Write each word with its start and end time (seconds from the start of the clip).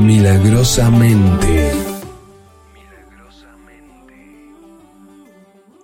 Milagrosamente. 0.00 1.72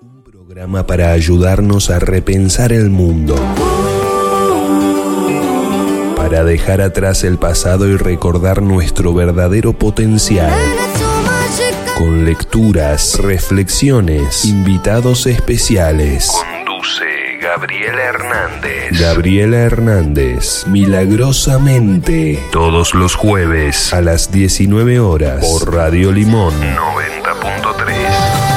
Un 0.00 0.22
programa 0.24 0.86
para 0.86 1.12
ayudarnos 1.12 1.90
a 1.90 1.98
repensar 1.98 2.72
el 2.72 2.88
mundo. 2.88 3.36
Para 6.16 6.44
dejar 6.44 6.80
atrás 6.80 7.24
el 7.24 7.36
pasado 7.36 7.86
y 7.88 7.96
recordar 7.96 8.62
nuestro 8.62 9.12
verdadero 9.12 9.74
potencial. 9.74 10.52
Con 11.98 12.24
lecturas, 12.24 13.18
reflexiones, 13.18 14.46
invitados 14.46 15.26
especiales. 15.26 16.32
Gabriela 17.56 18.02
Hernández. 18.02 19.00
Gabriela 19.00 19.56
Hernández, 19.56 20.66
milagrosamente. 20.66 22.38
Todos 22.52 22.92
los 22.92 23.14
jueves 23.14 23.94
a 23.94 24.02
las 24.02 24.30
19 24.30 25.00
horas 25.00 25.42
por 25.42 25.72
Radio 25.74 26.12
Limón 26.12 26.52
90.3. 26.60 28.55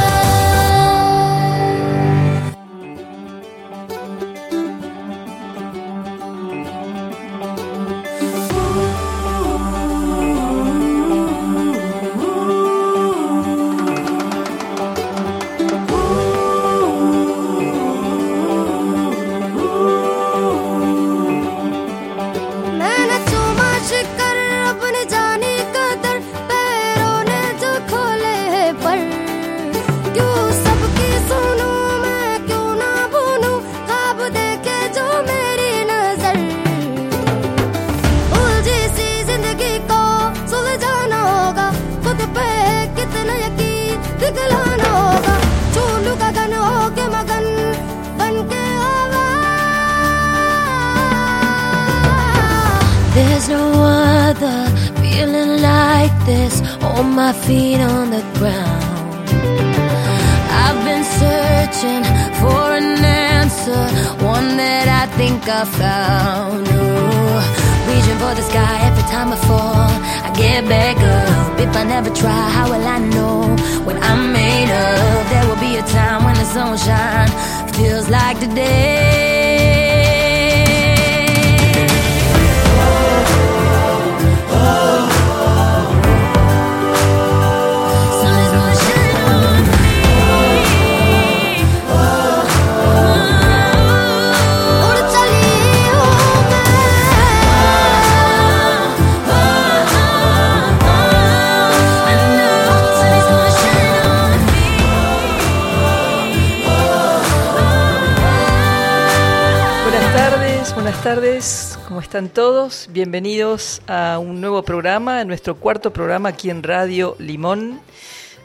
Bienvenidos 112.92 113.84
a 113.86 114.18
un 114.18 114.42
nuevo 114.42 114.64
programa, 114.64 115.20
a 115.20 115.26
nuestro 115.26 115.58
cuarto 115.58 115.94
programa 115.94 116.30
aquí 116.30 116.50
en 116.50 116.64
Radio 116.64 117.16
Limón, 117.20 117.82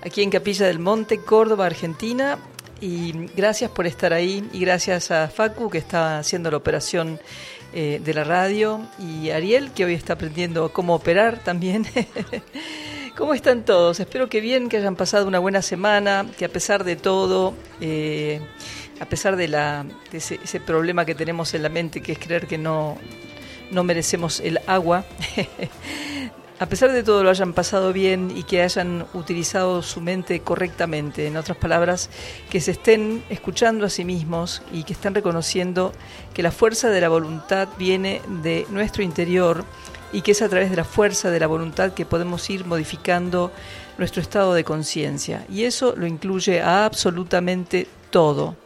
aquí 0.02 0.22
en 0.22 0.28
Capilla 0.28 0.66
del 0.66 0.78
Monte, 0.78 1.16
Córdoba, 1.16 1.64
Argentina. 1.64 2.36
Y 2.78 3.12
gracias 3.34 3.70
por 3.70 3.86
estar 3.86 4.12
ahí 4.12 4.46
y 4.52 4.60
gracias 4.60 5.10
a 5.10 5.28
Facu 5.28 5.70
que 5.70 5.78
está 5.78 6.18
haciendo 6.18 6.50
la 6.50 6.58
operación 6.58 7.18
eh, 7.72 8.02
de 8.04 8.12
la 8.12 8.22
radio 8.22 8.82
y 8.98 9.30
Ariel 9.30 9.72
que 9.72 9.86
hoy 9.86 9.94
está 9.94 10.12
aprendiendo 10.12 10.70
cómo 10.74 10.94
operar 10.94 11.38
también. 11.38 11.86
¿Cómo 13.16 13.32
están 13.32 13.64
todos? 13.64 13.98
Espero 13.98 14.28
que 14.28 14.42
bien, 14.42 14.68
que 14.68 14.76
hayan 14.76 14.96
pasado 14.96 15.26
una 15.26 15.38
buena 15.38 15.62
semana, 15.62 16.26
que 16.36 16.44
a 16.44 16.50
pesar 16.50 16.84
de 16.84 16.96
todo, 16.96 17.54
eh, 17.80 18.42
a 19.00 19.06
pesar 19.06 19.36
de, 19.36 19.86
ese 20.12 20.60
problema 20.60 21.06
que 21.06 21.14
tenemos 21.14 21.54
en 21.54 21.62
la 21.62 21.70
mente, 21.70 22.02
que 22.02 22.12
es 22.12 22.18
creer 22.18 22.46
que 22.46 22.58
no, 22.58 22.98
no 23.74 23.84
merecemos 23.84 24.40
el 24.40 24.60
agua, 24.66 25.04
a 26.58 26.66
pesar 26.66 26.92
de 26.92 27.02
todo 27.02 27.24
lo 27.24 27.30
hayan 27.30 27.52
pasado 27.52 27.92
bien 27.92 28.32
y 28.34 28.44
que 28.44 28.62
hayan 28.62 29.06
utilizado 29.12 29.82
su 29.82 30.00
mente 30.00 30.40
correctamente, 30.40 31.26
en 31.26 31.36
otras 31.36 31.58
palabras, 31.58 32.08
que 32.48 32.60
se 32.60 32.70
estén 32.70 33.24
escuchando 33.28 33.84
a 33.84 33.90
sí 33.90 34.04
mismos 34.04 34.62
y 34.72 34.84
que 34.84 34.92
estén 34.92 35.14
reconociendo 35.14 35.92
que 36.32 36.42
la 36.42 36.52
fuerza 36.52 36.90
de 36.90 37.00
la 37.00 37.08
voluntad 37.08 37.68
viene 37.76 38.22
de 38.42 38.66
nuestro 38.70 39.02
interior 39.02 39.64
y 40.12 40.22
que 40.22 40.30
es 40.30 40.42
a 40.42 40.48
través 40.48 40.70
de 40.70 40.76
la 40.76 40.84
fuerza 40.84 41.30
de 41.30 41.40
la 41.40 41.48
voluntad 41.48 41.92
que 41.92 42.06
podemos 42.06 42.48
ir 42.48 42.64
modificando 42.64 43.50
nuestro 43.98 44.22
estado 44.22 44.54
de 44.54 44.62
conciencia. 44.62 45.44
Y 45.50 45.64
eso 45.64 45.94
lo 45.96 46.06
incluye 46.06 46.62
a 46.62 46.84
absolutamente 46.84 47.88
todo. 48.10 48.56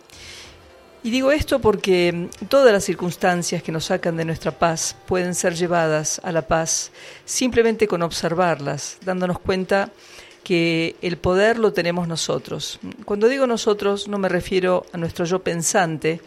Y 1.03 1.10
digo 1.10 1.31
esto 1.31 1.60
porque 1.60 2.28
todas 2.48 2.72
las 2.72 2.84
circunstancias 2.84 3.62
que 3.62 3.70
nos 3.70 3.86
sacan 3.86 4.16
de 4.16 4.25
nuestra 4.25 4.50
paz 4.50 4.97
pueden 5.06 5.34
ser 5.34 5.54
llevadas 5.54 6.20
a 6.25 6.32
la 6.32 6.42
paz 6.42 6.91
simplemente 7.25 7.86
con 7.86 8.03
observarlas, 8.03 8.98
dándonos 9.04 9.38
cuenta 9.38 9.92
que 10.42 10.97
el 11.00 11.19
poder 11.19 11.58
lo 11.58 11.72
tenemos 11.72 12.08
nosotros. 12.08 12.81
Cuando 13.04 13.28
digo 13.28 13.47
nosotros 13.47 14.08
no 14.08 14.19
me 14.19 14.28
refiero 14.28 14.87
a 14.92 14.98
nuestro 14.98 15.25
yo 15.25 15.38
pensante, 15.41 16.20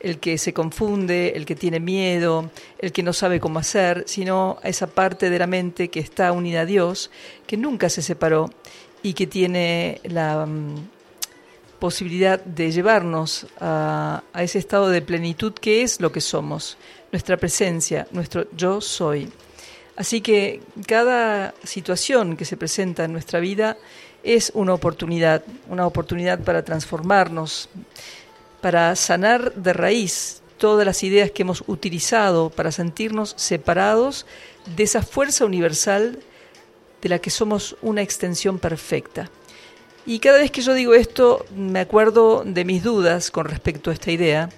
el 0.00 0.18
que 0.18 0.36
se 0.36 0.52
confunde, 0.52 1.32
el 1.34 1.46
que 1.46 1.54
tiene 1.54 1.80
miedo, 1.80 2.50
el 2.78 2.92
que 2.92 3.02
no 3.02 3.12
sabe 3.14 3.40
cómo 3.40 3.60
hacer, 3.60 4.04
sino 4.06 4.58
a 4.62 4.68
esa 4.68 4.88
parte 4.88 5.30
de 5.30 5.38
la 5.38 5.46
mente 5.46 5.88
que 5.88 6.00
está 6.00 6.32
unida 6.32 6.62
a 6.62 6.66
Dios, 6.66 7.10
que 7.46 7.56
nunca 7.56 7.88
se 7.88 8.02
separó 8.02 8.50
y 9.02 9.14
que 9.14 9.26
tiene 9.26 10.00
la 10.04 10.44
mm, 10.44 10.97
posibilidad 11.78 12.42
de 12.44 12.70
llevarnos 12.72 13.46
a, 13.60 14.22
ese 14.34 14.58
estado 14.58 14.88
de 14.88 15.02
plenitud 15.02 15.52
que 15.52 15.82
es 15.82 16.00
lo 16.00 16.12
que 16.12 16.20
somos, 16.20 16.76
nuestra 17.12 17.36
presencia, 17.36 18.06
nuestro 18.10 18.46
yo 18.56 18.80
soy. 18.80 19.30
Así 19.96 20.20
que 20.20 20.60
cada 20.86 21.54
situación 21.64 22.36
que 22.36 22.44
se 22.44 22.56
presenta 22.56 23.04
en 23.04 23.12
nuestra 23.12 23.40
vida 23.40 23.76
es 24.22 24.52
una 24.54 24.74
oportunidad, 24.74 25.42
una 25.68 25.86
oportunidad 25.86 26.40
para 26.40 26.64
transformarnos, 26.64 27.68
para 28.60 28.94
sanar 28.96 29.54
de 29.54 29.72
raíz 29.72 30.42
todas 30.58 30.84
las 30.84 31.02
ideas 31.02 31.30
que 31.30 31.42
hemos 31.42 31.62
utilizado 31.66 32.50
para 32.50 32.72
sentirnos 32.72 33.34
separados 33.36 34.26
de 34.76 34.82
esa 34.82 35.02
fuerza 35.02 35.44
universal 35.44 36.18
de 37.00 37.08
la 37.08 37.20
que 37.20 37.30
somos 37.30 37.76
una 37.80 38.02
extensión 38.02 38.58
perfecta. 38.58 39.30
Y 40.08 40.20
cada 40.20 40.38
vez 40.38 40.50
que 40.50 40.62
yo 40.62 40.72
digo 40.72 40.94
esto, 40.94 41.44
me 41.54 41.80
acuerdo 41.80 42.42
de 42.42 42.64
mis 42.64 42.82
dudas 42.82 43.30
con 43.30 43.44
respecto 43.44 43.90
a 43.90 43.92
esta 43.92 44.10
idea. 44.10 44.48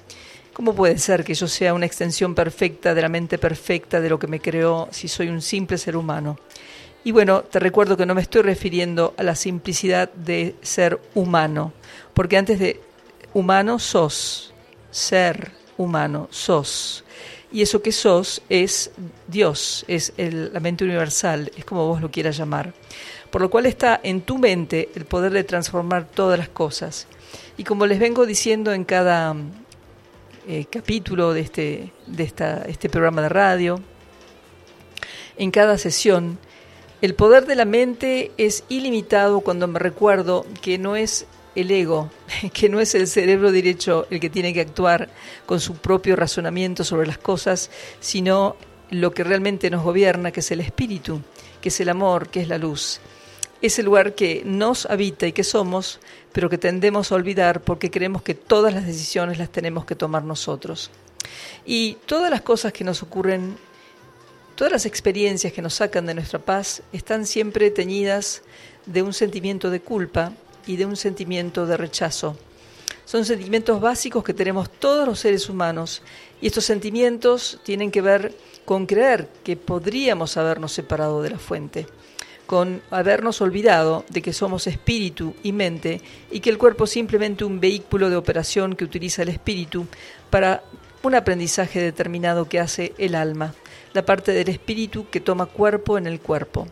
¿Cómo 0.52 0.76
puede 0.76 0.96
ser 0.96 1.24
que 1.24 1.34
yo 1.34 1.48
sea 1.48 1.74
una 1.74 1.86
extensión 1.86 2.36
perfecta 2.36 2.94
de 2.94 3.02
la 3.02 3.08
mente 3.08 3.36
perfecta 3.36 4.00
de 4.00 4.08
lo 4.08 4.16
que 4.16 4.28
me 4.28 4.38
creó 4.38 4.86
si 4.92 5.08
soy 5.08 5.26
un 5.26 5.42
simple 5.42 5.76
ser 5.76 5.96
humano? 5.96 6.38
Y 7.02 7.10
bueno, 7.10 7.42
te 7.42 7.58
recuerdo 7.58 7.96
que 7.96 8.06
no 8.06 8.14
me 8.14 8.22
estoy 8.22 8.42
refiriendo 8.42 9.12
a 9.16 9.24
la 9.24 9.34
simplicidad 9.34 10.12
de 10.12 10.54
ser 10.62 11.00
humano, 11.16 11.72
porque 12.14 12.36
antes 12.36 12.60
de 12.60 12.80
humano 13.34 13.80
sos, 13.80 14.54
ser 14.92 15.50
humano 15.76 16.28
sos. 16.30 17.02
Y 17.50 17.62
eso 17.62 17.82
que 17.82 17.90
sos 17.90 18.40
es 18.48 18.92
Dios, 19.26 19.84
es 19.88 20.12
el- 20.16 20.52
la 20.52 20.60
mente 20.60 20.84
universal, 20.84 21.50
es 21.56 21.64
como 21.64 21.88
vos 21.88 22.00
lo 22.00 22.08
quieras 22.08 22.36
llamar. 22.36 22.72
Por 23.30 23.42
lo 23.42 23.50
cual 23.50 23.66
está 23.66 24.00
en 24.02 24.22
tu 24.22 24.38
mente 24.38 24.90
el 24.94 25.04
poder 25.04 25.32
de 25.32 25.44
transformar 25.44 26.06
todas 26.06 26.38
las 26.38 26.48
cosas. 26.48 27.06
Y 27.56 27.64
como 27.64 27.86
les 27.86 27.98
vengo 27.98 28.26
diciendo 28.26 28.72
en 28.72 28.84
cada 28.84 29.36
eh, 30.48 30.64
capítulo 30.70 31.32
de, 31.32 31.40
este, 31.40 31.92
de 32.06 32.24
esta, 32.24 32.62
este 32.62 32.88
programa 32.88 33.22
de 33.22 33.28
radio, 33.28 33.80
en 35.36 35.50
cada 35.50 35.78
sesión, 35.78 36.38
El 37.02 37.14
poder 37.14 37.46
de 37.46 37.54
la 37.54 37.64
mente 37.64 38.30
es 38.36 38.64
ilimitado 38.68 39.40
cuando 39.40 39.66
me 39.66 39.78
recuerdo 39.78 40.44
que 40.60 40.76
no 40.76 40.96
es 40.96 41.26
el 41.54 41.70
ego, 41.70 42.10
que 42.52 42.68
no 42.68 42.78
es 42.78 42.94
el 42.94 43.06
cerebro 43.06 43.52
derecho 43.52 44.06
el 44.10 44.20
que 44.20 44.28
tiene 44.28 44.52
que 44.52 44.60
actuar 44.60 45.08
con 45.46 45.60
su 45.60 45.76
propio 45.76 46.14
razonamiento 46.14 46.84
sobre 46.84 47.06
las 47.06 47.16
cosas, 47.16 47.70
sino 48.00 48.56
lo 48.90 49.12
que 49.12 49.24
realmente 49.24 49.70
nos 49.70 49.82
gobierna, 49.82 50.30
que 50.30 50.40
es 50.40 50.50
el 50.50 50.60
espíritu, 50.60 51.22
que 51.60 51.70
es 51.70 51.80
el 51.80 51.88
amor, 51.88 52.28
que 52.28 52.40
es 52.40 52.48
la 52.48 52.58
luz. 52.58 53.00
Ese 53.62 53.82
lugar 53.82 54.14
que 54.14 54.42
nos 54.44 54.86
habita 54.86 55.26
y 55.26 55.32
que 55.32 55.44
somos, 55.44 56.00
pero 56.32 56.48
que 56.48 56.58
tendemos 56.58 57.12
a 57.12 57.14
olvidar 57.14 57.60
porque 57.60 57.90
creemos 57.90 58.22
que 58.22 58.34
todas 58.34 58.72
las 58.72 58.86
decisiones 58.86 59.38
las 59.38 59.50
tenemos 59.50 59.84
que 59.84 59.94
tomar 59.94 60.24
nosotros. 60.24 60.90
Y 61.66 61.98
todas 62.06 62.30
las 62.30 62.40
cosas 62.40 62.72
que 62.72 62.84
nos 62.84 63.02
ocurren, 63.02 63.56
todas 64.54 64.72
las 64.72 64.86
experiencias 64.86 65.52
que 65.52 65.62
nos 65.62 65.74
sacan 65.74 66.06
de 66.06 66.14
nuestra 66.14 66.38
paz, 66.38 66.82
están 66.92 67.26
siempre 67.26 67.70
teñidas 67.70 68.42
de 68.86 69.02
un 69.02 69.12
sentimiento 69.12 69.70
de 69.70 69.80
culpa 69.80 70.32
y 70.66 70.76
de 70.76 70.86
un 70.86 70.96
sentimiento 70.96 71.66
de 71.66 71.76
rechazo. 71.76 72.36
Son 73.04 73.24
sentimientos 73.24 73.80
básicos 73.80 74.22
que 74.22 74.34
tenemos 74.34 74.70
todos 74.70 75.06
los 75.06 75.18
seres 75.18 75.48
humanos 75.48 76.00
y 76.40 76.46
estos 76.46 76.64
sentimientos 76.64 77.58
tienen 77.64 77.90
que 77.90 78.02
ver 78.02 78.32
con 78.64 78.86
creer 78.86 79.28
que 79.42 79.56
podríamos 79.56 80.36
habernos 80.36 80.72
separado 80.72 81.20
de 81.20 81.30
la 81.30 81.38
fuente, 81.38 81.86
con 82.50 82.82
habernos 82.90 83.40
olvidado 83.42 84.04
de 84.08 84.22
que 84.22 84.32
somos 84.32 84.66
espíritu 84.66 85.36
y 85.44 85.52
mente 85.52 86.02
y 86.32 86.40
que 86.40 86.50
el 86.50 86.58
cuerpo 86.58 86.82
es 86.82 86.90
simplemente 86.90 87.44
un 87.44 87.60
vehículo 87.60 88.10
de 88.10 88.16
operación 88.16 88.74
que 88.74 88.82
utiliza 88.82 89.22
el 89.22 89.28
espíritu 89.28 89.86
para 90.30 90.64
un 91.04 91.14
aprendizaje 91.14 91.80
determinado 91.80 92.48
que 92.48 92.58
hace 92.58 92.92
el 92.98 93.14
alma, 93.14 93.54
la 93.92 94.04
parte 94.04 94.32
del 94.32 94.48
espíritu 94.48 95.08
que 95.10 95.20
toma 95.20 95.46
cuerpo 95.46 95.96
en 95.96 96.08
el 96.08 96.18
cuerpo. 96.18 96.66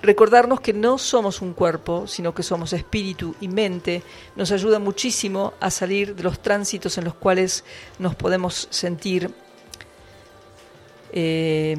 Recordarnos 0.00 0.62
que 0.62 0.72
no 0.72 0.96
somos 0.96 1.42
un 1.42 1.52
cuerpo, 1.52 2.06
sino 2.06 2.34
que 2.34 2.42
somos 2.42 2.72
espíritu 2.72 3.34
y 3.38 3.48
mente, 3.48 4.02
nos 4.34 4.50
ayuda 4.50 4.78
muchísimo 4.78 5.52
a 5.60 5.70
salir 5.70 6.16
de 6.16 6.22
los 6.22 6.40
tránsitos 6.40 6.96
en 6.96 7.04
los 7.04 7.12
cuales 7.12 7.64
nos 7.98 8.14
podemos 8.14 8.66
sentir 8.70 9.30
eh, 11.12 11.76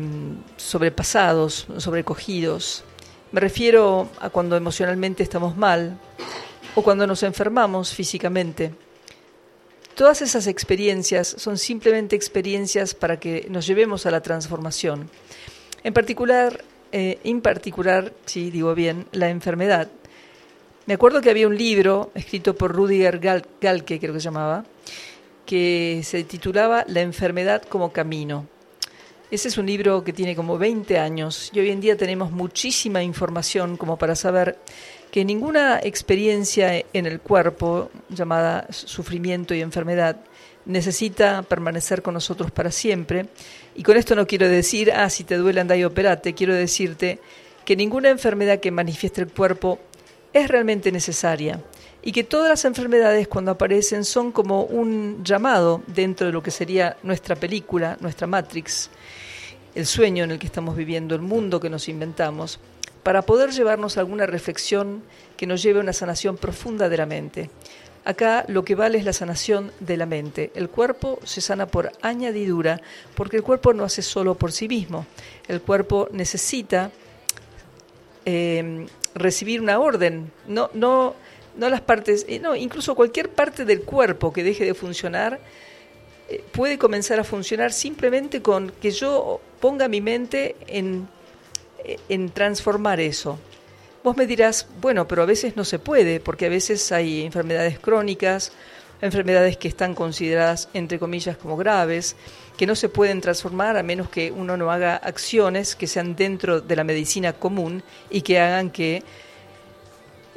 sobrepasados, 0.57 1.65
sobrecogidos. 1.77 2.83
Me 3.31 3.39
refiero 3.39 4.09
a 4.19 4.29
cuando 4.29 4.57
emocionalmente 4.57 5.23
estamos 5.23 5.55
mal 5.55 5.97
o 6.75 6.83
cuando 6.83 7.07
nos 7.07 7.23
enfermamos 7.23 7.93
físicamente. 7.93 8.73
Todas 9.95 10.21
esas 10.21 10.47
experiencias 10.47 11.35
son 11.37 11.57
simplemente 11.57 12.15
experiencias 12.15 12.93
para 12.93 13.19
que 13.19 13.47
nos 13.49 13.65
llevemos 13.65 14.05
a 14.05 14.11
la 14.11 14.21
transformación. 14.21 15.09
En 15.83 15.93
particular, 15.93 16.63
eh, 16.91 17.19
en 17.23 17.39
particular, 17.39 18.11
si 18.25 18.51
digo 18.51 18.75
bien, 18.75 19.05
la 19.13 19.29
enfermedad. 19.29 19.87
Me 20.85 20.95
acuerdo 20.95 21.21
que 21.21 21.29
había 21.29 21.47
un 21.47 21.57
libro 21.57 22.11
escrito 22.15 22.55
por 22.55 22.73
Rudiger 22.73 23.19
Galke, 23.19 23.99
creo 23.99 24.13
que 24.13 24.19
se 24.19 24.25
llamaba, 24.25 24.65
que 25.45 26.01
se 26.03 26.25
titulaba 26.25 26.83
La 26.87 26.99
enfermedad 26.99 27.61
como 27.63 27.93
camino. 27.93 28.47
Ese 29.31 29.47
es 29.47 29.57
un 29.57 29.65
libro 29.65 30.03
que 30.03 30.11
tiene 30.11 30.35
como 30.35 30.57
20 30.57 30.99
años 30.99 31.51
y 31.53 31.61
hoy 31.61 31.69
en 31.69 31.79
día 31.79 31.95
tenemos 31.95 32.33
muchísima 32.33 33.01
información 33.01 33.77
como 33.77 33.97
para 33.97 34.13
saber 34.13 34.57
que 35.09 35.23
ninguna 35.23 35.79
experiencia 35.81 36.83
en 36.91 37.05
el 37.05 37.21
cuerpo 37.21 37.89
llamada 38.09 38.67
sufrimiento 38.71 39.53
y 39.53 39.61
enfermedad 39.61 40.17
necesita 40.65 41.43
permanecer 41.43 42.01
con 42.01 42.13
nosotros 42.13 42.51
para 42.51 42.71
siempre. 42.71 43.27
Y 43.73 43.83
con 43.83 43.95
esto 43.95 44.15
no 44.15 44.27
quiero 44.27 44.49
decir, 44.49 44.91
ah, 44.91 45.09
si 45.09 45.23
te 45.23 45.37
duele 45.37 45.61
anda 45.61 45.77
y 45.77 45.85
operate, 45.85 46.33
quiero 46.33 46.53
decirte 46.53 47.19
que 47.63 47.77
ninguna 47.77 48.09
enfermedad 48.09 48.59
que 48.59 48.69
manifieste 48.69 49.21
el 49.21 49.31
cuerpo 49.31 49.79
es 50.33 50.49
realmente 50.49 50.91
necesaria 50.91 51.63
y 52.03 52.11
que 52.11 52.23
todas 52.23 52.49
las 52.49 52.65
enfermedades 52.65 53.27
cuando 53.27 53.51
aparecen 53.51 54.03
son 54.03 54.31
como 54.31 54.63
un 54.63 55.23
llamado 55.23 55.81
dentro 55.87 56.27
de 56.27 56.33
lo 56.33 56.41
que 56.41 56.51
sería 56.51 56.97
nuestra 57.03 57.35
película, 57.35 57.97
nuestra 57.99 58.27
Matrix, 58.27 58.89
el 59.75 59.85
sueño 59.85 60.23
en 60.23 60.31
el 60.31 60.39
que 60.39 60.47
estamos 60.47 60.75
viviendo, 60.75 61.15
el 61.15 61.21
mundo 61.21 61.59
que 61.59 61.69
nos 61.69 61.87
inventamos, 61.87 62.59
para 63.03 63.21
poder 63.23 63.51
llevarnos 63.51 63.97
a 63.97 64.01
alguna 64.01 64.25
reflexión 64.25 65.03
que 65.37 65.47
nos 65.47 65.61
lleve 65.61 65.79
a 65.79 65.83
una 65.83 65.93
sanación 65.93 66.37
profunda 66.37 66.89
de 66.89 66.97
la 66.97 67.05
mente. 67.05 67.49
Acá 68.03 68.45
lo 68.47 68.65
que 68.65 68.73
vale 68.73 68.97
es 68.97 69.05
la 69.05 69.13
sanación 69.13 69.71
de 69.79 69.95
la 69.95 70.07
mente. 70.07 70.51
El 70.55 70.69
cuerpo 70.69 71.19
se 71.23 71.39
sana 71.39 71.67
por 71.67 71.91
añadidura, 72.01 72.81
porque 73.15 73.37
el 73.37 73.43
cuerpo 73.43 73.73
no 73.73 73.83
hace 73.83 74.01
solo 74.01 74.35
por 74.35 74.51
sí 74.51 74.67
mismo. 74.67 75.05
El 75.47 75.61
cuerpo 75.61 76.09
necesita 76.11 76.91
eh, 78.25 78.87
recibir 79.13 79.61
una 79.61 79.79
orden, 79.79 80.31
no, 80.47 81.15
no 81.55 81.69
las 81.69 81.81
partes, 81.81 82.25
eh, 82.27 82.39
no, 82.39 82.55
incluso 82.55 82.95
cualquier 82.95 83.29
parte 83.29 83.65
del 83.65 83.81
cuerpo 83.81 84.31
que 84.31 84.43
deje 84.43 84.65
de 84.65 84.73
funcionar 84.73 85.39
eh, 86.29 86.43
puede 86.51 86.77
comenzar 86.77 87.19
a 87.19 87.23
funcionar 87.23 87.73
simplemente 87.73 88.41
con 88.41 88.71
que 88.81 88.91
yo 88.91 89.41
ponga 89.59 89.87
mi 89.87 90.01
mente 90.01 90.55
en, 90.67 91.07
en 92.09 92.29
transformar 92.29 92.99
eso. 92.99 93.37
Vos 94.03 94.17
me 94.17 94.25
dirás, 94.25 94.67
bueno, 94.81 95.07
pero 95.07 95.21
a 95.21 95.25
veces 95.27 95.55
no 95.55 95.63
se 95.63 95.77
puede, 95.77 96.19
porque 96.19 96.47
a 96.47 96.49
veces 96.49 96.91
hay 96.91 97.21
enfermedades 97.21 97.77
crónicas, 97.77 98.51
enfermedades 99.01 99.57
que 99.57 99.67
están 99.67 99.93
consideradas, 99.93 100.69
entre 100.73 100.99
comillas, 100.99 101.37
como 101.37 101.57
graves, 101.57 102.15
que 102.57 102.65
no 102.65 102.75
se 102.75 102.89
pueden 102.89 103.21
transformar 103.21 103.77
a 103.77 103.83
menos 103.83 104.09
que 104.09 104.31
uno 104.31 104.57
no 104.57 104.71
haga 104.71 104.95
acciones 104.95 105.75
que 105.75 105.87
sean 105.87 106.15
dentro 106.15 106.61
de 106.61 106.75
la 106.75 106.83
medicina 106.83 107.33
común 107.33 107.83
y 108.09 108.21
que 108.21 108.39
hagan 108.39 108.69
que 108.69 109.03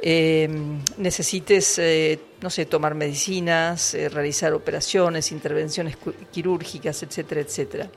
eh, 0.01 0.49
necesites, 0.97 1.79
eh, 1.79 2.19
no 2.41 2.49
sé, 2.49 2.65
tomar 2.65 2.95
medicinas, 2.95 3.93
eh, 3.93 4.09
realizar 4.09 4.53
operaciones, 4.53 5.31
intervenciones 5.31 5.97
quirúrgicas, 6.31 7.01
etcétera, 7.03 7.41
etcétera. 7.41 7.89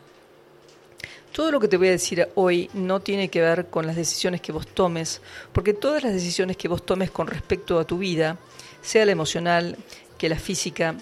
Todo 1.33 1.51
lo 1.53 1.61
que 1.61 1.69
te 1.69 1.77
voy 1.77 1.89
a 1.89 1.93
decir 1.93 2.29
hoy 2.35 2.71
no 2.73 3.01
tiene 3.01 3.29
que 3.29 3.41
ver 3.41 3.67
con 3.67 3.87
las 3.87 3.97
decisiones 3.97 4.41
que 4.41 4.53
vos 4.53 4.67
tomes, 4.67 5.21
porque 5.53 5.75
todas 5.75 6.03
las 6.03 6.13
decisiones 6.13 6.57
que 6.57 6.69
vos 6.69 6.85
tomes 6.85 7.11
con 7.11 7.27
respecto 7.27 7.79
a 7.79 7.87
tu 7.87 7.99
vida, 7.99 8.39
sea 8.81 9.05
la 9.05 9.13
emocional 9.13 9.77
que 10.17 10.29
la 10.29 10.39
física, 10.39 10.97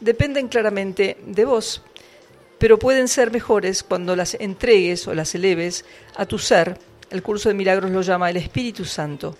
dependen 0.00 0.48
claramente 0.48 1.16
de 1.24 1.44
vos, 1.44 1.82
pero 2.58 2.78
pueden 2.78 3.08
ser 3.08 3.30
mejores 3.30 3.82
cuando 3.82 4.16
las 4.16 4.34
entregues 4.34 5.06
o 5.06 5.14
las 5.14 5.34
eleves 5.34 5.84
a 6.16 6.26
tu 6.26 6.38
ser. 6.38 6.78
El 7.10 7.22
curso 7.22 7.48
de 7.48 7.54
milagros 7.54 7.90
lo 7.90 8.02
llama 8.02 8.28
el 8.28 8.36
Espíritu 8.36 8.84
Santo, 8.84 9.36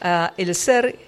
a 0.00 0.32
el 0.36 0.54
ser 0.54 0.98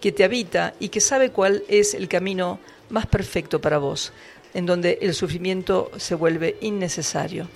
que 0.00 0.12
te 0.12 0.24
habita 0.24 0.74
y 0.80 0.88
que 0.88 1.00
sabe 1.00 1.30
cuál 1.30 1.62
es 1.68 1.94
el 1.94 2.08
camino 2.08 2.58
más 2.88 3.06
perfecto 3.06 3.60
para 3.60 3.78
vos, 3.78 4.12
en 4.54 4.66
donde 4.66 4.98
el 5.00 5.14
sufrimiento 5.14 5.90
se 5.96 6.14
vuelve 6.14 6.56
innecesario. 6.60 7.48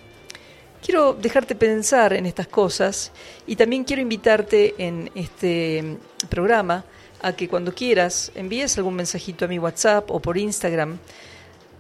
Quiero 0.85 1.15
dejarte 1.15 1.55
pensar 1.55 2.13
en 2.13 2.27
estas 2.27 2.47
cosas 2.47 3.11
y 3.47 3.57
también 3.57 3.85
quiero 3.85 4.03
invitarte 4.03 4.75
en 4.77 5.11
este 5.15 5.97
programa 6.29 6.85
a 7.23 7.33
que 7.33 7.49
cuando 7.49 7.75
quieras 7.75 8.31
envíes 8.35 8.77
algún 8.77 8.95
mensajito 8.95 9.47
a 9.47 9.49
mi 9.49 9.59
WhatsApp 9.59 10.11
o 10.11 10.21
por 10.21 10.37
Instagram, 10.37 10.99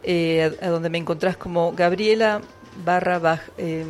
eh, 0.02 0.56
a, 0.61 0.68
donde 0.68 0.88
me 0.88 0.97
encontrás 0.97 1.37
como 1.37 1.73
Gabriela 1.73 2.40
barra 2.83 3.42
eh, 3.59 3.85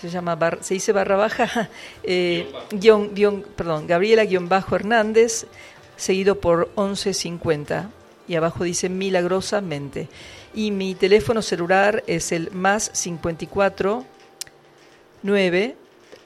se 0.00 0.08
llama 0.08 0.38
se 0.60 0.74
dice 0.74 0.92
barra 0.92 1.16
baja, 1.16 1.68
eh, 2.02 2.52
guion, 2.70 3.14
guion, 3.14 3.44
perdón, 3.56 3.86
Gabriela 3.86 4.24
guion 4.24 4.48
bajo 4.48 4.76
Hernández, 4.76 5.46
seguido 5.96 6.40
por 6.40 6.68
1150 6.76 7.90
y 8.28 8.36
abajo 8.36 8.62
dice 8.64 8.88
milagrosamente. 8.88 10.08
Y 10.54 10.70
mi 10.70 10.94
teléfono 10.94 11.42
celular 11.42 12.02
es 12.06 12.32
el 12.32 12.50
más 12.52 12.90
54 12.94 14.06
9 15.22 15.76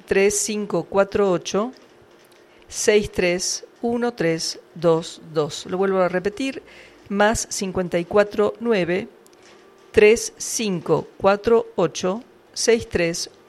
3548 0.07 1.73
631322. 2.69 5.67
Lo 5.67 5.76
vuelvo 5.79 6.00
a 6.00 6.09
repetir, 6.09 6.62
más 7.09 7.47
549 7.47 9.09
3548 9.93 12.23
631322. 12.52 13.42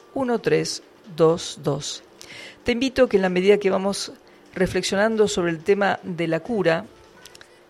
Te 2.63 2.71
invito 2.71 3.07
que 3.07 3.17
en 3.17 3.23
la 3.23 3.29
medida 3.29 3.57
que 3.57 3.69
vamos 3.69 4.11
reflexionando 4.53 5.27
sobre 5.27 5.51
el 5.51 5.63
tema 5.63 5.99
de 6.03 6.27
la 6.27 6.39
cura 6.39 6.85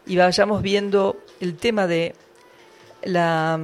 y 0.06 0.18
vayamos 0.18 0.62
viendo 0.62 1.18
el 1.40 1.56
tema 1.56 1.88
de 1.88 2.14
la, 3.04 3.60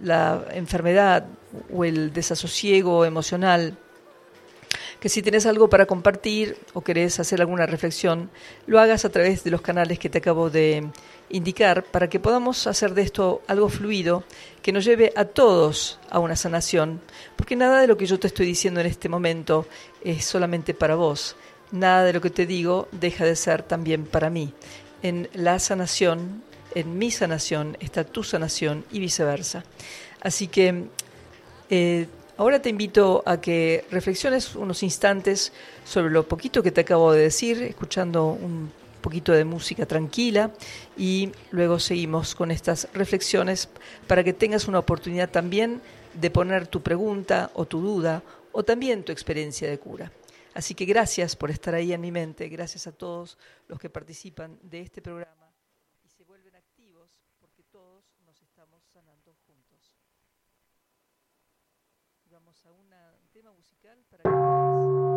la 0.00 0.44
enfermedad 0.52 1.26
o 1.74 1.84
el 1.84 2.12
desasosiego 2.12 3.04
emocional, 3.04 3.76
que 5.00 5.08
si 5.08 5.22
tenés 5.22 5.46
algo 5.46 5.68
para 5.68 5.86
compartir 5.86 6.56
o 6.74 6.80
querés 6.80 7.20
hacer 7.20 7.40
alguna 7.40 7.66
reflexión, 7.66 8.30
lo 8.66 8.80
hagas 8.80 9.04
a 9.04 9.10
través 9.10 9.44
de 9.44 9.50
los 9.50 9.60
canales 9.60 9.98
que 9.98 10.08
te 10.08 10.18
acabo 10.18 10.50
de 10.50 10.88
indicar 11.30 11.84
para 11.84 12.08
que 12.08 12.20
podamos 12.20 12.66
hacer 12.66 12.94
de 12.94 13.02
esto 13.02 13.42
algo 13.46 13.68
fluido 13.68 14.24
que 14.62 14.72
nos 14.72 14.84
lleve 14.84 15.12
a 15.14 15.24
todos 15.24 16.00
a 16.10 16.18
una 16.18 16.36
sanación, 16.36 17.00
porque 17.36 17.56
nada 17.56 17.80
de 17.80 17.86
lo 17.86 17.96
que 17.96 18.06
yo 18.06 18.18
te 18.18 18.26
estoy 18.26 18.46
diciendo 18.46 18.80
en 18.80 18.86
este 18.86 19.08
momento 19.08 19.66
es 20.02 20.24
solamente 20.24 20.74
para 20.74 20.96
vos, 20.96 21.36
nada 21.70 22.04
de 22.04 22.12
lo 22.12 22.20
que 22.20 22.30
te 22.30 22.46
digo 22.46 22.88
deja 22.92 23.24
de 23.24 23.36
ser 23.36 23.62
también 23.62 24.04
para 24.04 24.30
mí. 24.30 24.52
En 25.02 25.28
la 25.32 25.58
sanación, 25.60 26.42
en 26.74 26.98
mi 26.98 27.10
sanación, 27.10 27.76
está 27.78 28.04
tu 28.04 28.24
sanación 28.24 28.84
y 28.90 28.98
viceversa. 28.98 29.64
Así 30.20 30.48
que 30.48 30.86
eh, 31.70 32.08
ahora 32.38 32.62
te 32.62 32.70
invito 32.70 33.22
a 33.26 33.40
que 33.40 33.84
reflexiones 33.90 34.54
unos 34.54 34.82
instantes 34.82 35.52
sobre 35.84 36.10
lo 36.10 36.26
poquito 36.26 36.62
que 36.62 36.72
te 36.72 36.80
acabo 36.80 37.12
de 37.12 37.20
decir, 37.20 37.62
escuchando 37.62 38.28
un 38.28 38.72
poquito 39.02 39.32
de 39.32 39.44
música 39.44 39.86
tranquila 39.86 40.52
y 40.96 41.30
luego 41.50 41.78
seguimos 41.78 42.34
con 42.34 42.50
estas 42.50 42.88
reflexiones 42.94 43.68
para 44.06 44.24
que 44.24 44.32
tengas 44.32 44.68
una 44.68 44.78
oportunidad 44.78 45.30
también 45.30 45.82
de 46.14 46.30
poner 46.30 46.66
tu 46.66 46.82
pregunta 46.82 47.50
o 47.54 47.66
tu 47.66 47.80
duda 47.80 48.22
o 48.52 48.62
también 48.62 49.04
tu 49.04 49.12
experiencia 49.12 49.68
de 49.68 49.78
cura. 49.78 50.10
Así 50.54 50.74
que 50.74 50.84
gracias 50.84 51.36
por 51.36 51.50
estar 51.50 51.74
ahí 51.74 51.92
en 51.92 52.00
mi 52.00 52.10
mente, 52.10 52.48
gracias 52.48 52.86
a 52.86 52.92
todos 52.92 53.38
los 53.68 53.78
que 53.78 53.90
participan 53.90 54.58
de 54.62 54.80
este 54.80 55.02
programa 55.02 55.52
y 56.04 56.08
se 56.08 56.24
vuelven 56.24 56.56
activos 56.56 57.10
porque 57.40 57.62
todos 57.64 58.04
nos 58.26 58.40
estamos 58.42 58.82
sanando 58.92 59.36
juntos. 59.46 59.96
Vamos 62.30 62.64
a 62.66 62.72
un 62.72 62.92
tema 63.32 63.52
musical 63.52 63.98
para 64.10 64.22
que 64.22 65.07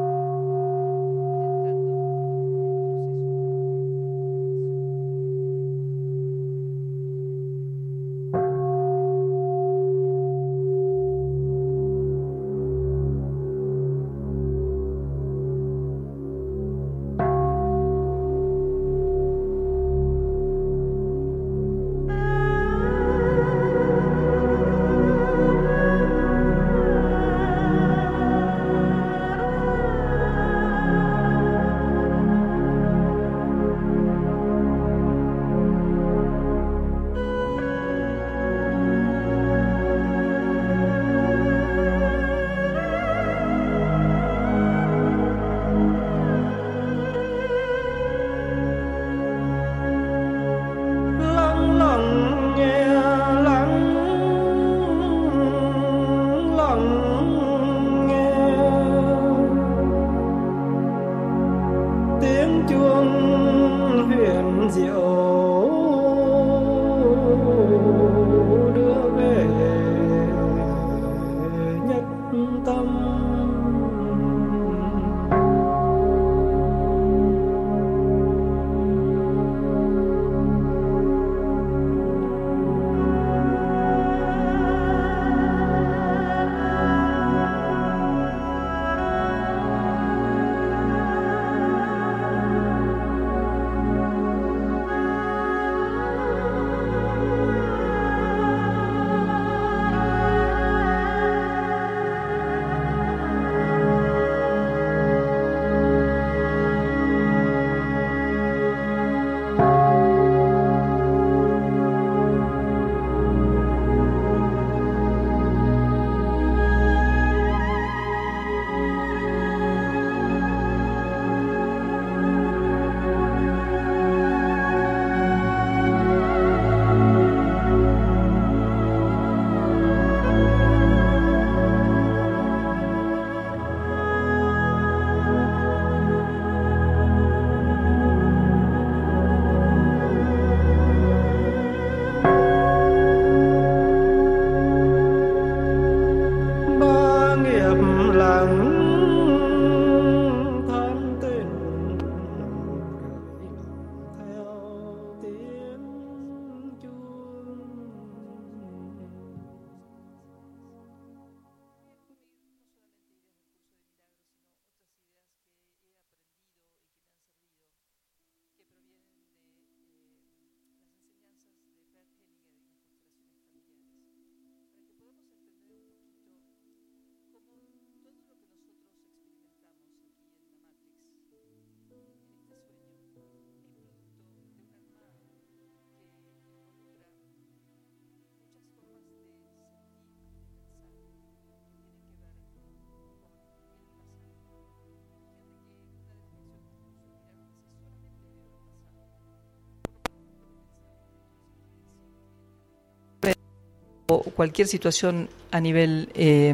cualquier 204.20 204.68
situación 204.68 205.30
a 205.52 205.60
nivel 205.60 206.10
eh, 206.14 206.54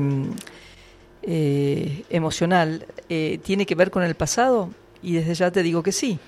eh, 1.24 2.04
emocional 2.10 2.86
eh, 3.10 3.40
tiene 3.44 3.66
que 3.66 3.76
ver 3.76 3.92
con 3.92 4.04
el 4.04 4.16
pasado? 4.16 4.70
Y 5.02 5.14
desde 5.14 5.34
ya 5.36 5.52
te 5.52 5.64
digo 5.64 5.84
que 5.84 5.92
sí. 5.92 6.20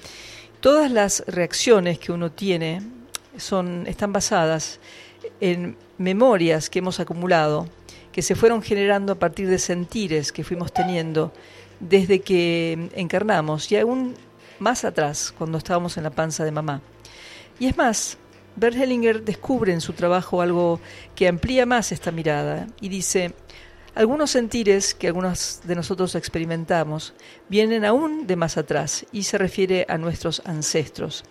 Todas 0.60 0.92
las 0.92 1.24
reacciones 1.28 2.00
que 2.00 2.12
uno 2.12 2.32
tiene 2.32 2.82
son, 3.38 3.88
están 3.88 4.12
basadas 4.12 4.80
en 5.40 5.78
memorias 5.98 6.70
que 6.70 6.80
hemos 6.80 7.00
acumulado, 7.00 7.68
que 8.12 8.22
se 8.22 8.36
fueron 8.36 8.62
generando 8.62 9.14
a 9.14 9.20
partir 9.20 9.48
de 9.48 9.60
sentires 9.60 10.32
que 10.32 10.44
fuimos 10.44 10.74
teniendo 10.74 11.32
desde 11.80 12.20
que 12.20 12.90
encarnamos 12.96 13.72
y 13.72 13.78
aún 13.78 14.16
más 14.60 14.84
atrás, 14.84 15.34
cuando 15.38 15.58
estábamos 15.58 15.98
en 15.98 16.04
la 16.04 16.10
panza 16.10 16.44
de 16.44 16.52
mamá. 16.52 16.82
Y 17.60 17.68
es 17.68 17.78
más, 17.78 18.18
Bert 18.60 18.76
Hellinger 18.76 19.24
descubre 19.24 19.72
en 19.72 19.80
su 19.80 19.94
trabajo 19.94 20.42
algo 20.42 20.82
que 21.16 21.28
amplía 21.28 21.66
más 21.66 21.92
esta 21.92 22.12
mirada 22.12 22.68
y 22.82 22.90
dice, 22.90 23.34
Algunos 23.96 24.32
sentires 24.32 24.94
que 24.94 25.08
algunos 25.08 25.62
de 25.64 25.76
nosotros 25.76 26.16
experimentamos 26.16 27.14
vienen 27.48 27.86
aún 27.86 28.28
de 28.28 28.36
más 28.36 28.58
atrás 28.58 29.06
y 29.12 29.24
se 29.24 29.38
refiere 29.38 29.86
a 29.90 29.98
nuestros 29.98 30.42
ancestros. 30.46 31.24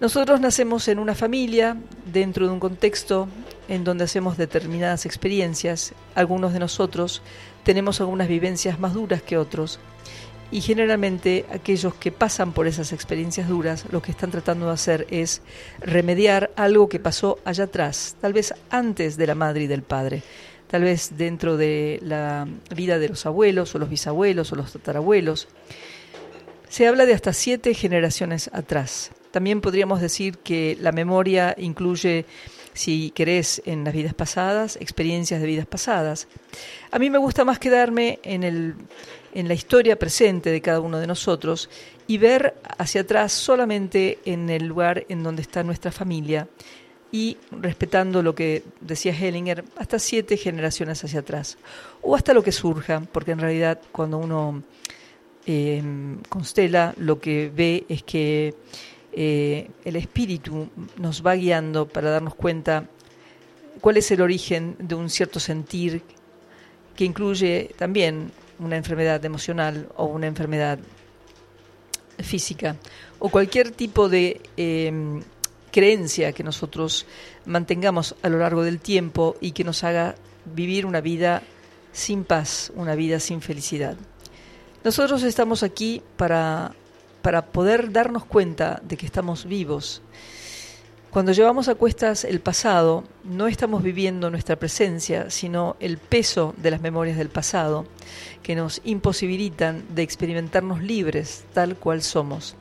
Nosotros 0.00 0.40
nacemos 0.40 0.88
en 0.88 0.98
una 0.98 1.14
familia, 1.14 1.76
dentro 2.12 2.46
de 2.46 2.52
un 2.52 2.60
contexto 2.60 3.28
en 3.68 3.84
donde 3.84 4.04
hacemos 4.04 4.36
determinadas 4.36 5.06
experiencias. 5.06 5.94
Algunos 6.14 6.52
de 6.52 6.58
nosotros 6.58 7.22
tenemos 7.62 8.00
algunas 8.00 8.28
vivencias 8.28 8.78
más 8.80 8.94
duras 8.94 9.22
que 9.22 9.38
otros. 9.38 9.78
Y 10.52 10.60
generalmente 10.60 11.46
aquellos 11.50 11.94
que 11.94 12.12
pasan 12.12 12.52
por 12.52 12.66
esas 12.66 12.92
experiencias 12.92 13.48
duras 13.48 13.86
lo 13.90 14.02
que 14.02 14.10
están 14.10 14.30
tratando 14.30 14.66
de 14.66 14.72
hacer 14.72 15.06
es 15.08 15.40
remediar 15.80 16.50
algo 16.56 16.90
que 16.90 17.00
pasó 17.00 17.38
allá 17.46 17.64
atrás, 17.64 18.16
tal 18.20 18.34
vez 18.34 18.52
antes 18.68 19.16
de 19.16 19.26
la 19.26 19.34
madre 19.34 19.62
y 19.62 19.66
del 19.66 19.82
padre, 19.82 20.22
tal 20.66 20.82
vez 20.82 21.16
dentro 21.16 21.56
de 21.56 22.00
la 22.02 22.46
vida 22.76 22.98
de 22.98 23.08
los 23.08 23.24
abuelos 23.24 23.74
o 23.74 23.78
los 23.78 23.88
bisabuelos 23.88 24.52
o 24.52 24.56
los 24.56 24.72
tatarabuelos. 24.72 25.48
Se 26.68 26.86
habla 26.86 27.06
de 27.06 27.14
hasta 27.14 27.32
siete 27.32 27.72
generaciones 27.72 28.50
atrás. 28.52 29.10
También 29.30 29.62
podríamos 29.62 30.02
decir 30.02 30.36
que 30.36 30.76
la 30.78 30.92
memoria 30.92 31.54
incluye 31.56 32.26
si 32.74 33.10
querés, 33.10 33.62
en 33.66 33.84
las 33.84 33.94
vidas 33.94 34.14
pasadas, 34.14 34.76
experiencias 34.76 35.40
de 35.40 35.46
vidas 35.46 35.66
pasadas. 35.66 36.28
A 36.90 36.98
mí 36.98 37.10
me 37.10 37.18
gusta 37.18 37.44
más 37.44 37.58
quedarme 37.58 38.18
en, 38.22 38.44
el, 38.44 38.74
en 39.34 39.48
la 39.48 39.54
historia 39.54 39.98
presente 39.98 40.50
de 40.50 40.60
cada 40.60 40.80
uno 40.80 40.98
de 40.98 41.06
nosotros 41.06 41.70
y 42.06 42.18
ver 42.18 42.54
hacia 42.78 43.02
atrás 43.02 43.32
solamente 43.32 44.18
en 44.24 44.50
el 44.50 44.66
lugar 44.66 45.04
en 45.08 45.22
donde 45.22 45.42
está 45.42 45.62
nuestra 45.62 45.90
familia 45.90 46.48
y 47.10 47.36
respetando 47.50 48.22
lo 48.22 48.34
que 48.34 48.62
decía 48.80 49.12
Hellinger, 49.12 49.64
hasta 49.76 49.98
siete 49.98 50.38
generaciones 50.38 51.04
hacia 51.04 51.20
atrás, 51.20 51.58
o 52.00 52.16
hasta 52.16 52.32
lo 52.32 52.42
que 52.42 52.52
surja, 52.52 53.02
porque 53.12 53.32
en 53.32 53.38
realidad 53.38 53.78
cuando 53.92 54.16
uno 54.16 54.62
eh, 55.46 55.82
constela 56.30 56.94
lo 56.96 57.20
que 57.20 57.52
ve 57.54 57.84
es 57.88 58.02
que 58.02 58.54
eh, 59.12 59.68
el 59.84 59.96
espíritu 59.96 60.70
nos 60.96 61.24
va 61.24 61.34
guiando 61.34 61.86
para 61.86 62.10
darnos 62.10 62.34
cuenta 62.34 62.88
cuál 63.82 63.98
es 63.98 64.10
el 64.10 64.22
origen 64.22 64.76
de 64.78 64.94
un 64.94 65.10
cierto 65.10 65.38
sentir 65.38 66.02
que 66.96 67.04
incluye 67.04 67.70
también 67.76 68.32
una 68.62 68.76
enfermedad 68.76 69.24
emocional 69.24 69.88
o 69.96 70.06
una 70.06 70.26
enfermedad 70.26 70.78
física 72.18 72.76
o 73.18 73.28
cualquier 73.28 73.70
tipo 73.70 74.08
de 74.08 74.40
em, 74.56 75.22
creencia 75.70 76.32
que 76.32 76.44
nosotros 76.44 77.06
mantengamos 77.46 78.14
a 78.22 78.28
lo 78.28 78.38
largo 78.38 78.62
del 78.62 78.78
tiempo 78.78 79.36
y 79.40 79.52
que 79.52 79.64
nos 79.64 79.82
haga 79.84 80.14
vivir 80.44 80.86
una 80.86 81.00
vida 81.00 81.42
sin 81.92 82.24
paz, 82.24 82.72
una 82.74 82.94
vida 82.94 83.20
sin 83.20 83.40
felicidad. 83.40 83.96
Nosotros 84.84 85.22
estamos 85.22 85.62
aquí 85.62 86.02
para 86.16 86.74
para 87.22 87.46
poder 87.46 87.92
darnos 87.92 88.24
cuenta 88.24 88.82
de 88.82 88.96
que 88.96 89.06
estamos 89.06 89.46
vivos. 89.46 90.02
Cuando 91.12 91.32
llevamos 91.32 91.68
a 91.68 91.74
cuestas 91.74 92.24
el 92.24 92.40
pasado, 92.40 93.04
no 93.22 93.46
estamos 93.46 93.82
viviendo 93.82 94.30
nuestra 94.30 94.56
presencia, 94.56 95.28
sino 95.28 95.76
el 95.78 95.98
peso 95.98 96.54
de 96.56 96.70
las 96.70 96.80
memorias 96.80 97.18
del 97.18 97.28
pasado, 97.28 97.84
que 98.42 98.56
nos 98.56 98.80
imposibilitan 98.82 99.84
de 99.94 100.04
experimentarnos 100.04 100.82
libres 100.82 101.44
tal 101.52 101.76
cual 101.76 102.00
somos. 102.00 102.56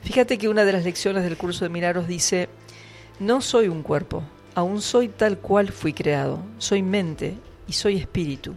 Fíjate 0.00 0.38
que 0.38 0.48
una 0.48 0.64
de 0.64 0.72
las 0.72 0.84
lecciones 0.84 1.22
del 1.22 1.36
curso 1.36 1.66
de 1.66 1.68
Milagros 1.68 2.08
dice, 2.08 2.48
no 3.20 3.42
soy 3.42 3.68
un 3.68 3.82
cuerpo, 3.82 4.22
aún 4.54 4.80
soy 4.80 5.08
tal 5.08 5.36
cual 5.36 5.70
fui 5.70 5.92
creado, 5.92 6.38
soy 6.56 6.82
mente 6.82 7.36
y 7.68 7.74
soy 7.74 7.98
espíritu. 7.98 8.54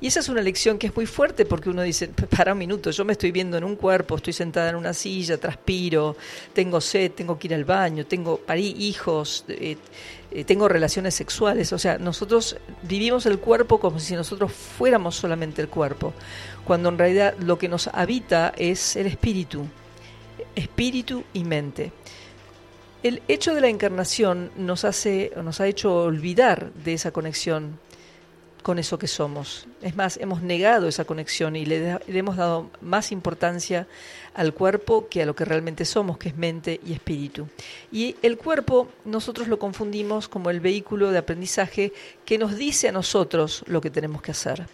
Y 0.00 0.08
esa 0.08 0.20
es 0.20 0.28
una 0.28 0.42
lección 0.42 0.78
que 0.78 0.88
es 0.88 0.96
muy 0.96 1.06
fuerte 1.06 1.44
porque 1.44 1.70
uno 1.70 1.82
dice, 1.82 2.08
para 2.08 2.52
un 2.52 2.58
minuto, 2.58 2.90
yo 2.90 3.04
me 3.04 3.12
estoy 3.12 3.30
viendo 3.30 3.56
en 3.56 3.64
un 3.64 3.76
cuerpo, 3.76 4.16
estoy 4.16 4.32
sentada 4.32 4.70
en 4.70 4.76
una 4.76 4.92
silla, 4.92 5.38
transpiro, 5.38 6.16
tengo 6.52 6.80
sed, 6.80 7.12
tengo 7.12 7.38
que 7.38 7.46
ir 7.48 7.54
al 7.54 7.64
baño, 7.64 8.04
tengo 8.04 8.38
parí 8.38 8.74
hijos, 8.78 9.44
eh, 9.48 9.76
eh, 10.30 10.44
tengo 10.44 10.68
relaciones 10.68 11.14
sexuales. 11.14 11.72
O 11.72 11.78
sea, 11.78 11.98
nosotros 11.98 12.56
vivimos 12.82 13.24
el 13.26 13.38
cuerpo 13.38 13.78
como 13.78 14.00
si 14.00 14.14
nosotros 14.14 14.52
fuéramos 14.52 15.14
solamente 15.14 15.62
el 15.62 15.68
cuerpo, 15.68 16.12
cuando 16.64 16.88
en 16.88 16.98
realidad 16.98 17.34
lo 17.38 17.56
que 17.56 17.68
nos 17.68 17.88
habita 17.88 18.52
es 18.56 18.96
el 18.96 19.06
espíritu, 19.06 19.66
espíritu 20.56 21.24
y 21.32 21.44
mente. 21.44 21.92
El 23.04 23.22
hecho 23.28 23.54
de 23.54 23.60
la 23.60 23.68
encarnación 23.68 24.50
nos 24.56 24.84
hace, 24.84 25.30
nos 25.42 25.60
ha 25.60 25.66
hecho 25.66 25.94
olvidar 25.94 26.72
de 26.72 26.94
esa 26.94 27.10
conexión 27.10 27.78
con 28.64 28.78
eso 28.78 28.98
que 28.98 29.06
somos. 29.06 29.66
Es 29.82 29.94
más, 29.94 30.16
hemos 30.16 30.42
negado 30.42 30.88
esa 30.88 31.04
conexión 31.04 31.54
y 31.54 31.66
le, 31.66 32.00
hemos 32.08 32.38
dado 32.38 32.70
más 32.80 33.12
importancia 33.12 33.86
al 34.32 34.54
cuerpo 34.54 35.06
que 35.08 35.22
a 35.22 35.26
lo 35.26 35.36
que 35.36 35.44
realmente 35.44 35.84
somos, 35.84 36.16
que 36.16 36.30
es 36.30 36.36
mente 36.36 36.80
y 36.82 36.94
espíritu. 36.94 37.46
Y 37.92 38.16
el 38.22 38.38
cuerpo 38.38 38.88
nosotros 39.04 39.48
lo 39.48 39.58
confundimos 39.58 40.28
como 40.28 40.48
el 40.48 40.60
vehículo 40.60 41.10
de 41.10 41.18
aprendizaje 41.18 41.92
que 42.24 42.38
nos 42.38 42.56
dice 42.56 42.88
a 42.88 42.92
nosotros 42.92 43.64
lo 43.66 43.82
que 43.82 43.90
tenemos 43.90 44.22
que 44.22 44.30
hacer. 44.30 44.66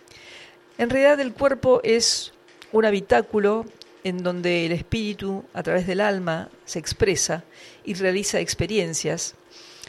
En 0.79 0.89
realidad 0.89 1.19
el 1.19 1.35
cuerpo 1.35 1.81
es 1.83 2.33
un 2.71 2.85
habitáculo 2.85 3.67
en 4.05 4.23
donde 4.23 4.67
el 4.67 4.73
espíritu, 4.73 5.45
a 5.53 5.65
través 5.65 5.89
del 5.89 6.01
alma, 6.01 6.49
se 6.65 6.79
expresa 6.79 7.43
y 7.85 7.95
realiza 7.95 8.39
experiencias, 8.39 9.35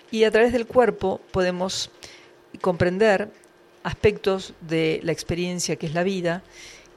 y 0.10 0.24
a 0.24 0.32
través 0.32 0.54
del 0.54 0.66
cuerpo 0.66 1.22
podemos 1.32 1.92
comprender 2.62 3.32
aspectos 3.84 4.54
de 4.62 5.00
la 5.04 5.12
experiencia 5.12 5.76
que 5.76 5.88
es 5.88 5.94
la 5.94 6.04
vida 6.04 6.44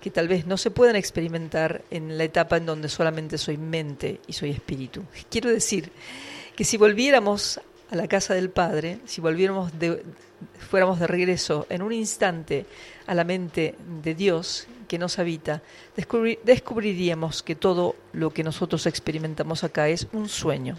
que 0.04 0.10
tal 0.10 0.28
vez 0.28 0.46
no 0.46 0.58
se 0.58 0.70
puedan 0.70 0.96
experimentar 0.96 1.82
en 1.90 2.18
la 2.18 2.24
etapa 2.24 2.58
en 2.58 2.66
donde 2.66 2.90
solamente 2.90 3.38
soy 3.38 3.56
mente 3.56 4.20
y 4.26 4.34
soy 4.34 4.50
espíritu. 4.50 5.02
Quiero 5.30 5.48
decir 5.48 5.90
que 6.54 6.64
si 6.64 6.76
volviéramos 6.76 7.58
a 7.90 7.96
la 7.96 8.06
casa 8.06 8.34
del 8.34 8.50
Padre, 8.50 8.98
si 9.06 9.22
volviéramos 9.22 9.78
de, 9.78 10.02
fuéramos 10.58 11.00
de 11.00 11.06
regreso 11.06 11.66
en 11.70 11.80
un 11.80 11.92
instante 11.92 12.66
a 13.06 13.14
la 13.14 13.24
mente 13.24 13.76
de 14.02 14.14
Dios 14.14 14.66
que 14.88 14.98
nos 14.98 15.18
habita, 15.18 15.62
descubriríamos 16.44 17.42
que 17.42 17.54
todo 17.54 17.96
lo 18.12 18.30
que 18.30 18.44
nosotros 18.44 18.86
experimentamos 18.86 19.64
acá 19.64 19.88
es 19.88 20.06
un 20.12 20.28
sueño. 20.28 20.76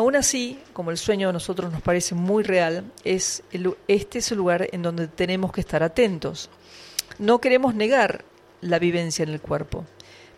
Aún 0.00 0.16
así, 0.16 0.58
como 0.72 0.90
el 0.90 0.96
sueño 0.96 1.28
a 1.28 1.32
nosotros 1.34 1.70
nos 1.70 1.82
parece 1.82 2.14
muy 2.14 2.42
real, 2.42 2.90
es 3.04 3.42
este 3.86 4.20
es 4.20 4.32
el 4.32 4.38
lugar 4.38 4.66
en 4.72 4.80
donde 4.80 5.08
tenemos 5.08 5.52
que 5.52 5.60
estar 5.60 5.82
atentos. 5.82 6.48
No 7.18 7.38
queremos 7.38 7.74
negar 7.74 8.24
la 8.62 8.78
vivencia 8.78 9.24
en 9.24 9.28
el 9.28 9.42
cuerpo, 9.42 9.84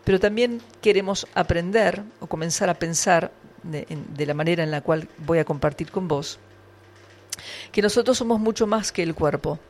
pero 0.03 0.19
también 0.19 0.61
queremos 0.81 1.29
aprender 1.37 2.03
o 2.19 2.27
comenzar 2.27 2.71
a 2.71 2.75
pensar 2.75 3.31
de, 3.63 4.27
la 4.27 4.35
manera 4.35 4.65
en 4.65 4.73
la 4.73 4.81
cual 4.81 5.07
voy 5.19 5.39
a 5.39 5.45
compartir 5.45 5.93
con 5.93 6.09
vos, 6.09 6.41
que 7.71 7.83
nosotros 7.83 8.19
somos 8.19 8.41
mucho 8.41 8.67
más 8.67 8.91
que 8.91 9.05
el 9.05 9.15
cuerpo 9.15 9.61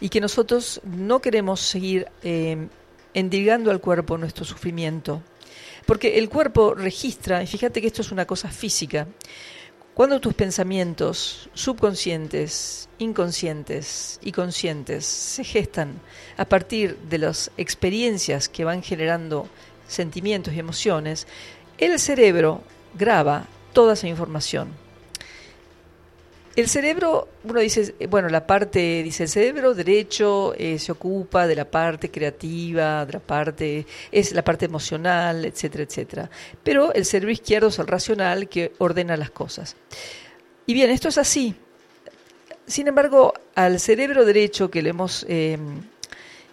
y 0.00 0.08
que 0.08 0.20
nosotros 0.20 0.80
no 0.82 1.20
queremos 1.20 1.60
seguir 1.60 2.08
eh, 2.24 2.66
endigando 3.14 3.70
al 3.70 3.80
cuerpo 3.80 4.18
nuestro 4.18 4.44
sufrimiento, 4.44 5.22
porque 5.86 6.18
el 6.18 6.28
cuerpo 6.28 6.74
registra, 6.74 7.42
y 7.42 7.46
fíjate 7.46 7.80
que 7.80 7.86
esto 7.86 8.02
es 8.02 8.12
una 8.12 8.26
cosa 8.26 8.50
física, 8.50 9.06
cuando 9.94 10.20
tus 10.20 10.34
pensamientos 10.34 11.48
subconscientes, 11.54 12.90
inconscientes 12.98 14.20
y 14.22 14.32
conscientes 14.32 15.06
se 15.06 15.42
gestan 15.42 16.00
a 16.36 16.44
partir 16.44 16.98
de 17.08 17.18
las 17.18 17.50
experiencias 17.56 18.50
que 18.50 18.64
van 18.64 18.82
generando 18.82 19.48
sentimientos 19.88 20.52
y 20.52 20.58
emociones, 20.58 21.26
el 21.78 21.98
cerebro 21.98 22.62
graba 22.94 23.46
toda 23.72 23.94
esa 23.94 24.08
información 24.08 24.85
el 26.56 26.68
cerebro, 26.68 27.28
uno 27.44 27.60
dice, 27.60 27.94
bueno, 28.08 28.30
la 28.30 28.46
parte, 28.46 29.02
dice, 29.02 29.24
el 29.24 29.28
cerebro 29.28 29.74
derecho 29.74 30.54
eh, 30.56 30.78
se 30.78 30.90
ocupa 30.90 31.46
de 31.46 31.54
la 31.54 31.70
parte 31.70 32.10
creativa, 32.10 33.04
de 33.04 33.12
la 33.12 33.20
parte, 33.20 33.86
es 34.10 34.32
la 34.32 34.42
parte 34.42 34.64
emocional, 34.64 35.44
etcétera, 35.44 35.84
etcétera. 35.84 36.30
Pero 36.62 36.94
el 36.94 37.04
cerebro 37.04 37.30
izquierdo 37.30 37.68
es 37.68 37.78
el 37.78 37.86
racional 37.86 38.48
que 38.48 38.72
ordena 38.78 39.18
las 39.18 39.30
cosas. 39.30 39.76
Y 40.64 40.72
bien, 40.72 40.88
esto 40.88 41.08
es 41.08 41.18
así. 41.18 41.54
Sin 42.66 42.88
embargo, 42.88 43.34
al 43.54 43.78
cerebro 43.78 44.24
derecho 44.24 44.70
que 44.70 44.80
le 44.80 44.90
hemos, 44.90 45.26
em, 45.28 45.82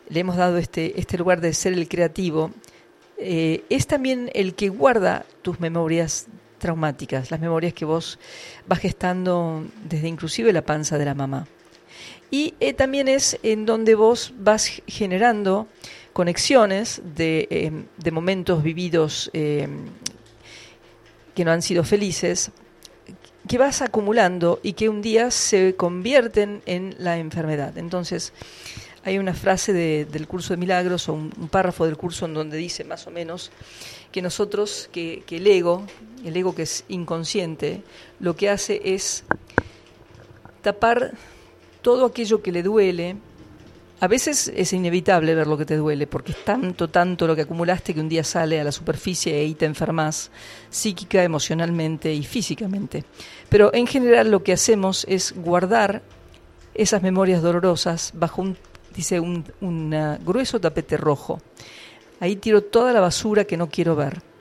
le 0.09 0.19
hemos 0.19 0.35
dado 0.35 0.57
este, 0.57 0.99
este 0.99 1.17
lugar 1.17 1.39
de 1.39 1.53
ser 1.53 1.71
el 1.73 1.87
creativo, 1.87 2.51
eh, 3.17 3.63
es 3.69 3.87
también 3.87 4.29
el 4.33 4.53
que 4.53 4.67
guarda 4.67 5.25
tus 5.41 5.61
memorias 5.61 6.27
traumáticas, 6.63 7.29
las 7.29 7.41
memorias 7.41 7.73
que 7.73 7.83
vos 7.85 8.17
vas 8.65 8.79
gestando 8.79 9.63
desde 9.83 10.07
inclusive 10.07 10.53
la 10.53 10.63
panza 10.63 10.97
de 10.97 11.03
la 11.05 11.13
mamá. 11.13 11.45
Y 12.31 12.53
eh, 12.59 12.73
también 12.73 13.07
es 13.07 13.37
en 13.43 13.65
donde 13.65 13.95
vos 13.95 14.33
vas 14.39 14.81
generando 14.87 15.67
conexiones 16.13 17.01
de, 17.15 17.47
eh, 17.51 18.11
momentos 18.11 18.63
vividos 18.63 19.29
eh, 19.33 19.67
que 21.35 21.43
no 21.45 21.51
han 21.51 21.61
sido 21.61 21.83
felices 21.83 22.51
que 23.47 23.57
vas 23.57 23.81
acumulando 23.81 24.59
y 24.63 24.71
que 24.73 24.87
un 24.87 25.01
día 25.01 25.29
se 25.29 25.75
convierten 25.75 26.61
en 26.65 26.95
la 26.97 27.17
enfermedad. 27.17 27.77
Entonces, 27.77 28.31
hay 29.03 29.17
una 29.17 29.33
frase 29.33 29.73
de- 29.73 30.05
del 30.05 30.27
curso 30.27 30.53
de 30.53 30.57
milagros 30.57 31.09
o 31.09 31.13
un, 31.13 31.29
un 31.37 31.49
párrafo 31.49 31.85
del 31.85 31.97
curso 31.97 32.25
en 32.25 32.33
donde 32.33 32.55
dice 32.57 32.85
más 32.85 33.05
o 33.05 33.11
menos 33.11 33.51
que 34.13 34.21
nosotros, 34.21 34.89
que, 34.93 35.23
que 35.27 35.37
el 35.37 35.47
ego, 35.47 35.83
el 36.23 36.35
ego 36.37 36.55
que 36.55 36.63
es 36.63 36.85
inconsciente, 36.87 37.83
lo 38.19 38.35
que 38.35 38.49
hace 38.49 38.81
es 38.83 39.23
tapar 40.61 41.11
todo 41.81 42.05
aquello 42.05 42.41
que 42.41 42.51
le 42.51 42.63
duele. 42.63 43.17
A 43.99 44.07
veces 44.07 44.51
es 44.55 44.73
inevitable 44.73 45.35
ver 45.35 45.47
lo 45.47 45.57
que 45.57 45.65
te 45.65 45.77
duele, 45.77 46.07
porque 46.07 46.33
es 46.33 46.43
tanto, 46.43 46.89
tanto 46.89 47.27
lo 47.27 47.35
que 47.35 47.43
acumulaste 47.43 47.93
que 47.93 47.99
un 47.99 48.09
día 48.09 48.23
sale 48.23 48.59
a 48.59 48.63
la 48.63 48.71
superficie 48.71 49.33
y 49.33 49.45
ahí 49.45 49.53
te 49.53 49.65
enfermas 49.65 50.29
psíquica, 50.69 51.23
emocionalmente 51.23 52.13
y 52.13 52.23
físicamente. 52.23 53.05
Pero 53.49 53.73
en 53.73 53.87
general 53.87 54.31
lo 54.31 54.43
que 54.43 54.53
hacemos 54.53 55.05
es 55.07 55.33
guardar 55.37 56.01
esas 56.73 57.01
memorias 57.01 57.41
dolorosas 57.41 58.11
bajo 58.15 58.41
un, 58.41 58.57
dice, 58.95 59.19
un 59.19 60.19
grueso 60.25 60.59
tapete 60.59 60.97
rojo. 60.97 61.39
Ahí 62.19 62.35
tiro 62.35 62.61
toda 62.61 62.93
la 62.93 62.99
basura 62.99 63.45
que 63.45 63.57
no 63.57 63.69
quiero 63.69 63.95
ver. 63.95 64.32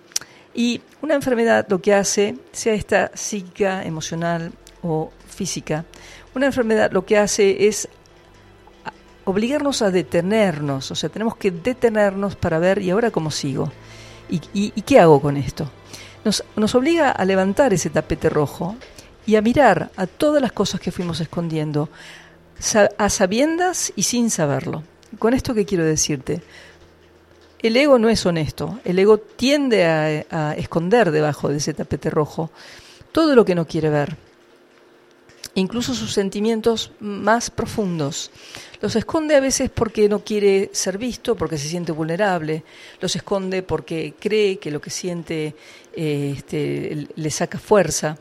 Y 0.54 0.82
una 1.00 1.14
enfermedad 1.14 1.66
lo 1.68 1.80
que 1.80 1.94
hace, 1.94 2.36
sea 2.52 2.74
esta 2.74 3.10
psíquica, 3.14 3.82
emocional 3.84 4.52
o 4.82 5.10
física, 5.26 5.84
una 6.34 6.46
enfermedad 6.46 6.92
lo 6.92 7.04
que 7.04 7.18
hace 7.18 7.66
es 7.66 7.88
obligarnos 9.24 9.82
a 9.82 9.90
detenernos, 9.90 10.90
o 10.90 10.94
sea, 10.94 11.08
tenemos 11.08 11.36
que 11.36 11.50
detenernos 11.50 12.36
para 12.36 12.58
ver, 12.58 12.80
¿y 12.80 12.90
ahora 12.90 13.10
cómo 13.10 13.30
sigo? 13.30 13.70
¿Y, 14.28 14.70
qué 14.82 14.98
hago 14.98 15.20
con 15.20 15.36
esto? 15.36 15.70
Nos, 16.24 16.42
nos 16.56 16.74
obliga 16.74 17.10
a 17.10 17.24
levantar 17.24 17.74
ese 17.74 17.90
tapete 17.90 18.30
rojo 18.30 18.76
y 19.26 19.36
a 19.36 19.42
mirar 19.42 19.90
a 19.96 20.06
todas 20.06 20.40
las 20.40 20.52
cosas 20.52 20.80
que 20.80 20.90
fuimos 20.90 21.20
escondiendo, 21.20 21.90
a 22.98 23.08
sabiendas 23.08 23.92
y 23.94 24.04
sin 24.04 24.30
saberlo. 24.30 24.82
¿Con 25.18 25.34
esto 25.34 25.52
qué 25.52 25.66
quiero 25.66 25.84
decirte? 25.84 26.42
El 27.62 27.76
ego 27.76 27.96
no 27.98 28.08
es 28.08 28.26
honesto, 28.26 28.80
el 28.84 28.98
ego 28.98 29.18
tiende 29.18 29.84
a, 29.84 30.54
esconder 30.54 31.12
debajo 31.12 31.48
de 31.48 31.58
ese 31.58 31.72
tapete 31.72 32.10
rojo 32.10 32.50
todo 33.12 33.36
lo 33.36 33.44
que 33.44 33.54
no 33.54 33.68
quiere 33.68 33.88
ver, 33.88 34.16
incluso 35.54 35.94
sus 35.94 36.12
sentimientos 36.12 36.90
más 36.98 37.50
profundos. 37.50 38.32
Los 38.80 38.96
esconde 38.96 39.36
a 39.36 39.40
veces 39.40 39.70
porque 39.70 40.08
no 40.08 40.24
quiere 40.24 40.70
ser 40.72 40.98
visto, 40.98 41.36
porque 41.36 41.56
se 41.56 41.68
siente 41.68 41.92
vulnerable, 41.92 42.64
los 43.00 43.14
esconde 43.14 43.62
porque 43.62 44.14
cree 44.18 44.58
que 44.58 44.72
lo 44.72 44.80
que 44.80 44.90
siente 44.90 45.54
eh, 45.94 46.34
este, 46.36 47.06
le 47.14 47.30
saca 47.30 47.58
fuerza 47.60 48.18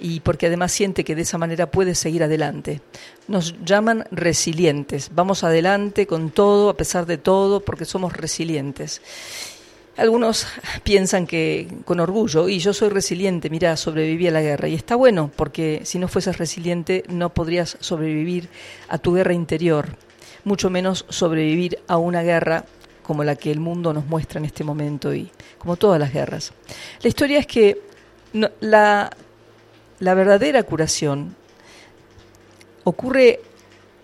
y 0.00 0.20
porque 0.20 0.46
además 0.46 0.72
siente 0.72 1.04
que 1.04 1.14
de 1.14 1.22
esa 1.22 1.38
manera 1.38 1.70
puede 1.70 1.94
seguir 1.94 2.22
adelante. 2.22 2.80
Nos 3.28 3.54
llaman 3.64 4.04
resilientes, 4.10 5.10
vamos 5.14 5.44
adelante 5.44 6.06
con 6.06 6.30
todo, 6.30 6.68
a 6.70 6.76
pesar 6.76 7.06
de 7.06 7.18
todo, 7.18 7.60
porque 7.60 7.84
somos 7.84 8.12
resilientes. 8.12 9.00
Algunos 9.96 10.46
piensan 10.82 11.26
que 11.26 11.68
con 11.84 12.00
orgullo, 12.00 12.48
y 12.48 12.58
yo 12.58 12.72
soy 12.72 12.88
resiliente, 12.88 13.48
mira, 13.48 13.76
sobreviví 13.76 14.26
a 14.26 14.32
la 14.32 14.42
guerra. 14.42 14.68
Y 14.68 14.74
está 14.74 14.96
bueno, 14.96 15.30
porque 15.36 15.82
si 15.84 15.98
no 15.98 16.08
fueses 16.08 16.36
resiliente 16.36 17.04
no 17.08 17.32
podrías 17.32 17.76
sobrevivir 17.80 18.48
a 18.88 18.98
tu 18.98 19.14
guerra 19.14 19.34
interior, 19.34 19.96
mucho 20.42 20.68
menos 20.68 21.06
sobrevivir 21.08 21.78
a 21.86 21.96
una 21.96 22.22
guerra 22.22 22.64
como 23.04 23.22
la 23.22 23.36
que 23.36 23.52
el 23.52 23.60
mundo 23.60 23.92
nos 23.92 24.06
muestra 24.06 24.38
en 24.38 24.46
este 24.46 24.64
momento 24.64 25.14
y 25.14 25.30
como 25.58 25.76
todas 25.76 26.00
las 26.00 26.12
guerras. 26.12 26.52
La 27.02 27.08
historia 27.08 27.38
es 27.38 27.46
que 27.46 27.78
la, 28.60 29.10
la 30.04 30.12
verdadera 30.12 30.62
curación 30.64 31.34
ocurre 32.84 33.40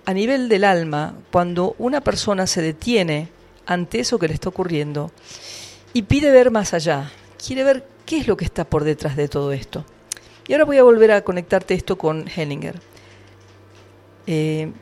a 0.06 0.14
nivel 0.14 0.48
del 0.48 0.64
alma 0.64 1.14
cuando 1.30 1.74
una 1.76 2.00
persona 2.00 2.46
se 2.46 2.62
detiene 2.62 3.28
ante 3.66 4.00
eso 4.00 4.18
que 4.18 4.26
le 4.26 4.32
está 4.32 4.48
ocurriendo 4.48 5.12
y 5.92 6.02
pide 6.02 6.30
ver 6.30 6.50
más 6.50 6.72
allá, 6.72 7.10
quiere 7.36 7.64
ver 7.64 7.86
qué 8.06 8.16
es 8.16 8.28
lo 8.28 8.38
que 8.38 8.46
está 8.46 8.64
por 8.64 8.84
detrás 8.84 9.14
de 9.14 9.28
todo 9.28 9.52
esto. 9.52 9.84
Y 10.48 10.54
ahora 10.54 10.64
voy 10.64 10.78
a 10.78 10.84
volver 10.84 11.12
a 11.12 11.22
conectarte 11.22 11.74
esto 11.74 11.98
con 11.98 12.26
Hellinger. 12.34 12.80
Eh, 14.26 14.72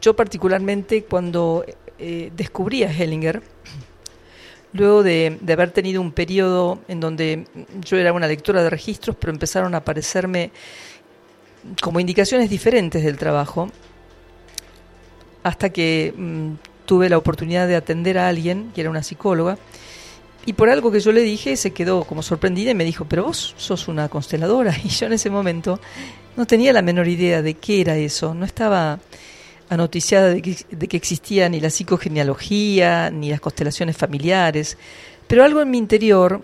yo 0.00 0.14
particularmente 0.14 1.02
cuando 1.02 1.64
eh, 1.98 2.30
descubrí 2.36 2.84
a 2.84 2.92
Hellinger, 2.92 3.42
luego 4.72 5.02
de, 5.02 5.38
haber 5.50 5.70
tenido 5.70 6.00
un 6.00 6.12
periodo 6.12 6.80
en 6.88 7.00
donde 7.00 7.46
yo 7.84 7.96
era 7.96 8.12
una 8.12 8.26
lectora 8.26 8.62
de 8.62 8.70
registros, 8.70 9.16
pero 9.18 9.32
empezaron 9.32 9.74
a 9.74 9.78
aparecerme 9.78 10.50
como 11.80 12.00
indicaciones 12.00 12.50
diferentes 12.50 13.04
del 13.04 13.18
trabajo, 13.18 13.70
hasta 15.42 15.70
que 15.70 16.14
mm, 16.16 16.52
tuve 16.86 17.08
la 17.08 17.18
oportunidad 17.18 17.68
de 17.68 17.76
atender 17.76 18.18
a 18.18 18.28
alguien, 18.28 18.70
que 18.74 18.80
era 18.80 18.90
una 18.90 19.02
psicóloga, 19.02 19.58
y 20.44 20.54
por 20.54 20.68
algo 20.70 20.90
que 20.90 21.00
yo 21.00 21.12
le 21.12 21.20
dije 21.20 21.56
se 21.56 21.72
quedó 21.72 22.04
como 22.04 22.22
sorprendida 22.22 22.72
y 22.72 22.74
me 22.74 22.84
dijo, 22.84 23.04
pero 23.04 23.24
vos 23.24 23.54
sos 23.56 23.86
una 23.88 24.08
consteladora. 24.08 24.74
Y 24.84 24.88
yo 24.88 25.06
en 25.06 25.12
ese 25.12 25.30
momento 25.30 25.80
no 26.36 26.46
tenía 26.46 26.72
la 26.72 26.82
menor 26.82 27.08
idea 27.08 27.42
de 27.42 27.54
qué 27.54 27.80
era 27.80 27.96
eso, 27.96 28.34
no 28.34 28.44
estaba 28.44 28.98
anoticiada 29.68 30.28
de 30.28 30.42
que, 30.42 30.56
de 30.70 30.88
que 30.88 30.96
existía 30.96 31.48
ni 31.48 31.60
la 31.60 31.70
psicogenealogía, 31.70 33.10
ni 33.10 33.30
las 33.30 33.40
constelaciones 33.40 33.96
familiares, 33.96 34.76
pero 35.26 35.44
algo 35.44 35.60
en 35.62 35.70
mi 35.70 35.78
interior, 35.78 36.42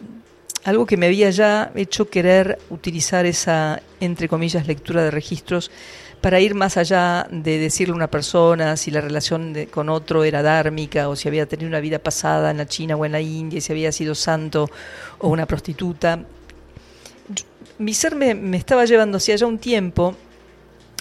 algo 0.64 0.86
que 0.86 0.96
me 0.96 1.06
había 1.06 1.30
ya 1.30 1.70
hecho 1.74 2.08
querer 2.08 2.58
utilizar 2.70 3.26
esa, 3.26 3.82
entre 4.00 4.28
comillas, 4.28 4.66
lectura 4.66 5.02
de 5.04 5.10
registros 5.10 5.70
para 6.20 6.40
ir 6.40 6.54
más 6.54 6.76
allá 6.76 7.28
de 7.30 7.58
decirle 7.58 7.92
a 7.92 7.96
una 7.96 8.10
persona 8.10 8.76
si 8.76 8.90
la 8.90 9.00
relación 9.00 9.52
de- 9.52 9.68
con 9.68 9.88
otro 9.88 10.24
era 10.24 10.42
dármica 10.42 11.08
o 11.08 11.14
si 11.14 11.28
había 11.28 11.46
tenido 11.46 11.68
una 11.68 11.78
vida 11.80 12.00
pasada 12.00 12.50
en 12.50 12.56
la 12.56 12.66
China 12.66 12.96
o 12.96 13.04
en 13.04 13.12
la 13.12 13.20
India, 13.20 13.60
si 13.60 13.70
había 13.72 13.92
sido 13.92 14.14
santo 14.16 14.68
o 15.20 15.28
una 15.28 15.46
prostituta. 15.46 16.18
Mi 17.78 17.94
ser 17.94 18.16
me, 18.16 18.34
me 18.34 18.56
estaba 18.56 18.84
llevando 18.84 19.18
hacia 19.18 19.34
allá 19.34 19.46
un 19.46 19.58
tiempo 19.58 20.16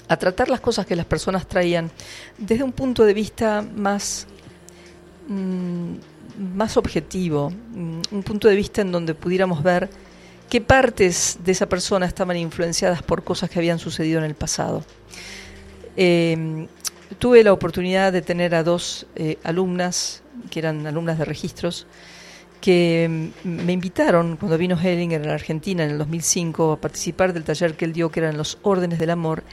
a 0.08 0.18
tratar 0.18 0.50
las 0.50 0.60
cosas 0.60 0.86
que 0.86 0.96
las 0.96 1.06
personas 1.06 1.48
traían 1.48 1.92
desde 2.38 2.64
un 2.64 2.72
punto 2.72 3.06
de 3.06 3.14
vista 3.14 3.62
más, 3.62 4.28
mm, 5.28 5.94
más 6.56 6.78
objetivo, 6.78 7.50
mm, 7.50 8.02
un 8.12 8.24
punto 8.24 8.48
de 8.48 8.56
vista 8.56 8.82
en 8.82 8.92
donde 8.92 9.14
pudiéramos 9.14 9.64
ver 9.64 9.90
qué 10.50 10.62
partes 10.62 11.40
de 11.44 11.52
esa 11.52 11.68
persona 11.68 12.06
estaban 12.06 12.38
influenciadas 12.38 13.04
por 13.04 13.24
cosas 13.24 13.50
que 13.50 13.60
habían 13.60 13.80
sucedido 13.80 14.20
en 14.20 14.26
el 14.26 14.36
pasado. 14.36 14.84
Eh, 15.98 16.68
tuve 17.20 17.44
la 17.44 17.54
oportunidad 17.54 18.14
de 18.14 18.22
tener 18.22 18.56
a 18.56 18.64
dos 18.64 19.08
eh, 19.16 19.38
alumnas, 19.44 20.22
que 20.50 20.60
eran 20.60 20.86
alumnas 20.86 21.18
de 21.18 21.26
registros, 21.26 21.88
que 22.62 23.32
mm, 23.44 23.50
me 23.50 23.74
invitaron 23.74 24.38
cuando 24.38 24.58
vino 24.58 24.78
Hellinger 24.80 25.22
a 25.22 25.26
la 25.26 25.34
Argentina 25.34 25.84
en 25.84 25.92
el 25.92 25.98
2005 25.98 26.74
a 26.74 26.82
participar 26.82 27.34
del 27.34 27.44
taller 27.44 27.76
que 27.76 27.86
él 27.86 27.94
dio, 27.94 28.10
que 28.10 28.20
eran 28.20 28.38
los 28.38 28.58
órdenes 28.62 29.00
del 29.00 29.10
amor. 29.10 29.44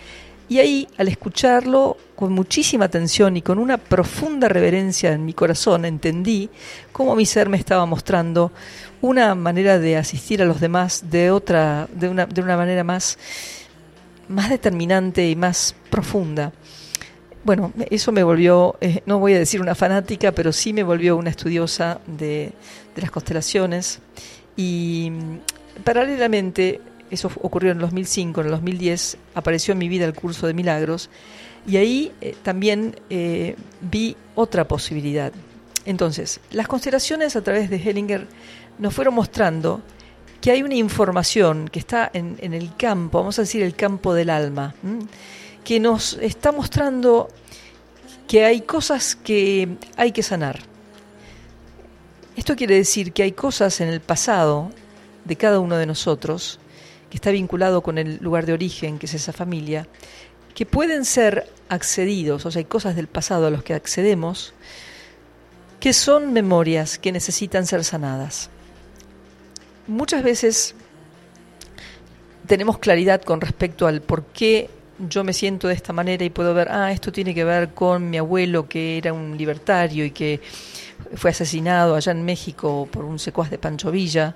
Y 0.49 0.59
ahí, 0.59 0.89
al 0.99 1.09
escucharlo 1.09 1.97
con 2.15 2.33
muchísima 2.33 2.85
atención 2.85 3.37
y 3.37 3.43
con 3.43 3.59
una 3.59 3.79
profunda 3.79 4.49
reverencia 4.49 5.13
en 5.13 5.25
mi 5.25 5.33
corazón, 5.33 5.85
entendí 5.85 6.51
cómo 6.93 7.17
mi 7.17 7.25
ser 7.25 7.49
me 7.49 7.57
estaba 7.57 7.87
mostrando 7.87 8.53
una 9.01 9.35
manera 9.35 9.79
de 9.79 9.97
asistir 9.97 10.43
a 10.43 10.45
los 10.45 10.61
demás 10.61 11.05
de 11.11 11.31
otra, 11.31 11.89
de 11.95 12.09
una, 12.09 12.27
de 12.27 12.43
una 12.43 12.57
manera 12.57 12.85
más, 12.85 13.19
más 14.29 14.51
determinante 14.51 15.29
y 15.29 15.35
más 15.35 15.75
profunda. 15.91 16.53
Bueno, 17.43 17.73
eso 17.91 18.13
me 18.13 18.23
volvió, 18.23 18.77
eh, 18.81 19.03
no 19.07 19.19
voy 19.19 19.35
a 19.35 19.39
decir 19.39 19.61
una 19.61 19.75
fanática, 19.75 20.33
pero 20.33 20.53
sí 20.53 20.73
me 20.73 20.83
volvió 20.83 21.17
una 21.17 21.31
estudiosa 21.31 22.01
de, 22.07 22.53
de 22.95 23.03
las 23.03 23.11
constelaciones. 23.11 24.01
Y 24.57 25.11
mm, 25.11 25.83
paralelamente, 25.85 26.81
eso 27.15 27.31
ocurrió 27.41 27.71
en 27.71 27.79
el 27.79 27.83
2005, 27.83 28.41
en 28.41 28.47
el 28.47 28.53
2010 28.53 29.17
apareció 29.35 29.73
en 29.73 29.79
mi 29.79 29.89
vida 29.89 30.05
el 30.05 30.15
curso 30.15 30.47
de 30.47 30.55
milagros 30.55 31.11
y 31.67 31.77
ahí 31.77 32.13
eh, 32.21 32.37
también 32.43 32.97
eh, 33.11 33.57
vi 33.81 34.17
otra 34.35 34.69
posibilidad. 34.69 35.33
Entonces, 35.87 36.41
las 36.51 36.69
constelaciones 36.69 37.37
a 37.37 37.43
través 37.43 37.71
de 37.71 37.77
Hellinger 37.77 38.27
nos 38.79 38.95
fueron 38.95 39.15
mostrando 39.15 39.83
que 40.41 40.51
hay 40.51 40.63
una 40.63 40.75
información 40.75 41.69
que 41.69 41.79
está 41.79 42.11
en, 42.13 42.37
el 42.41 42.77
campo, 42.77 43.19
vamos 43.19 43.39
a 43.39 43.43
decir 43.43 43.63
el 43.63 43.75
campo 43.75 44.13
del 44.13 44.29
alma, 44.29 44.75
que 45.65 45.81
nos 45.81 46.19
está 46.21 46.53
mostrando 46.53 47.29
que 48.29 48.45
hay 48.45 48.61
cosas 48.61 49.17
que 49.17 49.77
hay 49.97 50.13
que 50.13 50.23
sanar. 50.23 50.61
Esto 52.37 52.57
quiere 52.57 52.75
decir 52.75 53.13
que 53.13 53.23
hay 53.23 53.33
cosas 53.33 53.81
en 53.81 53.89
el 53.89 54.01
pasado 54.01 54.71
de 55.25 55.37
cada 55.37 55.61
uno 55.61 55.77
de 55.77 55.87
nosotros, 55.87 56.59
que 57.15 57.19
está 57.19 57.31
vinculado 57.31 57.81
con 57.81 57.97
el 57.97 58.19
lugar 58.21 58.45
de 58.45 58.55
origen, 58.55 58.99
que 58.99 59.07
es 59.07 59.15
esa 59.15 59.33
familia, 59.33 59.87
que 60.53 60.67
pueden 60.67 61.05
ser 61.05 61.49
accedidos, 61.69 62.45
o 62.45 62.51
sea, 62.51 62.59
hay 62.59 62.65
cosas 62.65 62.97
del 62.97 63.07
pasado 63.07 63.47
a 63.47 63.51
los 63.51 63.63
que 63.63 63.73
accedemos, 63.73 64.53
que 65.79 65.93
son 65.93 66.33
memorias 66.33 66.99
que 66.99 67.13
necesitan 67.13 67.67
ser 67.67 67.85
sanadas. 67.85 68.51
Muchas 69.87 70.25
veces 70.25 70.75
tenemos 72.49 72.79
claridad 72.79 73.23
con 73.23 73.41
respecto 73.41 73.87
al 73.87 74.03
por 74.03 74.25
qué 74.25 74.69
yo 74.99 75.23
me 75.23 75.33
siento 75.33 75.69
de 75.69 75.75
esta 75.75 75.93
manera 75.93 76.25
y 76.25 76.31
puedo 76.31 76.53
ver, 76.53 76.67
ah, 76.69 76.91
esto 76.91 77.13
tiene 77.13 77.33
que 77.33 77.45
ver 77.45 77.75
con 77.75 78.11
mi 78.11 78.19
abuelo 78.19 78.69
que 78.69 78.99
era 78.99 79.13
un 79.13 79.39
libertario 79.39 80.05
y 80.05 80.11
que 80.11 80.41
fue 81.15 81.31
asesinado 81.31 81.95
allá 81.95 82.11
en 82.11 82.25
México 82.25 82.89
por 82.91 83.05
un 83.05 83.21
secuaz 83.21 83.51
de 83.51 83.59
Pancho 83.59 83.93
Villa. 83.93 84.35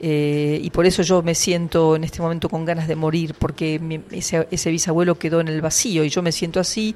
Eh, 0.00 0.60
y 0.62 0.70
por 0.70 0.86
eso 0.86 1.02
yo 1.02 1.22
me 1.22 1.34
siento 1.34 1.96
en 1.96 2.04
este 2.04 2.20
momento 2.22 2.48
con 2.48 2.64
ganas 2.64 2.88
de 2.88 2.96
morir, 2.96 3.34
porque 3.38 3.78
mi- 3.78 4.00
ese, 4.10 4.46
ese 4.50 4.70
bisabuelo 4.70 5.18
quedó 5.18 5.40
en 5.40 5.48
el 5.48 5.60
vacío 5.62 6.04
y 6.04 6.08
yo 6.10 6.22
me 6.22 6.32
siento 6.32 6.60
así. 6.60 6.94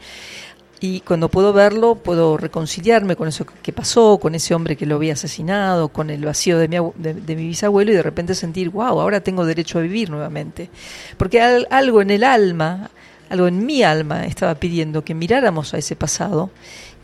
Y 0.83 1.01
cuando 1.01 1.29
puedo 1.29 1.53
verlo, 1.53 1.97
puedo 1.97 2.39
reconciliarme 2.39 3.15
con 3.15 3.29
eso 3.29 3.45
que 3.63 3.73
pasó, 3.73 4.19
con 4.19 4.35
ese 4.35 4.55
hombre 4.55 4.77
que 4.77 4.87
lo 4.87 4.97
había 4.97 5.13
asesinado, 5.13 5.89
con 5.89 6.09
el 6.09 6.25
vacío 6.25 6.57
de 6.59 6.69
mi, 6.69 6.77
de, 6.97 7.13
de 7.13 7.37
mi 7.37 7.49
bisabuelo 7.49 7.93
y 7.93 7.95
de 7.97 8.03
repente 8.03 8.35
sentir, 8.35 8.71
wow, 8.71 8.99
ahora 8.99 9.21
tengo 9.21 9.45
derecho 9.45 9.79
a 9.79 9.83
vivir 9.83 10.09
nuevamente. 10.09 10.71
Porque 11.19 11.43
al- 11.43 11.69
algo 11.71 12.01
en 12.01 12.11
el 12.11 12.25
alma, 12.25 12.91
algo 13.29 13.47
en 13.47 13.67
mi 13.67 13.83
alma 13.83 14.25
estaba 14.25 14.55
pidiendo 14.55 15.05
que 15.05 15.15
miráramos 15.15 15.75
a 15.75 15.79
ese 15.79 15.97
pasado 15.97 16.51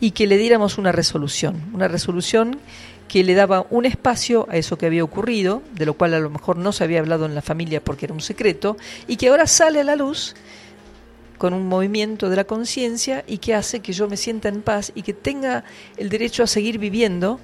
y 0.00 0.12
que 0.12 0.26
le 0.26 0.38
diéramos 0.38 0.78
una 0.78 0.90
resolución, 0.92 1.56
una 1.74 1.86
resolución 1.86 2.58
que 3.08 3.24
le 3.24 3.34
daba 3.34 3.66
un 3.70 3.86
espacio 3.86 4.46
a 4.50 4.56
eso 4.56 4.78
que 4.78 4.86
había 4.86 5.04
ocurrido, 5.04 5.62
de 5.74 5.86
lo 5.86 5.94
cual 5.94 6.14
a 6.14 6.20
lo 6.20 6.30
mejor 6.30 6.56
no 6.56 6.72
se 6.72 6.84
había 6.84 7.00
hablado 7.00 7.26
en 7.26 7.34
la 7.34 7.42
familia 7.42 7.82
porque 7.82 8.06
era 8.06 8.14
un 8.14 8.20
secreto, 8.20 8.76
y 9.06 9.16
que 9.16 9.28
ahora 9.28 9.46
sale 9.46 9.80
a 9.80 9.84
la 9.84 9.96
luz 9.96 10.34
con 11.38 11.52
un 11.52 11.68
movimiento 11.68 12.30
de 12.30 12.36
la 12.36 12.44
conciencia 12.44 13.24
y 13.26 13.38
que 13.38 13.54
hace 13.54 13.80
que 13.80 13.92
yo 13.92 14.08
me 14.08 14.16
sienta 14.16 14.48
en 14.48 14.62
paz 14.62 14.92
y 14.94 15.02
que 15.02 15.12
tenga 15.12 15.64
el 15.96 16.08
derecho 16.08 16.42
a 16.42 16.46
seguir 16.46 16.78
viviendo 16.78 17.38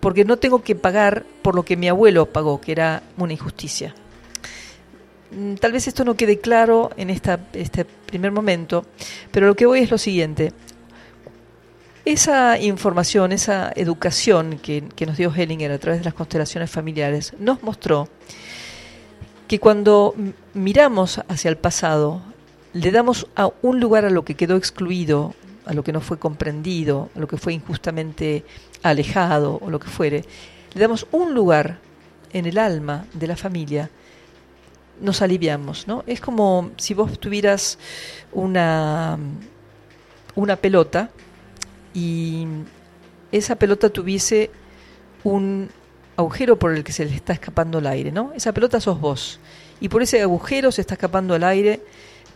porque 0.00 0.24
no 0.24 0.36
tengo 0.36 0.62
que 0.62 0.74
pagar 0.74 1.24
por 1.42 1.54
lo 1.54 1.64
que 1.64 1.76
mi 1.76 1.88
abuelo 1.88 2.26
pagó, 2.26 2.60
que 2.60 2.72
era 2.72 3.02
una 3.18 3.34
injusticia. 3.34 3.94
Mm, 5.30 5.54
Tal 5.54 5.72
vez 5.72 5.86
esto 5.86 6.04
no 6.04 6.16
quede 6.16 6.40
claro 6.40 6.90
en 6.96 7.10
esta, 7.10 7.38
este 7.52 7.84
primer 7.84 8.32
momento, 8.32 8.84
pero 9.30 9.46
lo 9.46 9.54
que 9.54 9.66
voy 9.66 9.80
es 9.80 9.90
lo 9.90 9.98
siguiente. 9.98 10.52
Esa 12.04 12.58
información, 12.58 13.30
esa 13.30 13.72
educación 13.76 14.58
que, 14.58 14.82
que 14.96 15.06
nos 15.06 15.16
dio 15.16 15.32
Hellinger 15.32 15.70
a 15.70 15.78
través 15.78 16.00
de 16.00 16.04
las 16.04 16.14
constelaciones 16.14 16.68
familiares 16.68 17.32
nos 17.38 17.62
mostró 17.62 18.08
que 19.46 19.60
cuando 19.60 20.14
miramos 20.54 21.20
hacia 21.28 21.48
el 21.48 21.58
pasado, 21.58 22.20
le 22.72 22.90
damos 22.90 23.28
a 23.36 23.50
un 23.62 23.78
lugar 23.78 24.04
a 24.04 24.10
lo 24.10 24.24
que 24.24 24.34
quedó 24.34 24.56
excluido, 24.56 25.34
a 25.64 25.74
lo 25.74 25.84
que 25.84 25.92
no 25.92 26.00
fue 26.00 26.18
comprendido, 26.18 27.10
a 27.14 27.20
lo 27.20 27.28
que 27.28 27.36
fue 27.36 27.52
injustamente 27.52 28.44
alejado 28.82 29.58
o 29.62 29.70
lo 29.70 29.78
que 29.78 29.88
fuere, 29.88 30.24
le 30.74 30.80
damos 30.80 31.06
un 31.12 31.34
lugar 31.34 31.78
en 32.32 32.46
el 32.46 32.58
alma 32.58 33.04
de 33.12 33.26
la 33.26 33.36
familia, 33.36 33.90
nos 35.00 35.22
aliviamos, 35.22 35.86
¿no? 35.86 36.02
Es 36.06 36.20
como 36.20 36.70
si 36.78 36.94
vos 36.94 37.18
tuvieras 37.20 37.78
una, 38.32 39.18
una 40.34 40.56
pelota 40.56 41.10
y 41.94 42.46
esa 43.30 43.56
pelota 43.56 43.90
tuviese 43.90 44.50
un 45.24 45.70
agujero 46.16 46.58
por 46.58 46.74
el 46.74 46.84
que 46.84 46.92
se 46.92 47.04
le 47.04 47.14
está 47.14 47.32
escapando 47.32 47.78
el 47.78 47.86
aire, 47.86 48.12
¿no? 48.12 48.32
Esa 48.34 48.52
pelota 48.52 48.80
sos 48.80 49.00
vos. 49.00 49.40
Y 49.80 49.88
por 49.88 50.02
ese 50.02 50.22
agujero 50.22 50.70
se 50.70 50.80
está 50.80 50.94
escapando 50.94 51.34
el 51.34 51.44
aire 51.44 51.80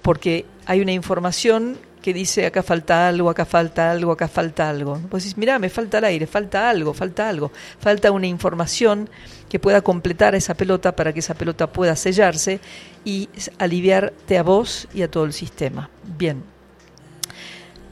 porque 0.02 0.46
hay 0.66 0.80
una 0.80 0.92
información 0.92 1.78
que 2.02 2.14
dice 2.14 2.46
acá 2.46 2.62
falta 2.62 3.08
algo, 3.08 3.28
acá 3.28 3.44
falta 3.44 3.90
algo, 3.90 4.12
acá 4.12 4.28
falta 4.28 4.70
algo. 4.70 4.94
Vos 5.10 5.24
decís, 5.24 5.36
mirá, 5.36 5.58
me 5.58 5.68
falta 5.68 5.98
el 5.98 6.04
aire, 6.04 6.26
falta 6.26 6.70
algo, 6.70 6.94
falta 6.94 7.28
algo. 7.28 7.50
Falta 7.80 8.12
una 8.12 8.28
información 8.28 9.10
que 9.48 9.58
pueda 9.58 9.80
completar 9.82 10.34
esa 10.36 10.54
pelota 10.54 10.94
para 10.94 11.12
que 11.12 11.18
esa 11.18 11.34
pelota 11.34 11.66
pueda 11.72 11.96
sellarse 11.96 12.60
y 13.04 13.28
aliviarte 13.58 14.38
a 14.38 14.44
vos 14.44 14.86
y 14.94 15.02
a 15.02 15.10
todo 15.10 15.24
el 15.24 15.32
sistema. 15.32 15.90
Bien, 16.16 16.44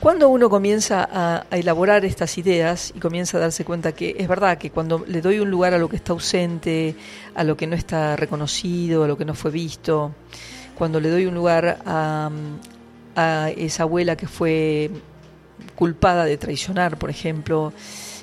cuando 0.04 0.28
uno 0.28 0.50
comienza 0.50 1.08
a, 1.10 1.46
elaborar 1.50 2.04
estas 2.04 2.36
ideas 2.36 2.92
y 2.94 3.00
comienza 3.00 3.38
a 3.38 3.40
darse 3.40 3.64
cuenta 3.64 3.92
que 3.92 4.14
es 4.18 4.28
verdad 4.28 4.58
que 4.58 4.68
cuando 4.68 5.02
le 5.08 5.22
doy 5.22 5.38
un 5.38 5.50
lugar 5.50 5.72
a 5.72 5.78
lo 5.78 5.88
que 5.88 5.96
está 5.96 6.12
ausente, 6.12 6.94
a 7.34 7.42
lo 7.42 7.56
que 7.56 7.66
no 7.66 7.74
está 7.74 8.14
reconocido, 8.14 9.04
a 9.04 9.08
lo 9.08 9.16
que 9.16 9.24
no 9.24 9.32
fue 9.32 9.50
visto, 9.50 10.14
cuando 10.74 11.00
le 11.00 11.08
doy 11.08 11.24
un 11.24 11.34
lugar 11.34 11.78
a, 11.86 12.30
a 13.16 13.50
esa 13.56 13.84
abuela 13.84 14.14
que 14.14 14.28
fue 14.28 14.90
culpada 15.74 16.26
de 16.26 16.36
traicionar, 16.36 16.98
por 16.98 17.08
ejemplo, 17.08 17.72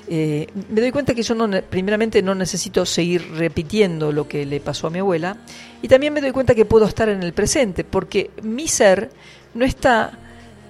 eh, 0.06 0.46
me 0.70 0.82
doy 0.82 0.92
cuenta 0.92 1.14
que 1.14 1.24
yo 1.24 1.34
no, 1.34 1.50
primeramente 1.62 2.22
no 2.22 2.36
necesito 2.36 2.86
seguir 2.86 3.28
repitiendo 3.32 4.12
lo 4.12 4.28
que 4.28 4.46
le 4.46 4.60
pasó 4.60 4.86
a 4.86 4.90
mi 4.90 5.00
abuela 5.00 5.36
y 5.82 5.88
también 5.88 6.12
me 6.12 6.20
doy 6.20 6.30
cuenta 6.30 6.54
que 6.54 6.64
puedo 6.64 6.86
estar 6.86 7.08
en 7.08 7.24
el 7.24 7.32
presente 7.32 7.82
porque 7.82 8.30
mi 8.40 8.68
ser 8.68 9.10
no 9.54 9.64
está 9.64 10.18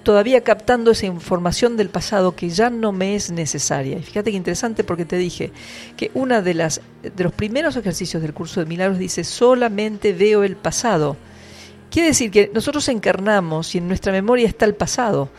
todavía 0.03 0.41
captando 0.41 0.91
esa 0.91 1.05
información 1.05 1.77
del 1.77 1.89
pasado 1.89 2.35
que 2.35 2.49
ya 2.49 2.69
no 2.69 2.91
me 2.91 3.15
es 3.15 3.31
necesaria. 3.31 3.97
Y 3.97 4.03
fíjate 4.03 4.31
que 4.31 4.37
interesante 4.37 4.83
porque 4.83 5.05
te 5.05 5.17
dije 5.17 5.51
que 5.97 6.11
una 6.13 6.41
de 6.41 6.53
las 6.53 6.81
de 7.01 7.23
los 7.23 7.33
primeros 7.33 7.75
ejercicios 7.75 8.21
del 8.21 8.33
curso 8.33 8.59
de 8.59 8.65
milagros 8.65 8.99
dice 8.99 9.23
solamente 9.23 10.13
veo 10.13 10.43
el 10.43 10.55
pasado. 10.55 11.17
Quiere 11.89 12.09
decir 12.09 12.31
que 12.31 12.51
nosotros 12.53 12.87
encarnamos 12.89 13.75
y 13.75 13.77
en 13.77 13.87
nuestra 13.87 14.11
memoria 14.11 14.47
está 14.47 14.65
el 14.65 14.75
pasado. 14.75 15.29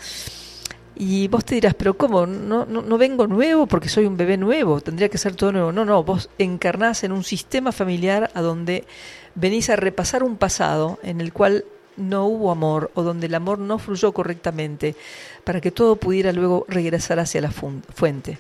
Y 0.96 1.26
vos 1.26 1.44
te 1.44 1.56
dirás, 1.56 1.74
pero 1.74 1.96
¿cómo? 1.96 2.26
No, 2.26 2.66
no, 2.66 2.80
no 2.80 2.98
vengo 2.98 3.26
nuevo 3.26 3.66
porque 3.66 3.88
soy 3.88 4.06
un 4.06 4.16
bebé 4.16 4.36
nuevo, 4.36 4.80
tendría 4.80 5.08
que 5.08 5.18
ser 5.18 5.34
todo 5.34 5.50
nuevo. 5.50 5.72
No, 5.72 5.84
no, 5.84 6.04
vos 6.04 6.30
encarnás 6.38 7.02
en 7.02 7.10
un 7.10 7.24
sistema 7.24 7.72
familiar 7.72 8.30
a 8.34 8.42
donde 8.42 8.84
venís 9.34 9.70
a 9.70 9.76
repasar 9.76 10.22
un 10.22 10.36
pasado 10.36 11.00
en 11.02 11.20
el 11.20 11.32
cual 11.32 11.64
no 11.96 12.26
hubo 12.26 12.50
amor 12.50 12.90
o 12.94 13.02
donde 13.02 13.26
el 13.26 13.34
amor 13.34 13.58
no 13.58 13.78
fluyó 13.78 14.12
correctamente 14.12 14.96
para 15.44 15.60
que 15.60 15.70
todo 15.70 15.96
pudiera 15.96 16.32
luego 16.32 16.64
regresar 16.68 17.18
hacia 17.18 17.40
la 17.40 17.50
fuente. 17.50 18.38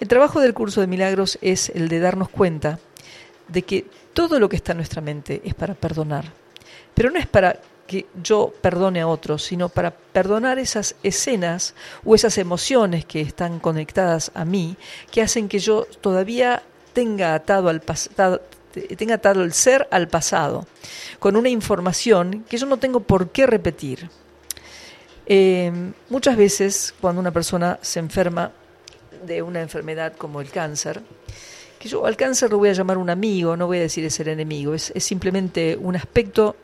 El 0.00 0.08
trabajo 0.08 0.40
del 0.40 0.54
curso 0.54 0.80
de 0.80 0.86
milagros 0.86 1.38
es 1.42 1.68
el 1.70 1.88
de 1.88 2.00
darnos 2.00 2.28
cuenta 2.28 2.78
de 3.48 3.62
que 3.62 3.86
todo 4.12 4.40
lo 4.40 4.48
que 4.48 4.56
está 4.56 4.72
en 4.72 4.78
nuestra 4.78 5.00
mente 5.00 5.40
es 5.44 5.54
para 5.54 5.74
perdonar, 5.74 6.24
pero 6.94 7.10
no 7.10 7.18
es 7.18 7.26
para 7.26 7.60
que 7.86 8.06
yo 8.22 8.52
perdone 8.60 9.00
a 9.00 9.06
otros, 9.06 9.44
sino 9.44 9.68
para 9.68 9.90
perdonar 9.90 10.58
esas 10.58 10.96
escenas 11.02 11.74
o 12.04 12.14
esas 12.14 12.38
emociones 12.38 13.04
que 13.04 13.20
están 13.20 13.60
conectadas 13.60 14.30
a 14.34 14.44
mí, 14.44 14.76
que 15.10 15.22
hacen 15.22 15.48
que 15.48 15.58
yo 15.58 15.86
todavía 16.00 16.62
tenga 16.92 17.34
atado 17.34 17.68
al 17.68 17.80
pasado 17.80 18.40
tenga 18.96 19.16
atado 19.16 19.42
el 19.42 19.52
ser 19.52 19.88
al 19.90 20.08
pasado, 20.08 20.66
con 21.18 21.36
una 21.36 21.48
información 21.48 22.44
que 22.48 22.56
yo 22.56 22.66
no 22.66 22.78
tengo 22.78 23.00
por 23.00 23.30
qué 23.30 23.46
repetir. 23.46 24.08
Eh, 25.26 25.72
muchas 26.08 26.36
veces 26.36 26.94
cuando 27.00 27.20
una 27.20 27.30
persona 27.30 27.78
se 27.80 28.00
enferma 28.00 28.50
de 29.24 29.42
una 29.42 29.60
enfermedad 29.60 30.14
como 30.16 30.40
el 30.40 30.50
cáncer, 30.50 31.00
que 31.78 31.88
yo 31.88 32.06
al 32.06 32.16
cáncer 32.16 32.50
lo 32.50 32.58
voy 32.58 32.70
a 32.70 32.72
llamar 32.72 32.98
un 32.98 33.10
amigo, 33.10 33.56
no 33.56 33.66
voy 33.66 33.78
a 33.78 33.82
decir 33.82 34.04
es 34.04 34.18
el 34.20 34.28
enemigo, 34.28 34.74
es, 34.74 34.92
es 34.94 35.04
simplemente 35.04 35.76
un 35.80 35.96
aspecto, 35.96 36.56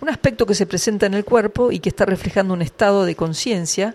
un 0.00 0.08
aspecto 0.08 0.46
que 0.46 0.54
se 0.54 0.66
presenta 0.66 1.06
en 1.06 1.14
el 1.14 1.24
cuerpo 1.24 1.72
y 1.72 1.78
que 1.78 1.88
está 1.88 2.04
reflejando 2.04 2.54
un 2.54 2.62
estado 2.62 3.04
de 3.04 3.14
conciencia 3.14 3.94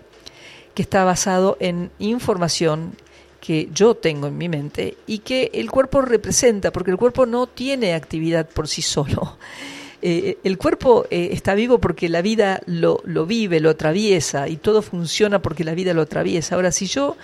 que 0.74 0.84
está 0.84 1.04
basado 1.04 1.58
en 1.60 1.90
información 1.98 2.96
que 3.40 3.70
yo 3.74 3.96
tengo 3.96 4.28
en 4.28 4.38
mi 4.38 4.50
mente 4.50 4.98
y 5.08 5.20
que 5.20 5.52
el 5.54 5.72
cuerpo 5.72 6.02
representa, 6.02 6.72
porque 6.72 6.92
el 6.92 6.98
cuerpo 6.98 7.26
no 7.26 7.48
tiene 7.48 7.94
actividad 7.94 8.48
por 8.48 8.68
sí 8.68 8.82
solo. 8.82 9.38
Eh, 10.00 10.38
el 10.44 10.60
cuerpo 10.60 11.08
eh, 11.10 11.30
está 11.32 11.56
vivo 11.56 11.80
porque 11.80 12.08
la 12.08 12.22
vida 12.22 12.62
lo, 12.68 13.02
lo 13.04 13.26
vive, 13.26 13.60
lo 13.60 13.72
atraviesa 13.72 14.48
y 14.48 14.58
todo 14.58 14.84
funciona 14.84 15.42
porque 15.42 15.64
la 15.64 15.74
vida 15.74 15.96
lo 15.96 16.04
atraviesa. 16.04 16.54
Ahora, 16.54 16.72
si 16.72 16.86
yo 16.86 17.18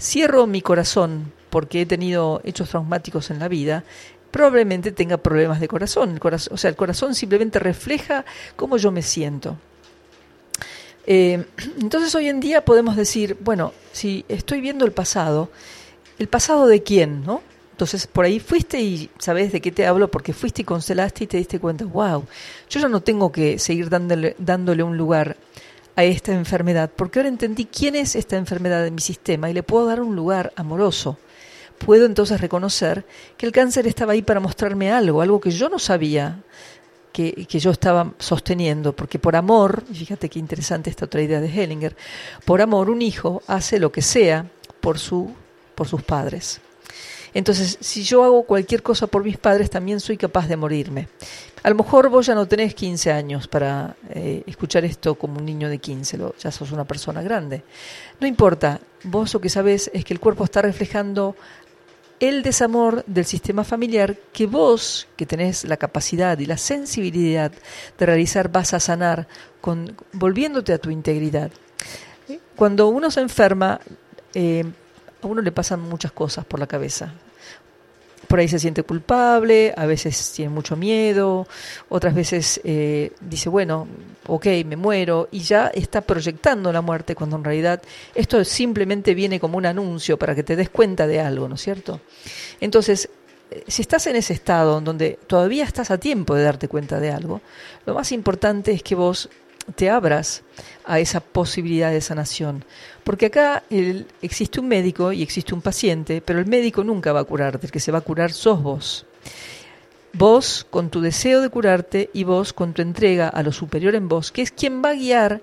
cierro 0.00 0.46
mi 0.46 0.62
corazón 0.62 1.32
porque 1.50 1.80
he 1.80 1.86
tenido 1.86 2.40
hechos 2.44 2.68
traumáticos 2.68 3.32
en 3.32 3.40
la 3.40 3.48
vida, 3.48 3.82
probablemente 4.30 4.92
tenga 4.92 5.16
problemas 5.16 5.60
de 5.60 5.66
corazón. 5.66 6.12
El 6.12 6.20
corazón 6.20 6.54
o 6.54 6.56
sea, 6.56 6.70
el 6.70 6.76
corazón 6.76 7.16
simplemente 7.16 7.58
refleja 7.58 8.24
cómo 8.56 8.76
yo 8.76 8.92
me 8.92 9.02
siento. 9.02 9.58
Eh, 11.06 11.44
entonces 11.80 12.14
hoy 12.14 12.28
en 12.28 12.40
día 12.40 12.64
podemos 12.64 12.96
decir, 12.96 13.36
bueno, 13.40 13.72
si 13.92 14.24
estoy 14.28 14.60
viendo 14.60 14.84
el 14.84 14.92
pasado, 14.92 15.50
¿el 16.18 16.28
pasado 16.28 16.66
de 16.66 16.82
quién? 16.82 17.24
¿no? 17.24 17.42
Entonces 17.72 18.06
por 18.06 18.24
ahí 18.24 18.40
fuiste 18.40 18.80
y 18.80 19.10
sabes 19.18 19.52
de 19.52 19.60
qué 19.60 19.72
te 19.72 19.86
hablo 19.86 20.10
porque 20.10 20.32
fuiste 20.32 20.62
y 20.62 20.64
constelaste 20.64 21.24
y 21.24 21.26
te 21.26 21.36
diste 21.36 21.58
cuenta, 21.58 21.84
wow, 21.84 22.24
yo 22.70 22.80
ya 22.80 22.88
no 22.88 23.02
tengo 23.02 23.32
que 23.32 23.58
seguir 23.58 23.90
dándole, 23.90 24.36
dándole 24.38 24.82
un 24.82 24.96
lugar 24.96 25.36
a 25.96 26.04
esta 26.04 26.32
enfermedad, 26.32 26.90
porque 26.94 27.18
ahora 27.18 27.28
entendí 27.28 27.66
quién 27.66 27.94
es 27.94 28.16
esta 28.16 28.36
enfermedad 28.36 28.82
de 28.82 28.90
mi 28.90 29.00
sistema 29.00 29.50
y 29.50 29.54
le 29.54 29.62
puedo 29.62 29.86
dar 29.86 30.00
un 30.00 30.16
lugar 30.16 30.52
amoroso. 30.56 31.18
Puedo 31.78 32.06
entonces 32.06 32.40
reconocer 32.40 33.04
que 33.36 33.46
el 33.46 33.52
cáncer 33.52 33.86
estaba 33.86 34.12
ahí 34.12 34.22
para 34.22 34.40
mostrarme 34.40 34.92
algo, 34.92 35.22
algo 35.22 35.40
que 35.40 35.50
yo 35.50 35.68
no 35.68 35.78
sabía, 35.78 36.42
que, 37.14 37.46
yo 37.48 37.70
estaba 37.70 38.12
sosteniendo, 38.18 38.92
porque 38.94 39.20
por 39.20 39.36
amor, 39.36 39.84
fíjate 39.92 40.28
qué 40.28 40.40
interesante 40.40 40.90
esta 40.90 41.04
otra 41.06 41.22
idea 41.22 41.40
de 41.40 41.48
Hellinger, 41.48 41.96
por 42.44 42.60
amor 42.60 42.90
un 42.90 43.00
hijo 43.00 43.40
hace 43.46 43.78
lo 43.78 43.92
que 43.92 44.02
sea 44.02 44.46
por, 44.80 44.98
su, 44.98 45.32
por 45.76 45.86
sus 45.86 46.02
padres. 46.02 46.60
Entonces, 47.32 47.78
si 47.80 48.02
yo 48.04 48.22
hago 48.24 48.42
cualquier 48.44 48.82
cosa 48.82 49.06
por 49.06 49.24
mis 49.24 49.38
padres, 49.38 49.70
también 49.70 50.00
soy 50.00 50.16
capaz 50.16 50.46
de 50.48 50.56
morirme. 50.56 51.08
A 51.62 51.70
lo 51.70 51.76
mejor 51.76 52.08
vos 52.08 52.26
ya 52.26 52.34
no 52.34 52.46
tenés 52.46 52.74
15 52.74 53.10
años 53.10 53.48
para 53.48 53.96
eh, 54.10 54.42
escuchar 54.46 54.84
esto 54.84 55.14
como 55.14 55.38
un 55.38 55.44
niño 55.46 55.68
de 55.68 55.78
15, 55.78 56.18
lo- 56.18 56.34
ya 56.36 56.50
sos 56.50 56.72
una 56.72 56.84
persona 56.84 57.22
grande. 57.22 57.62
No 58.20 58.26
importa, 58.26 58.80
vos 59.04 59.32
lo 59.34 59.40
que 59.40 59.48
sabés 59.48 59.90
es 59.94 60.04
que 60.04 60.12
el 60.14 60.20
cuerpo 60.20 60.44
está 60.44 60.62
reflejando 60.62 61.34
el 62.20 62.42
desamor 62.42 63.04
del 63.06 63.24
sistema 63.24 63.64
familiar 63.64 64.16
que 64.32 64.46
vos, 64.46 65.08
que 65.16 65.26
tenés 65.26 65.64
la 65.64 65.76
capacidad 65.76 66.38
y 66.38 66.46
la 66.46 66.56
sensibilidad 66.56 67.52
de 67.98 68.06
realizar, 68.06 68.50
vas 68.50 68.74
a 68.74 68.80
sanar 68.80 69.26
con, 69.60 69.96
volviéndote 70.12 70.72
a 70.72 70.78
tu 70.78 70.90
integridad. 70.90 71.50
Cuando 72.56 72.88
uno 72.88 73.10
se 73.10 73.20
enferma, 73.20 73.80
eh, 74.32 74.64
a 75.22 75.26
uno 75.26 75.42
le 75.42 75.52
pasan 75.52 75.80
muchas 75.80 76.12
cosas 76.12 76.44
por 76.44 76.60
la 76.60 76.66
cabeza. 76.66 77.14
Por 78.28 78.38
ahí 78.38 78.48
se 78.48 78.58
siente 78.58 78.82
culpable, 78.82 79.72
a 79.76 79.86
veces 79.86 80.32
tiene 80.34 80.50
mucho 80.50 80.76
miedo, 80.76 81.46
otras 81.88 82.14
veces 82.14 82.60
eh, 82.64 83.12
dice, 83.20 83.48
bueno, 83.48 83.86
ok, 84.26 84.46
me 84.64 84.76
muero, 84.76 85.28
y 85.30 85.40
ya 85.40 85.68
está 85.68 86.00
proyectando 86.00 86.72
la 86.72 86.80
muerte, 86.80 87.14
cuando 87.14 87.36
en 87.36 87.44
realidad 87.44 87.82
esto 88.14 88.44
simplemente 88.44 89.14
viene 89.14 89.40
como 89.40 89.58
un 89.58 89.66
anuncio 89.66 90.18
para 90.18 90.34
que 90.34 90.42
te 90.42 90.56
des 90.56 90.70
cuenta 90.70 91.06
de 91.06 91.20
algo, 91.20 91.48
¿no 91.48 91.56
es 91.56 91.62
cierto? 91.62 92.00
Entonces, 92.60 93.08
eh, 93.50 93.64
si 93.66 93.82
estás 93.82 94.06
en 94.06 94.16
ese 94.16 94.32
estado 94.32 94.78
en 94.78 94.84
donde 94.84 95.18
todavía 95.26 95.64
estás 95.64 95.90
a 95.90 95.98
tiempo 95.98 96.34
de 96.34 96.44
darte 96.44 96.68
cuenta 96.68 97.00
de 97.00 97.10
algo, 97.10 97.40
lo 97.86 97.94
más 97.94 98.12
importante 98.12 98.72
es 98.72 98.82
que 98.82 98.94
vos 98.94 99.28
te 99.76 99.90
abras 99.90 100.42
a 100.84 101.00
esa 101.00 101.20
posibilidad 101.20 101.90
de 101.90 102.00
sanación. 102.00 102.64
Porque 103.04 103.26
acá 103.26 103.62
existe 104.22 104.60
un 104.60 104.68
médico 104.68 105.12
y 105.12 105.22
existe 105.22 105.54
un 105.54 105.60
paciente, 105.60 106.22
pero 106.22 106.38
el 106.38 106.46
médico 106.46 106.82
nunca 106.82 107.12
va 107.12 107.20
a 107.20 107.24
curarte, 107.24 107.66
el 107.66 107.72
que 107.72 107.78
se 107.78 107.92
va 107.92 107.98
a 107.98 108.00
curar 108.00 108.32
sos 108.32 108.62
vos. 108.62 109.06
Vos 110.14 110.66
con 110.70 110.88
tu 110.88 111.02
deseo 111.02 111.42
de 111.42 111.50
curarte 111.50 112.08
y 112.14 112.24
vos 112.24 112.54
con 112.54 112.72
tu 112.72 112.80
entrega 112.80 113.28
a 113.28 113.42
lo 113.42 113.52
superior 113.52 113.94
en 113.94 114.08
vos, 114.08 114.32
que 114.32 114.40
es 114.40 114.50
quien 114.50 114.82
va 114.82 114.90
a 114.90 114.94
guiar 114.94 115.42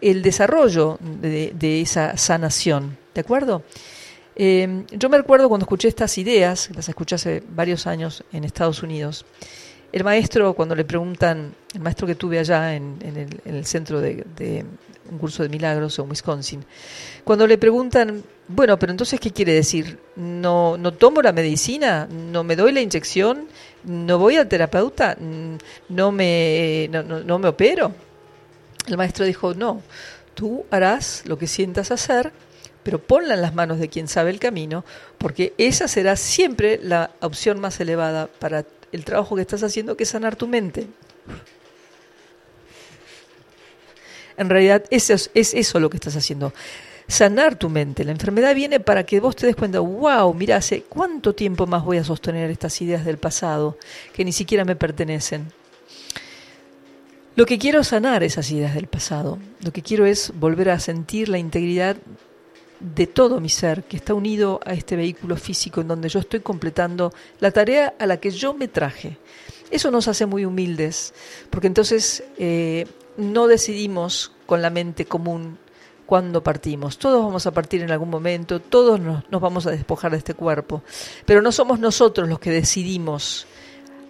el 0.00 0.22
desarrollo 0.22 0.98
de, 1.00 1.80
esa 1.80 2.16
sanación. 2.16 2.96
¿De 3.12 3.22
acuerdo? 3.22 3.64
Eh, 4.36 4.84
yo 4.92 5.08
me 5.08 5.18
recuerdo 5.18 5.48
cuando 5.48 5.64
escuché 5.64 5.88
estas 5.88 6.16
ideas, 6.16 6.70
las 6.76 6.88
escuché 6.88 7.16
hace 7.16 7.42
varios 7.50 7.88
años 7.88 8.22
en 8.32 8.44
Estados 8.44 8.84
Unidos, 8.84 9.26
el 9.90 10.04
maestro, 10.04 10.54
cuando 10.54 10.76
le 10.76 10.84
preguntan, 10.84 11.52
el 11.74 11.80
maestro 11.80 12.06
que 12.06 12.14
tuve 12.14 12.38
allá 12.38 12.76
en, 12.76 12.98
el, 13.02 13.40
en 13.44 13.54
el 13.56 13.66
centro 13.66 14.00
de 14.00 14.64
un 15.10 15.18
curso 15.18 15.42
de 15.42 15.48
milagros 15.48 15.98
en 15.98 16.10
Wisconsin, 16.10 16.64
cuando 17.24 17.46
le 17.46 17.58
preguntan, 17.58 18.22
bueno, 18.48 18.78
pero 18.78 18.92
entonces, 18.92 19.20
¿qué 19.20 19.30
quiere 19.30 19.52
decir? 19.52 19.98
¿No, 20.16 20.76
no 20.76 20.92
tomo 20.92 21.22
la 21.22 21.32
medicina? 21.32 22.08
¿No 22.10 22.42
me 22.42 22.56
doy 22.56 22.72
la 22.72 22.80
inyección? 22.80 23.46
¿No 23.84 24.18
voy 24.18 24.36
al 24.36 24.48
terapeuta? 24.48 25.16
¿No 25.88 26.12
me, 26.12 26.88
no, 26.90 27.02
no, 27.02 27.20
no 27.20 27.38
me 27.38 27.48
opero? 27.48 27.92
El 28.86 28.96
maestro 28.96 29.24
dijo, 29.24 29.54
no, 29.54 29.82
tú 30.34 30.64
harás 30.70 31.22
lo 31.26 31.38
que 31.38 31.46
sientas 31.46 31.90
hacer, 31.90 32.32
pero 32.82 32.98
ponla 32.98 33.34
en 33.34 33.42
las 33.42 33.54
manos 33.54 33.78
de 33.78 33.88
quien 33.88 34.08
sabe 34.08 34.30
el 34.30 34.40
camino, 34.40 34.84
porque 35.18 35.54
esa 35.58 35.86
será 35.86 36.16
siempre 36.16 36.80
la 36.82 37.10
opción 37.20 37.60
más 37.60 37.78
elevada 37.80 38.26
para 38.26 38.64
el 38.92 39.04
trabajo 39.04 39.36
que 39.36 39.42
estás 39.42 39.62
haciendo, 39.62 39.96
que 39.96 40.04
es 40.04 40.10
sanar 40.10 40.36
tu 40.36 40.46
mente. 40.46 40.86
En 44.40 44.48
realidad, 44.48 44.84
es 44.88 45.30
eso 45.34 45.80
lo 45.80 45.90
que 45.90 45.98
estás 45.98 46.16
haciendo. 46.16 46.54
Sanar 47.06 47.56
tu 47.56 47.68
mente. 47.68 48.04
La 48.04 48.12
enfermedad 48.12 48.54
viene 48.54 48.80
para 48.80 49.04
que 49.04 49.20
vos 49.20 49.36
te 49.36 49.46
des 49.46 49.54
cuenta, 49.54 49.80
wow, 49.80 50.32
mira, 50.32 50.56
hace 50.56 50.84
cuánto 50.84 51.34
tiempo 51.34 51.66
más 51.66 51.84
voy 51.84 51.98
a 51.98 52.04
sostener 52.04 52.50
estas 52.50 52.80
ideas 52.80 53.04
del 53.04 53.18
pasado 53.18 53.76
que 54.14 54.24
ni 54.24 54.32
siquiera 54.32 54.64
me 54.64 54.76
pertenecen. 54.76 55.52
Lo 57.36 57.44
que 57.44 57.58
quiero 57.58 57.80
es 57.80 57.88
sanar 57.88 58.22
esas 58.22 58.50
ideas 58.50 58.74
del 58.74 58.86
pasado. 58.86 59.38
Lo 59.62 59.74
que 59.74 59.82
quiero 59.82 60.06
es 60.06 60.32
volver 60.34 60.70
a 60.70 60.80
sentir 60.80 61.28
la 61.28 61.36
integridad 61.36 61.98
de 62.80 63.06
todo 63.06 63.40
mi 63.40 63.50
ser 63.50 63.84
que 63.84 63.98
está 63.98 64.14
unido 64.14 64.60
a 64.64 64.72
este 64.72 64.96
vehículo 64.96 65.36
físico 65.36 65.82
en 65.82 65.88
donde 65.88 66.08
yo 66.08 66.18
estoy 66.18 66.40
completando 66.40 67.12
la 67.40 67.50
tarea 67.50 67.92
a 67.98 68.06
la 68.06 68.16
que 68.18 68.30
yo 68.30 68.54
me 68.54 68.68
traje. 68.68 69.18
Eso 69.70 69.90
nos 69.90 70.08
hace 70.08 70.24
muy 70.24 70.46
humildes, 70.46 71.12
porque 71.50 71.66
entonces 71.66 72.24
eh, 72.38 72.86
no 73.20 73.46
decidimos 73.46 74.32
con 74.46 74.62
la 74.62 74.70
mente 74.70 75.04
común 75.04 75.58
cuándo 76.06 76.42
partimos. 76.42 76.98
Todos 76.98 77.22
vamos 77.22 77.46
a 77.46 77.52
partir 77.52 77.82
en 77.82 77.90
algún 77.92 78.10
momento, 78.10 78.60
todos 78.60 78.98
nos, 78.98 79.30
nos 79.30 79.40
vamos 79.40 79.66
a 79.66 79.70
despojar 79.70 80.10
de 80.10 80.18
este 80.18 80.34
cuerpo, 80.34 80.82
pero 81.24 81.40
no 81.40 81.52
somos 81.52 81.78
nosotros 81.78 82.28
los 82.28 82.40
que 82.40 82.50
decidimos 82.50 83.46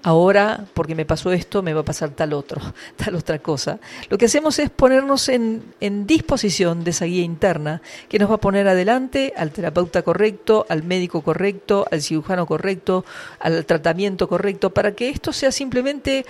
ahora, 0.03 0.65
porque 0.75 0.95
me 0.95 1.05
pasó 1.05 1.33
esto, 1.33 1.63
me 1.63 1.75
va 1.75 1.81
a 1.81 1.85
pasar 1.85 2.11
tal 2.11 2.33
otro, 2.33 2.61
tal 2.97 3.17
otra 3.17 3.39
cosa. 3.39 3.79
Lo 4.09 4.19
que 4.19 4.27
hacemos 4.27 4.59
es 4.59 4.71
ponernos 4.71 5.29
en, 5.29 5.75
en, 5.81 6.07
disposición 6.07 6.85
de 6.85 6.91
esa 6.91 7.05
guía 7.05 7.23
interna 7.23 7.83
que 8.09 8.19
nos 8.19 8.31
va 8.31 8.37
a 8.37 8.41
poner 8.41 8.69
adelante 8.69 9.33
al 9.37 9.51
terapeuta 9.51 10.03
correcto, 10.03 10.67
al 10.69 10.83
médico 10.83 11.23
correcto, 11.23 11.87
al 11.91 12.03
cirujano 12.03 12.47
correcto, 12.47 13.05
al 13.39 13.65
tratamiento 13.67 14.29
correcto, 14.29 14.71
para 14.71 14.93
que 14.93 15.09
esto 15.09 15.33
sea 15.33 15.53
simplemente 15.53 16.25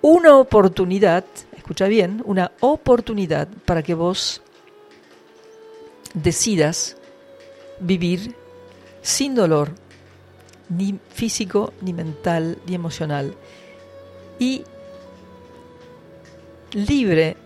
una 0.00 0.36
oportunidad, 0.36 1.24
escucha 1.68 1.86
bien, 1.86 2.22
una 2.24 2.52
oportunidad 2.60 3.46
para 3.66 3.82
que 3.82 3.92
vos 3.92 4.40
decidas 6.14 6.96
vivir 7.78 8.34
sin 9.02 9.34
dolor, 9.34 9.72
ni 10.70 10.98
físico, 11.10 11.74
ni 11.82 11.92
mental, 11.92 12.56
ni 12.66 12.74
emocional. 12.74 13.34
Y 14.38 14.64
libre 16.72 17.36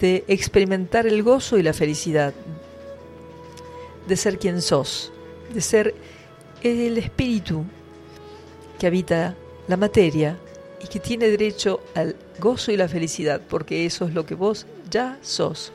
de 0.00 0.24
experimentar 0.26 1.06
el 1.06 1.22
gozo 1.22 1.56
y 1.56 1.62
la 1.62 1.72
felicidad, 1.72 2.34
de 4.08 4.16
ser 4.16 4.40
quien 4.40 4.60
sos, 4.60 5.12
de 5.54 5.60
ser 5.60 5.94
el 6.62 6.98
espíritu 6.98 7.64
que 8.76 8.88
habita 8.88 9.36
la 9.68 9.76
materia 9.76 10.36
y 10.82 10.86
que 10.86 11.00
tiene 11.00 11.28
derecho 11.28 11.80
al 11.94 12.16
gozo 12.38 12.72
y 12.72 12.76
la 12.76 12.88
felicidad, 12.88 13.40
porque 13.48 13.86
eso 13.86 14.06
es 14.06 14.14
lo 14.14 14.26
que 14.26 14.34
vos 14.34 14.66
ya 14.90 15.18
sos. 15.22 15.72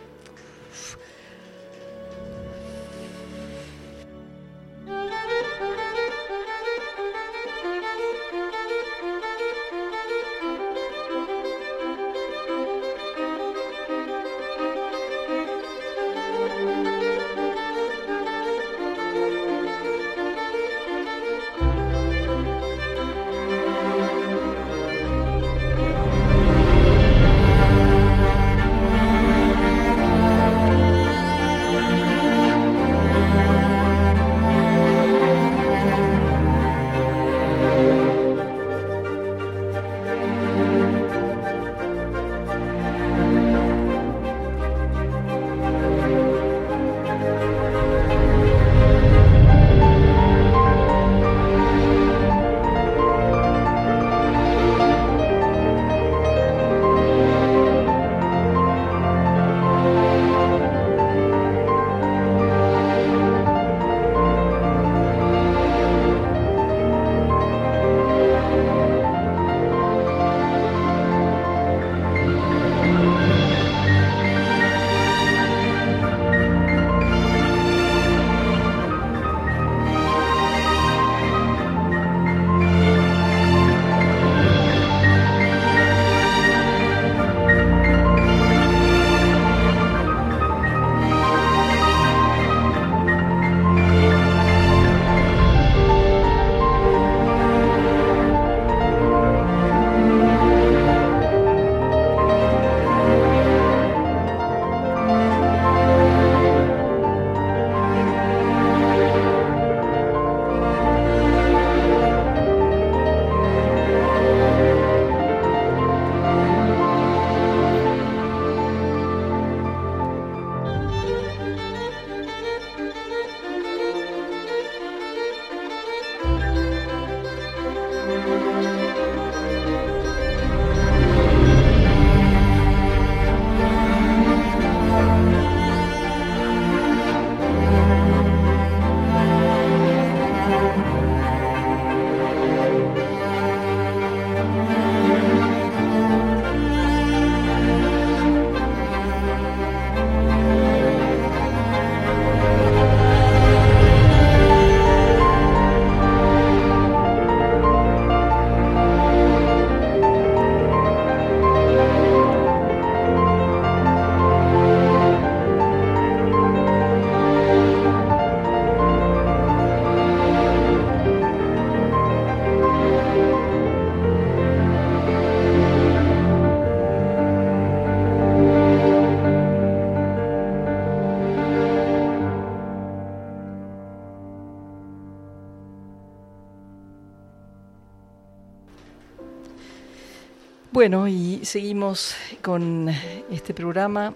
Bueno, 190.85 191.07
y 191.07 191.43
seguimos 191.43 192.13
con 192.43 192.87
este 193.31 193.55
programa 193.55 194.13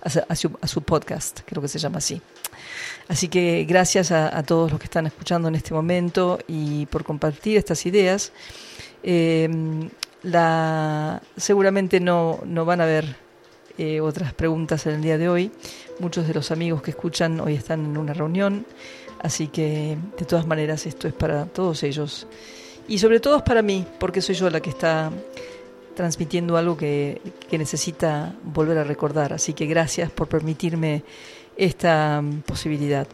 a 0.02 0.10
su, 0.36 0.58
a 0.62 0.68
su, 0.68 0.82
podcast, 0.82 1.42
creo 1.46 1.62
que 1.62 1.68
se 1.68 1.80
llama 1.80 2.00
así. 2.00 2.22
Así 3.08 3.28
que 3.28 3.66
gracias 3.70 4.12
a, 4.12 4.42
todos 4.44 4.72
los 4.72 4.80
que 4.80 4.86
están 4.86 5.06
escuchando 5.06 5.48
en 5.48 5.56
este 5.56 5.74
momento 5.74 6.40
y 6.48 6.88
por 6.88 7.04
compartir 7.04 7.58
estas 7.58 7.86
ideas. 7.86 8.32
Eh, 9.04 9.48
la, 10.24 11.22
seguramente 11.38 12.00
no, 12.00 12.40
no 12.46 12.66
van 12.66 12.82
a 12.82 12.86
haber 12.86 13.25
eh, 13.78 14.02
otras 14.02 14.34
preguntas 14.34 14.86
en 14.86 14.96
el 14.96 15.02
día 15.02 15.18
de 15.18 15.30
hoy. 15.30 15.52
Muchos 16.00 16.28
de 16.28 16.34
los 16.34 16.52
amigos 16.52 16.82
que 16.82 16.92
escuchan 16.92 17.40
hoy 17.40 17.54
están 17.56 17.86
en 17.86 17.98
una 17.98 18.14
reunión, 18.14 18.66
así 19.22 19.48
que 19.48 19.98
de 20.18 20.26
todas 20.26 20.46
maneras 20.46 20.86
esto 20.86 21.08
es 21.08 21.14
para 21.14 21.46
todos 21.46 21.84
ellos. 21.84 22.28
Y 22.88 23.00
sobre 23.00 23.20
todo 23.20 23.38
es 23.38 23.44
para 23.44 23.62
mí, 23.62 23.86
porque 24.00 24.22
soy 24.22 24.36
yo 24.36 24.50
la 24.50 24.60
que 24.60 24.70
está 24.70 25.12
transmitiendo 25.96 26.58
algo 26.58 26.78
que, 26.78 27.22
que 27.50 27.58
necesita 27.58 28.36
volver 28.44 28.78
a 28.78 28.84
recordar. 28.84 29.34
Así 29.34 29.54
que 29.54 29.66
gracias 29.66 30.12
por 30.12 30.28
permitirme 30.28 31.04
esta 31.58 32.22
posibilidad. 32.46 33.08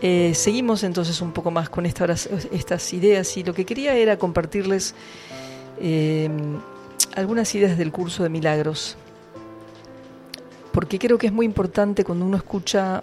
Eh, 0.00 0.32
seguimos 0.34 0.84
entonces 0.84 1.20
un 1.20 1.32
poco 1.32 1.50
más 1.50 1.68
con 1.68 1.84
esta, 1.84 2.06
estas 2.52 2.92
ideas 2.92 3.36
y 3.36 3.42
lo 3.42 3.52
que 3.52 3.64
quería 3.64 3.96
era 3.96 4.16
compartirles 4.16 4.94
eh, 5.80 6.30
algunas 7.18 7.52
ideas 7.56 7.76
del 7.76 7.90
curso 7.90 8.22
de 8.22 8.28
milagros, 8.28 8.96
porque 10.72 11.00
creo 11.00 11.18
que 11.18 11.26
es 11.26 11.32
muy 11.32 11.46
importante 11.46 12.04
cuando 12.04 12.24
uno 12.24 12.36
escucha 12.36 13.02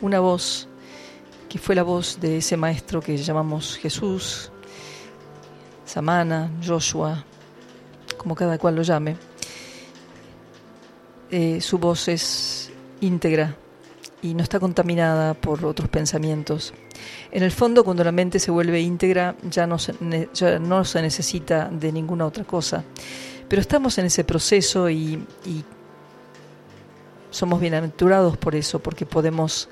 una 0.00 0.20
voz, 0.20 0.68
que 1.50 1.58
fue 1.58 1.74
la 1.74 1.82
voz 1.82 2.18
de 2.18 2.38
ese 2.38 2.56
maestro 2.56 3.02
que 3.02 3.14
llamamos 3.18 3.76
Jesús, 3.76 4.50
Samana, 5.84 6.50
Joshua, 6.66 7.24
como 8.16 8.34
cada 8.34 8.56
cual 8.56 8.76
lo 8.76 8.82
llame, 8.82 9.16
eh, 11.30 11.60
su 11.60 11.76
voz 11.76 12.08
es 12.08 12.72
íntegra 13.02 13.54
y 14.22 14.32
no 14.32 14.42
está 14.42 14.58
contaminada 14.60 15.34
por 15.34 15.62
otros 15.66 15.90
pensamientos. 15.90 16.72
En 17.30 17.42
el 17.42 17.50
fondo, 17.50 17.84
cuando 17.84 18.02
la 18.02 18.12
mente 18.12 18.38
se 18.38 18.50
vuelve 18.50 18.80
íntegra, 18.80 19.34
ya 19.42 19.66
no 19.66 19.78
se, 19.78 19.94
ya 20.32 20.58
no 20.58 20.84
se 20.86 21.02
necesita 21.02 21.68
de 21.68 21.92
ninguna 21.92 22.24
otra 22.24 22.44
cosa. 22.44 22.84
Pero 23.52 23.60
estamos 23.60 23.98
en 23.98 24.06
ese 24.06 24.24
proceso 24.24 24.88
y, 24.88 25.22
somos 27.30 27.60
bienaventurados 27.60 28.38
por 28.38 28.54
eso, 28.54 28.78
porque 28.78 29.04
podemos 29.04 29.68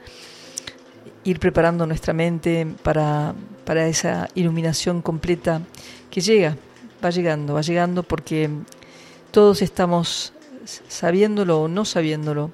ir 1.24 1.40
preparando 1.40 1.86
nuestra 1.86 2.12
mente 2.12 2.66
para, 2.82 3.34
para 3.64 3.86
esa 3.86 4.28
iluminación 4.34 5.00
completa 5.00 5.62
que 6.10 6.20
llega, 6.20 6.58
va 7.02 7.08
llegando, 7.08 7.54
va 7.54 7.62
llegando 7.62 8.02
porque 8.02 8.50
todos 9.30 9.62
estamos 9.62 10.34
sabiéndolo 10.66 11.62
o 11.62 11.68
no 11.68 11.86
sabiéndolo, 11.86 12.50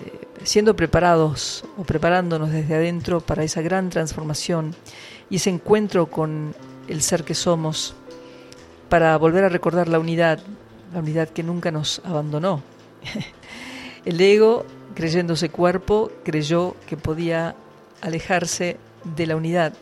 eh, 0.00 0.28
siendo 0.44 0.76
preparados 0.76 1.64
o 1.76 1.82
preparándonos 1.82 2.52
desde 2.52 2.76
adentro 2.76 3.20
para 3.20 3.42
esa 3.42 3.62
gran 3.62 3.90
transformación 3.90 4.76
y 5.28 5.36
ese 5.36 5.50
encuentro 5.50 6.08
con 6.08 6.54
el 6.86 7.02
ser 7.02 7.24
que 7.24 7.34
somos, 7.34 7.96
para 8.88 9.16
volver 9.16 9.44
a 9.44 9.48
recordar 9.48 9.88
la 9.88 9.98
unidad, 9.98 10.40
la 10.92 11.00
unidad 11.00 11.28
que 11.28 11.42
nunca 11.42 11.70
nos 11.70 12.00
abandonó. 12.04 12.62
el 14.04 14.20
ego, 14.20 14.64
creyéndose 14.94 15.48
cuerpo, 15.48 16.10
creyó 16.24 16.76
que 16.86 16.96
podía 16.96 17.54
alejarse 18.00 18.76
de 19.16 19.26
la 19.26 19.36
unidad, 19.36 19.72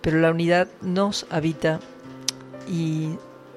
pero 0.00 0.18
la 0.18 0.30
unidad 0.30 0.68
nos 0.82 1.26
habita 1.30 1.80
y 2.68 3.16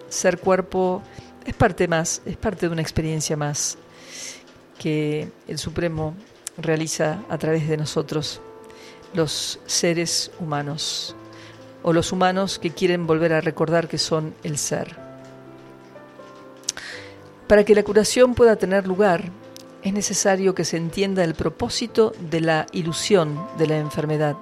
ser 0.09 0.39
cuerpo 0.39 1.01
es 1.45 1.53
parte 1.53 1.87
más, 1.87 2.21
es 2.25 2.37
parte 2.37 2.67
de 2.67 2.73
una 2.73 2.81
experiencia 2.81 3.35
más 3.35 3.77
que 4.79 5.31
el 5.47 5.57
Supremo 5.57 6.13
realiza 6.57 7.23
a 7.29 7.37
través 7.37 7.67
de 7.67 7.77
nosotros, 7.77 8.41
los 9.13 9.59
seres 9.65 10.31
humanos, 10.39 11.15
o 11.83 11.93
los 11.93 12.11
humanos 12.11 12.57
que 12.59 12.71
quieren 12.71 13.05
volver 13.05 13.33
a 13.33 13.41
recordar 13.41 13.87
que 13.87 13.97
son 13.97 14.33
el 14.43 14.57
ser. 14.57 14.95
Para 17.47 17.63
que 17.63 17.75
la 17.75 17.83
curación 17.83 18.33
pueda 18.33 18.55
tener 18.55 18.87
lugar, 18.87 19.29
es 19.83 19.93
necesario 19.93 20.55
que 20.55 20.65
se 20.65 20.77
entienda 20.77 21.23
el 21.23 21.35
propósito 21.35 22.13
de 22.19 22.41
la 22.41 22.65
ilusión 22.71 23.47
de 23.57 23.67
la 23.67 23.77
enfermedad. 23.77 24.35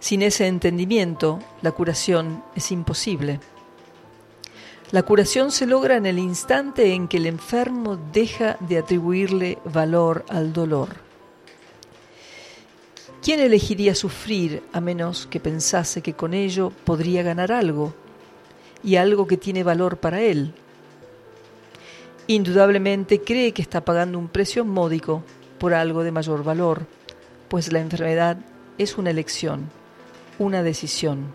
Sin 0.00 0.22
ese 0.22 0.46
entendimiento, 0.46 1.38
la 1.62 1.72
curación 1.72 2.42
es 2.56 2.72
imposible. 2.72 3.40
La 4.90 5.02
curación 5.02 5.50
se 5.50 5.66
logra 5.66 5.96
en 5.96 6.06
el 6.06 6.18
instante 6.18 6.92
en 6.94 7.08
que 7.08 7.18
el 7.18 7.26
enfermo 7.26 7.98
deja 8.12 8.56
de 8.60 8.78
atribuirle 8.78 9.58
valor 9.64 10.24
al 10.28 10.52
dolor. 10.52 10.90
¿Quién 13.24 13.40
elegiría 13.40 13.94
sufrir 13.94 14.62
a 14.74 14.82
menos 14.82 15.26
que 15.26 15.40
pensase 15.40 16.02
que 16.02 16.12
con 16.12 16.34
ello 16.34 16.70
podría 16.84 17.22
ganar 17.22 17.52
algo, 17.52 17.94
y 18.82 18.96
algo 18.96 19.26
que 19.26 19.38
tiene 19.38 19.62
valor 19.62 19.96
para 19.96 20.20
él? 20.20 20.52
Indudablemente 22.26 23.22
cree 23.22 23.52
que 23.52 23.62
está 23.62 23.82
pagando 23.82 24.18
un 24.18 24.28
precio 24.28 24.66
módico 24.66 25.22
por 25.58 25.72
algo 25.72 26.02
de 26.02 26.12
mayor 26.12 26.44
valor, 26.44 26.86
pues 27.48 27.72
la 27.72 27.80
enfermedad 27.80 28.36
es 28.76 28.98
una 28.98 29.08
elección, 29.08 29.70
una 30.38 30.62
decisión. 30.62 31.28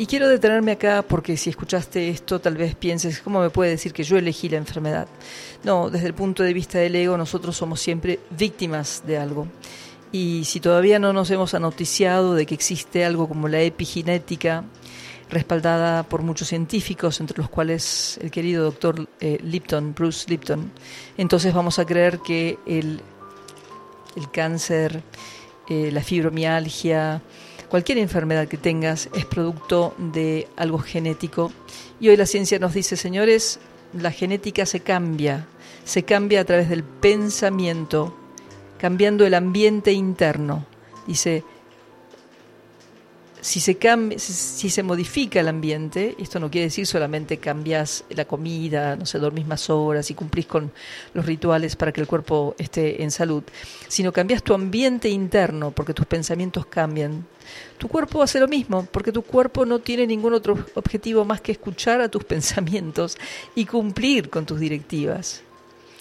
Y 0.00 0.06
quiero 0.06 0.28
detenerme 0.28 0.70
acá 0.70 1.02
porque 1.02 1.36
si 1.36 1.50
escuchaste 1.50 2.08
esto 2.08 2.40
tal 2.40 2.56
vez 2.56 2.76
pienses, 2.76 3.20
¿cómo 3.20 3.40
me 3.40 3.50
puede 3.50 3.70
decir 3.70 3.92
que 3.92 4.04
yo 4.04 4.16
elegí 4.16 4.48
la 4.48 4.56
enfermedad? 4.56 5.08
No, 5.64 5.90
desde 5.90 6.06
el 6.06 6.14
punto 6.14 6.44
de 6.44 6.52
vista 6.52 6.78
del 6.78 6.94
ego 6.94 7.18
nosotros 7.18 7.56
somos 7.56 7.80
siempre 7.80 8.20
víctimas 8.30 9.02
de 9.04 9.18
algo. 9.18 9.48
Y 10.12 10.44
si 10.44 10.60
todavía 10.60 11.00
no 11.00 11.12
nos 11.12 11.32
hemos 11.32 11.52
anoticiado 11.52 12.36
de 12.36 12.46
que 12.46 12.54
existe 12.54 13.04
algo 13.04 13.26
como 13.28 13.48
la 13.48 13.60
epigenética, 13.60 14.62
respaldada 15.30 16.04
por 16.04 16.22
muchos 16.22 16.46
científicos, 16.46 17.18
entre 17.18 17.38
los 17.38 17.50
cuales 17.50 18.20
el 18.22 18.30
querido 18.30 18.62
doctor 18.62 19.08
eh, 19.18 19.38
Lipton, 19.42 19.94
Bruce 19.94 20.30
Lipton, 20.30 20.70
entonces 21.16 21.52
vamos 21.52 21.80
a 21.80 21.84
creer 21.84 22.20
que 22.20 22.56
el, 22.66 23.00
el 24.14 24.30
cáncer, 24.30 25.02
eh, 25.68 25.90
la 25.92 26.02
fibromialgia, 26.02 27.20
cualquier 27.68 27.98
enfermedad 27.98 28.48
que 28.48 28.56
tengas 28.56 29.08
es 29.14 29.24
producto 29.24 29.94
de 29.98 30.48
algo 30.56 30.78
genético. 30.78 31.52
Y 32.00 32.08
hoy 32.08 32.16
la 32.16 32.26
ciencia 32.26 32.58
nos 32.58 32.74
dice, 32.74 32.96
señores, 32.96 33.60
la 33.92 34.10
genética 34.10 34.66
se 34.66 34.80
cambia, 34.80 35.46
se 35.84 36.02
cambia 36.02 36.40
a 36.40 36.44
través 36.44 36.68
del 36.68 36.84
pensamiento, 36.84 38.16
cambiando 38.78 39.24
el 39.26 39.34
ambiente 39.34 39.92
interno. 39.92 40.66
Dice, 41.06 41.44
si 43.48 43.60
se, 43.60 43.76
cambia, 43.76 44.18
si 44.18 44.68
se 44.68 44.82
modifica 44.82 45.40
el 45.40 45.48
ambiente, 45.48 46.14
esto 46.18 46.38
no 46.38 46.50
quiere 46.50 46.66
decir 46.66 46.86
solamente 46.86 47.38
cambias 47.38 48.04
la 48.10 48.26
comida, 48.26 48.94
no 48.94 49.06
sé, 49.06 49.18
dormís 49.18 49.46
más 49.46 49.70
horas 49.70 50.10
y 50.10 50.14
cumplís 50.14 50.44
con 50.44 50.70
los 51.14 51.24
rituales 51.24 51.74
para 51.74 51.90
que 51.90 52.02
el 52.02 52.06
cuerpo 52.06 52.54
esté 52.58 53.02
en 53.02 53.10
salud, 53.10 53.42
sino 53.88 54.12
cambias 54.12 54.42
tu 54.42 54.52
ambiente 54.52 55.08
interno 55.08 55.70
porque 55.70 55.94
tus 55.94 56.04
pensamientos 56.04 56.66
cambian. 56.66 57.26
Tu 57.78 57.88
cuerpo 57.88 58.22
hace 58.22 58.38
lo 58.38 58.48
mismo 58.48 58.86
porque 58.92 59.12
tu 59.12 59.22
cuerpo 59.22 59.64
no 59.64 59.78
tiene 59.78 60.06
ningún 60.06 60.34
otro 60.34 60.62
objetivo 60.74 61.24
más 61.24 61.40
que 61.40 61.52
escuchar 61.52 62.02
a 62.02 62.10
tus 62.10 62.24
pensamientos 62.34 63.16
y 63.54 63.64
cumplir 63.64 64.28
con 64.28 64.44
tus 64.44 64.60
directivas. 64.60 65.40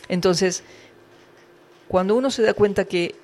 Entonces, 0.10 0.66
cuando 1.88 2.14
uno 2.14 2.30
se 2.30 2.42
da 2.42 2.54
cuenta 2.54 2.84
que 2.84 3.16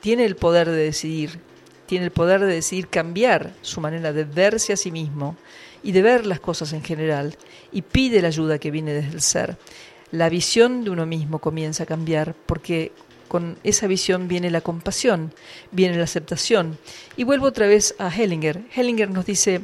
tiene 0.00 0.24
el 0.24 0.34
poder 0.34 0.68
de 0.68 0.82
decidir, 0.82 1.51
tiene 1.92 2.06
el 2.06 2.10
poder 2.10 2.40
de 2.40 2.54
decidir 2.54 2.88
cambiar 2.88 3.52
su 3.60 3.82
manera 3.82 4.14
de 4.14 4.24
verse 4.24 4.72
a 4.72 4.78
sí 4.78 4.90
mismo 4.90 5.36
y 5.82 5.92
de 5.92 6.00
ver 6.00 6.24
las 6.24 6.40
cosas 6.40 6.72
en 6.72 6.82
general 6.82 7.36
y 7.70 7.82
pide 7.82 8.22
la 8.22 8.28
ayuda 8.28 8.58
que 8.58 8.70
viene 8.70 8.94
desde 8.94 9.12
el 9.12 9.20
ser. 9.20 9.58
La 10.10 10.30
visión 10.30 10.84
de 10.84 10.88
uno 10.90 11.04
mismo 11.04 11.38
comienza 11.38 11.82
a 11.82 11.86
cambiar 11.86 12.34
porque 12.46 12.92
con 13.28 13.58
esa 13.62 13.88
visión 13.88 14.26
viene 14.26 14.50
la 14.50 14.62
compasión, 14.62 15.34
viene 15.70 15.98
la 15.98 16.04
aceptación. 16.04 16.78
Y 17.18 17.24
vuelvo 17.24 17.48
otra 17.48 17.66
vez 17.66 17.94
a 17.98 18.08
Hellinger. 18.08 18.62
Hellinger 18.74 19.10
nos 19.10 19.26
dice, 19.26 19.60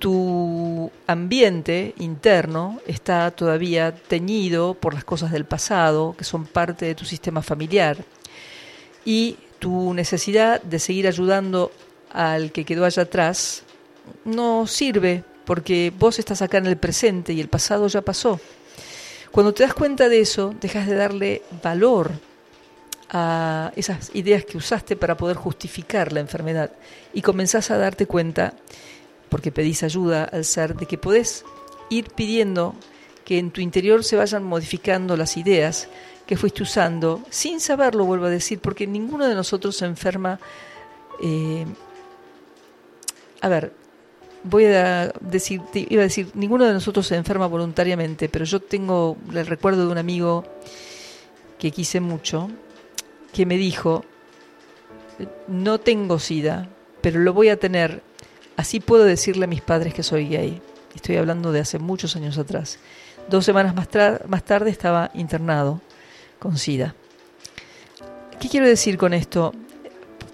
tu 0.00 0.90
ambiente 1.06 1.94
interno 1.98 2.80
está 2.88 3.30
todavía 3.30 3.94
teñido 3.94 4.74
por 4.74 4.94
las 4.94 5.04
cosas 5.04 5.30
del 5.30 5.44
pasado, 5.44 6.16
que 6.18 6.24
son 6.24 6.44
parte 6.44 6.86
de 6.86 6.96
tu 6.96 7.04
sistema 7.04 7.40
familiar, 7.40 7.98
y 9.04 9.36
tu 9.58 9.94
necesidad 9.94 10.62
de 10.62 10.78
seguir 10.78 11.06
ayudando 11.06 11.72
al 12.10 12.52
que 12.52 12.64
quedó 12.64 12.84
allá 12.84 13.02
atrás 13.02 13.62
no 14.24 14.66
sirve 14.66 15.24
porque 15.44 15.92
vos 15.96 16.18
estás 16.18 16.42
acá 16.42 16.58
en 16.58 16.66
el 16.66 16.76
presente 16.76 17.32
y 17.32 17.40
el 17.40 17.48
pasado 17.48 17.86
ya 17.86 18.02
pasó. 18.02 18.40
Cuando 19.30 19.54
te 19.54 19.62
das 19.62 19.74
cuenta 19.74 20.08
de 20.08 20.20
eso, 20.20 20.54
dejas 20.60 20.86
de 20.86 20.94
darle 20.94 21.42
valor 21.62 22.10
a 23.10 23.72
esas 23.76 24.10
ideas 24.14 24.44
que 24.44 24.56
usaste 24.56 24.96
para 24.96 25.16
poder 25.16 25.36
justificar 25.36 26.12
la 26.12 26.20
enfermedad 26.20 26.72
y 27.12 27.22
comenzás 27.22 27.70
a 27.70 27.78
darte 27.78 28.06
cuenta 28.06 28.54
porque 29.28 29.52
pedís 29.52 29.82
ayuda 29.82 30.24
al 30.24 30.44
ser, 30.44 30.74
de 30.74 30.86
que 30.86 30.98
podés 30.98 31.44
ir 31.90 32.10
pidiendo 32.10 32.74
que 33.24 33.38
en 33.38 33.50
tu 33.50 33.60
interior 33.60 34.04
se 34.04 34.16
vayan 34.16 34.42
modificando 34.42 35.16
las 35.16 35.36
ideas 35.36 35.88
que 36.26 36.36
fuiste 36.36 36.62
usando, 36.62 37.22
sin 37.30 37.60
saberlo, 37.60 38.04
vuelvo 38.04 38.26
a 38.26 38.30
decir, 38.30 38.58
porque 38.60 38.86
ninguno 38.86 39.26
de 39.26 39.34
nosotros 39.34 39.76
se 39.76 39.86
enferma. 39.86 40.40
Eh, 41.22 41.66
a 43.40 43.48
ver, 43.48 43.72
voy 44.42 44.64
a 44.66 45.12
decir, 45.20 45.62
iba 45.74 46.02
a 46.02 46.04
decir, 46.04 46.30
ninguno 46.34 46.64
de 46.64 46.72
nosotros 46.72 47.06
se 47.06 47.16
enferma 47.16 47.46
voluntariamente, 47.46 48.28
pero 48.28 48.44
yo 48.44 48.60
tengo 48.60 49.16
el 49.32 49.46
recuerdo 49.46 49.86
de 49.86 49.92
un 49.92 49.98
amigo 49.98 50.44
que 51.58 51.70
quise 51.70 52.00
mucho, 52.00 52.50
que 53.32 53.46
me 53.46 53.56
dijo, 53.56 54.04
no 55.46 55.78
tengo 55.78 56.18
sida, 56.18 56.68
pero 57.00 57.20
lo 57.20 57.32
voy 57.32 57.48
a 57.50 57.58
tener 57.58 58.02
Así 58.56 58.80
puedo 58.80 59.04
decirle 59.04 59.44
a 59.44 59.48
mis 59.48 59.60
padres 59.60 59.92
que 59.92 60.02
soy 60.02 60.28
gay. 60.28 60.62
Estoy 60.94 61.16
hablando 61.16 61.52
de 61.52 61.60
hace 61.60 61.78
muchos 61.78 62.16
años 62.16 62.38
atrás. 62.38 62.78
Dos 63.28 63.44
semanas 63.44 63.74
más, 63.74 63.88
más 64.28 64.44
tarde 64.44 64.70
estaba 64.70 65.10
internado 65.14 65.82
con 66.38 66.58
SIDA. 66.58 66.94
¿Qué 68.40 68.48
quiero 68.48 68.66
decir 68.66 68.98
con 68.98 69.14
esto? 69.14 69.52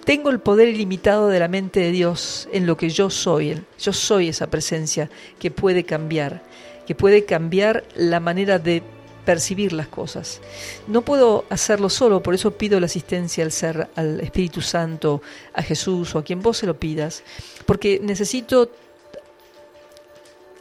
Tengo 0.05 0.30
el 0.30 0.40
poder 0.40 0.68
ilimitado 0.68 1.28
de 1.28 1.38
la 1.38 1.46
mente 1.46 1.80
de 1.80 1.92
Dios 1.92 2.48
en 2.53 2.66
lo 2.66 2.76
que 2.76 2.90
yo 2.90 3.11
soy. 3.11 3.62
Yo 3.78 3.92
soy 3.92 4.28
esa 4.28 4.48
presencia 4.48 5.09
que 5.38 5.53
puede 5.53 5.84
cambiar, 5.84 6.42
que 6.86 6.96
puede 6.96 7.24
cambiar 7.24 7.84
la 7.94 8.18
manera 8.18 8.59
de 8.59 8.82
percibir 9.24 9.72
las 9.72 9.86
cosas. 9.86 10.40
No 10.88 11.03
puedo 11.03 11.44
hacerlo 11.48 11.88
solo, 11.88 12.22
por 12.22 12.34
eso 12.34 12.53
pido 12.53 12.80
la 12.80 12.86
asistencia 12.86 13.44
al 13.44 13.53
ser, 13.53 13.88
al 13.94 14.20
Espíritu 14.20 14.61
Santo, 14.61 15.22
a 15.53 15.62
Jesús 15.62 16.14
o 16.14 16.18
a 16.18 16.24
quien 16.24 16.42
vos 16.42 16.59
se 16.59 16.66
lo 16.66 16.78
pidas, 16.78 17.22
porque 17.64 18.00
necesito 18.03 18.70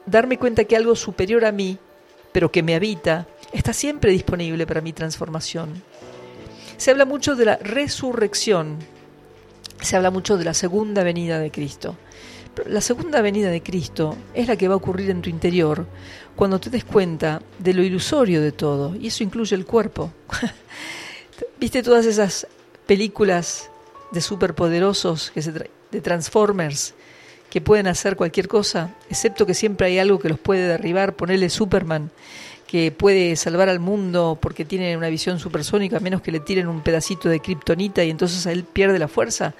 darme 0.05 0.37
cuenta 0.37 0.65
que 0.65 0.75
algo 0.75 0.95
superior 0.95 1.45
a 1.45 1.51
mí, 1.51 1.77
pero 2.31 2.51
que 2.51 2.63
me 2.63 2.75
habita, 2.75 3.27
está 3.51 3.73
siempre 3.73 4.11
disponible 4.11 4.65
para 4.65 4.81
mi 4.81 4.93
transformación. 4.93 5.81
Se 6.77 6.91
habla 6.91 7.05
mucho 7.05 7.35
de 7.35 7.45
la 7.45 7.57
resurrección, 7.57 8.77
se 9.81 9.95
habla 9.95 10.11
mucho 10.11 10.37
de 10.37 10.45
la 10.45 10.53
segunda 10.53 11.03
venida 11.03 11.39
de 11.39 11.51
Cristo. 11.51 11.95
la 12.65 12.81
segunda 12.81 13.21
venida 13.21 13.49
de 13.49 13.63
Cristo 13.63 14.17
es 14.33 14.47
la 14.47 14.55
que 14.55 14.67
va 14.67 14.73
a 14.73 14.77
ocurrir 14.77 15.09
en 15.09 15.21
tu 15.21 15.29
interior 15.29 15.87
cuando 16.35 16.59
te 16.59 16.69
des 16.69 16.83
cuenta 16.83 17.41
de 17.59 17.73
lo 17.73 17.83
ilusorio 17.83 18.41
de 18.41 18.51
todo, 18.51 18.95
y 18.95 19.07
eso 19.07 19.23
incluye 19.23 19.55
el 19.55 19.65
cuerpo. 19.65 20.11
¿Viste 21.59 21.83
todas 21.83 22.05
esas 22.05 22.47
películas 22.85 23.69
de 24.11 24.21
superpoderosos, 24.21 25.31
que 25.31 25.41
se 25.41 25.51
de 25.91 26.01
Transformers, 26.01 26.93
que 27.51 27.59
pueden 27.59 27.85
hacer 27.85 28.15
cualquier 28.15 28.47
cosa, 28.47 28.95
excepto 29.09 29.45
que 29.45 29.53
siempre 29.53 29.87
hay 29.87 29.99
algo 29.99 30.19
que 30.19 30.29
los 30.29 30.39
puede 30.39 30.67
derribar, 30.67 31.17
ponerle 31.17 31.49
Superman, 31.49 32.09
que 32.65 32.93
puede 32.93 33.35
salvar 33.35 33.67
al 33.67 33.81
mundo 33.81 34.39
porque 34.41 34.63
tiene 34.63 34.95
una 34.95 35.09
visión 35.09 35.37
supersónica, 35.37 35.97
a 35.97 35.99
menos 35.99 36.21
que 36.21 36.31
le 36.31 36.39
tiren 36.39 36.69
un 36.69 36.79
pedacito 36.79 37.27
de 37.27 37.41
kriptonita 37.41 38.05
y 38.05 38.09
entonces 38.09 38.45
él 38.45 38.63
pierde 38.63 38.97
la 38.97 39.09
fuerza. 39.09 39.53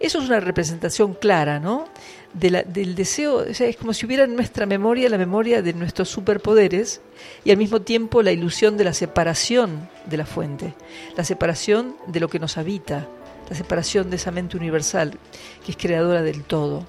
Eso 0.00 0.18
es 0.18 0.26
una 0.26 0.40
representación 0.40 1.14
clara, 1.14 1.60
¿no? 1.60 1.88
del 2.34 2.94
deseo, 2.94 3.44
es 3.44 3.76
como 3.76 3.94
si 3.94 4.04
hubiera 4.04 4.24
en 4.24 4.34
nuestra 4.34 4.66
memoria 4.66 5.08
la 5.08 5.16
memoria 5.16 5.62
de 5.62 5.72
nuestros 5.72 6.10
superpoderes 6.10 7.00
y 7.44 7.50
al 7.50 7.56
mismo 7.56 7.80
tiempo 7.80 8.22
la 8.22 8.32
ilusión 8.32 8.76
de 8.76 8.84
la 8.84 8.92
separación 8.92 9.88
de 10.04 10.18
la 10.18 10.26
fuente, 10.26 10.74
la 11.16 11.24
separación 11.24 11.96
de 12.08 12.20
lo 12.20 12.28
que 12.28 12.38
nos 12.38 12.58
habita, 12.58 13.08
la 13.48 13.56
separación 13.56 14.10
de 14.10 14.16
esa 14.16 14.32
mente 14.32 14.56
universal 14.56 15.16
que 15.64 15.70
es 15.72 15.78
creadora 15.78 16.20
del 16.22 16.42
todo. 16.42 16.84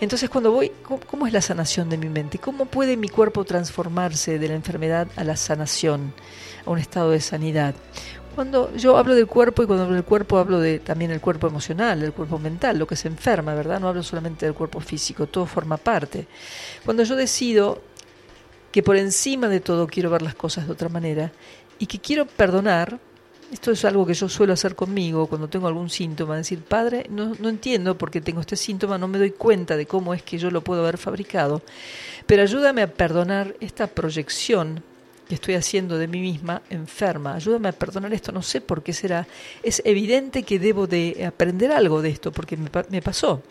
Entonces 0.00 0.28
cuando 0.28 0.52
voy, 0.52 0.70
¿cómo, 0.82 1.26
es 1.26 1.32
la 1.32 1.40
sanación 1.40 1.88
de 1.88 1.96
mi 1.96 2.08
mente? 2.08 2.38
¿Cómo 2.38 2.66
puede 2.66 2.96
mi 2.96 3.08
cuerpo 3.08 3.44
transformarse 3.44 4.38
de 4.38 4.48
la 4.48 4.54
enfermedad 4.54 5.08
a 5.16 5.24
la 5.24 5.36
sanación, 5.36 6.12
a 6.66 6.70
un 6.70 6.78
estado 6.78 7.10
de 7.10 7.20
sanidad? 7.20 7.74
Cuando 8.34 8.74
yo 8.76 8.98
hablo 8.98 9.14
del 9.14 9.26
cuerpo 9.26 9.62
y 9.62 9.66
cuando 9.66 9.84
hablo 9.84 9.94
del 9.94 10.04
cuerpo 10.04 10.36
hablo 10.36 10.60
de 10.60 10.80
también 10.80 11.10
el 11.10 11.22
cuerpo 11.22 11.46
emocional, 11.46 12.02
el 12.02 12.12
cuerpo 12.12 12.38
mental, 12.38 12.78
lo 12.78 12.86
que 12.86 12.94
se 12.94 13.08
enferma, 13.08 13.54
¿verdad? 13.54 13.80
No 13.80 13.88
hablo 13.88 14.02
solamente 14.02 14.44
del 14.44 14.54
cuerpo 14.54 14.80
físico, 14.80 15.26
todo 15.26 15.46
forma 15.46 15.78
parte. 15.78 16.26
Cuando 16.84 17.02
yo 17.02 17.16
decido 17.16 17.80
que 18.70 18.82
por 18.82 18.96
encima 18.96 19.48
de 19.48 19.60
todo 19.60 19.86
quiero 19.86 20.10
ver 20.10 20.20
las 20.20 20.34
cosas 20.34 20.66
de 20.66 20.72
otra 20.74 20.90
manera 20.90 21.32
y 21.78 21.86
que 21.86 21.98
quiero 21.98 22.26
perdonar, 22.26 22.98
esto 23.52 23.70
es 23.70 23.84
algo 23.84 24.04
que 24.04 24.14
yo 24.14 24.28
suelo 24.28 24.52
hacer 24.52 24.74
conmigo 24.74 25.26
cuando 25.26 25.48
tengo 25.48 25.68
algún 25.68 25.88
síntoma, 25.90 26.36
decir, 26.36 26.60
padre, 26.60 27.06
no, 27.10 27.34
entiendo 27.48 27.96
por 27.96 28.10
qué 28.10 28.20
tengo 28.20 28.40
este 28.40 28.56
síntoma, 28.56 28.98
no 28.98 29.08
me 29.08 29.18
doy 29.18 29.30
cuenta 29.30 29.76
de 29.76 29.86
cómo 29.86 30.14
es 30.14 30.22
que 30.22 30.38
yo 30.38 30.50
lo 30.50 30.62
puedo 30.62 30.82
haber 30.82 30.98
fabricado, 30.98 31.62
pero 32.26 32.42
ayúdame 32.42 32.82
a 32.82 32.92
perdonar 32.92 33.54
esta 33.60 33.86
proyección 33.86 34.82
que 35.28 35.34
estoy 35.34 35.54
haciendo 35.54 35.98
de 35.98 36.06
mí 36.06 36.20
misma 36.20 36.62
enferma. 36.70 37.34
Ayúdame 37.34 37.68
a 37.68 37.72
perdonar 37.72 38.12
esto, 38.12 38.30
no 38.30 38.42
sé 38.42 38.60
por 38.60 38.84
qué 38.84 38.92
será. 38.92 39.26
Es 39.62 39.82
evidente 39.84 40.44
que 40.44 40.60
debo 40.60 40.86
de 40.86 41.24
aprender 41.26 41.72
algo 41.72 42.00
de 42.00 42.10
esto, 42.10 42.30
porque 42.30 42.56
me, 42.56 42.70
me 42.90 43.02
pasó. 43.02 43.42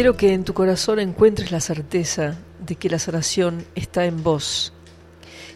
Quiero 0.00 0.16
que 0.16 0.32
en 0.32 0.44
tu 0.44 0.54
corazón 0.54 0.98
encuentres 0.98 1.52
la 1.52 1.60
certeza 1.60 2.38
de 2.58 2.76
que 2.76 2.88
la 2.88 2.98
sanación 2.98 3.66
está 3.74 4.06
en 4.06 4.22
vos 4.22 4.72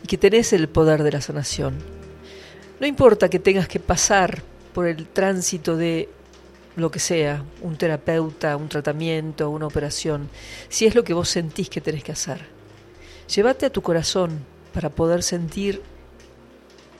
y 0.03 0.07
que 0.07 0.19
tenés 0.19 0.53
el 0.53 0.69
poder 0.69 1.03
de 1.03 1.13
la 1.13 1.23
sanación. 1.23 1.79
No 2.79 2.87
importa 2.87 3.31
que 3.31 3.39
tengas 3.39 3.69
que 3.69 3.81
pasar 3.81 4.43
por 4.75 4.87
el 4.87 5.07
tránsito 5.07 5.79
de 5.79 6.11
lo 6.77 6.91
que 6.91 6.99
sea, 6.99 7.43
un 7.63 7.79
terapeuta, 7.79 8.59
un 8.59 8.69
tratamiento, 8.69 9.49
una 9.49 9.67
operación, 9.67 10.29
si 10.69 10.85
es 10.85 10.95
lo 10.95 11.05
que 11.05 11.15
vos 11.15 11.31
sentís 11.31 11.71
que 11.71 11.81
tenés 11.81 12.05
que 12.05 12.13
hacer. 12.13 12.43
Llévate 13.35 13.65
a 13.65 13.73
tu 13.73 13.81
corazón 13.81 14.41
para 14.75 14.91
poder 14.91 15.23
sentir 15.23 15.81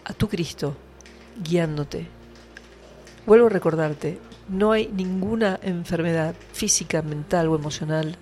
a 0.07 0.15
tu 0.15 0.31
Cristo 0.31 0.79
guiándote. 1.47 2.07
Vuelvo 3.27 3.49
a 3.49 3.51
recordarte, 3.51 4.19
no 4.49 4.73
hay 4.73 4.89
ninguna 4.89 5.59
enfermedad 5.63 6.35
física, 6.53 7.03
mental 7.03 7.49
o 7.49 7.57
emocional 7.57 8.17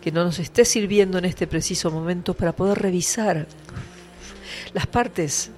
que 0.00 0.12
no 0.12 0.24
nos 0.24 0.38
esté 0.38 0.64
sirviendo 0.64 1.18
en 1.18 1.24
este 1.24 1.46
preciso 1.46 1.90
momento 1.90 2.34
para 2.34 2.54
poder 2.54 2.78
revisar 2.78 3.46
las 4.74 4.86
partes 4.86 5.50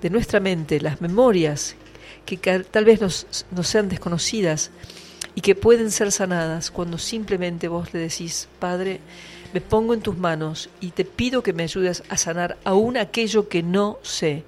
de 0.00 0.10
nuestra 0.10 0.40
mente, 0.40 0.80
las 0.80 1.00
memorias 1.00 1.76
que 2.26 2.36
tal 2.36 2.84
vez 2.84 3.00
nos, 3.00 3.26
sean 3.62 3.88
desconocidas 3.88 4.70
y 5.34 5.40
que 5.40 5.54
pueden 5.54 5.90
ser 5.90 6.12
sanadas 6.12 6.70
cuando 6.70 6.98
simplemente 6.98 7.68
vos 7.68 7.92
le 7.92 8.00
decís, 8.00 8.48
Padre, 8.58 9.00
me 9.52 9.60
pongo 9.60 9.94
en 9.94 10.00
tus 10.00 10.16
manos 10.16 10.70
y 10.80 10.90
te 10.90 11.04
pido 11.04 11.42
que 11.42 11.52
me 11.52 11.62
ayudes 11.62 12.02
a 12.08 12.16
sanar 12.16 12.58
aún 12.64 12.96
aquello 12.96 13.48
que 13.48 13.62
no 13.62 13.98
sé. 14.02 14.44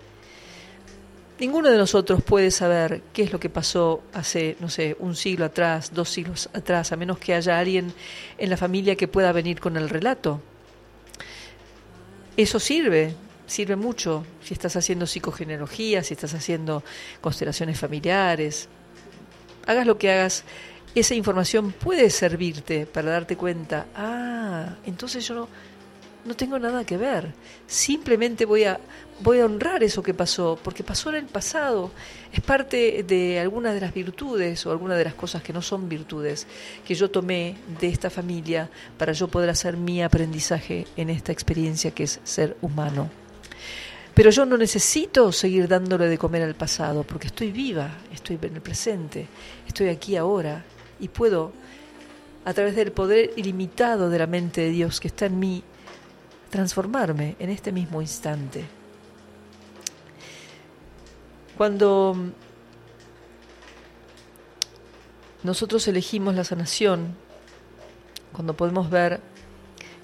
Ninguno 1.38 1.68
de 1.68 1.76
nosotros 1.76 2.22
puede 2.22 2.52
saber 2.52 3.02
qué 3.12 3.24
es 3.24 3.32
lo 3.32 3.40
que 3.40 3.50
pasó 3.50 4.04
hace, 4.12 4.56
no 4.60 4.68
sé, 4.68 4.96
un 5.00 5.16
siglo 5.16 5.44
atrás, 5.44 5.90
dos 5.92 6.08
siglos 6.08 6.48
atrás, 6.52 6.92
a 6.92 6.96
menos 6.96 7.18
que 7.18 7.34
haya 7.34 7.58
alguien 7.58 7.92
en 8.38 8.50
la 8.50 8.56
familia 8.56 8.94
que 8.94 9.08
pueda 9.08 9.32
venir 9.32 9.58
con 9.58 9.76
el 9.76 9.88
relato. 9.88 10.40
Eso 12.36 12.60
sirve, 12.60 13.14
sirve 13.48 13.74
mucho 13.74 14.24
si 14.44 14.54
estás 14.54 14.76
haciendo 14.76 15.06
psicogenealogía, 15.06 16.04
si 16.04 16.14
estás 16.14 16.34
haciendo 16.34 16.84
constelaciones 17.20 17.80
familiares. 17.80 18.68
Hagas 19.66 19.88
lo 19.88 19.98
que 19.98 20.12
hagas, 20.12 20.44
esa 20.94 21.16
información 21.16 21.72
puede 21.72 22.10
servirte 22.10 22.86
para 22.86 23.10
darte 23.10 23.36
cuenta, 23.36 23.86
ah, 23.96 24.76
entonces 24.86 25.26
yo 25.26 25.34
no, 25.34 25.48
no 26.24 26.34
tengo 26.34 26.58
nada 26.58 26.84
que 26.84 26.96
ver. 26.96 27.32
Simplemente 27.66 28.44
voy 28.44 28.64
a, 28.64 28.80
voy 29.20 29.40
a 29.40 29.44
honrar 29.44 29.82
eso 29.82 30.02
que 30.02 30.14
pasó, 30.14 30.58
porque 30.62 30.82
pasó 30.82 31.10
en 31.10 31.16
el 31.16 31.26
pasado. 31.26 31.90
Es 32.32 32.40
parte 32.40 33.02
de 33.02 33.38
algunas 33.40 33.74
de 33.74 33.80
las 33.80 33.94
virtudes 33.94 34.64
o 34.66 34.72
algunas 34.72 34.98
de 34.98 35.04
las 35.04 35.14
cosas 35.14 35.42
que 35.42 35.52
no 35.52 35.62
son 35.62 35.88
virtudes 35.88 36.46
que 36.86 36.94
yo 36.94 37.10
tomé 37.10 37.56
de 37.80 37.88
esta 37.88 38.10
familia 38.10 38.70
para 38.98 39.12
yo 39.12 39.28
poder 39.28 39.50
hacer 39.50 39.76
mi 39.76 40.02
aprendizaje 40.02 40.86
en 40.96 41.10
esta 41.10 41.32
experiencia 41.32 41.90
que 41.90 42.04
es 42.04 42.20
ser 42.24 42.56
humano. 42.62 43.10
Pero 44.14 44.30
yo 44.30 44.46
no 44.46 44.56
necesito 44.56 45.32
seguir 45.32 45.66
dándole 45.66 46.06
de 46.06 46.18
comer 46.18 46.42
al 46.42 46.54
pasado, 46.54 47.02
porque 47.02 47.26
estoy 47.26 47.50
viva, 47.50 47.98
estoy 48.12 48.38
en 48.40 48.54
el 48.54 48.62
presente, 48.62 49.26
estoy 49.66 49.88
aquí 49.88 50.14
ahora 50.16 50.64
y 51.00 51.08
puedo, 51.08 51.52
a 52.44 52.54
través 52.54 52.76
del 52.76 52.92
poder 52.92 53.32
ilimitado 53.34 54.10
de 54.10 54.18
la 54.20 54.28
mente 54.28 54.60
de 54.60 54.70
Dios 54.70 55.00
que 55.00 55.08
está 55.08 55.26
en 55.26 55.40
mí, 55.40 55.64
transformarme 56.54 57.34
en 57.40 57.50
este 57.50 57.72
mismo 57.72 58.00
instante. 58.00 58.64
Cuando 61.56 62.14
nosotros 65.42 65.88
elegimos 65.88 66.36
la 66.36 66.44
sanación, 66.44 67.16
cuando 68.30 68.54
podemos 68.54 68.88
ver 68.88 69.20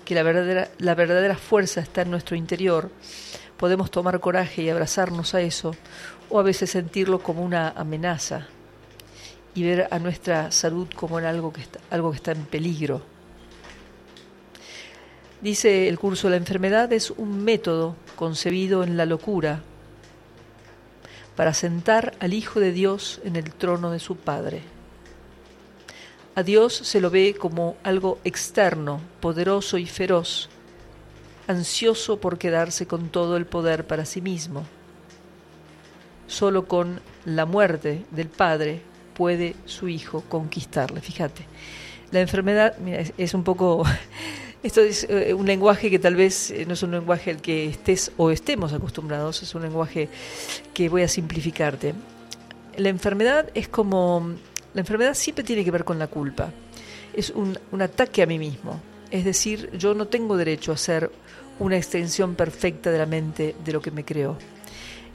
que 0.04 0.16
la 0.16 0.24
verdadera, 0.24 0.68
la 0.78 0.96
verdadera 0.96 1.36
fuerza 1.36 1.82
está 1.82 2.02
en 2.02 2.10
nuestro 2.10 2.34
interior, 2.34 2.90
podemos 3.56 3.92
tomar 3.92 4.18
coraje 4.18 4.62
y 4.62 4.70
abrazarnos 4.70 5.36
a 5.36 5.42
eso, 5.42 5.76
o 6.30 6.40
a 6.40 6.42
veces 6.42 6.70
sentirlo 6.70 7.22
como 7.22 7.44
una 7.44 7.68
amenaza 7.68 8.48
y 9.54 9.62
ver 9.62 9.86
a 9.92 10.00
nuestra 10.00 10.50
salud 10.50 10.88
como 10.96 11.18
algo 11.18 11.52
que 11.52 11.60
está, 11.60 11.78
algo 11.90 12.10
que 12.10 12.16
está 12.16 12.32
en 12.32 12.44
peligro. 12.44 13.19
Dice 15.40 15.88
el 15.88 15.98
curso, 15.98 16.28
la 16.28 16.36
enfermedad 16.36 16.92
es 16.92 17.10
un 17.10 17.42
método 17.44 17.96
concebido 18.16 18.84
en 18.84 18.98
la 18.98 19.06
locura 19.06 19.62
para 21.34 21.54
sentar 21.54 22.12
al 22.20 22.34
Hijo 22.34 22.60
de 22.60 22.72
Dios 22.72 23.22
en 23.24 23.36
el 23.36 23.50
trono 23.54 23.90
de 23.90 24.00
su 24.00 24.16
Padre. 24.16 24.60
A 26.34 26.42
Dios 26.42 26.74
se 26.74 27.00
lo 27.00 27.08
ve 27.08 27.34
como 27.38 27.76
algo 27.82 28.18
externo, 28.24 29.00
poderoso 29.20 29.78
y 29.78 29.86
feroz, 29.86 30.50
ansioso 31.46 32.20
por 32.20 32.36
quedarse 32.36 32.86
con 32.86 33.08
todo 33.08 33.38
el 33.38 33.46
poder 33.46 33.86
para 33.86 34.04
sí 34.04 34.20
mismo. 34.20 34.64
Solo 36.26 36.66
con 36.66 37.00
la 37.24 37.46
muerte 37.46 38.04
del 38.10 38.28
Padre 38.28 38.82
puede 39.14 39.56
su 39.64 39.88
Hijo 39.88 40.22
conquistarle. 40.28 41.00
Fíjate, 41.00 41.46
la 42.10 42.20
enfermedad 42.20 42.76
es, 43.16 43.32
un 43.32 43.42
poco... 43.42 43.84
Esto 44.62 44.82
es 44.82 45.06
eh, 45.08 45.32
un 45.32 45.46
lenguaje 45.46 45.90
que 45.90 45.98
tal 45.98 46.16
vez 46.16 46.50
eh, 46.50 46.66
no 46.66 46.74
es 46.74 46.82
un 46.82 46.90
lenguaje 46.90 47.30
al 47.30 47.40
que 47.40 47.66
estés 47.66 48.12
o 48.18 48.30
estemos 48.30 48.74
acostumbrados, 48.74 49.42
es 49.42 49.54
un 49.54 49.62
lenguaje 49.62 50.10
que 50.74 50.90
voy 50.90 51.02
a 51.02 51.08
simplificarte. 51.08 51.94
La 52.76 52.90
enfermedad 52.90 53.48
es 53.54 53.68
como... 53.68 54.34
La 54.74 54.80
enfermedad 54.80 55.14
siempre 55.14 55.44
tiene 55.44 55.64
que 55.64 55.70
ver 55.70 55.84
con 55.84 55.98
la 55.98 56.08
culpa. 56.08 56.52
Es 57.14 57.30
un, 57.30 57.58
un 57.72 57.82
ataque 57.82 58.22
a 58.22 58.26
mí 58.26 58.38
mismo. 58.38 58.80
Es 59.10 59.24
decir, 59.24 59.70
yo 59.76 59.94
no 59.94 60.06
tengo 60.06 60.36
derecho 60.36 60.72
a 60.72 60.76
ser 60.76 61.10
una 61.58 61.76
extensión 61.76 62.34
perfecta 62.34 62.90
de 62.90 62.98
la 62.98 63.06
mente 63.06 63.56
de 63.64 63.72
lo 63.72 63.80
que 63.80 63.90
me 63.90 64.04
creo. 64.04 64.36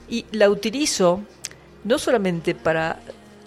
Y 0.08 0.26
la 0.32 0.50
utilizo 0.50 1.22
no 1.84 1.98
solamente 1.98 2.54
para 2.54 2.98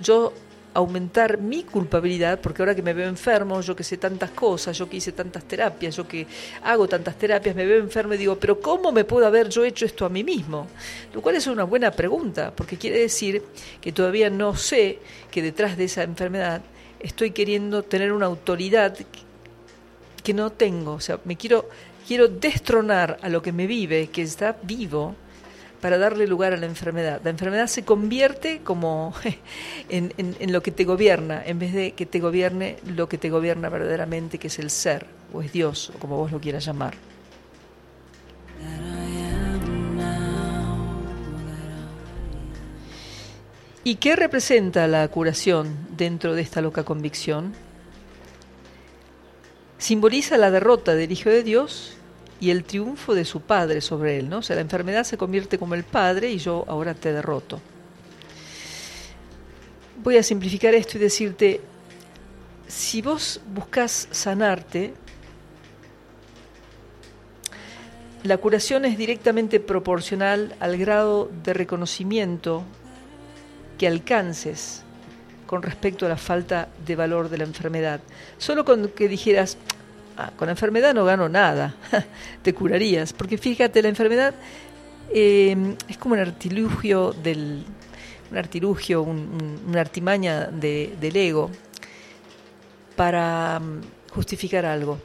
yo 0.01 0.33
aumentar 0.79 1.39
mi 1.39 1.63
culpabilidad, 1.63 2.39
porque 2.41 2.61
ahora 2.61 2.75
que 2.75 2.81
me 2.81 2.93
veo 2.93 3.07
enfermo, 3.07 3.61
yo 3.61 3.75
que 3.75 3.83
sé 3.83 3.97
tantas 3.97 4.31
cosas, 4.31 4.77
yo 4.77 4.89
que 4.89 4.97
hice 4.97 5.11
tantas 5.11 5.43
terapias, 5.43 5.95
yo 5.95 6.07
que 6.07 6.25
hago 6.63 6.87
tantas 6.87 7.17
terapias, 7.17 7.55
me 7.55 7.65
veo 7.65 7.79
enfermo 7.79 8.13
y 8.13 8.17
digo, 8.17 8.37
pero 8.37 8.59
¿cómo 8.59 8.91
me 8.91 9.05
puedo 9.05 9.25
haber 9.25 9.49
yo 9.49 9.63
hecho 9.63 9.85
esto 9.85 10.05
a 10.05 10.09
mí 10.09 10.23
mismo? 10.23 10.67
Lo 11.13 11.21
cual 11.21 11.35
es 11.35 11.47
una 11.47 11.63
buena 11.63 11.91
pregunta, 11.91 12.51
porque 12.55 12.77
quiere 12.77 12.99
decir 12.99 13.43
que 13.79 13.91
todavía 13.91 14.29
no 14.29 14.55
sé 14.55 14.99
que 15.31 15.41
detrás 15.41 15.77
de 15.77 15.85
esa 15.85 16.03
enfermedad 16.03 16.61
estoy 16.99 17.31
queriendo 17.31 17.83
tener 17.83 18.11
una 18.11 18.25
autoridad 18.25 18.97
que 20.23 20.33
no 20.33 20.51
tengo, 20.51 20.93
o 20.93 20.99
sea, 20.99 21.19
me 21.23 21.37
quiero 21.37 21.69
quiero 22.09 22.27
destronar 22.27 23.19
a 23.21 23.29
lo 23.29 23.43
que 23.43 23.51
me 23.51 23.67
vive, 23.67 24.07
que 24.07 24.23
está 24.23 24.57
vivo, 24.63 25.15
para 25.81 25.97
darle 25.97 26.27
lugar 26.27 26.53
a 26.53 26.57
la 26.57 26.65
enfermedad. 26.65 27.21
La 27.23 27.29
enfermedad 27.29 27.67
se 27.67 27.83
convierte 27.83 28.61
como 28.63 29.13
en, 29.89 30.13
en, 30.17 30.51
lo 30.51 30.61
que 30.61 30.71
te 30.71 30.83
gobierna, 30.83 31.41
en 31.45 31.59
vez 31.59 31.73
de 31.73 31.91
que 31.93 32.05
te 32.05 32.19
gobierne 32.19 32.77
lo 32.85 33.09
que 33.09 33.17
te 33.17 33.29
gobierna 33.29 33.69
verdaderamente, 33.69 34.37
que 34.37 34.47
es 34.47 34.59
el 34.59 34.69
ser, 34.69 35.05
o 35.33 35.41
es 35.41 35.51
Dios, 35.51 35.91
o 35.95 35.99
como 35.99 36.17
vos 36.17 36.31
lo 36.31 36.39
quieras 36.39 36.65
llamar. 36.65 36.95
¿Y 43.83 43.95
qué 43.95 44.15
representa 44.15 44.87
la 44.87 45.07
curación 45.07 45.87
dentro 45.97 46.35
de 46.35 46.41
esta 46.41 46.61
loca 46.61 46.83
convicción? 46.83 47.53
Simboliza 49.77 50.37
la 50.37 50.51
derrota 50.51 50.93
del 50.95 51.11
Hijo 51.13 51.29
de 51.29 51.43
Dios 51.43 51.98
y 52.39 52.51
el 52.51 52.63
triunfo 52.63 53.13
de 53.13 53.25
su 53.25 53.41
padre 53.41 53.81
sobre 53.81 54.17
él, 54.19 54.29
¿no? 54.29 54.37
O 54.37 54.41
sea, 54.41 54.55
la 54.55 54.61
enfermedad 54.61 55.03
se 55.03 55.17
convierte 55.17 55.57
como 55.57 55.75
el 55.75 55.83
padre 55.83 56.31
y 56.31 56.37
yo 56.37 56.63
ahora 56.67 56.93
te 56.93 57.11
derroto. 57.11 57.59
Voy 60.01 60.17
a 60.17 60.23
simplificar 60.23 60.73
esto 60.73 60.97
y 60.97 61.01
decirte, 61.01 61.61
si 62.67 63.01
vos 63.01 63.41
buscas 63.53 64.07
sanarte, 64.11 64.93
la 68.23 68.37
curación 68.37 68.85
es 68.85 68.97
directamente 68.97 69.59
proporcional 69.59 70.55
al 70.59 70.77
grado 70.77 71.29
de 71.43 71.53
reconocimiento 71.53 72.63
que 73.77 73.87
alcances 73.87 74.83
con 75.47 75.63
respecto 75.63 76.05
a 76.05 76.09
la 76.09 76.17
falta 76.17 76.69
de 76.85 76.95
valor 76.95 77.29
de 77.29 77.37
la 77.39 77.43
enfermedad. 77.45 78.01
Solo 78.37 78.65
con 78.65 78.89
que 78.89 79.07
dijeras, 79.07 79.57
Ah, 80.21 80.33
con 80.35 80.47
la 80.47 80.51
enfermedad 80.51 80.93
no 80.93 81.05
gano 81.05 81.29
nada, 81.29 81.75
te 82.43 82.53
curarías, 82.53 83.13
porque 83.13 83.37
fíjate, 83.37 83.81
la 83.81 83.87
enfermedad 83.87 84.35
em, 85.13 85.77
es 85.87 85.97
como 85.97 86.15
un 86.15 86.19
artilugio 86.19 87.13
del, 87.13 87.63
un 88.29 88.37
artilugio, 88.37 89.01
una 89.01 89.79
artimaña 89.79 90.47
del 90.47 91.15
ego 91.15 91.49
para 92.97 93.61
mm, 93.61 93.81
justificar 94.11 94.65
algo. 94.65 94.99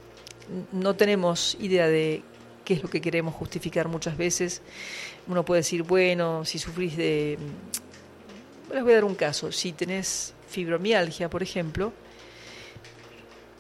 No 0.73 0.97
tenemos 0.97 1.57
idea 1.61 1.87
de 1.87 2.25
qué 2.65 2.75
es 2.75 2.83
lo 2.83 2.91
que 2.91 3.01
queremos 3.01 3.35
justificar 3.35 3.87
muchas 3.87 4.17
veces. 4.17 4.63
Uno 5.29 5.45
puede 5.45 5.61
decir, 5.61 5.85
bueno, 5.85 6.45
si 6.45 6.59
sufrís 6.59 6.97
de... 6.97 7.39
Mm, 7.39 8.75
les 8.75 8.83
voy 8.83 8.91
a 8.91 8.97
dar 8.97 9.05
un 9.05 9.15
caso. 9.15 9.53
Si 9.53 9.73
tenés 9.75 10.35
fibromialgia, 10.49 11.31
por 11.31 11.45
ejemplo, 11.45 11.93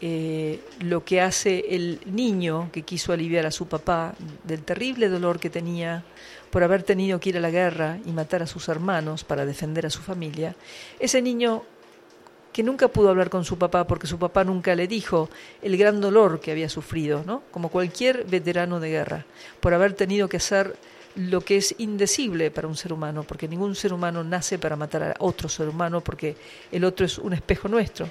eh, 0.06 0.60
lo 0.80 1.02
que 1.02 1.22
hace 1.22 1.64
el 1.70 1.98
niño 2.04 2.68
que 2.70 2.82
quiso 2.82 3.14
aliviar 3.14 3.46
a 3.46 3.50
su 3.50 3.68
papá 3.68 4.14
del 4.42 4.62
terrible 4.62 5.08
dolor 5.08 5.40
que 5.40 5.48
tenía 5.48 6.04
por 6.50 6.62
haber 6.62 6.82
tenido 6.82 7.18
que 7.18 7.30
ir 7.30 7.38
a 7.38 7.40
la 7.40 7.48
guerra 7.48 7.96
y 8.04 8.12
matar 8.12 8.42
a 8.42 8.46
sus 8.46 8.68
hermanos 8.68 9.24
para 9.24 9.46
defender 9.46 9.86
a 9.86 9.90
su 9.90 10.02
familia, 10.02 10.56
ese 10.98 11.22
niño 11.22 11.62
que 12.52 12.62
nunca 12.62 12.88
pudo 12.88 13.08
hablar 13.08 13.30
con 13.30 13.46
su 13.46 13.56
papá 13.56 13.86
porque 13.86 14.06
su 14.06 14.18
papá 14.18 14.44
nunca 14.44 14.74
le 14.74 14.86
dijo 14.86 15.30
el 15.62 15.78
gran 15.78 16.02
dolor 16.02 16.38
que 16.38 16.50
había 16.50 16.68
sufrido, 16.68 17.24
¿no? 17.24 17.42
Como 17.50 17.70
cualquier 17.70 18.26
veterano 18.26 18.80
de 18.80 18.90
guerra, 18.90 19.24
por 19.58 19.72
haber 19.72 19.94
tenido 19.94 20.28
que 20.28 20.36
hacer 20.36 20.76
lo 21.14 21.40
que 21.40 21.56
es 21.56 21.74
indecible 21.78 22.50
para 22.50 22.68
un 22.68 22.76
ser 22.76 22.92
humano, 22.92 23.22
porque 23.22 23.48
ningún 23.48 23.74
ser 23.74 23.94
humano 23.94 24.22
nace 24.22 24.58
para 24.58 24.76
matar 24.76 25.02
a 25.02 25.14
otro 25.20 25.48
ser 25.48 25.66
humano, 25.66 26.02
porque 26.02 26.36
el 26.70 26.84
otro 26.84 27.06
es 27.06 27.16
un 27.16 27.32
espejo 27.32 27.68
nuestro. 27.68 28.06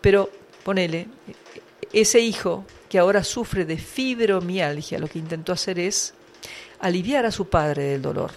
Pero 0.00 0.30
ponele, 0.68 1.08
ese 1.94 2.20
hijo 2.20 2.66
que 2.90 2.98
ahora 2.98 3.24
sufre 3.24 3.64
de 3.64 3.78
fibromialgia, 3.78 4.98
lo 4.98 5.08
que 5.08 5.18
intentó 5.18 5.54
hacer 5.54 5.78
es 5.78 6.12
aliviar 6.80 7.24
a 7.24 7.32
su 7.32 7.48
padre 7.48 7.84
del 7.84 8.02
dolor. 8.02 8.32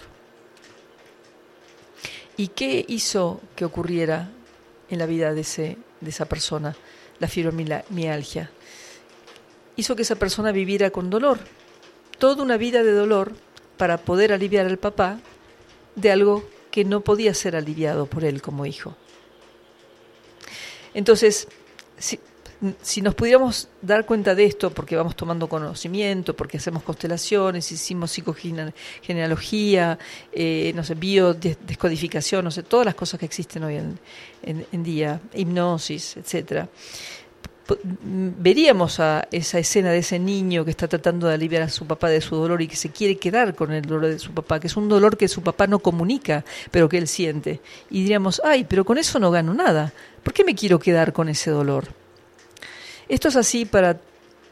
¿Y 2.38 2.48
qué 2.48 2.86
hizo 2.88 3.42
que 3.54 3.66
ocurriera 3.66 4.30
en 4.88 4.98
la 4.98 5.04
vida 5.04 5.34
de, 5.34 5.42
ese, 5.42 5.76
de 6.00 6.08
esa 6.08 6.24
persona, 6.24 6.74
la 7.18 7.28
fibromialgia. 7.28 8.50
Hizo 9.76 9.94
que 9.94 10.00
esa 10.00 10.16
persona 10.16 10.52
viviera 10.52 10.88
con 10.88 11.10
dolor, 11.10 11.38
toda 12.18 12.42
una 12.42 12.56
vida 12.56 12.82
de 12.82 12.92
dolor 12.92 13.34
para 13.76 13.98
poder 13.98 14.32
aliviar 14.32 14.64
al 14.64 14.78
papá 14.78 15.18
de 15.96 16.10
algo 16.10 16.48
que 16.70 16.86
no 16.86 17.02
podía 17.02 17.34
ser 17.34 17.56
aliviado 17.56 18.06
por 18.06 18.24
él 18.24 18.40
como 18.40 18.64
hijo. 18.64 18.96
Entonces, 20.94 21.48
si, 22.82 23.00
nos 23.00 23.14
pudiéramos 23.14 23.68
dar 23.80 24.06
cuenta 24.06 24.34
de 24.34 24.44
esto, 24.44 24.70
porque 24.70 24.96
vamos 24.96 25.16
tomando 25.16 25.48
conocimiento, 25.48 26.34
porque 26.34 26.58
hacemos 26.58 26.82
constelaciones, 26.82 27.70
hicimos 27.72 28.10
psicogenealogía, 28.12 29.98
eh, 30.32 30.72
no 30.74 30.84
sé, 30.84 30.94
biodescodificación, 30.94 32.44
no 32.44 32.50
sé, 32.50 32.62
todas 32.62 32.86
las 32.86 32.94
cosas 32.94 33.18
que 33.18 33.26
existen 33.26 33.64
hoy 33.64 33.80
en, 34.42 34.82
día, 34.82 35.20
hipnosis, 35.34 36.16
etcétera, 36.16 36.68
veríamos 37.82 39.00
a 39.00 39.28
esa 39.30 39.58
escena 39.58 39.90
de 39.90 39.98
ese 39.98 40.18
niño 40.18 40.64
que 40.64 40.70
está 40.70 40.88
tratando 40.88 41.28
de 41.28 41.34
aliviar 41.34 41.62
a 41.62 41.68
su 41.68 41.86
papá 41.86 42.08
de 42.08 42.20
su 42.20 42.36
dolor 42.36 42.60
y 42.62 42.68
que 42.68 42.76
se 42.76 42.90
quiere 42.90 43.16
quedar 43.16 43.54
con 43.54 43.72
el 43.72 43.82
dolor 43.82 44.06
de 44.06 44.18
su 44.18 44.32
papá, 44.32 44.60
que 44.60 44.66
es 44.66 44.76
un 44.76 44.88
dolor 44.88 45.16
que 45.16 45.28
su 45.28 45.42
papá 45.42 45.66
no 45.66 45.78
comunica, 45.78 46.44
pero 46.70 46.88
que 46.88 46.98
él 46.98 47.08
siente. 47.08 47.60
Y 47.90 48.02
diríamos, 48.02 48.42
ay, 48.44 48.64
pero 48.64 48.84
con 48.84 48.98
eso 48.98 49.18
no 49.18 49.30
gano 49.30 49.54
nada. 49.54 49.92
¿Por 50.22 50.32
qué 50.32 50.44
me 50.44 50.54
quiero 50.54 50.78
quedar 50.78 51.12
con 51.12 51.28
ese 51.28 51.50
dolor? 51.50 51.88
Esto 53.08 53.28
es 53.28 53.36
así 53.36 53.64
para, 53.64 54.00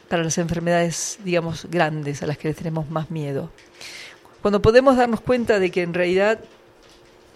para 0.09 0.23
las 0.23 0.37
enfermedades, 0.37 1.17
digamos, 1.23 1.65
grandes, 1.69 2.21
a 2.21 2.27
las 2.27 2.37
que 2.37 2.49
le 2.49 2.53
tenemos 2.53 2.89
más 2.89 3.09
miedo. 3.09 3.49
Cuando 4.41 4.61
podemos 4.61 4.97
darnos 4.97 5.21
cuenta 5.21 5.59
de 5.59 5.71
que 5.71 5.81
en 5.81 5.93
realidad 5.93 6.39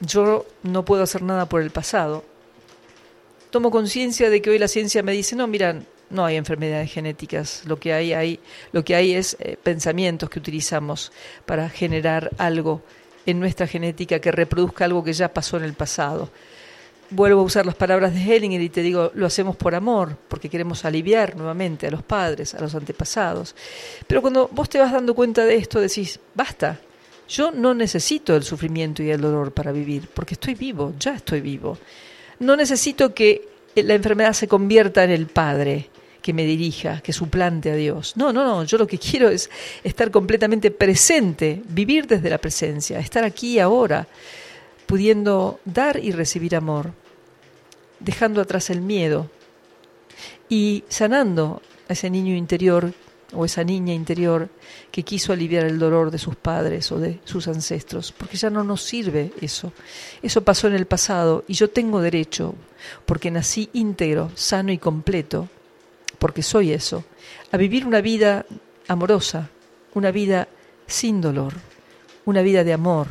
yo 0.01 0.45
no 0.63 0.83
puedo 0.83 1.03
hacer 1.03 1.21
nada 1.21 1.47
por 1.47 1.61
el 1.61 1.71
pasado, 1.71 2.25
tomo 3.51 3.71
conciencia 3.71 4.29
de 4.29 4.41
que 4.41 4.49
hoy 4.49 4.59
la 4.59 4.67
ciencia 4.67 5.01
me 5.01 5.13
dice, 5.13 5.35
no, 5.35 5.47
mira, 5.47 5.81
no 6.09 6.25
hay 6.25 6.35
enfermedades 6.35 6.91
genéticas, 6.91 7.63
lo 7.65 7.79
que 7.79 7.93
hay, 7.93 8.13
hay, 8.13 8.39
lo 8.73 8.83
que 8.83 8.95
hay 8.95 9.13
es 9.13 9.37
eh, 9.39 9.57
pensamientos 9.61 10.29
que 10.29 10.39
utilizamos 10.39 11.11
para 11.45 11.69
generar 11.69 12.31
algo 12.37 12.81
en 13.25 13.39
nuestra 13.39 13.65
genética 13.65 14.19
que 14.19 14.31
reproduzca 14.31 14.85
algo 14.85 15.03
que 15.03 15.13
ya 15.13 15.33
pasó 15.33 15.57
en 15.57 15.63
el 15.63 15.73
pasado 15.73 16.29
vuelvo 17.15 17.41
a 17.41 17.43
usar 17.43 17.65
las 17.65 17.75
palabras 17.75 18.13
de 18.13 18.21
Hellinger 18.21 18.61
y 18.61 18.69
te 18.69 18.81
digo, 18.81 19.11
lo 19.15 19.25
hacemos 19.25 19.55
por 19.55 19.73
amor, 19.73 20.17
porque 20.27 20.49
queremos 20.49 20.85
aliviar 20.85 21.35
nuevamente 21.35 21.87
a 21.87 21.91
los 21.91 22.03
padres, 22.03 22.53
a 22.53 22.61
los 22.61 22.75
antepasados. 22.75 23.55
Pero 24.07 24.21
cuando 24.21 24.49
vos 24.51 24.69
te 24.69 24.79
vas 24.79 24.91
dando 24.91 25.15
cuenta 25.15 25.45
de 25.45 25.55
esto, 25.55 25.79
decís, 25.79 26.19
basta, 26.33 26.79
yo 27.27 27.51
no 27.51 27.73
necesito 27.73 28.35
el 28.35 28.43
sufrimiento 28.43 29.01
y 29.01 29.09
el 29.09 29.21
dolor 29.21 29.51
para 29.51 29.71
vivir, 29.71 30.07
porque 30.13 30.35
estoy 30.35 30.53
vivo, 30.55 30.93
ya 30.99 31.15
estoy 31.15 31.41
vivo. 31.41 31.77
No 32.39 32.55
necesito 32.55 33.13
que 33.13 33.47
la 33.75 33.93
enfermedad 33.93 34.33
se 34.33 34.47
convierta 34.47 35.03
en 35.03 35.11
el 35.11 35.27
Padre 35.27 35.89
que 36.21 36.33
me 36.33 36.45
dirija, 36.45 37.01
que 37.01 37.13
suplante 37.13 37.71
a 37.71 37.75
Dios. 37.75 38.17
No, 38.17 38.33
no, 38.33 38.43
no, 38.43 38.63
yo 38.63 38.77
lo 38.77 38.87
que 38.87 38.97
quiero 38.97 39.29
es 39.29 39.49
estar 39.83 40.09
completamente 40.11 40.71
presente, 40.71 41.61
vivir 41.69 42.07
desde 42.07 42.29
la 42.29 42.39
presencia, 42.39 42.99
estar 42.99 43.23
aquí 43.23 43.59
ahora 43.59 44.07
pudiendo 44.85 45.59
dar 45.65 46.03
y 46.03 46.11
recibir 46.11 46.55
amor, 46.55 46.93
dejando 47.99 48.41
atrás 48.41 48.69
el 48.69 48.81
miedo 48.81 49.29
y 50.49 50.83
sanando 50.89 51.61
a 51.89 51.93
ese 51.93 52.09
niño 52.09 52.35
interior 52.35 52.93
o 53.33 53.45
esa 53.45 53.63
niña 53.63 53.93
interior 53.93 54.49
que 54.91 55.03
quiso 55.03 55.33
aliviar 55.33 55.65
el 55.65 55.79
dolor 55.79 56.11
de 56.11 56.17
sus 56.17 56.35
padres 56.35 56.91
o 56.91 56.99
de 56.99 57.19
sus 57.25 57.47
ancestros, 57.47 58.11
porque 58.11 58.37
ya 58.37 58.49
no 58.49 58.63
nos 58.63 58.81
sirve 58.81 59.33
eso. 59.41 59.73
Eso 60.21 60.43
pasó 60.43 60.67
en 60.67 60.75
el 60.75 60.85
pasado 60.85 61.43
y 61.47 61.53
yo 61.53 61.69
tengo 61.69 62.01
derecho, 62.01 62.55
porque 63.05 63.31
nací 63.31 63.69
íntegro, 63.73 64.31
sano 64.35 64.71
y 64.71 64.77
completo, 64.77 65.49
porque 66.19 66.43
soy 66.43 66.71
eso, 66.71 67.03
a 67.51 67.57
vivir 67.57 67.85
una 67.85 68.01
vida 68.01 68.45
amorosa, 68.87 69.49
una 69.93 70.11
vida 70.11 70.47
sin 70.87 71.21
dolor, 71.21 71.53
una 72.25 72.41
vida 72.41 72.63
de 72.63 72.73
amor, 72.73 73.07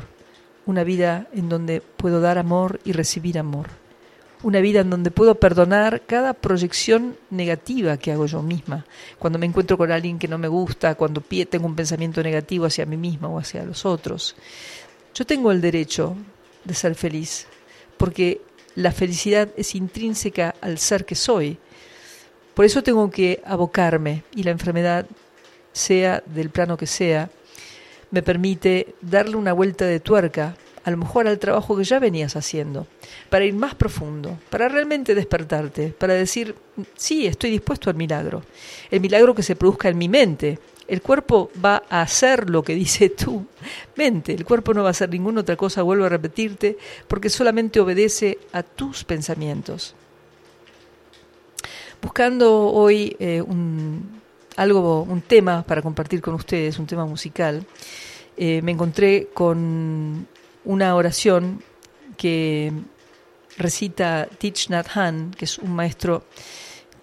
una 0.66 0.84
vida 0.84 1.26
en 1.32 1.48
donde 1.48 1.80
puedo 1.80 2.20
dar 2.20 2.38
amor 2.38 2.80
y 2.84 2.92
recibir 2.92 3.38
amor, 3.38 3.68
una 4.44 4.60
vida 4.60 4.80
en 4.80 4.90
donde 4.90 5.10
puedo 5.10 5.34
perdonar 5.36 6.02
cada 6.06 6.34
proyección 6.34 7.16
negativa 7.30 7.96
que 7.96 8.12
hago 8.12 8.26
yo 8.26 8.42
misma, 8.42 8.84
cuando 9.18 9.38
me 9.38 9.46
encuentro 9.46 9.78
con 9.78 9.90
alguien 9.90 10.18
que 10.18 10.28
no 10.28 10.36
me 10.36 10.48
gusta, 10.48 10.94
cuando 10.94 11.22
tengo 11.22 11.66
un 11.66 11.74
pensamiento 11.74 12.22
negativo 12.22 12.66
hacia 12.66 12.84
mí 12.84 12.98
misma 12.98 13.28
o 13.28 13.38
hacia 13.38 13.64
los 13.64 13.86
otros. 13.86 14.36
Yo 15.14 15.24
tengo 15.24 15.50
el 15.50 15.62
derecho 15.62 16.14
de 16.62 16.74
ser 16.74 16.94
feliz, 16.94 17.46
porque 17.96 18.42
la 18.74 18.92
felicidad 18.92 19.48
es 19.56 19.74
intrínseca 19.74 20.54
al 20.60 20.78
ser 20.78 21.06
que 21.06 21.14
soy. 21.14 21.56
Por 22.52 22.66
eso 22.66 22.82
tengo 22.82 23.10
que 23.10 23.42
abocarme 23.46 24.24
y 24.34 24.42
la 24.42 24.50
enfermedad, 24.50 25.06
sea 25.72 26.22
del 26.26 26.50
plano 26.50 26.76
que 26.76 26.86
sea, 26.86 27.30
me 28.10 28.22
permite 28.22 28.94
darle 29.00 29.36
una 29.36 29.54
vuelta 29.54 29.86
de 29.86 30.00
tuerca, 30.00 30.54
a 30.84 30.90
lo 30.90 30.98
mejor 30.98 31.26
al 31.26 31.38
trabajo 31.38 31.76
que 31.76 31.84
ya 31.84 31.98
venías 31.98 32.36
haciendo, 32.36 32.86
para 33.30 33.44
ir 33.44 33.54
más 33.54 33.74
profundo, 33.74 34.38
para 34.50 34.68
realmente 34.68 35.14
despertarte, 35.14 35.88
para 35.88 36.12
decir, 36.14 36.54
sí, 36.94 37.26
estoy 37.26 37.50
dispuesto 37.50 37.88
al 37.88 37.96
milagro, 37.96 38.42
el 38.90 39.00
milagro 39.00 39.34
que 39.34 39.42
se 39.42 39.56
produzca 39.56 39.88
en 39.88 39.98
mi 39.98 40.08
mente. 40.08 40.58
El 40.86 41.00
cuerpo 41.00 41.50
va 41.64 41.82
a 41.88 42.02
hacer 42.02 42.50
lo 42.50 42.62
que 42.62 42.74
dice 42.74 43.08
tu 43.08 43.46
mente, 43.96 44.34
el 44.34 44.44
cuerpo 44.44 44.74
no 44.74 44.82
va 44.82 44.88
a 44.88 44.90
hacer 44.90 45.08
ninguna 45.08 45.40
otra 45.40 45.56
cosa, 45.56 45.80
vuelvo 45.80 46.04
a 46.04 46.10
repetirte, 46.10 46.76
porque 47.08 47.30
solamente 47.30 47.80
obedece 47.80 48.38
a 48.52 48.62
tus 48.62 49.02
pensamientos. 49.04 49.94
Buscando 52.02 52.66
hoy 52.66 53.16
eh, 53.18 53.40
un, 53.40 54.20
algo, 54.56 55.04
un 55.04 55.22
tema 55.22 55.62
para 55.62 55.80
compartir 55.80 56.20
con 56.20 56.34
ustedes, 56.34 56.78
un 56.78 56.86
tema 56.86 57.06
musical, 57.06 57.64
eh, 58.36 58.60
me 58.60 58.72
encontré 58.72 59.28
con 59.32 60.26
una 60.64 60.94
oración 60.94 61.62
que 62.16 62.72
recita 63.56 64.28
Thich 64.38 64.68
Nhat 64.70 64.88
Hanh, 64.94 65.30
que 65.32 65.44
es 65.44 65.58
un 65.58 65.74
maestro 65.74 66.24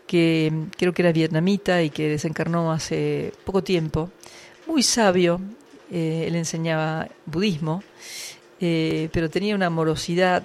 que 0.08 0.52
creo 0.78 0.94
que 0.94 1.02
era 1.02 1.12
vietnamita 1.12 1.82
y 1.82 1.90
que 1.90 2.10
desencarnó 2.10 2.72
hace 2.72 3.32
poco 3.46 3.64
tiempo, 3.64 4.12
muy 4.68 4.84
sabio, 4.84 5.40
eh, 5.90 6.26
él 6.28 6.36
enseñaba 6.36 7.08
budismo, 7.26 7.84
eh, 8.60 9.10
pero 9.14 9.30
tenía 9.30 9.56
una 9.56 9.68
amorosidad 9.68 10.44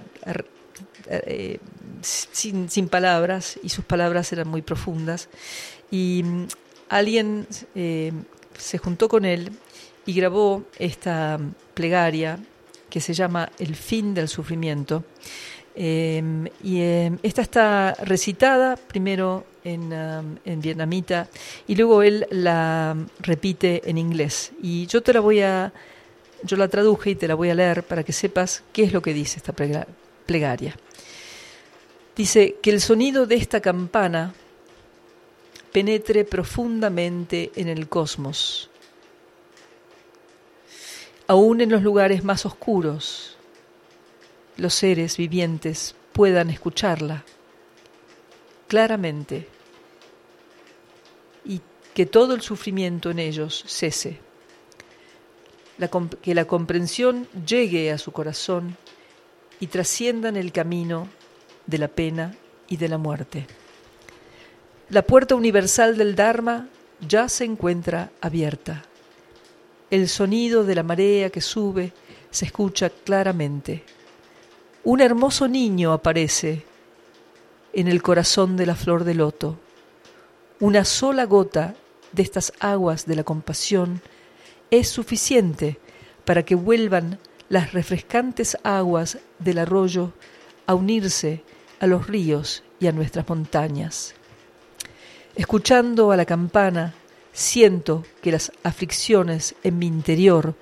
sin, 2.00 2.68
sin, 2.70 2.88
palabras 2.88 3.58
y 3.62 3.68
sus 3.68 3.84
palabras 3.84 4.32
eran 4.32 4.48
muy 4.48 4.62
profundas. 4.62 5.28
Y 5.90 6.24
alguien 6.88 7.46
eh, 7.74 8.12
se 8.58 8.78
juntó 8.78 9.08
con 9.08 9.24
él 9.24 9.52
y 10.04 10.14
grabó 10.14 10.64
esta 10.78 11.38
plegaria 11.74 12.38
que 12.96 13.00
se 13.02 13.12
llama 13.12 13.52
El 13.58 13.76
fin 13.76 14.14
del 14.14 14.26
sufrimiento. 14.26 15.04
Em, 15.74 16.46
y 16.64 16.80
em, 16.80 17.18
esta 17.22 17.42
está 17.42 17.92
recitada 17.92 18.76
primero 18.76 19.44
en, 19.62 19.92
um, 19.92 20.36
en, 20.46 20.62
vietnamita 20.62 21.28
y 21.68 21.74
luego 21.74 22.02
él 22.02 22.26
la 22.30 22.96
repite 23.20 23.82
en 23.84 23.98
inglés. 23.98 24.52
Y 24.62 24.86
yo 24.86 25.02
te 25.02 25.12
la 25.12 25.20
voy 25.20 25.42
a, 25.42 25.74
yo 26.42 26.56
la 26.56 26.68
traduje 26.68 27.10
y 27.10 27.14
te 27.16 27.28
la 27.28 27.34
voy 27.34 27.50
a 27.50 27.54
leer 27.54 27.82
para 27.82 28.02
que 28.02 28.14
sepas 28.14 28.62
qué 28.72 28.84
es 28.84 28.94
lo 28.94 29.02
que 29.02 29.12
dice 29.12 29.36
esta 29.36 29.52
plegaria. 29.52 30.74
Dice 32.16 32.56
que 32.62 32.70
el 32.70 32.80
sonido 32.80 33.26
de 33.26 33.34
esta 33.34 33.60
campana 33.60 34.32
penetre 35.70 36.24
profundamente 36.24 37.52
en 37.56 37.68
el 37.68 37.90
cosmos. 37.90 38.70
Aún 41.28 41.60
en 41.60 41.70
los 41.70 41.82
lugares 41.82 42.22
más 42.22 42.46
oscuros, 42.46 43.36
los 44.56 44.74
seres 44.74 45.16
vivientes 45.16 45.94
puedan 46.12 46.50
escucharla 46.50 47.24
claramente 48.68 49.48
y 51.44 51.60
que 51.94 52.06
todo 52.06 52.34
el 52.34 52.42
sufrimiento 52.42 53.10
en 53.10 53.18
ellos 53.18 53.64
cese, 53.66 54.20
que 56.22 56.34
la 56.34 56.44
comprensión 56.46 57.28
llegue 57.46 57.92
a 57.92 57.98
su 57.98 58.12
corazón 58.12 58.76
y 59.60 59.66
trasciendan 59.66 60.36
el 60.36 60.52
camino 60.52 61.08
de 61.66 61.78
la 61.78 61.88
pena 61.88 62.34
y 62.68 62.76
de 62.76 62.88
la 62.88 62.98
muerte. 62.98 63.46
La 64.90 65.02
puerta 65.02 65.34
universal 65.34 65.96
del 65.96 66.14
Dharma 66.14 66.68
ya 67.06 67.28
se 67.28 67.44
encuentra 67.44 68.10
abierta. 68.20 68.84
El 69.90 70.08
sonido 70.08 70.64
de 70.64 70.74
la 70.74 70.82
marea 70.82 71.30
que 71.30 71.40
sube 71.40 71.92
se 72.30 72.46
escucha 72.46 72.90
claramente. 72.90 73.84
Un 74.82 75.00
hermoso 75.00 75.46
niño 75.46 75.92
aparece 75.92 76.64
en 77.72 77.86
el 77.86 78.02
corazón 78.02 78.56
de 78.56 78.66
la 78.66 78.74
flor 78.74 79.04
de 79.04 79.14
loto. 79.14 79.58
Una 80.58 80.84
sola 80.84 81.24
gota 81.24 81.74
de 82.12 82.22
estas 82.22 82.52
aguas 82.58 83.06
de 83.06 83.14
la 83.14 83.22
compasión 83.22 84.00
es 84.70 84.88
suficiente 84.88 85.78
para 86.24 86.44
que 86.44 86.56
vuelvan 86.56 87.20
las 87.48 87.72
refrescantes 87.72 88.56
aguas 88.64 89.18
del 89.38 89.58
arroyo 89.58 90.12
a 90.66 90.74
unirse 90.74 91.44
a 91.78 91.86
los 91.86 92.08
ríos 92.08 92.64
y 92.80 92.88
a 92.88 92.92
nuestras 92.92 93.28
montañas. 93.28 94.14
Escuchando 95.36 96.10
a 96.10 96.16
la 96.16 96.24
campana, 96.24 96.94
siento 97.36 98.02
que 98.22 98.32
las 98.32 98.50
aflicciones 98.62 99.56
en 99.62 99.78
mi 99.78 99.86
interior 99.86 100.54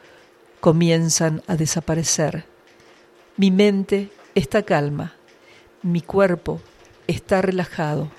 comienzan 0.58 1.40
a 1.46 1.54
desaparecer. 1.54 2.46
Mi 3.36 3.52
mente 3.52 4.10
está 4.34 4.64
calma, 4.64 5.14
mi 5.82 6.00
cuerpo 6.00 6.60
está 7.06 7.42
relajado. 7.42 8.10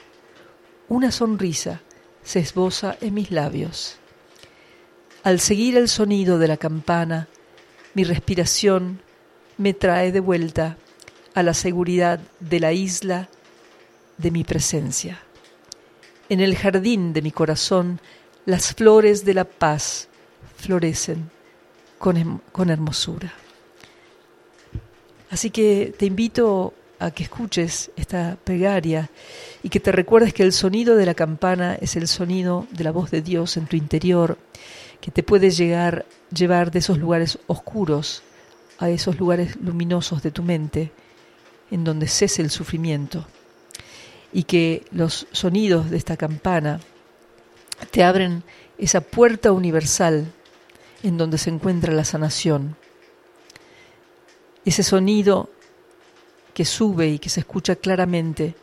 Una 0.88 1.12
sonrisa 1.12 1.82
se 2.24 2.40
esboza 2.40 2.98
en 3.02 3.16
mis 3.16 3.30
labios. 3.30 3.98
Al 5.24 5.42
seguir 5.42 5.76
el 5.76 5.90
sonido 5.90 6.40
de 6.40 6.48
la 6.48 6.56
campana, 6.56 7.28
mi 7.94 8.06
respiración 8.06 9.02
me 9.58 9.74
trae 9.74 10.14
de 10.14 10.22
vuelta 10.22 10.78
a 11.34 11.44
la 11.44 11.54
seguridad 11.54 12.22
de 12.40 12.62
la 12.62 12.72
isla 12.72 13.28
de 14.18 14.32
mi 14.32 14.46
presencia. 14.46 15.20
En 16.30 16.40
el 16.40 16.56
jardín 16.56 17.12
de 17.12 17.22
mi 17.22 17.32
corazón, 17.32 18.00
las 18.46 18.74
flores 18.74 19.26
de 19.26 19.34
la 19.34 19.44
paz 19.44 20.08
florecen 20.58 21.30
con, 21.98 22.42
con 22.52 22.70
hermosura. 22.70 23.34
Así 25.30 25.50
que 25.50 25.94
te 25.98 26.06
invito 26.06 26.74
a 27.00 27.12
que 27.12 27.24
escuches 27.24 27.92
esta 27.96 28.38
plegaria 28.44 29.10
y 29.64 29.70
que 29.70 29.80
te 29.80 29.92
recuerdes 29.92 30.34
que 30.34 30.44
el 30.44 30.54
sonido 30.54 30.96
de 30.96 31.06
la 31.06 31.14
campana 31.14 31.76
es 31.76 31.96
el 31.96 32.08
sonido 32.08 32.68
de 32.72 32.84
la 32.84 32.92
voz 32.92 33.12
de 33.12 33.22
Dios 33.22 33.58
en 33.58 33.66
tu 33.66 33.76
interior, 33.76 34.38
que 35.02 35.12
te 35.12 35.24
puede 35.24 35.50
llegar, 35.50 36.06
llevar 36.34 36.72
de 36.72 36.80
esos 36.80 36.98
lugares 36.98 37.40
oscuros 37.48 38.24
a 38.78 38.90
esos 38.90 39.20
lugares 39.20 39.56
luminosos 39.58 40.22
de 40.22 40.32
tu 40.32 40.44
mente, 40.44 40.92
en 41.72 41.84
donde 41.84 42.08
cese 42.08 42.42
el 42.42 42.50
sufrimiento, 42.50 43.26
y 44.32 44.44
que 44.44 44.86
los 44.92 45.28
sonidos 45.32 45.90
de 45.90 45.98
esta 45.98 46.18
campana 46.18 46.80
te 47.92 48.04
abren 48.04 48.44
esa 48.78 49.02
puerta 49.02 49.52
universal 49.52 50.32
en 51.04 51.18
donde 51.18 51.38
se 51.38 51.50
encuentra 51.50 51.94
la 51.94 52.04
sanación. 52.04 52.76
Ese 54.64 54.84
sonido 54.84 55.50
que 56.54 56.66
sube 56.66 57.10
y 57.10 57.20
que 57.20 57.30
se 57.30 57.42
escucha 57.42 57.76
claramente 57.76 58.56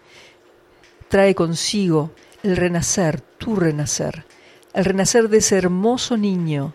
trae 1.09 1.35
consigo 1.35 2.13
el 2.43 2.57
renacer, 2.57 3.21
tu 3.21 3.55
renacer, 3.55 4.25
el 4.73 4.85
renacer 4.85 5.29
de 5.29 5.39
ese 5.39 5.59
hermoso 5.59 6.17
niño 6.17 6.75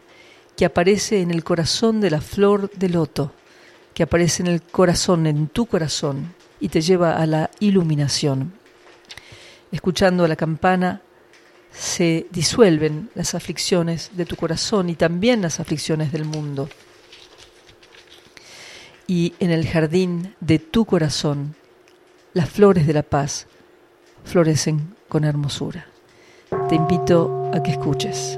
que 0.56 0.66
aparece 0.66 1.22
en 1.22 1.32
el 1.32 1.44
corazón 1.44 2.00
de 2.02 2.12
la 2.12 2.22
flor 2.22 2.72
de 2.72 2.90
loto, 2.90 3.34
que 3.94 4.04
aparece 4.04 4.44
en 4.44 4.48
el 4.48 4.62
corazón, 4.62 5.28
en 5.28 5.48
tu 5.48 5.66
corazón, 5.66 6.34
y 6.60 6.70
te 6.70 6.82
lleva 6.82 7.18
a 7.18 7.26
la 7.26 7.50
iluminación. 7.60 8.54
Escuchando 9.72 10.28
la 10.28 10.36
campana, 10.36 11.02
se 11.72 12.28
disuelven 12.32 13.10
las 13.16 13.36
aflicciones 13.36 14.12
de 14.14 14.26
tu 14.26 14.36
corazón 14.36 14.90
y 14.90 14.96
también 14.96 15.42
las 15.42 15.60
aflicciones 15.60 16.12
del 16.12 16.26
mundo. 16.26 16.70
Y 19.06 19.34
en 19.40 19.52
el 19.52 19.68
jardín 19.68 20.36
de 20.40 20.60
tu 20.60 20.86
corazón, 20.86 21.56
las 22.34 22.50
flores 22.50 22.88
de 22.88 22.94
la 22.94 23.04
paz 23.04 23.48
florecen 24.24 24.96
con 25.08 25.24
hermosura. 25.24 25.88
Te 26.70 26.76
invito 26.76 27.52
a 27.54 27.64
que 27.64 27.72
escuches. 27.72 28.38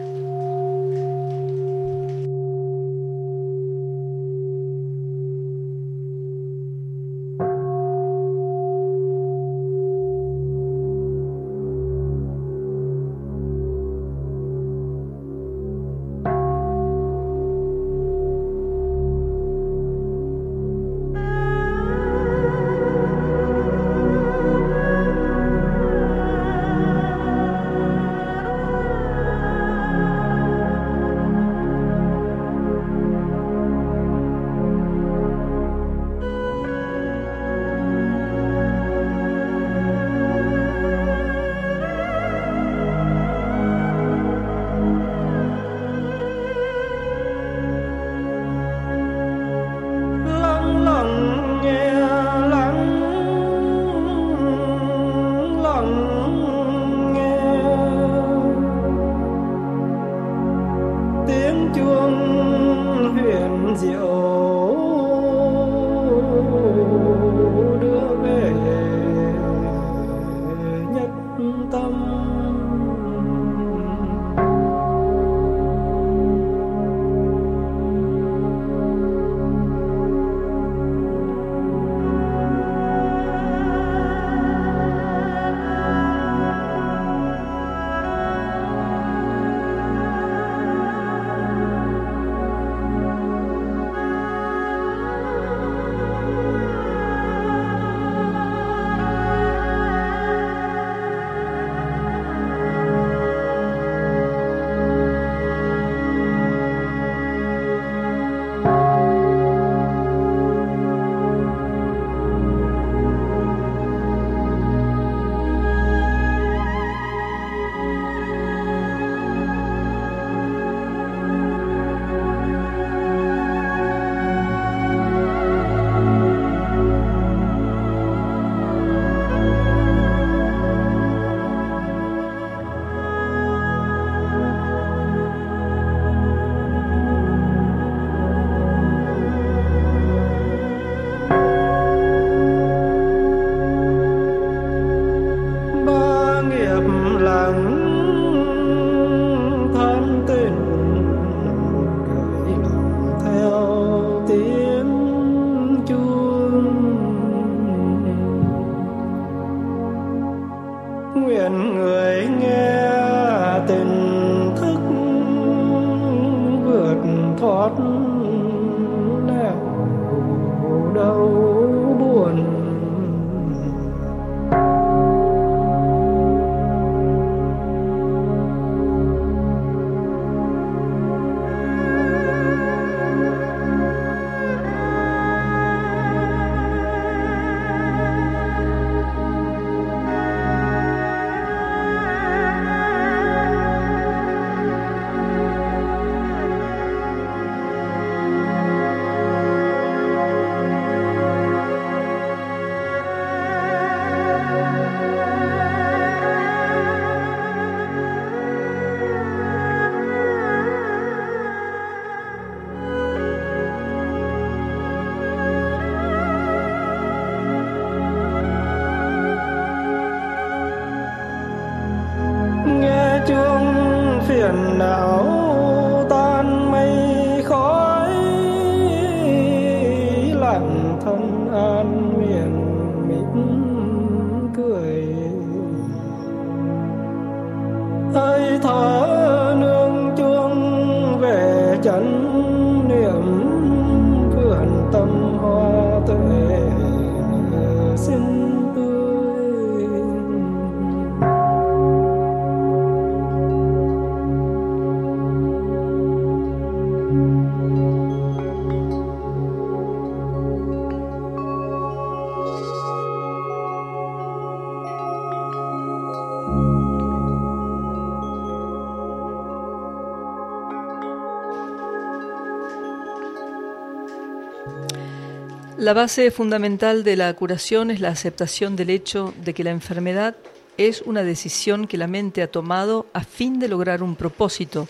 La 275.89 275.93
base 275.95 276.29
fundamental 276.29 277.03
de 277.03 277.15
la 277.15 277.33
curación 277.33 277.89
es 277.89 277.99
la 277.99 278.09
aceptación 278.09 278.75
del 278.75 278.91
hecho 278.91 279.33
de 279.43 279.55
que 279.55 279.63
la 279.63 279.71
enfermedad 279.71 280.35
es 280.77 281.01
una 281.01 281.23
decisión 281.23 281.87
que 281.87 281.97
la 281.97 282.05
mente 282.05 282.43
ha 282.43 282.51
tomado 282.51 283.07
a 283.11 283.23
fin 283.23 283.57
de 283.57 283.67
lograr 283.67 284.03
un 284.03 284.15
propósito 284.15 284.87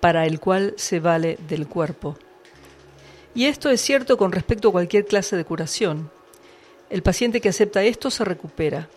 para 0.00 0.24
el 0.24 0.40
cual 0.40 0.72
se 0.78 0.98
vale 0.98 1.36
del 1.46 1.68
cuerpo. 1.68 2.16
Y 3.34 3.44
esto 3.44 3.68
es 3.68 3.82
cierto 3.82 4.16
con 4.16 4.32
respecto 4.32 4.70
a 4.70 4.72
cualquier 4.72 5.04
clase 5.04 5.36
de 5.36 5.44
curación. 5.44 6.10
El 6.88 7.02
paciente 7.02 7.42
que 7.42 7.50
acepta 7.50 7.82
esto 7.82 8.10
se 8.10 8.24
recupera. 8.24 8.88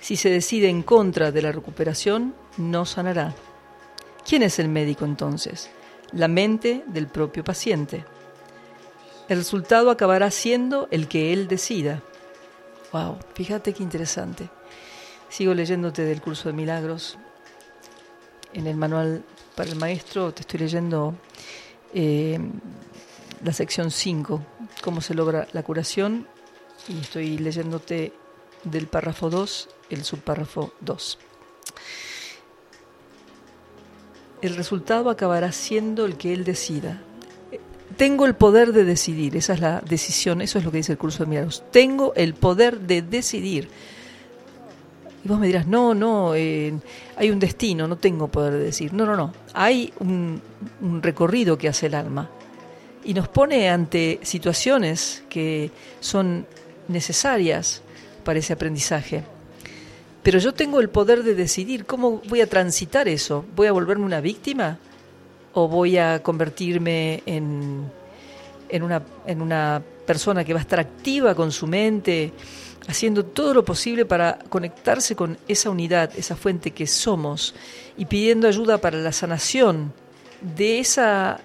Si 0.00 0.16
se 0.16 0.28
decide 0.28 0.68
en 0.68 0.82
contra 0.82 1.30
de 1.30 1.40
la 1.40 1.52
recuperación, 1.52 2.34
no 2.56 2.84
sanará. 2.84 3.32
¿Quién 4.28 4.42
es 4.42 4.58
el 4.58 4.68
médico 4.68 5.04
entonces? 5.04 5.70
La 6.10 6.26
mente 6.26 6.82
del 6.88 7.06
propio 7.06 7.44
paciente. 7.44 8.04
El 9.28 9.38
resultado 9.38 9.90
acabará 9.90 10.30
siendo 10.30 10.88
el 10.90 11.06
que 11.06 11.34
él 11.34 11.48
decida. 11.48 12.02
Wow, 12.92 13.18
fíjate 13.34 13.74
qué 13.74 13.82
interesante. 13.82 14.48
Sigo 15.28 15.52
leyéndote 15.52 16.02
del 16.02 16.22
curso 16.22 16.48
de 16.48 16.54
milagros. 16.54 17.18
En 18.54 18.66
el 18.66 18.76
manual 18.76 19.22
para 19.54 19.68
el 19.68 19.76
maestro 19.76 20.32
te 20.32 20.40
estoy 20.40 20.60
leyendo 20.60 21.14
eh, 21.92 22.38
la 23.44 23.52
sección 23.52 23.90
5, 23.90 24.42
cómo 24.82 25.02
se 25.02 25.12
logra 25.12 25.46
la 25.52 25.62
curación, 25.62 26.26
y 26.88 26.98
estoy 26.98 27.36
leyéndote 27.36 28.14
del 28.64 28.86
párrafo 28.86 29.28
2, 29.28 29.68
el 29.90 30.04
subpárrafo 30.04 30.72
2. 30.80 31.18
El 34.40 34.56
resultado 34.56 35.10
acabará 35.10 35.52
siendo 35.52 36.06
el 36.06 36.16
que 36.16 36.32
él 36.32 36.44
decida. 36.44 37.02
Tengo 37.98 38.26
el 38.26 38.34
poder 38.34 38.72
de 38.72 38.84
decidir, 38.84 39.36
esa 39.36 39.54
es 39.54 39.60
la 39.60 39.80
decisión, 39.80 40.40
eso 40.40 40.58
es 40.58 40.64
lo 40.64 40.70
que 40.70 40.76
dice 40.76 40.92
el 40.92 40.98
curso 40.98 41.24
de 41.24 41.30
milagros. 41.30 41.64
Tengo 41.72 42.14
el 42.14 42.34
poder 42.34 42.78
de 42.78 43.02
decidir. 43.02 43.68
Y 45.24 45.28
vos 45.28 45.40
me 45.40 45.48
dirás, 45.48 45.66
no, 45.66 45.94
no, 45.94 46.36
eh, 46.36 46.72
hay 47.16 47.30
un 47.30 47.40
destino, 47.40 47.88
no 47.88 47.96
tengo 47.96 48.28
poder 48.28 48.52
de 48.52 48.60
decir. 48.60 48.94
No, 48.94 49.04
no, 49.04 49.16
no, 49.16 49.32
hay 49.52 49.92
un, 49.98 50.40
un 50.80 51.02
recorrido 51.02 51.58
que 51.58 51.68
hace 51.68 51.86
el 51.86 51.96
alma 51.96 52.30
y 53.04 53.14
nos 53.14 53.26
pone 53.26 53.68
ante 53.68 54.20
situaciones 54.22 55.24
que 55.28 55.72
son 55.98 56.46
necesarias 56.86 57.82
para 58.22 58.38
ese 58.38 58.52
aprendizaje. 58.52 59.24
Pero 60.22 60.38
yo 60.38 60.54
tengo 60.54 60.78
el 60.78 60.88
poder 60.88 61.24
de 61.24 61.34
decidir 61.34 61.84
cómo 61.84 62.22
voy 62.28 62.42
a 62.42 62.46
transitar 62.46 63.08
eso. 63.08 63.44
¿Voy 63.56 63.66
a 63.66 63.72
volverme 63.72 64.04
una 64.04 64.20
víctima? 64.20 64.78
¿O 65.60 65.66
voy 65.66 65.98
a 65.98 66.22
convertirme 66.22 67.20
en, 67.26 67.90
en, 68.68 68.82
una, 68.84 69.02
en 69.26 69.42
una 69.42 69.82
persona 70.06 70.44
que 70.44 70.52
va 70.52 70.60
a 70.60 70.62
estar 70.62 70.78
activa 70.78 71.34
con 71.34 71.50
su 71.50 71.66
mente, 71.66 72.32
haciendo 72.86 73.24
todo 73.24 73.54
lo 73.54 73.64
posible 73.64 74.04
para 74.04 74.38
conectarse 74.48 75.16
con 75.16 75.36
esa 75.48 75.68
unidad, 75.70 76.12
esa 76.16 76.36
fuente 76.36 76.70
que 76.70 76.86
somos, 76.86 77.56
y 77.96 78.04
pidiendo 78.04 78.46
ayuda 78.46 78.78
para 78.78 78.98
la 78.98 79.10
sanación 79.10 79.92
de 80.40 80.78
esa 80.78 81.40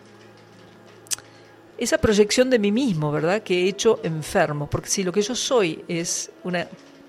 esa 1.79 1.97
proyección 1.97 2.51
de 2.51 2.59
mí 2.59 2.71
mismo, 2.71 3.11
¿verdad? 3.11 3.41
Que 3.41 3.63
he 3.63 3.67
hecho 3.67 3.99
enfermo, 4.03 4.69
porque 4.69 4.89
si 4.89 5.03
lo 5.03 5.11
que 5.11 5.23
yo 5.23 5.33
soy 5.33 5.83
es 5.87 6.29
una 6.43 6.67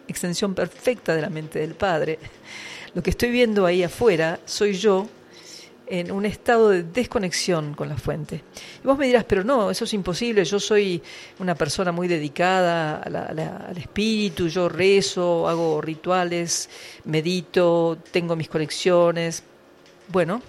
extensión 0.09 0.55
perfecta 0.55 1.14
de 1.14 1.20
la 1.20 1.28
mente 1.28 1.59
del 1.59 1.74
Padre, 1.74 2.18
lo 2.94 3.02
que 3.02 3.11
estoy 3.11 3.30
viendo 3.30 3.66
ahí 3.66 3.82
afuera 3.82 4.40
soy 4.46 4.72
yo 4.72 5.07
en 5.87 6.11
un 6.11 6.24
estado 6.24 6.70
de 6.70 6.82
desconexión 6.82 7.74
con 7.74 7.89
la 7.89 7.97
fuente. 7.97 8.43
Y 8.82 8.87
vos 8.87 8.97
me 8.97 9.07
dirás, 9.07 9.24
pero 9.24 9.45
no, 9.45 9.70
eso 9.70 9.85
es 9.85 9.93
imposible, 9.95 10.45
yo 10.45 10.59
soy 10.59 11.03
una 11.41 11.55
persona 11.55 11.93
muy 11.93 12.09
dedicada 12.09 12.97
al 13.03 13.76
espíritu, 13.76 14.49
yo 14.49 14.68
rezo, 14.68 15.49
hago 15.49 15.80
rituales, 15.82 16.70
medito, 17.05 17.99
tengo 18.11 18.35
mis 18.35 18.49
conexiones. 18.49 19.43
Bueno, 20.09 20.41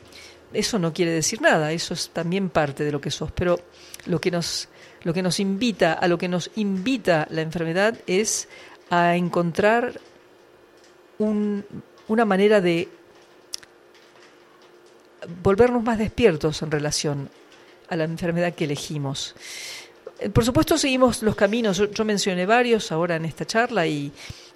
eso 0.54 0.80
no 0.80 0.94
quiere 0.94 1.12
decir 1.12 1.42
nada, 1.42 1.72
eso 1.74 1.94
es 1.94 2.10
también 2.10 2.50
parte 2.50 2.84
de 2.86 2.92
lo 2.92 3.02
que 3.02 3.12
sos, 3.12 3.32
pero 3.32 3.60
lo 4.06 4.22
que 4.22 4.32
nos, 4.32 4.70
lo 5.04 5.14
que 5.14 5.22
nos 5.22 5.40
invita, 5.42 5.94
a 5.94 6.08
lo 6.08 6.18
que 6.18 6.30
nos 6.30 6.50
invita 6.56 7.28
la 7.30 7.42
enfermedad 7.42 7.98
es 8.08 8.48
a 8.90 9.16
encontrar 9.18 10.00
un- 11.18 11.66
una 12.08 12.24
manera 12.26 12.62
de 12.62 12.88
volvernos 15.44 15.84
más 15.84 15.98
despiertos 15.98 16.62
en 16.62 16.72
relación 16.72 17.30
a 17.90 17.96
la 17.96 18.04
enfermedad 18.04 18.54
que 18.54 18.66
elegimos. 18.66 19.36
Eh, 20.20 20.30
Por 20.30 20.46
supuesto 20.46 20.78
seguimos 20.78 21.22
los 21.24 21.36
caminos, 21.36 21.78
yo, 21.78 21.92
yo 21.92 22.06
mencioné 22.06 22.46
varios 22.46 22.92
ahora 22.92 23.16
en 23.16 23.26
esta 23.26 23.46
charla 23.46 23.86
y 23.88 24.12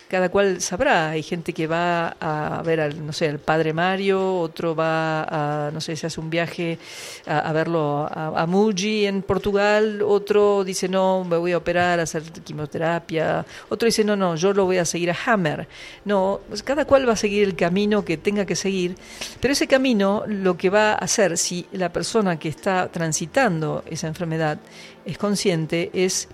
cada 0.10 0.30
cual 0.30 0.60
sabrá, 0.60 1.12
hay 1.12 1.22
gente 1.22 1.54
que 1.54 1.68
va 1.68 2.16
a 2.20 2.62
ver 2.64 2.82
al, 2.82 3.06
no 3.06 3.14
sé, 3.14 3.30
al 3.30 3.38
padre 3.38 3.74
Mario, 3.74 4.40
otro 4.40 4.76
va 4.76 5.24
a, 5.68 5.72
no 5.72 5.80
sé, 5.82 5.96
se 5.96 6.08
hace 6.08 6.20
un 6.20 6.30
viaje 6.30 6.80
a, 7.28 7.40
a 7.40 7.54
verlo 7.54 8.08
a, 8.12 8.42
a 8.42 8.46
Muji 8.48 9.06
en 9.06 9.22
Portugal, 9.22 10.02
otro 10.02 10.64
dice 10.64 10.90
no, 10.90 11.24
me 11.24 11.38
voy 11.38 11.52
a 11.52 11.58
operar, 11.58 12.00
a 12.00 12.04
hacer 12.04 12.24
quimioterapia, 12.24 13.46
otro 13.70 13.86
dice 13.86 14.04
no, 14.04 14.16
no, 14.16 14.36
yo 14.36 14.52
lo 14.52 14.66
voy 14.66 14.78
a 14.78 14.86
seguir 14.86 15.12
a 15.12 15.18
Hammer. 15.26 15.68
No, 16.06 16.40
pues 16.48 16.64
cada 16.64 16.86
cual 16.86 17.08
va 17.08 17.14
a 17.14 17.16
seguir 17.16 17.44
el 17.44 17.56
camino 17.56 18.04
que 18.04 18.18
tenga 18.18 18.46
que 18.46 18.56
seguir, 18.56 18.96
pero 19.40 19.52
ese 19.52 19.68
camino 19.68 20.24
lo 20.26 20.58
que 20.58 20.72
va 20.72 20.94
a 20.94 20.96
hacer 20.96 21.38
si 21.38 21.68
la 21.72 21.94
persona 21.94 22.40
que 22.40 22.50
está 22.50 22.90
transitando 22.92 23.84
esa 23.86 24.08
enfermedad 24.08 24.58
es 25.06 25.18
consciente 25.18 25.92
es 25.94 26.28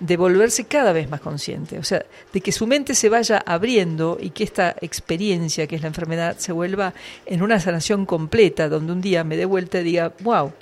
de 0.00 0.16
volverse 0.16 0.64
cada 0.64 0.92
vez 0.92 1.10
más 1.10 1.20
consciente, 1.20 1.78
o 1.78 1.84
sea, 1.84 2.04
de 2.32 2.40
que 2.40 2.52
su 2.52 2.66
mente 2.66 2.94
se 2.94 3.10
vaya 3.10 3.38
abriendo 3.38 4.18
y 4.20 4.30
que 4.30 4.44
esta 4.44 4.74
experiencia 4.80 5.66
que 5.66 5.76
es 5.76 5.82
la 5.82 5.88
enfermedad 5.88 6.38
se 6.38 6.52
vuelva 6.52 6.94
en 7.26 7.42
una 7.42 7.60
sanación 7.60 8.06
completa, 8.06 8.68
donde 8.68 8.92
un 8.92 9.00
día 9.02 9.24
me 9.24 9.36
dé 9.36 9.44
vuelta 9.44 9.80
y 9.80 9.84
diga, 9.84 10.12
wow, 10.20 10.52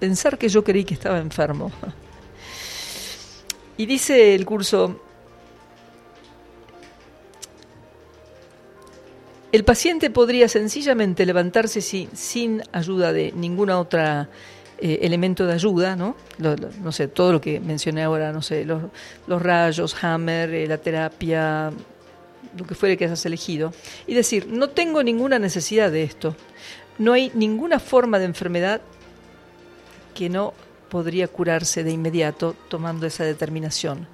pensar 0.00 0.38
que 0.38 0.48
yo 0.48 0.64
creí 0.64 0.84
que 0.84 0.94
estaba 0.94 1.18
enfermo. 1.18 1.70
Y 3.74 3.86
dice 3.86 4.34
el 4.34 4.44
curso, 4.44 5.00
el 9.50 9.64
paciente 9.64 10.10
podría 10.10 10.46
sencillamente 10.46 11.24
levantarse 11.24 11.80
sin, 11.80 12.14
sin 12.14 12.62
ayuda 12.70 13.14
de 13.14 13.32
ninguna 13.32 13.80
otra 13.80 14.28
eh, 14.84 14.98
elemento 15.02 15.46
de 15.46 15.52
ayuda, 15.54 15.94
¿no? 15.96 16.16
No 16.38 16.90
sé, 16.92 17.06
todo 17.08 17.32
lo 17.32 17.40
que 17.40 17.60
mencioné 17.60 18.02
ahora, 18.02 18.32
no 18.32 18.42
sé, 18.42 18.64
los, 18.64 18.82
rayos, 19.40 19.96
hammer, 20.02 20.52
eh, 20.52 20.66
la 20.66 20.78
terapia, 20.78 21.70
lo 22.56 22.66
que 22.66 22.74
fuere 22.74 22.96
que 22.96 23.04
hayas 23.04 23.24
elegido, 23.24 23.72
y 24.08 24.14
decir, 24.14 24.48
no 24.48 24.68
tengo 24.70 25.02
ninguna 25.02 25.38
necesidad 25.38 25.90
de 25.92 26.02
esto, 26.02 26.34
no 26.98 27.12
hay 27.12 27.30
ninguna 27.34 27.78
forma 27.78 28.18
de 28.18 28.24
enfermedad 28.24 28.80
que 30.14 30.28
no 30.28 30.52
podría 30.88 31.28
curarse 31.28 31.84
de 31.84 31.90
inmediato 31.92 32.54
tomando 32.68 33.06
esa 33.06 33.24
determinación. 33.24 34.06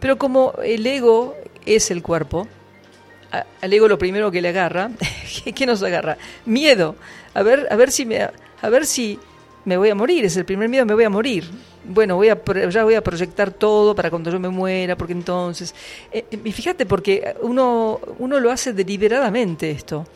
Pero 0.00 0.16
como 0.18 0.54
el 0.64 0.86
ego 0.86 1.34
es 1.66 1.90
el 1.90 2.02
cuerpo, 2.02 2.48
al 3.60 3.72
ego 3.72 3.88
lo 3.88 3.98
primero 3.98 4.30
que 4.30 4.40
le 4.40 4.48
agarra, 4.48 4.90
¿qué- 5.44 5.52
¿qué 5.54 5.66
nos 5.66 5.82
agarra? 5.82 6.16
Miedo. 6.46 6.96
A 7.34 7.42
ver, 7.42 7.66
a 7.70 7.76
ver 7.76 7.90
si 7.90 8.06
me, 8.06 8.20
a 8.22 8.68
ver 8.70 8.86
si 8.86 9.18
me 9.64 9.76
voy 9.76 9.90
a 9.90 9.94
morir. 9.94 10.24
Es 10.24 10.36
el 10.36 10.44
primer 10.44 10.68
miedo, 10.68 10.84
me 10.86 10.94
voy 10.94 11.04
a 11.04 11.10
morir. 11.10 11.44
Bueno, 11.84 12.16
voy 12.16 12.28
a, 12.28 12.40
ya 12.70 12.84
voy 12.84 12.94
a 12.94 13.02
proyectar 13.02 13.50
todo 13.50 13.94
para 13.94 14.10
cuando 14.10 14.30
yo 14.30 14.38
me 14.38 14.48
muera, 14.48 14.96
porque 14.96 15.12
entonces. 15.12 15.74
eh, 16.12 16.24
y 16.44 16.52
fíjate, 16.52 16.86
porque 16.86 17.34
uno, 17.42 18.00
uno 18.18 18.40
lo 18.40 18.50
hace 18.50 18.72
deliberadamente 18.72 19.70
esto. 19.70 20.06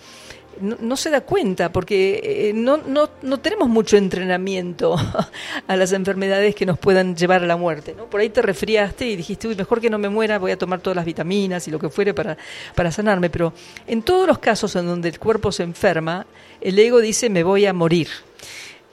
no, 0.60 0.76
no 0.80 0.96
se 0.96 1.10
da 1.10 1.20
cuenta 1.20 1.70
porque 1.70 2.20
eh, 2.22 2.52
no, 2.54 2.78
no, 2.78 3.10
no 3.22 3.40
tenemos 3.40 3.68
mucho 3.68 3.96
entrenamiento 3.96 4.96
a 5.66 5.76
las 5.76 5.92
enfermedades 5.92 6.54
que 6.54 6.66
nos 6.66 6.78
puedan 6.78 7.14
llevar 7.16 7.42
a 7.42 7.46
la 7.46 7.56
muerte. 7.56 7.94
¿no? 7.96 8.06
Por 8.06 8.20
ahí 8.20 8.30
te 8.30 8.42
resfriaste 8.42 9.06
y 9.06 9.16
dijiste, 9.16 9.48
uy, 9.48 9.56
mejor 9.56 9.80
que 9.80 9.90
no 9.90 9.98
me 9.98 10.08
muera, 10.08 10.38
voy 10.38 10.52
a 10.52 10.58
tomar 10.58 10.80
todas 10.80 10.96
las 10.96 11.04
vitaminas 11.04 11.66
y 11.68 11.70
lo 11.70 11.78
que 11.78 11.88
fuere 11.90 12.14
para, 12.14 12.36
para 12.74 12.90
sanarme. 12.90 13.30
Pero 13.30 13.52
en 13.86 14.02
todos 14.02 14.26
los 14.26 14.38
casos 14.38 14.74
en 14.76 14.86
donde 14.86 15.08
el 15.08 15.18
cuerpo 15.18 15.52
se 15.52 15.62
enferma, 15.62 16.26
el 16.60 16.78
ego 16.78 17.00
dice, 17.00 17.28
me 17.30 17.42
voy 17.44 17.66
a 17.66 17.72
morir. 17.72 18.08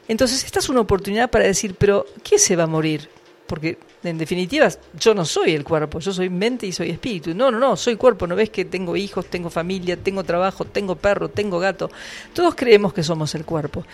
Entonces, 0.07 0.43
esta 0.43 0.59
es 0.59 0.69
una 0.69 0.81
oportunidad 0.81 1.29
para 1.29 1.45
decir, 1.45 1.75
pero 1.77 2.05
¿qué 2.23 2.37
se 2.37 2.55
va 2.55 2.63
a 2.63 2.67
morir? 2.67 3.09
Porque 3.47 3.77
en 4.03 4.17
definitiva 4.17 4.67
yo 4.99 5.13
no 5.13 5.25
soy 5.25 5.53
el 5.53 5.63
cuerpo, 5.63 5.99
yo 5.99 6.11
soy 6.11 6.29
mente 6.29 6.65
y 6.65 6.71
soy 6.71 6.89
espíritu. 6.89 7.33
No, 7.33 7.51
no, 7.51 7.59
no, 7.59 7.77
soy 7.77 7.95
cuerpo, 7.95 8.27
no 8.27 8.35
ves 8.35 8.49
que 8.49 8.65
tengo 8.65 8.95
hijos, 8.95 9.27
tengo 9.27 9.49
familia, 9.49 9.97
tengo 9.97 10.23
trabajo, 10.23 10.65
tengo 10.65 10.95
perro, 10.95 11.29
tengo 11.29 11.59
gato. 11.59 11.89
Todos 12.33 12.55
creemos 12.55 12.93
que 12.93 13.03
somos 13.03 13.35
el 13.35 13.45
cuerpo. 13.45 13.85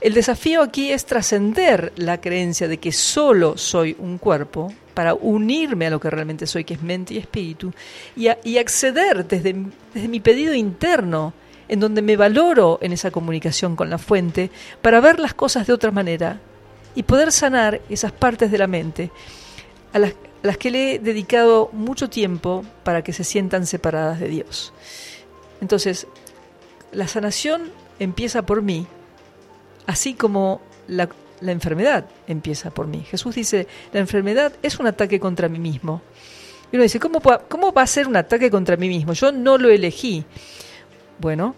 El 0.00 0.14
desafío 0.14 0.62
aquí 0.62 0.90
es 0.90 1.04
trascender 1.04 1.92
la 1.96 2.20
creencia 2.20 2.68
de 2.68 2.78
que 2.78 2.92
solo 2.92 3.58
soy 3.58 3.96
un 3.98 4.18
cuerpo 4.18 4.72
para 4.94 5.14
unirme 5.14 5.86
a 5.86 5.90
lo 5.90 6.00
que 6.00 6.10
realmente 6.10 6.46
soy, 6.46 6.64
que 6.64 6.74
es 6.74 6.82
mente 6.82 7.14
y 7.14 7.18
espíritu, 7.18 7.72
y, 8.16 8.28
y 8.44 8.58
acceder 8.58 9.26
desde, 9.26 9.54
desde 9.94 10.08
mi 10.08 10.20
pedido 10.20 10.54
interno 10.54 11.32
en 11.68 11.80
donde 11.80 12.02
me 12.02 12.16
valoro 12.16 12.78
en 12.82 12.92
esa 12.92 13.10
comunicación 13.10 13.76
con 13.76 13.90
la 13.90 13.98
fuente 13.98 14.50
para 14.82 15.00
ver 15.00 15.20
las 15.20 15.34
cosas 15.34 15.66
de 15.66 15.72
otra 15.72 15.90
manera 15.90 16.40
y 16.94 17.02
poder 17.02 17.30
sanar 17.32 17.80
esas 17.88 18.12
partes 18.12 18.50
de 18.50 18.58
la 18.58 18.66
mente 18.66 19.10
a 19.92 19.98
las, 19.98 20.14
que 20.58 20.70
le 20.70 20.94
he 20.94 20.98
dedicado 20.98 21.70
mucho 21.72 22.08
tiempo 22.08 22.64
para 22.84 23.02
que 23.02 23.12
se 23.12 23.24
sientan 23.24 23.66
separadas 23.66 24.20
de 24.20 24.28
Dios. 24.28 24.72
Entonces, 25.60 26.06
la 26.92 27.08
sanación 27.08 27.70
empieza 27.98 28.42
por 28.42 28.62
mí, 28.62 28.86
así 29.86 30.14
como 30.14 30.60
la, 30.86 31.08
la 31.40 31.52
enfermedad 31.52 32.06
empieza 32.26 32.70
por 32.70 32.86
mí. 32.86 33.04
Jesús 33.08 33.34
dice, 33.34 33.66
la 33.92 34.00
enfermedad 34.00 34.52
es 34.62 34.78
un 34.78 34.86
ataque 34.86 35.20
contra 35.20 35.48
mí 35.48 35.58
mismo. 35.58 36.02
Y 36.70 36.76
uno 36.76 36.82
dice, 36.82 37.00
¿cómo, 37.00 37.20
¿cómo 37.48 37.72
va 37.72 37.82
a 37.82 37.86
ser 37.86 38.06
un 38.06 38.16
ataque 38.16 38.50
contra 38.50 38.76
mí 38.76 38.88
mismo? 38.88 39.14
Yo 39.14 39.32
no 39.32 39.56
lo 39.56 39.70
elegí. 39.70 40.24
Bueno, 41.18 41.54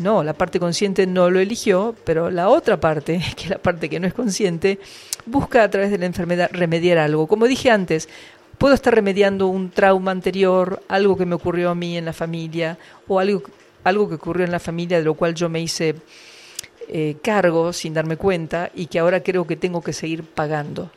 no, 0.00 0.24
la 0.24 0.32
parte 0.32 0.58
consciente 0.58 1.06
no 1.06 1.30
lo 1.30 1.40
eligió, 1.40 1.94
pero 2.04 2.30
la 2.30 2.48
otra 2.48 2.80
parte, 2.80 3.20
que 3.36 3.44
es 3.44 3.50
la 3.50 3.58
parte 3.58 3.88
que 3.88 4.00
no 4.00 4.06
es 4.06 4.14
consciente, 4.14 4.78
busca 5.26 5.62
a 5.62 5.70
través 5.70 5.90
de 5.90 5.98
la 5.98 6.06
enfermedad 6.06 6.50
remediar 6.52 6.98
algo. 6.98 7.26
Como 7.26 7.46
dije 7.46 7.70
antes, 7.70 8.08
puedo 8.58 8.74
estar 8.74 8.94
remediando 8.94 9.46
un 9.46 9.70
trauma 9.70 10.10
anterior, 10.10 10.82
algo 10.88 11.16
que 11.16 11.26
me 11.26 11.34
ocurrió 11.34 11.70
a 11.70 11.74
mí 11.74 11.96
en 11.96 12.04
la 12.04 12.12
familia, 12.12 12.78
o 13.06 13.20
algo, 13.20 13.42
algo 13.84 14.08
que 14.08 14.16
ocurrió 14.16 14.44
en 14.44 14.52
la 14.52 14.58
familia 14.58 14.98
de 14.98 15.04
lo 15.04 15.14
cual 15.14 15.34
yo 15.34 15.48
me 15.48 15.60
hice 15.60 15.94
eh, 16.88 17.16
cargo 17.22 17.72
sin 17.72 17.94
darme 17.94 18.16
cuenta 18.16 18.70
y 18.74 18.86
que 18.86 18.98
ahora 18.98 19.22
creo 19.22 19.46
que 19.46 19.56
tengo 19.56 19.82
que 19.82 19.92
seguir 19.92 20.24
pagando. 20.24 20.90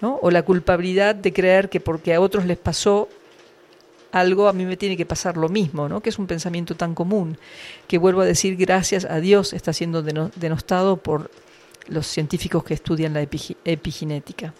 ¿no? 0.00 0.18
O 0.20 0.30
la 0.30 0.42
culpabilidad 0.42 1.14
de 1.14 1.32
creer 1.32 1.68
que 1.68 1.78
porque 1.78 2.12
a 2.12 2.20
otros 2.20 2.44
les 2.44 2.58
pasó 2.58 3.08
algo, 4.12 4.48
a 4.48 4.52
mí 4.52 4.64
me 4.64 4.76
tiene 4.76 4.96
que 4.96 5.06
pasar 5.06 5.36
lo 5.36 5.48
mismo, 5.48 5.88
¿no? 5.88 6.00
que 6.00 6.10
es 6.10 6.18
un 6.18 6.26
pensamiento 6.26 6.74
tan 6.76 6.94
común, 6.94 7.38
que 7.88 7.98
vuelvo 7.98 8.20
a 8.20 8.26
decir, 8.26 8.56
gracias 8.56 9.04
a 9.04 9.20
Dios 9.20 9.52
está 9.52 9.72
siendo 9.72 10.04
deno- 10.04 10.30
denostado 10.36 10.98
por 10.98 11.30
los 11.88 12.06
científicos 12.06 12.62
que 12.62 12.74
estudian 12.74 13.14
la 13.14 13.22
epigenética. 13.22 14.54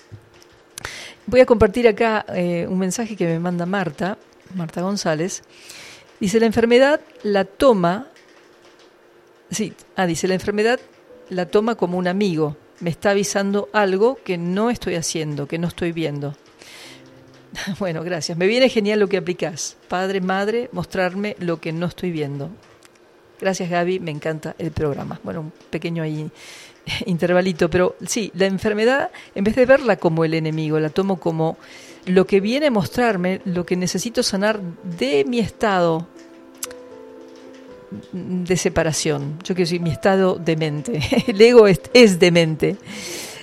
Voy 1.26 1.40
a 1.40 1.46
compartir 1.46 1.86
acá 1.86 2.24
eh, 2.34 2.66
un 2.68 2.78
mensaje 2.78 3.14
que 3.14 3.26
me 3.26 3.38
manda 3.38 3.64
Marta, 3.66 4.18
Marta 4.56 4.82
González. 4.82 5.42
Dice, 6.18 6.40
la 6.40 6.46
enfermedad 6.46 7.00
la 7.22 7.44
toma, 7.44 8.08
sí, 9.50 9.72
ah, 9.96 10.06
dice, 10.06 10.26
la 10.26 10.34
enfermedad 10.34 10.80
la 11.30 11.46
toma 11.46 11.76
como 11.76 11.98
un 11.98 12.08
amigo, 12.08 12.56
me 12.80 12.90
está 12.90 13.10
avisando 13.10 13.68
algo 13.72 14.18
que 14.24 14.36
no 14.38 14.70
estoy 14.70 14.96
haciendo, 14.96 15.46
que 15.46 15.58
no 15.58 15.68
estoy 15.68 15.92
viendo. 15.92 16.34
Bueno, 17.78 18.02
gracias. 18.02 18.36
Me 18.38 18.46
viene 18.46 18.68
genial 18.68 19.00
lo 19.00 19.08
que 19.08 19.16
aplicás. 19.16 19.76
Padre, 19.88 20.20
madre, 20.20 20.68
mostrarme 20.72 21.36
lo 21.38 21.60
que 21.60 21.72
no 21.72 21.86
estoy 21.86 22.10
viendo. 22.10 22.50
Gracias, 23.40 23.70
Gaby. 23.70 24.00
Me 24.00 24.10
encanta 24.10 24.54
el 24.58 24.70
programa. 24.70 25.20
Bueno, 25.22 25.40
un 25.40 25.52
pequeño 25.70 26.02
ahí 26.02 26.30
intervalito, 27.06 27.68
pero 27.68 27.96
sí, 28.06 28.30
la 28.34 28.46
enfermedad, 28.46 29.10
en 29.34 29.44
vez 29.44 29.56
de 29.56 29.66
verla 29.66 29.96
como 29.96 30.24
el 30.24 30.34
enemigo, 30.34 30.78
la 30.78 30.90
tomo 30.90 31.18
como 31.18 31.58
lo 32.06 32.26
que 32.26 32.40
viene 32.40 32.66
a 32.66 32.70
mostrarme, 32.70 33.40
lo 33.44 33.64
que 33.64 33.76
necesito 33.76 34.22
sanar 34.22 34.60
de 34.82 35.24
mi 35.24 35.38
estado 35.38 36.06
de 38.12 38.56
separación. 38.56 39.38
Yo 39.40 39.54
quiero 39.54 39.68
decir, 39.68 39.80
mi 39.80 39.90
estado 39.90 40.36
de 40.36 40.56
mente. 40.56 41.00
El 41.26 41.40
ego 41.40 41.66
es, 41.66 41.80
es 41.92 42.18
demente. 42.18 42.76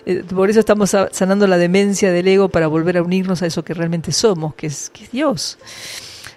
Eh, 0.09 0.23
Por 0.23 0.49
eso 0.49 0.59
estamos 0.59 0.89
sa- 0.89 1.09
sanando 1.11 1.45
la 1.45 1.57
demencia 1.57 2.11
del 2.11 2.27
ego 2.27 2.49
para 2.49 2.67
volver 2.67 2.97
a 2.97 3.03
unirnos 3.03 3.41
a 3.43 3.45
eso 3.45 3.63
que 3.63 3.73
realmente 3.75 4.11
somos, 4.11 4.55
que 4.55 4.67
es, 4.67 4.89
que 4.89 5.03
es 5.03 5.11
Dios. 5.11 5.57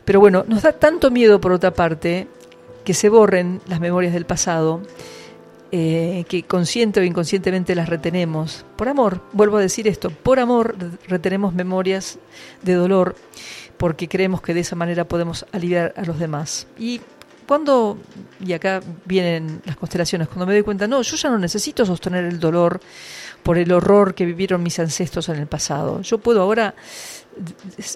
Pero 0.05 0.21
bueno, 0.21 0.45
nos 0.47 0.63
da 0.63 0.73
tanto 0.73 1.11
miedo, 1.11 1.41
por 1.41 1.53
otra 1.53 1.73
parte, 1.73 2.27
que 2.85 2.93
se 2.93 3.09
borren 3.09 3.61
las 3.69 3.81
memorias 3.81 4.13
del 4.13 4.27
pasado, 4.27 4.83
eh, 5.71 6.25
que 6.29 6.43
consciente 6.43 7.01
o 7.01 7.03
inconscientemente 7.03 7.75
las 7.75 7.89
retenemos. 7.89 8.67
Por 8.77 8.89
amor, 8.89 9.23
vuelvo 9.33 9.57
a 9.57 9.61
decir 9.61 9.89
esto, 9.89 10.11
por 10.11 10.39
amor 10.39 10.77
retenemos 11.09 11.55
memorias 11.55 12.19
de 12.63 12.75
dolor, 12.75 13.17
porque 13.79 14.07
creemos 14.07 14.43
que 14.43 14.53
de 14.53 14.61
esa 14.61 14.77
manera 14.77 15.05
podemos 15.05 15.47
aliviar 15.53 15.95
a 15.97 16.03
los 16.05 16.19
demás. 16.19 16.67
Y 16.79 17.01
cuando, 17.47 17.97
y 18.45 18.53
acá 18.53 18.81
vienen 19.07 19.63
las 19.65 19.77
constelaciones, 19.77 20.29
cuando 20.29 20.47
me 20.47 20.53
doy 20.53 20.63
cuenta, 20.63 20.87
no, 20.87 21.01
yo 21.03 21.17
ya 21.17 21.31
no 21.31 21.39
necesito 21.39 21.87
sostener 21.87 22.25
el 22.25 22.39
dolor 22.39 22.81
por 23.43 23.59
el 23.59 23.73
horror 23.73 24.15
que 24.15 24.25
vivieron 24.25 24.63
mis 24.63 24.79
ancestros 24.79 25.29
en 25.29 25.37
el 25.37 25.47
pasado. 25.47 26.01
Yo 26.03 26.19
puedo 26.19 26.43
ahora 26.43 26.75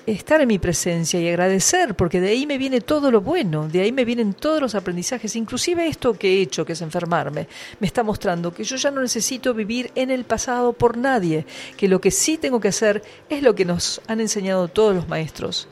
estar 0.06 0.40
en 0.40 0.48
mi 0.48 0.59
presencia 0.59 1.20
y 1.20 1.28
agradecer, 1.28 1.94
porque 1.94 2.20
de 2.20 2.31
ahí 2.31 2.47
me 2.47 2.59
viene 2.59 2.81
todo 2.81 3.10
lo 3.10 3.20
bueno, 3.20 3.68
de 3.68 3.82
ahí 3.82 3.93
me 3.93 4.05
vienen 4.05 4.32
todos 4.32 4.60
los 4.60 4.74
aprendizajes, 4.74 5.36
inclusive 5.36 5.86
esto 5.86 6.14
que 6.14 6.28
he 6.39 6.40
hecho, 6.40 6.64
que 6.64 6.73
es 6.73 6.81
enfermarme, 6.81 7.47
me 7.78 7.86
está 7.86 8.02
mostrando 8.02 8.55
que 8.55 8.64
yo 8.64 8.77
ya 8.77 8.90
no 8.90 9.02
necesito 9.02 9.52
vivir 9.52 9.90
en 9.94 10.10
el 10.10 10.24
pasado 10.24 10.73
por 10.73 10.97
nadie, 10.97 11.44
que 11.77 11.89
lo 11.89 12.01
que 12.01 12.10
sí 12.10 12.39
tengo 12.39 12.60
que 12.60 12.68
hacer 12.68 13.02
es 13.28 13.43
lo 13.43 13.55
que 13.55 13.66
nos 13.66 14.01
han 14.06 14.20
enseñado 14.20 14.68
todos 14.68 14.94
los 14.94 15.09
maestros 15.09 15.68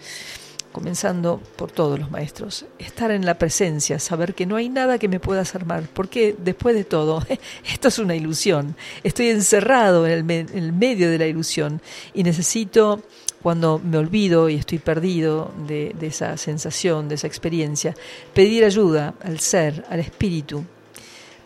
comenzando 0.74 1.40
por 1.54 1.70
todos 1.70 2.00
los 2.00 2.10
maestros, 2.10 2.66
estar 2.80 3.12
en 3.12 3.24
la 3.24 3.38
presencia, 3.38 4.00
saber 4.00 4.34
que 4.34 4.44
no 4.44 4.56
hay 4.56 4.68
nada 4.68 4.98
que 4.98 5.06
me 5.06 5.20
pueda 5.20 5.42
hacer 5.42 5.64
porque 5.94 6.34
después 6.36 6.74
de 6.74 6.82
todo, 6.82 7.24
esto 7.72 7.86
es 7.86 7.98
una 8.00 8.16
ilusión, 8.16 8.74
estoy 9.04 9.28
encerrado 9.28 10.04
en 10.04 10.28
el, 10.28 10.72
medio 10.72 11.08
de 11.08 11.18
la 11.18 11.28
ilusión 11.28 11.80
y 12.12 12.24
necesito, 12.24 13.00
cuando 13.40 13.78
me 13.78 13.98
olvido 13.98 14.48
y 14.48 14.56
estoy 14.56 14.78
perdido 14.78 15.52
de 15.68 15.94
esa 16.00 16.36
sensación, 16.36 17.08
de 17.08 17.14
esa 17.14 17.28
experiencia, 17.28 17.94
pedir 18.32 18.64
ayuda 18.64 19.14
al 19.22 19.38
ser, 19.38 19.84
al 19.90 20.00
espíritu, 20.00 20.64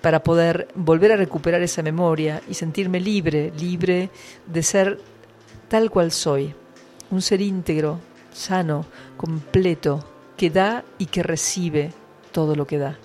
para 0.01 0.23
poder 0.23 0.69
volver 0.75 1.13
a 1.13 1.17
recuperar 1.17 1.61
esa 1.61 1.83
memoria 1.83 2.41
y 2.49 2.55
sentirme 2.55 2.99
libre, 2.99 3.53
libre 3.61 4.09
de 4.47 4.63
ser 4.63 4.99
tal 5.69 5.91
cual 5.91 6.13
soy, 6.13 6.55
un 7.11 7.21
ser 7.21 7.43
íntegro, 7.43 8.01
sano, 8.39 8.87
completo, 9.17 10.05
que 10.37 10.51
da 10.51 10.85
y 10.99 11.07
que 11.07 11.23
recibe 11.23 11.93
todo 12.33 12.55
lo 12.55 12.67
que 12.67 12.79
da. 12.79 12.97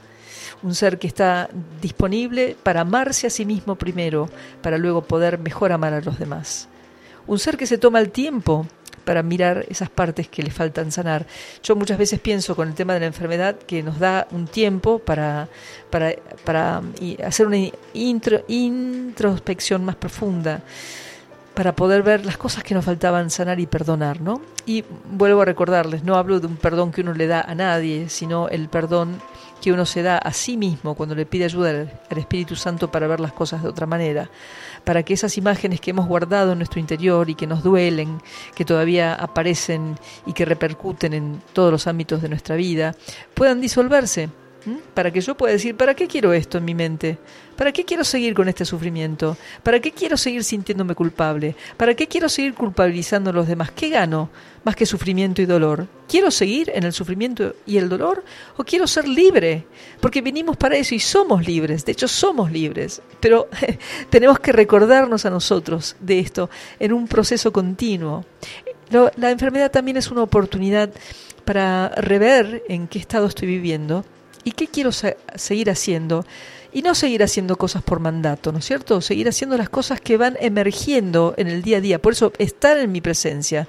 Un 0.62 0.76
ser 0.76 1.00
que 1.00 1.08
está 1.08 1.50
disponible 1.82 2.56
para 2.62 2.82
amarse 2.82 3.28
a 3.28 3.30
sí 3.30 3.46
mismo 3.46 3.76
primero, 3.76 4.30
para 4.62 4.78
luego 4.78 5.04
poder 5.04 5.40
mejor 5.40 5.72
amar 5.72 5.94
a 5.94 6.02
los 6.02 6.20
demás. 6.20 6.70
Un 7.28 7.40
ser 7.40 7.58
que 7.58 7.66
se 7.66 7.78
toma 7.78 8.00
el 8.00 8.12
tiempo 8.12 8.68
para 9.04 9.24
mirar 9.24 9.66
esas 9.68 9.90
partes 9.90 10.30
que 10.30 10.44
le 10.44 10.52
faltan 10.52 10.92
sanar. 10.92 11.26
Yo 11.62 11.76
muchas 11.76 11.98
veces 11.98 12.20
pienso 12.22 12.56
con 12.56 12.70
el 12.70 12.74
tema 12.74 12.94
de 12.94 13.02
la 13.02 13.08
enfermedad 13.08 13.58
que 13.58 13.84
nos 13.84 14.00
da 14.00 14.28
un 14.32 14.48
tiempo 14.48 15.00
para, 15.00 15.50
para, 15.90 16.14
para 16.46 16.82
hacer 17.26 17.48
una 17.48 17.58
intro- 17.94 18.46
introspección 18.48 19.84
más 19.84 19.98
profunda, 19.98 20.62
para 21.54 21.76
poder 21.76 22.04
ver 22.04 22.26
las 22.26 22.38
cosas 22.38 22.64
que 22.64 22.74
nos 22.74 22.86
faltaban 22.86 23.30
sanar 23.30 23.60
y 23.60 23.68
perdonar, 23.68 24.22
¿no? 24.22 24.42
Y 24.66 24.84
vuelvo 25.12 25.42
a 25.42 25.46
recordarles, 25.46 26.04
no 26.04 26.16
hablo 26.16 26.40
de 26.40 26.48
un 26.48 26.58
perdón 26.58 26.92
que 26.92 27.02
uno 27.02 27.14
le 27.14 27.28
da 27.28 27.42
a 27.42 27.54
nadie, 27.56 28.10
sino 28.10 28.48
el 28.50 28.70
perdón 28.70 29.22
que 29.62 29.72
uno 29.72 29.86
se 29.86 30.02
da 30.02 30.18
a 30.18 30.34
sí 30.34 30.58
mismo 30.58 30.94
cuando 30.94 31.16
le 31.16 31.26
pide 31.26 31.46
ayuda 31.46 31.70
al, 31.70 32.18
Espíritu 32.18 32.56
Santo 32.56 32.92
para 32.92 33.08
ver 33.08 33.22
las 33.22 33.32
cosas 33.32 33.64
de 33.64 33.70
otra 33.70 33.86
manera, 33.86 34.30
para 34.84 35.04
que 35.04 35.14
esas 35.14 35.38
imágenes 35.38 35.80
que 35.80 35.92
hemos 35.92 36.06
guardado 36.06 36.52
en 36.52 36.58
nuestro 36.58 36.82
interior 36.82 37.30
y 37.30 37.36
que 37.36 37.48
nos 37.48 37.64
duelen, 37.64 38.22
que 38.56 38.66
todavía 38.66 39.14
aparecen 39.14 39.98
y 40.26 40.34
que 40.34 40.44
repercuten 40.44 41.14
en 41.14 41.42
todos 41.54 41.72
los 41.72 41.88
ámbitos 41.88 42.22
de 42.22 42.30
nuestra 42.30 42.56
vida, 42.56 42.94
puedan 43.34 43.62
disolverse 43.62 44.30
para 44.94 45.12
que 45.12 45.22
yo 45.22 45.36
pueda 45.36 45.54
decir, 45.54 45.76
¿para 45.76 45.94
qué 45.94 46.08
quiero 46.08 46.34
esto 46.34 46.58
en 46.58 46.66
mi 46.66 46.76
mente? 46.76 47.18
¿Para 47.56 47.72
qué 47.72 47.86
quiero 47.86 48.04
seguir 48.04 48.34
con 48.34 48.48
este 48.50 48.66
sufrimiento? 48.66 49.38
¿Para 49.62 49.80
qué 49.80 49.92
quiero 49.92 50.18
seguir 50.18 50.44
sintiéndome 50.44 50.96
culpable? 50.96 51.56
¿Para 51.78 51.94
qué 51.94 52.08
quiero 52.08 52.30
seguir 52.30 52.54
culpabilizando 52.54 53.30
a 53.30 53.34
los 53.34 53.48
demás? 53.48 53.72
¿Qué 53.72 53.90
gano 53.90 54.30
más 54.64 54.76
que 54.76 54.86
sufrimiento 54.86 55.42
y 55.42 55.46
dolor? 55.46 55.88
¿Quiero 56.08 56.32
seguir 56.32 56.72
en 56.74 56.84
el 56.84 56.94
sufrimiento 56.94 57.56
y 57.66 57.78
el 57.78 57.90
dolor 57.90 58.24
o 58.58 58.64
quiero 58.64 58.88
ser 58.88 59.08
libre? 59.08 59.66
Porque 60.00 60.22
vinimos 60.22 60.58
para 60.58 60.78
eso 60.78 60.96
y 60.96 61.00
somos 61.00 61.46
libres, 61.46 61.86
de 61.86 61.92
hecho 61.92 62.08
somos 62.08 62.52
libres, 62.52 63.02
pero 63.20 63.50
tenemos 64.10 64.40
que 64.40 64.52
recordarnos 64.52 65.26
a 65.26 65.30
nosotros 65.30 65.96
de 66.00 66.20
esto 66.20 66.50
en 66.80 66.94
un 66.94 67.08
proceso 67.08 67.52
continuo. 67.52 68.26
La 69.16 69.32
enfermedad 69.32 69.72
también 69.72 69.98
es 69.98 70.12
una 70.12 70.22
oportunidad 70.22 70.90
para 71.46 71.90
rever 71.90 72.64
en 72.70 72.88
qué 72.88 73.00
estado 73.00 73.28
estoy 73.28 73.48
viviendo 73.48 74.06
y 74.44 74.52
qué 74.52 74.68
quiero 74.68 74.92
se- 74.92 75.18
seguir 75.36 75.70
haciendo. 75.70 76.26
Y 76.76 76.82
no 76.82 76.96
seguir 76.96 77.22
haciendo 77.22 77.56
cosas 77.56 77.84
por 77.84 78.00
mandato, 78.00 78.52
¿no 78.52 78.58
es 78.58 78.66
cierto? 78.66 79.00
Seguir 79.00 79.30
haciendo 79.30 79.56
las 79.58 79.70
cosas 79.70 80.02
que 80.02 80.18
van 80.18 80.38
emergiendo 80.40 81.36
en 81.38 81.48
el 81.48 81.62
día 81.62 81.78
a 81.78 81.82
día. 81.82 82.02
Por 82.02 82.14
eso, 82.14 82.34
estar 82.40 82.78
en 82.80 82.92
mi 82.92 83.00
presencia, 83.00 83.68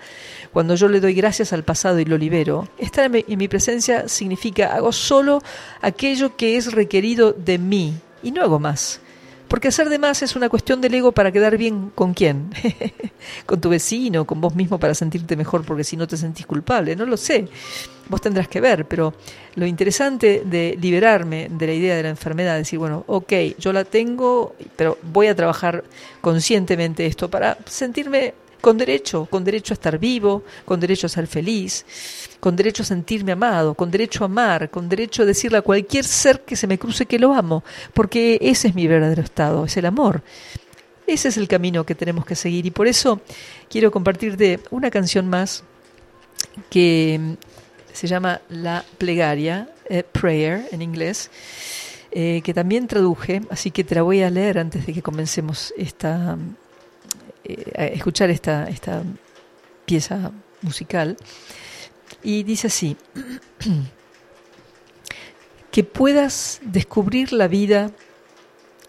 cuando 0.55 0.75
yo 0.75 0.89
le 0.89 1.01
doy 1.01 1.13
gracias 1.13 1.53
al 1.53 1.65
pasado 1.65 2.01
y 2.01 2.07
lo 2.07 2.17
libero, 2.17 2.67
estar 2.79 3.11
en 3.15 3.39
mi 3.39 3.47
presencia 3.47 4.09
significa 4.09 4.75
hago 4.75 4.91
solo 4.91 5.43
aquello 5.83 6.35
que 6.37 6.57
es 6.57 6.73
requerido 6.73 7.35
de 7.35 7.59
mí 7.59 7.93
y 8.23 8.31
no 8.31 8.41
hago 8.41 8.59
más. 8.59 9.01
Porque 9.49 9.69
hacer 9.69 9.89
de 9.89 9.99
más 9.99 10.23
es 10.23 10.37
una 10.37 10.49
cuestión 10.49 10.81
del 10.81 10.95
ego 10.95 11.13
para 11.13 11.31
quedar 11.31 11.57
bien 11.57 11.91
con 11.95 12.15
quién. 12.15 12.51
con 13.47 13.61
tu 13.61 13.69
vecino, 13.69 14.25
con 14.25 14.41
vos 14.41 14.55
mismo 14.55 14.79
para 14.79 14.95
sentirte 14.95 15.37
mejor 15.37 15.65
porque 15.65 15.85
si 15.85 15.97
no 15.97 16.07
te 16.07 16.17
sentís 16.17 16.47
culpable. 16.47 16.97
No 16.97 17.07
lo 17.07 17.17
sé. 17.17 17.49
Vos 18.09 18.21
tendrás 18.21 18.49
que 18.49 18.61
ver, 18.61 18.87
pero 18.87 19.15
lo 19.55 19.67
interesante 19.67 20.43
de 20.45 20.79
liberarme 20.81 21.49
de 21.51 21.67
la 21.67 21.73
idea 21.73 21.97
de 21.97 22.03
la 22.03 22.11
enfermedad, 22.11 22.57
decir, 22.57 22.79
bueno, 22.79 23.05
ok, 23.07 23.33
yo 23.59 23.73
la 23.73 23.85
tengo, 23.85 24.55
pero 24.77 24.99
voy 25.03 25.29
a 25.29 25.35
trabajar 25.35 25.85
conscientemente 26.21 27.07
esto 27.07 27.31
para 27.31 27.57
sentirme 27.67 28.35
con 28.65 28.79
derecho, 28.79 29.27
con 29.27 29.45
derecho 29.45 29.75
a 29.75 29.77
estar 29.77 29.99
vivo, 29.99 30.43
con 30.65 30.81
derecho 30.81 31.07
a 31.07 31.11
ser 31.11 31.27
feliz, 31.27 31.85
con 32.41 32.57
derecho 32.57 32.83
a 32.83 32.87
sentirme 32.87 33.33
amado, 33.33 33.75
con 33.75 33.91
derecho 33.91 34.25
a 34.25 34.27
amar, 34.27 34.71
con 34.71 34.89
derecho 34.89 35.23
a 35.23 35.27
decirle 35.27 35.59
a 35.59 35.61
cualquier 35.61 36.07
ser 36.07 36.41
que 36.47 36.57
se 36.57 36.67
me 36.67 36.79
cruce 36.79 37.05
que 37.05 37.19
lo 37.19 37.35
amo, 37.35 37.63
porque 37.93 38.39
ese 38.41 38.69
es 38.69 38.75
mi 38.75 38.87
verdadero 38.87 39.21
estado, 39.21 39.67
es 39.67 39.77
el 39.77 39.85
amor. 39.85 40.23
Ese 41.07 41.29
es 41.29 41.37
el 41.37 41.47
camino 41.47 41.85
que 41.85 41.95
tenemos 41.95 42.25
que 42.25 42.35
seguir 42.35 42.65
y 42.65 42.71
por 42.71 42.87
eso 42.87 43.21
quiero 43.69 43.91
compartirte 43.91 44.61
una 44.71 44.91
canción 44.91 45.29
más 45.29 45.63
que 46.71 47.37
se 47.93 48.07
llama 48.07 48.41
La 48.49 48.83
Plegaria, 48.97 49.69
eh, 49.91 50.05
Prayer 50.11 50.69
en 50.73 50.81
inglés, 50.81 51.31
eh, 52.13 52.41
que 52.43 52.55
también 52.55 52.87
traduje, 52.87 53.43
así 53.51 53.71
que 53.71 53.85
te 53.85 53.95
la 53.95 54.01
voy 54.01 54.23
a 54.23 54.31
leer 54.31 54.59
antes 54.59 54.87
de 54.87 54.95
que 54.95 55.03
comencemos 55.03 55.75
esta, 55.77 56.39
eh, 57.45 57.93
escuchar 57.95 58.31
esta, 58.31 58.69
esta 58.69 59.03
pieza 59.85 60.33
musical. 60.63 61.17
Y 62.23 62.43
dice 62.43 62.69
así, 62.69 62.97
que 65.71 65.85
puedas 65.85 66.61
descubrir 66.63 67.33
la 67.33 67.49
vida 67.49 67.91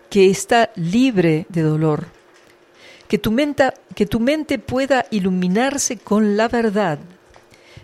que 0.10 0.30
está 0.30 0.72
libre 0.76 1.45
de 1.49 1.61
dolor, 1.61 2.06
que 3.07 3.18
tu, 3.18 3.32
mente, 3.32 3.73
que 3.95 4.06
tu 4.06 4.19
mente 4.19 4.60
pueda 4.60 5.06
iluminarse 5.11 5.98
con 5.98 6.38
la 6.38 6.48
verdad, 6.48 6.99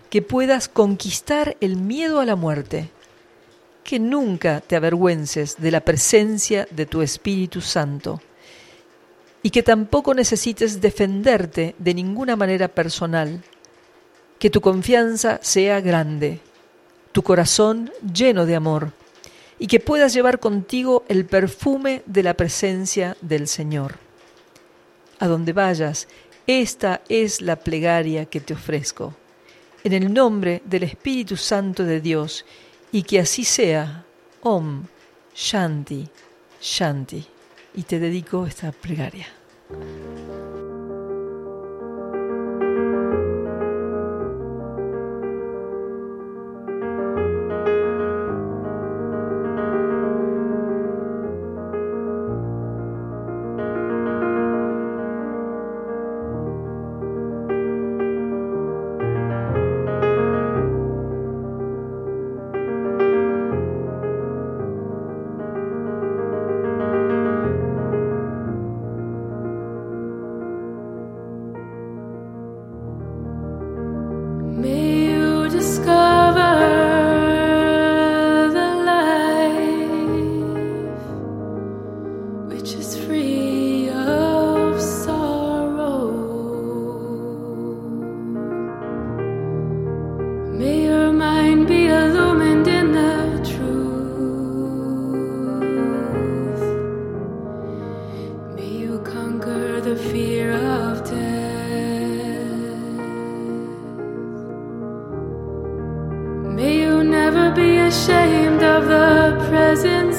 que 0.09 0.21
puedas 0.21 0.69
conquistar 0.69 1.57
el 1.59 1.75
miedo 1.75 2.19
a 2.19 2.25
la 2.25 2.35
muerte, 2.35 2.89
que 3.83 3.99
nunca 3.99 4.61
te 4.61 4.75
avergüences 4.75 5.57
de 5.57 5.71
la 5.71 5.81
presencia 5.81 6.67
de 6.71 6.85
tu 6.85 7.01
Espíritu 7.01 7.59
Santo 7.59 8.21
y 9.43 9.49
que 9.49 9.63
tampoco 9.63 10.13
necesites 10.13 10.81
defenderte 10.81 11.75
de 11.77 11.93
ninguna 11.93 12.35
manera 12.35 12.67
personal, 12.67 13.41
que 14.39 14.49
tu 14.49 14.61
confianza 14.61 15.39
sea 15.41 15.81
grande, 15.81 16.39
tu 17.11 17.23
corazón 17.23 17.91
lleno 18.13 18.45
de 18.45 18.55
amor 18.55 18.91
y 19.59 19.67
que 19.67 19.79
puedas 19.79 20.13
llevar 20.13 20.39
contigo 20.39 21.05
el 21.07 21.25
perfume 21.25 22.01
de 22.05 22.23
la 22.23 22.33
presencia 22.33 23.15
del 23.21 23.47
Señor. 23.47 23.95
A 25.19 25.27
donde 25.27 25.53
vayas, 25.53 26.07
esta 26.47 27.01
es 27.09 27.41
la 27.41 27.57
plegaria 27.57 28.25
que 28.25 28.39
te 28.39 28.53
ofrezco, 28.53 29.13
en 29.83 29.93
el 29.93 30.11
nombre 30.11 30.63
del 30.65 30.83
Espíritu 30.83 31.37
Santo 31.37 31.83
de 31.83 32.01
Dios, 32.01 32.45
y 32.91 33.03
que 33.03 33.19
así 33.19 33.43
sea. 33.43 34.05
Om 34.41 34.85
Shanti 35.35 36.09
Shanti. 36.59 37.40
Y 37.73 37.83
te 37.83 37.99
dedico 37.99 38.45
esta 38.45 38.71
plegaria. 38.71 39.27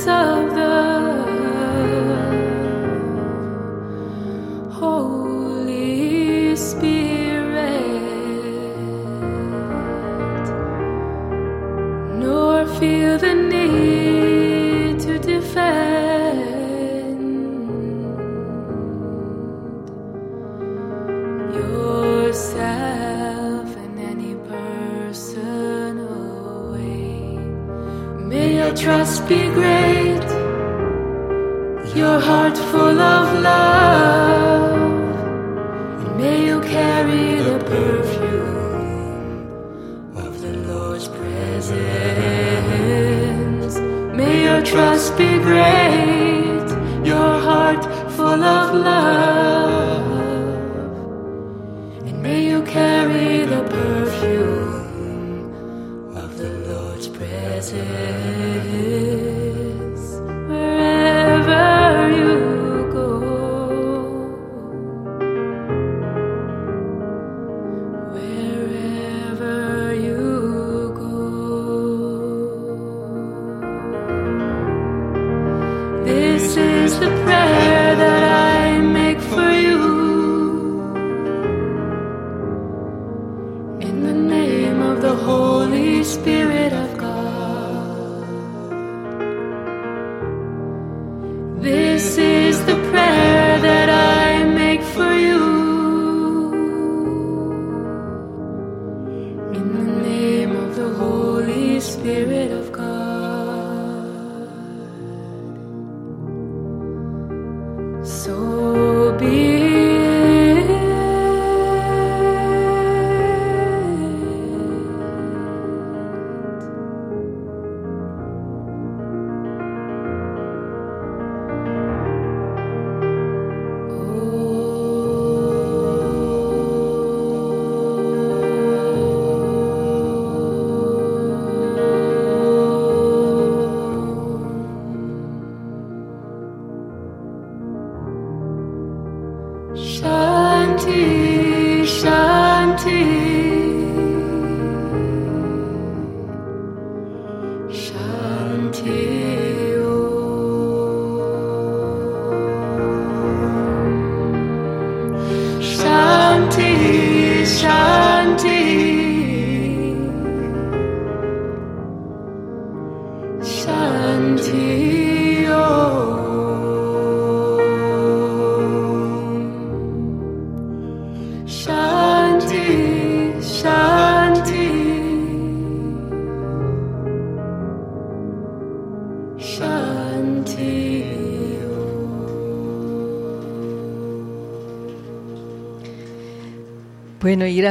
Of 0.09 0.55
the 0.55 0.72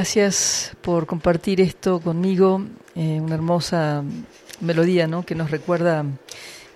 gracias 0.02 0.76
por 0.82 1.06
compartir 1.06 1.62
esto 1.62 2.00
conmigo, 2.00 2.66
eh, 2.96 3.22
una 3.22 3.36
hermosa 3.36 4.04
melodía, 4.60 5.06
¿no? 5.06 5.24
Que 5.24 5.36
nos 5.36 5.52
recuerda 5.52 6.04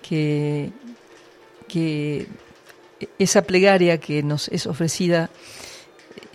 que, 0.00 0.70
esa 3.18 3.42
plegaria 3.42 3.98
que 3.98 4.22
nos 4.22 4.46
es 4.46 4.68
ofrecida 4.68 5.28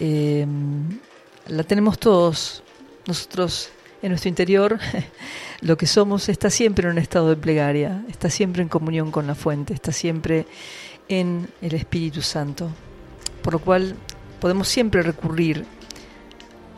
eh, 0.02 0.46
la 1.48 1.64
tenemos 1.64 1.98
todos 1.98 2.62
nosotros 3.08 3.70
en 4.02 4.10
nuestro 4.10 4.28
interior. 4.28 4.78
Lo 5.62 5.78
que 5.78 5.88
somos 5.88 6.28
está 6.28 6.50
siempre 6.50 6.88
en 6.88 6.92
un 6.92 6.98
estado 6.98 7.30
de 7.30 7.38
plegaria, 7.38 8.04
está 8.10 8.30
siempre 8.30 8.64
en 8.64 8.68
comunión 8.68 9.12
con 9.12 9.28
la 9.28 9.36
fuente, 9.36 9.74
está 9.74 9.94
siempre 9.94 10.46
en 11.08 11.48
el 11.62 11.74
Espíritu 11.74 12.22
Santo. 12.22 12.70
Por 13.42 13.54
lo 13.54 13.60
cual 13.60 13.96
podemos 14.42 14.68
siempre 14.68 15.02
recurrir 15.04 15.66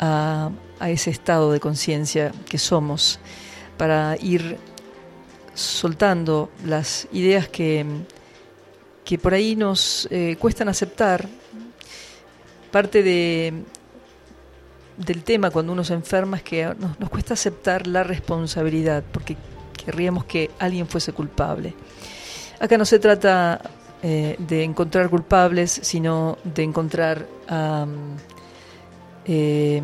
a, 0.04 0.52
ese 0.90 1.12
estado 1.12 1.54
de 1.54 1.62
conciencia 1.62 2.34
que 2.50 2.58
somos 2.58 3.18
para 3.78 4.18
ir 4.20 4.58
soltando 5.54 6.50
las 6.66 7.08
ideas 7.14 7.48
que, 7.48 7.86
que 9.06 9.18
por 9.18 9.34
ahí 9.34 9.56
nos 9.56 10.10
eh, 10.12 10.36
cuestan 10.38 10.68
aceptar. 10.68 11.30
Parte 12.70 13.02
de, 13.02 13.64
del 14.98 15.24
tema 15.24 15.52
cuando 15.52 15.72
uno 15.72 15.86
se 15.86 15.94
enferma 15.94 16.38
es 16.38 16.44
que 16.44 16.76
nos, 17.00 17.10
cuesta 17.10 17.36
aceptar 17.36 17.88
la 17.88 18.04
responsabilidad, 18.04 19.04
porque 19.10 19.38
querríamos 19.86 20.26
que 20.26 20.52
alguien 20.60 20.88
fuese 20.88 21.14
culpable. 21.14 21.76
Acá 22.60 22.78
no 22.78 22.84
se 22.84 23.00
trata 23.00 23.62
eh, 24.02 24.36
de 24.38 24.64
encontrar 24.64 25.10
culpables, 25.10 25.80
sino 25.82 26.38
de 26.44 26.64
encontrar 26.64 27.26
em, 29.26 29.84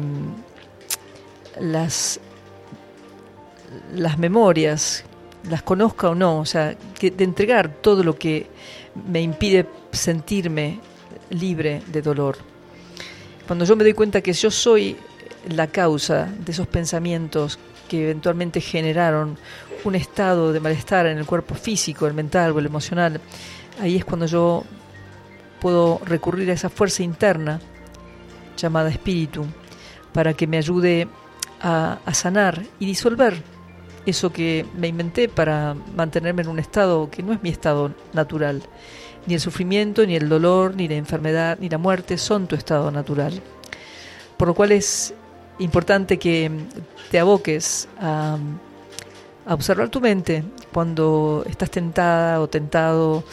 las, 1.59 2.19
las 3.93 4.17
memorias, 4.17 5.03
las 5.49 5.63
conozca 5.63 6.09
o 6.09 6.15
no, 6.15 6.39
o 6.39 6.45
sea, 6.45 6.75
que, 6.97 7.11
de 7.11 7.23
entregar 7.23 7.69
todo 7.81 8.03
lo 8.03 8.17
que 8.17 8.47
me 9.07 9.21
impide 9.21 9.65
sentirme 9.91 10.79
libre 11.29 11.81
de 11.87 12.01
dolor. 12.01 12.37
Cuando 13.47 13.65
yo 13.65 13.75
me 13.75 13.83
doy 13.83 13.93
cuenta 13.93 14.21
que 14.21 14.33
yo 14.33 14.51
soy 14.51 14.95
la 15.47 15.67
causa 15.67 16.25
de 16.25 16.51
esos 16.51 16.67
pensamientos 16.67 17.57
que 17.87 18.03
eventualmente 18.03 18.61
generaron 18.61 19.37
un 19.83 19.95
estado 19.95 20.53
de 20.53 20.59
malestar 20.59 21.07
en 21.07 21.17
el 21.17 21.25
cuerpo 21.25 21.55
físico, 21.55 22.05
el 22.05 22.13
mental 22.13 22.51
o 22.51 22.59
el 22.59 22.65
emocional, 22.65 23.19
ahí 23.81 23.95
es 23.95 24.05
cuando 24.05 24.25
yo 24.25 24.63
puedo 25.59 25.99
recurrir 26.05 26.49
a 26.51 26.53
esa 26.53 26.69
fuerza 26.69 27.03
interna 27.03 27.59
llamada 28.61 28.89
espíritu 28.89 29.45
para 30.13 30.33
que 30.33 30.47
me 30.47 30.57
ayude 30.57 31.07
a, 31.61 31.99
sanar 32.13 32.63
y 32.79 32.85
disolver 32.85 33.41
eso 34.05 34.31
que 34.31 34.65
me 34.77 34.87
inventé 34.87 35.27
para 35.27 35.75
mantenerme 35.95 36.41
en 36.41 36.47
un 36.47 36.59
estado 36.59 37.09
que 37.11 37.21
no 37.21 37.33
es 37.33 37.43
mi 37.43 37.49
estado 37.49 37.93
natural. 38.13 38.63
Ni 39.27 39.33
el 39.35 39.39
sufrimiento, 39.39 40.05
ni 40.05 40.15
el 40.15 40.29
dolor, 40.29 40.75
ni 40.75 40.87
la 40.87 40.95
enfermedad, 40.95 41.57
ni 41.59 41.69
la 41.69 41.77
muerte 41.77 42.17
son 42.17 42.47
tu 42.47 42.55
estado 42.55 42.89
natural. 42.91 43.41
Por 44.37 44.47
lo 44.47 44.53
cual 44.53 44.71
es 44.71 45.13
importante 45.59 46.17
que 46.17 46.49
te 47.11 47.19
aboques 47.19 47.87
a, 47.99 48.37
a 49.45 49.53
observar 49.53 49.89
tu 49.89 49.99
mente 49.99 50.43
cuando 50.71 51.43
estás 51.47 51.69
tentada 51.69 52.39
o 52.39 52.47
tentado 52.47 53.23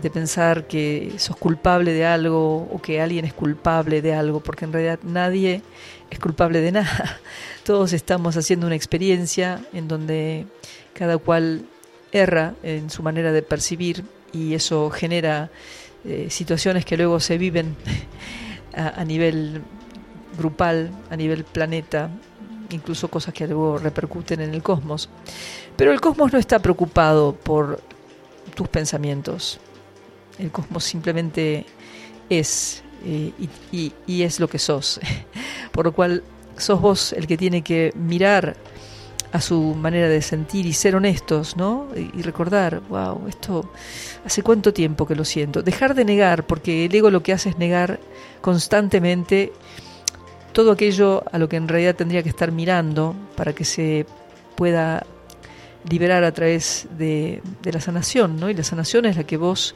de 0.00 0.10
pensar 0.10 0.66
que 0.66 1.12
sos 1.18 1.36
culpable 1.36 1.92
de 1.92 2.06
algo 2.06 2.68
o 2.70 2.80
que 2.80 3.00
alguien 3.00 3.24
es 3.24 3.32
culpable 3.32 4.02
de 4.02 4.14
algo, 4.14 4.40
porque 4.40 4.64
en 4.64 4.72
realidad 4.72 5.00
nadie 5.02 5.62
es 6.10 6.18
culpable 6.18 6.60
de 6.60 6.72
nada. 6.72 7.18
Todos 7.64 7.92
estamos 7.92 8.36
haciendo 8.36 8.66
una 8.66 8.76
experiencia 8.76 9.60
en 9.72 9.88
donde 9.88 10.46
cada 10.94 11.18
cual 11.18 11.64
erra 12.12 12.54
en 12.62 12.90
su 12.90 13.02
manera 13.02 13.32
de 13.32 13.42
percibir 13.42 14.04
y 14.32 14.54
eso 14.54 14.90
genera 14.90 15.50
eh, 16.04 16.28
situaciones 16.30 16.84
que 16.84 16.96
luego 16.96 17.20
se 17.20 17.38
viven 17.38 17.76
a, 18.74 19.00
a 19.00 19.04
nivel 19.04 19.62
grupal, 20.38 20.90
a 21.10 21.16
nivel 21.16 21.44
planeta, 21.44 22.10
incluso 22.70 23.08
cosas 23.08 23.34
que 23.34 23.46
luego 23.46 23.78
repercuten 23.78 24.40
en 24.40 24.54
el 24.54 24.62
cosmos. 24.62 25.08
Pero 25.76 25.92
el 25.92 26.00
cosmos 26.00 26.32
no 26.32 26.38
está 26.38 26.60
preocupado 26.60 27.34
por 27.34 27.80
tus 28.54 28.68
pensamientos. 28.68 29.60
El 30.38 30.50
cosmos 30.50 30.84
simplemente 30.84 31.66
es 32.28 32.82
eh, 33.04 33.32
y, 33.72 34.22
es 34.22 34.40
lo 34.40 34.48
que 34.48 34.58
sos. 34.58 35.00
Por 35.72 35.86
lo 35.86 35.92
cual 35.92 36.22
sos 36.56 36.80
vos 36.80 37.12
el 37.12 37.26
que 37.26 37.36
tiene 37.36 37.62
que 37.62 37.92
mirar 37.94 38.56
a 39.30 39.40
su 39.40 39.74
manera 39.74 40.08
de 40.08 40.22
sentir 40.22 40.64
y 40.64 40.72
ser 40.72 40.96
honestos, 40.96 41.56
¿no? 41.56 41.88
Y, 41.94 42.18
y 42.18 42.22
recordar, 42.22 42.80
wow, 42.88 43.28
esto 43.28 43.70
hace 44.24 44.42
cuánto 44.42 44.72
tiempo 44.72 45.06
que 45.06 45.14
lo 45.14 45.24
siento. 45.24 45.62
Dejar 45.62 45.94
de 45.94 46.04
negar, 46.04 46.46
porque 46.46 46.86
el 46.86 46.94
ego 46.94 47.10
lo 47.10 47.22
que 47.22 47.32
hace 47.32 47.50
es 47.50 47.58
negar 47.58 48.00
constantemente 48.40 49.52
todo 50.52 50.72
aquello 50.72 51.22
a 51.30 51.38
lo 51.38 51.48
que 51.48 51.56
en 51.56 51.68
realidad 51.68 51.94
tendría 51.94 52.22
que 52.22 52.30
estar 52.30 52.52
mirando 52.52 53.14
para 53.36 53.52
que 53.52 53.64
se 53.64 54.06
pueda 54.56 55.06
liberar 55.88 56.24
a 56.24 56.32
través 56.32 56.88
de, 56.98 57.42
de 57.62 57.72
la 57.72 57.80
sanación, 57.80 58.40
¿no? 58.40 58.50
Y 58.50 58.54
la 58.54 58.64
sanación 58.64 59.04
es 59.04 59.16
la 59.16 59.24
que 59.24 59.36
vos 59.36 59.74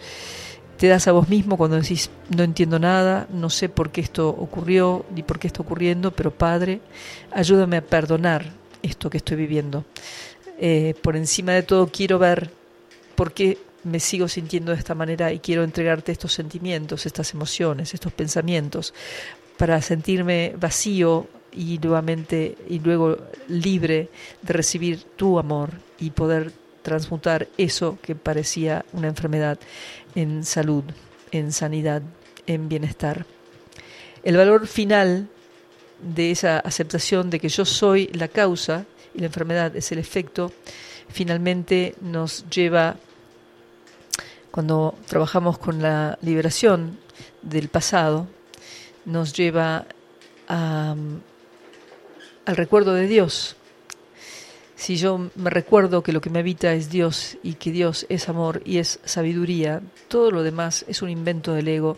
te 0.83 0.89
das 0.89 1.07
a 1.07 1.13
vos 1.13 1.29
mismo 1.29 1.57
cuando 1.57 1.81
decís 1.81 2.11
no 2.37 2.43
entiendo 2.43 2.81
nada, 2.81 3.29
no 3.31 3.51
sé 3.51 3.69
por 3.69 3.93
qué 3.93 4.01
esto 4.01 4.29
ocurrió 4.29 5.07
ni 5.15 5.23
por 5.23 5.39
qué 5.39 5.47
está 5.47 5.63
ocurriendo, 5.63 6.11
pero 6.11 6.33
Padre, 6.33 6.81
ayúdame 7.31 7.77
a 7.77 7.83
perdonar 7.83 8.51
esto 8.83 9.09
que 9.09 9.19
estoy 9.19 9.37
viviendo. 9.37 9.85
Eh, 10.59 10.97
por 11.01 11.15
encima 11.15 11.53
de 11.53 11.63
todo 11.63 11.87
quiero 11.87 12.19
ver 12.19 12.51
por 13.15 13.33
qué 13.33 13.59
me 13.85 14.01
sigo 14.01 14.27
sintiendo 14.27 14.73
de 14.73 14.79
esta 14.79 14.97
manera 14.97 15.33
y 15.33 15.39
quiero 15.39 15.63
entregarte 15.63 16.11
estos 16.11 16.33
sentimientos, 16.33 17.07
estas 17.07 17.33
emociones, 17.33 17.95
estos 17.95 18.13
pensamientos, 18.13 18.93
para 19.59 19.81
sentirme 19.83 20.53
vacío 20.59 21.29
y 21.53 21.79
nuevamente 21.79 22.57
y 22.69 22.81
luego 22.81 23.19
libre 23.47 24.09
de 24.43 24.53
recibir 24.53 25.05
tu 25.15 25.39
amor 25.39 25.71
y 26.01 26.11
poder 26.11 26.51
transmutar 26.83 27.49
eso 27.57 27.99
que 28.03 28.15
parecía 28.15 28.85
una 28.93 29.09
enfermedad 29.09 29.59
en 30.15 30.45
salud, 30.45 30.85
en 31.31 31.53
sanidad, 31.53 32.03
en 32.47 32.69
bienestar. 32.69 33.27
El 34.23 34.37
valor 34.37 34.67
final 34.67 35.29
de 36.03 36.31
esa 36.31 36.59
aceptación 36.59 37.31
de 37.31 37.41
que 37.41 37.49
yo 37.49 37.65
soy 37.65 38.09
la 38.09 38.29
causa 38.29 38.85
y 39.15 39.21
la 39.21 39.27
enfermedad 39.27 39.75
es 39.77 39.93
el 39.93 39.99
efecto, 39.99 40.53
finalmente 41.09 41.95
nos 42.01 42.49
lleva, 42.49 42.97
cuando 44.51 44.95
trabajamos 45.07 45.59
con 45.59 45.83
la 45.83 46.19
liberación 46.23 46.99
del 47.43 47.69
pasado, 47.69 48.27
nos 49.05 49.33
lleva 49.33 49.87
a, 50.49 50.95
al 52.45 52.57
recuerdo 52.57 52.95
de 52.95 53.07
Dios. 53.07 53.57
Si 54.83 54.97
yo 54.97 55.31
me 55.37 55.49
recuerdo 55.49 56.03
que 56.03 56.11
lo 56.11 56.21
que 56.21 56.29
me 56.29 56.41
habita 56.41 56.75
es 56.75 56.91
Dios 56.91 57.39
y 57.45 57.55
que 57.55 57.71
Dios 57.71 58.05
es 58.09 58.29
amor 58.29 58.63
y 58.65 58.79
es 58.79 58.99
sabiduría, 59.05 59.81
todo 60.09 60.33
lo 60.33 60.43
demás 60.43 60.85
es 60.89 61.03
un 61.03 61.09
invento 61.09 61.53
del 61.53 61.69
ego 61.69 61.97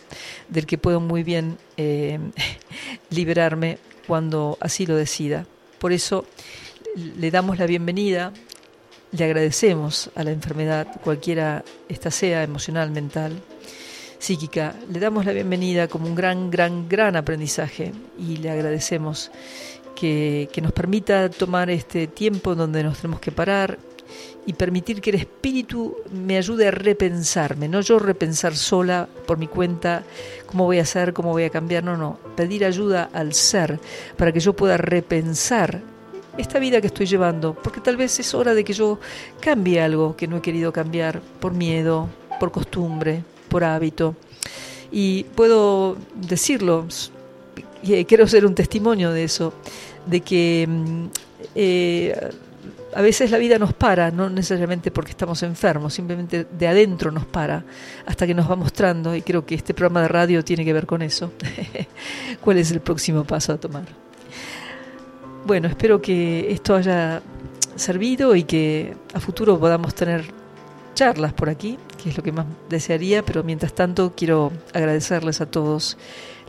del 0.51 0.67
que 0.67 0.77
puedo 0.77 1.01
muy 1.01 1.23
bien 1.23 1.57
eh, 1.79 2.19
liberarme 3.09 3.79
cuando 4.07 4.59
así 4.61 4.85
lo 4.85 4.97
decida. 4.97 5.47
Por 5.79 5.95
eso 5.95 6.27
le 6.95 7.31
damos 7.31 7.59
la 7.59 7.65
bienvenida, 7.65 8.35
le 9.13 9.25
agradecemos 9.25 10.11
a 10.15 10.23
la 10.23 10.33
enfermedad, 10.33 11.01
cualquiera 11.03 11.65
esta 11.89 12.11
sea, 12.11 12.43
emocional, 12.43 12.91
mental, 12.91 13.41
psíquica, 14.19 14.75
le 14.91 15.01
damos 15.01 15.25
la 15.25 15.33
bienvenida 15.33 15.89
como 15.89 16.07
un 16.07 16.15
gran, 16.15 16.51
gran, 16.51 16.87
gran 16.87 17.17
aprendizaje 17.17 17.93
y 18.19 18.37
le 18.37 18.51
agradecemos 18.51 19.31
que, 20.05 20.61
nos 20.61 20.73
permita 20.73 21.31
tomar 21.31 21.71
este 21.71 22.07
tiempo 22.07 22.55
donde 22.55 22.83
nos 22.83 22.99
tenemos 22.99 23.21
que 23.21 23.33
parar 23.33 23.79
y 24.47 24.53
permitir 24.53 25.01
que 25.01 25.11
el 25.11 25.17
espíritu 25.17 25.97
me 26.13 26.37
ayude 26.37 26.69
a 26.69 26.71
repensarme, 26.71 27.69
no 27.69 27.81
yo 27.81 27.99
repensar 27.99 28.55
sola 28.55 29.09
por 29.27 29.39
mi 29.39 29.47
cuenta 29.47 30.05
cómo 30.47 30.65
voy 30.65 30.79
a 30.79 30.83
hacer, 30.83 31.15
cómo 31.15 31.31
voy 31.31 31.45
a 31.45 31.51
cambiar, 31.51 31.85
no, 31.85 31.97
no, 31.97 32.19
pedir 32.37 32.67
ayuda 32.67 33.09
al 33.15 33.33
ser 33.33 33.81
para 34.19 34.31
que 34.33 34.41
yo 34.41 34.53
pueda 34.53 34.77
repensar 34.77 35.81
esta 36.37 36.59
vida 36.59 36.83
que 36.83 36.89
estoy 36.89 37.07
llevando, 37.07 37.55
porque 37.55 37.81
tal 37.81 37.97
vez 37.97 38.21
es 38.21 38.35
hora 38.35 38.53
de 38.53 38.65
que 38.65 38.75
yo 38.75 38.99
cambie 39.41 39.81
algo 39.81 40.17
que 40.17 40.29
no 40.29 40.37
he 40.37 40.43
querido 40.43 40.73
cambiar 40.73 41.23
por 41.41 41.55
miedo, 41.55 42.09
por 42.39 42.51
costumbre, 42.51 43.25
por 43.49 43.65
hábito. 43.65 44.17
Y 44.93 45.25
puedo 45.35 45.97
decirlo, 46.15 46.87
quiero 47.85 48.27
ser 48.27 48.47
un 48.47 48.55
testimonio 48.55 49.11
de 49.13 49.25
eso, 49.25 49.53
de 50.07 50.21
que 50.21 50.67
mm, 50.69 51.07
eh, 51.55 52.31
a 52.95 53.03
veces 53.03 53.31
la 53.31 53.39
vida 53.39 53.59
nos 53.59 53.73
para, 53.73 54.11
no 54.11 54.31
necesariamente 54.31 54.91
porque 54.91 55.11
estamos 55.11 55.43
enfermos, 55.43 55.95
simplemente 55.95 56.47
de 56.51 56.69
adentro 56.69 57.11
nos 57.11 57.27
para, 57.27 57.65
hasta 58.07 58.27
que 58.27 58.35
nos 58.35 58.51
va 58.51 58.57
mostrando, 58.57 59.15
y 59.15 59.23
creo 59.23 59.45
que 59.45 59.55
este 59.55 59.75
programa 59.75 60.03
de 60.03 60.09
radio 60.09 60.45
tiene 60.45 60.65
que 60.65 60.73
ver 60.73 60.87
con 60.87 61.03
eso, 61.03 61.33
cuál 62.41 62.59
es 62.59 62.71
el 62.71 62.81
próximo 62.81 63.25
paso 63.25 63.53
a 63.53 63.59
tomar. 63.59 63.85
Bueno, 65.45 65.69
espero 65.69 66.01
que 66.01 66.51
esto 66.51 66.75
haya 66.75 67.21
servido 67.77 68.35
y 68.35 68.45
que 68.45 68.97
a 69.13 69.21
futuro 69.21 69.59
podamos 69.59 69.95
tener 69.95 70.25
charlas 70.95 71.33
por 71.33 71.49
aquí, 71.51 71.79
que 72.03 72.11
es 72.11 72.17
lo 72.17 72.23
que 72.23 72.33
más 72.33 72.47
desearía, 72.69 73.25
pero 73.25 73.43
mientras 73.43 73.75
tanto 73.75 74.15
quiero 74.17 74.53
agradecerles 74.73 75.41
a 75.41 75.47
todos 75.47 75.99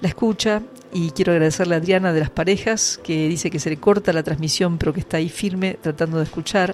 la 0.01 0.07
escucha 0.07 0.61
y 0.95 1.11
quiero 1.11 1.33
agradecerle 1.33 1.75
a 1.75 1.79
Adriana 1.79 2.13
de 2.13 2.21
las 2.21 2.29
parejas, 2.29 3.01
que 3.03 3.27
dice 3.27 3.51
que 3.51 3.59
se 3.59 3.69
le 3.69 3.75
corta 3.77 4.13
la 4.13 4.23
transmisión, 4.23 4.77
pero 4.77 4.93
que 4.93 5.01
está 5.01 5.17
ahí 5.17 5.27
firme 5.27 5.77
tratando 5.81 6.17
de 6.19 6.23
escuchar. 6.23 6.73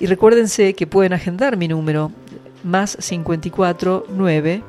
Y 0.00 0.06
recuérdense 0.06 0.72
que 0.74 0.86
pueden 0.86 1.12
agendar 1.12 1.58
mi 1.58 1.68
número, 1.68 2.10
más 2.64 2.96
54 2.98 4.06
9 4.08 4.62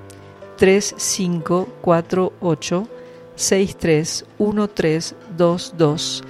3548 0.57 2.87
631322 3.35 6.23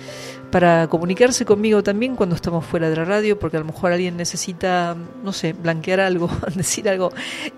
para 0.51 0.87
comunicarse 0.87 1.43
conmigo 1.45 1.83
también 1.83 2.15
cuando 2.15 2.35
estamos 2.35 2.65
fuera 2.65 2.89
de 2.89 2.95
la 2.95 3.03
radio, 3.05 3.37
porque 3.37 3.57
a 3.57 3.59
lo 3.59 3.65
mejor 3.65 3.91
alguien 3.91 4.15
necesita, 4.15 4.95
no 5.23 5.33
sé, 5.33 5.51
blanquear 5.53 5.99
algo, 5.99 6.29
decir 6.55 6.87
algo 6.87 7.11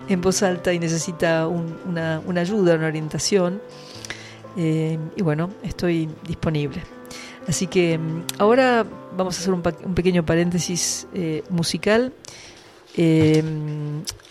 en 0.08 0.20
voz 0.20 0.42
alta 0.42 0.72
y 0.72 0.78
necesita 0.80 1.46
un- 1.46 1.76
una, 1.86 2.20
una 2.26 2.40
ayuda, 2.40 2.74
una 2.74 2.88
orientación. 2.88 3.62
Eh, 4.56 4.98
y 5.16 5.22
bueno, 5.22 5.50
estoy 5.62 6.08
disponible. 6.26 6.82
Así 7.46 7.66
que 7.66 7.98
mm, 7.98 8.24
ahora 8.38 8.84
vamos 9.16 9.36
a 9.36 9.40
hacer 9.40 9.52
un, 9.52 9.62
un 9.84 9.94
pequeño 9.94 10.24
paréntesis 10.24 11.06
eh, 11.14 11.42
musical 11.50 12.12
eh, 12.96 13.42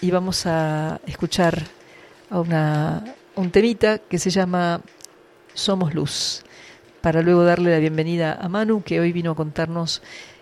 y 0.02 0.12
vamos 0.12 0.46
a 0.46 1.00
escuchar 1.06 1.64
a 2.30 2.40
una, 2.40 3.16
un 3.36 3.52
temita 3.52 4.00
que 4.00 4.20
se 4.20 4.30
llama 4.30 4.82
Somos 5.54 5.94
Luz, 5.94 6.44
para 7.02 7.22
luego 7.22 7.44
darle 7.44 7.72
la 7.72 7.80
bienvenida 7.80 8.34
a 8.34 8.50
Manu, 8.50 8.84
que 8.84 9.00
hoy 9.00 9.12
vino 9.12 9.32
a 9.32 9.36
contarnos 9.36 10.02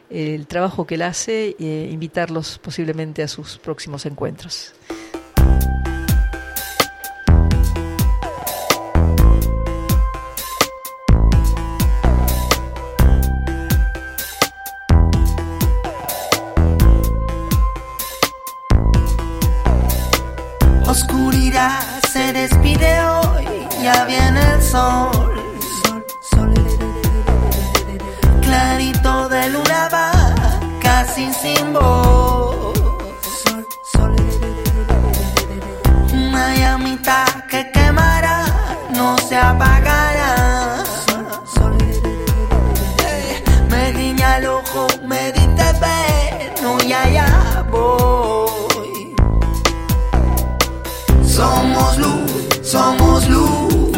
el 0.10 0.48
trabajo 0.48 0.88
que 0.88 0.96
él 0.96 1.04
hace 1.04 1.56
e 1.60 1.90
invitarlos 1.92 2.60
posiblemente 2.60 3.24
a 3.24 3.28
sus 3.28 3.58
próximos 3.58 4.06
encuentros. 4.06 4.74
Oscuridad 21.58 22.04
se 22.12 22.34
despide 22.34 23.00
hoy, 23.02 23.68
ya 23.82 24.06
viene 24.06 24.40
el 24.54 24.62
sol. 24.62 25.10
Clarito 28.42 29.28
de 29.30 29.50
luna 29.50 29.90
va, 29.92 30.12
casi 30.82 31.34
sin 31.34 31.74
voz. 31.74 32.78
Una 36.14 36.56
llamita 36.56 37.26
que 37.50 37.72
quemará, 37.72 38.46
no 38.94 39.18
se 39.18 39.36
apagará. 39.38 40.07
Somos 51.38 51.98
luz, 52.00 52.32
somos 52.64 53.30
luz, 53.30 53.92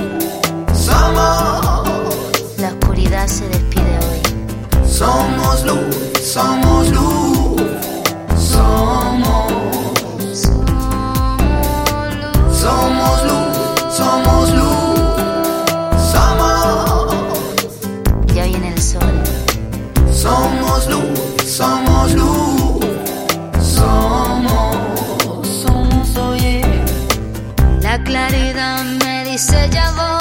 somos, 0.74 1.88
La 2.58 2.68
oscuridad 2.68 3.28
se 3.28 3.48
despide 3.48 3.98
hoy. 4.10 4.22
somos 4.86 5.64
luz, 5.64 5.96
somos 6.22 6.90
luz, 6.90 7.62
somos, 8.36 9.54
somos 12.52 13.24
luz, 13.24 13.58
somos 13.90 14.50
luz, 14.50 14.69
claridad. 28.28 28.84
Me 28.84 29.24
dice 29.24 29.70
ya 29.72 29.92
voy, 29.92 30.19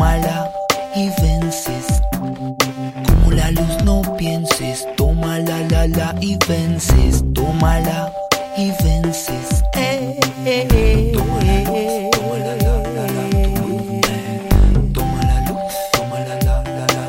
tómala 0.00 0.50
y 0.96 1.10
vences. 1.20 2.00
Como 2.18 3.32
la 3.32 3.50
luz 3.50 3.84
no 3.84 4.00
pienses, 4.16 4.86
tómala 4.96 5.60
la 5.68 5.86
la 5.88 6.14
y 6.22 6.38
vences, 6.48 7.22
tómala 7.34 8.10
y 8.56 8.72
vences. 8.82 9.62
Eh, 9.74 10.18
eh, 10.46 10.68
eh, 10.72 11.12
tómala 11.12 12.56
la 12.56 12.78
la 12.96 13.04
la 13.12 13.24
tu. 13.54 13.66
Toma 14.94 15.20
la 15.22 15.38
luz, 15.50 15.74
toma 15.92 16.18
la 16.20 16.36
la 16.46 16.62
la. 16.64 17.04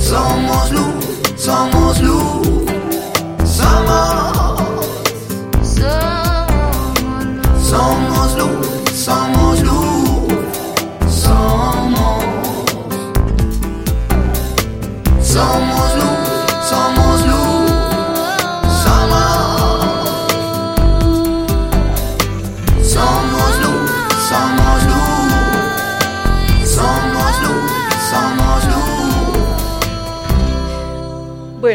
Somos 0.00 0.70
luz, 0.70 1.04
somos 1.36 2.00
luz, 2.00 2.09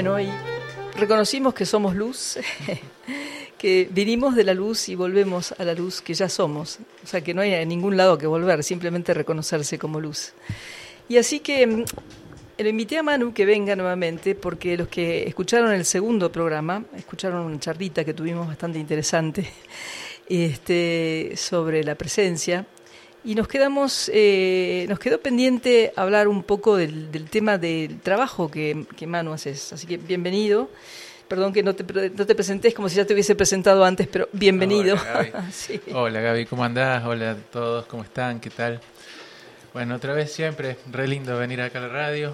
Y 0.05 0.29
reconocimos 0.99 1.55
que 1.55 1.65
somos 1.65 1.95
luz, 1.95 2.37
que 3.57 3.89
vinimos 3.91 4.35
de 4.35 4.43
la 4.43 4.53
luz 4.53 4.87
y 4.87 4.93
volvemos 4.93 5.51
a 5.57 5.63
la 5.63 5.73
luz 5.73 5.99
que 5.99 6.13
ya 6.13 6.29
somos. 6.29 6.77
O 7.03 7.07
sea, 7.07 7.21
que 7.21 7.33
no 7.33 7.41
hay 7.41 7.55
a 7.55 7.65
ningún 7.65 7.97
lado 7.97 8.15
que 8.15 8.27
volver, 8.27 8.63
simplemente 8.63 9.15
reconocerse 9.15 9.79
como 9.79 9.99
luz. 9.99 10.33
Y 11.09 11.17
así 11.17 11.39
que 11.39 11.65
mm, 11.65 11.83
le 12.59 12.69
invité 12.69 12.99
a 12.99 13.03
Manu 13.03 13.33
que 13.33 13.47
venga 13.47 13.75
nuevamente 13.75 14.35
porque 14.35 14.77
los 14.77 14.89
que 14.89 15.27
escucharon 15.27 15.71
el 15.71 15.85
segundo 15.85 16.31
programa, 16.31 16.83
escucharon 16.95 17.43
una 17.43 17.59
charlita 17.59 18.05
que 18.05 18.13
tuvimos 18.13 18.45
bastante 18.45 18.77
interesante 18.77 19.49
este, 20.29 21.33
sobre 21.35 21.83
la 21.83 21.95
presencia. 21.95 22.67
Y 23.25 23.33
nos 23.33 23.47
quedamos, 23.47 24.11
eh, 24.13 24.85
nos 24.87 24.99
quedó 24.99 25.19
pendiente 25.19 25.91
hablar 25.95 26.27
un 26.27 26.43
poco 26.43 26.77
del, 26.77 27.11
del 27.11 27.27
tema 27.27 27.57
del 27.57 27.99
trabajo 27.99 28.51
que, 28.51 28.85
que 28.95 29.07
Manu 29.07 29.33
haces. 29.33 29.73
Así 29.73 29.87
que 29.87 29.97
bienvenido. 29.97 30.69
Perdón 31.27 31.51
que 31.51 31.63
no 31.63 31.73
te, 31.73 31.83
no 32.11 32.25
te 32.27 32.35
presentés 32.35 32.75
como 32.75 32.87
si 32.87 32.97
ya 32.97 33.05
te 33.05 33.13
hubiese 33.13 33.33
presentado 33.33 33.83
antes, 33.83 34.07
pero 34.07 34.29
bienvenido. 34.31 34.93
Hola, 34.93 35.23
Gaby. 35.31 35.31
Sí. 35.51 35.81
Hola 35.91 36.21
Gaby, 36.21 36.45
¿cómo 36.45 36.63
andás? 36.63 37.03
Hola 37.03 37.31
a 37.31 37.35
todos, 37.35 37.87
¿cómo 37.87 38.03
están? 38.03 38.39
¿Qué 38.39 38.51
tal? 38.51 38.79
Bueno, 39.73 39.95
otra 39.95 40.13
vez 40.13 40.31
siempre, 40.31 40.77
re 40.91 41.07
lindo 41.07 41.35
venir 41.35 41.61
acá 41.61 41.79
a 41.79 41.81
la 41.81 41.87
radio 41.87 42.31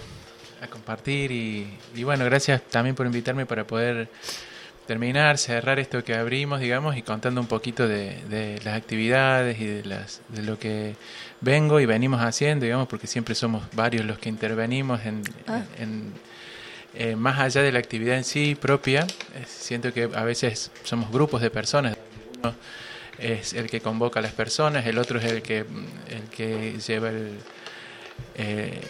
a 0.61 0.67
compartir 0.67 1.31
y, 1.31 1.73
y 1.95 2.03
bueno, 2.03 2.25
gracias 2.25 2.63
también 2.63 2.97
por 2.97 3.05
invitarme 3.05 3.45
para 3.45 3.65
poder 3.65 4.09
terminar, 4.87 5.37
cerrar 5.37 5.79
esto 5.79 6.03
que 6.03 6.15
abrimos, 6.15 6.59
digamos, 6.59 6.97
y 6.97 7.01
contando 7.01 7.39
un 7.39 7.47
poquito 7.47 7.87
de, 7.87 8.17
de 8.29 8.59
las 8.63 8.75
actividades 8.75 9.59
y 9.59 9.65
de, 9.65 9.85
las, 9.85 10.21
de 10.29 10.41
lo 10.43 10.57
que 10.59 10.95
vengo 11.39 11.79
y 11.79 11.85
venimos 11.85 12.21
haciendo, 12.21 12.65
digamos, 12.65 12.87
porque 12.87 13.07
siempre 13.07 13.35
somos 13.35 13.63
varios 13.73 14.05
los 14.05 14.19
que 14.19 14.29
intervenimos 14.29 15.05
en, 15.05 15.21
Ah. 15.47 15.63
en- 15.77 16.13
eh, 16.93 17.15
más 17.15 17.39
allá 17.39 17.61
de 17.61 17.71
la 17.71 17.79
actividad 17.79 18.17
en 18.17 18.25
sí 18.25 18.53
propia, 18.55 19.03
eh, 19.35 19.45
siento 19.47 19.93
que 19.93 20.09
a 20.13 20.23
veces 20.25 20.71
somos 20.83 21.09
grupos 21.09 21.41
de 21.41 21.49
personas. 21.49 21.95
Uno 22.43 22.53
es 23.17 23.53
el 23.53 23.69
que 23.69 23.79
convoca 23.79 24.19
a 24.19 24.23
las 24.23 24.33
personas, 24.33 24.85
el 24.85 24.97
otro 24.97 25.17
es 25.19 25.25
el 25.25 25.41
que, 25.41 25.59
el 25.59 26.23
que 26.35 26.77
lleva 26.85 27.09
el... 27.09 27.37
eh, 28.35 28.81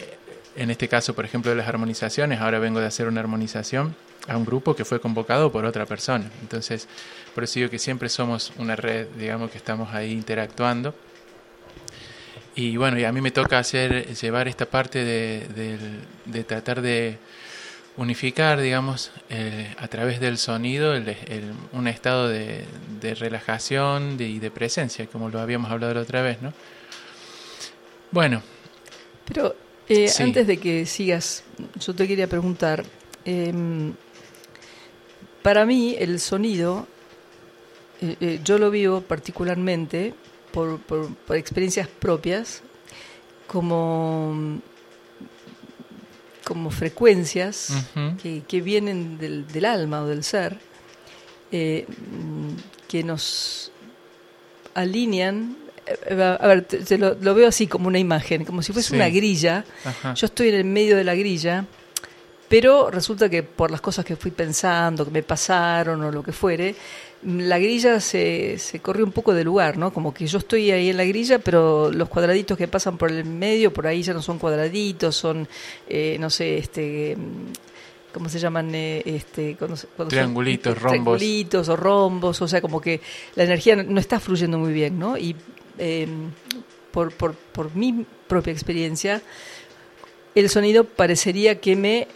en 0.56 0.70
este 0.70 0.88
caso, 0.88 1.14
por 1.14 1.24
ejemplo, 1.24 1.50
de 1.52 1.56
las 1.56 1.68
armonizaciones, 1.68 2.40
ahora 2.40 2.58
vengo 2.58 2.80
de 2.80 2.86
hacer 2.86 3.06
una 3.06 3.20
armonización 3.20 3.94
a 4.28 4.36
un 4.36 4.44
grupo 4.44 4.74
que 4.76 4.84
fue 4.84 5.00
convocado 5.00 5.50
por 5.50 5.64
otra 5.64 5.86
persona. 5.86 6.30
Entonces, 6.42 6.86
por 7.34 7.44
eso 7.44 7.54
digo 7.54 7.70
que 7.70 7.78
siempre 7.78 8.08
somos 8.08 8.52
una 8.58 8.76
red, 8.76 9.06
digamos, 9.18 9.50
que 9.50 9.58
estamos 9.58 9.92
ahí 9.94 10.12
interactuando. 10.12 10.94
Y 12.54 12.76
bueno, 12.76 12.98
y 12.98 13.04
a 13.04 13.12
mí 13.12 13.20
me 13.20 13.30
toca 13.30 13.58
hacer, 13.58 14.14
llevar 14.14 14.46
esta 14.46 14.66
parte 14.66 15.04
de, 15.04 15.46
de 16.26 16.44
tratar 16.44 16.82
de 16.82 17.18
unificar, 17.96 18.60
digamos, 18.60 19.10
eh, 19.30 19.74
a 19.78 19.88
través 19.88 20.20
del 20.20 20.38
sonido, 20.38 20.94
el- 20.94 21.08
el- 21.08 21.52
un 21.72 21.88
estado 21.88 22.28
de, 22.28 22.64
de 23.00 23.14
relajación 23.14 24.16
y 24.18 24.38
de 24.38 24.50
presencia, 24.50 25.06
como 25.06 25.28
lo 25.30 25.40
habíamos 25.40 25.70
hablado 25.70 25.94
la 25.94 26.00
otra 26.00 26.22
vez, 26.22 26.40
¿no? 26.42 26.52
Bueno, 28.10 28.42
Pero 29.26 29.54
eh, 29.88 30.08
Sí. 30.08 30.22
antes 30.24 30.46
de 30.46 30.56
que 30.58 30.84
sigas, 30.86 31.44
yo 31.76 31.94
te 31.94 32.06
quería 32.08 32.26
preguntar, 32.26 32.84
em, 33.24 33.92
para 35.42 35.64
mí 35.66 35.96
el 35.98 36.20
sonido, 36.20 36.86
eh, 38.00 38.16
eh, 38.20 38.40
yo 38.44 38.58
lo 38.58 38.70
vivo 38.70 39.00
particularmente 39.00 40.14
por, 40.52 40.78
por- 40.80 41.14
por 41.14 41.36
experiencias 41.36 41.88
propias, 41.88 42.62
como, 43.46 44.60
como 46.44 46.70
frecuencias 46.70 47.72
que, 48.22 48.42
que 48.46 48.60
vienen 48.60 49.18
del, 49.18 49.46
del 49.48 49.64
alma 49.64 50.02
o 50.02 50.06
del 50.06 50.24
ser, 50.24 50.58
eh, 51.50 51.86
mm, 51.88 52.88
que 52.88 53.02
nos 53.04 53.70
alinean. 54.74 55.56
A 56.08 56.46
ver, 56.46 56.62
te- 56.64 56.78
te 56.78 56.96
lo, 56.98 57.14
lo 57.14 57.34
veo 57.34 57.48
así 57.48 57.66
como 57.66 57.88
una 57.88 57.98
imagen, 57.98 58.44
como 58.44 58.62
si 58.62 58.72
fuese 58.72 58.90
Sí. 58.90 58.94
una 58.96 59.08
grilla. 59.08 59.64
ajá. 59.84 60.14
Yo 60.14 60.26
estoy 60.26 60.48
en 60.48 60.54
el 60.54 60.64
medio 60.64 60.96
de 60.96 61.04
la 61.04 61.14
grilla, 61.14 61.66
pero 62.52 62.90
resulta 62.90 63.30
que 63.30 63.42
por 63.42 63.70
las 63.70 63.80
cosas 63.80 64.04
que 64.04 64.14
fui 64.14 64.30
pensando, 64.30 65.06
que 65.06 65.10
me 65.10 65.22
pasaron 65.22 66.02
o 66.04 66.12
lo 66.12 66.22
que 66.22 66.32
fuere, 66.32 66.74
la 67.24 67.58
grilla 67.58 67.98
se, 67.98 68.58
se 68.58 68.80
corre 68.80 69.02
un 69.02 69.10
poco 69.10 69.32
de 69.32 69.42
lugar, 69.42 69.78
¿no? 69.78 69.90
Como 69.90 70.12
que 70.12 70.26
yo 70.26 70.36
estoy 70.36 70.70
ahí 70.70 70.90
en 70.90 70.98
la 70.98 71.04
grilla, 71.04 71.38
pero 71.38 71.90
los 71.90 72.10
cuadraditos 72.10 72.58
que 72.58 72.68
pasan 72.68 72.98
por 72.98 73.10
el 73.10 73.24
medio, 73.24 73.72
por 73.72 73.86
ahí 73.86 74.02
ya 74.02 74.12
no 74.12 74.20
son 74.20 74.38
cuadraditos, 74.38 75.16
son, 75.16 75.48
eh, 75.88 76.18
no 76.20 76.28
sé, 76.28 76.58
este... 76.58 77.16
¿Cómo 78.12 78.28
se 78.28 78.38
llaman? 78.38 78.74
eh, 78.74 79.00
este, 79.06 79.56
cuando 79.56 79.74
son- 79.78 80.08
Triangulitos, 80.08 80.74
rombos. 80.82 80.90
Triangulitos 80.90 81.68
o 81.70 81.76
rombos, 81.76 82.42
o 82.42 82.48
sea, 82.48 82.60
como 82.60 82.82
que 82.82 83.00
la 83.34 83.44
energía 83.44 83.76
no, 83.76 83.84
no 83.84 83.98
está 83.98 84.20
fluyendo 84.20 84.58
muy 84.58 84.74
bien, 84.74 84.98
¿no? 84.98 85.16
Y 85.16 85.34
eh, 85.78 86.06
por, 86.90 87.14
por, 87.14 87.34
por 87.34 87.74
mi 87.74 88.04
propia 88.28 88.52
experiencia, 88.52 89.22
el 90.34 90.50
sonido 90.50 90.84
parecería 90.84 91.58
que 91.58 91.76
me 91.76 92.08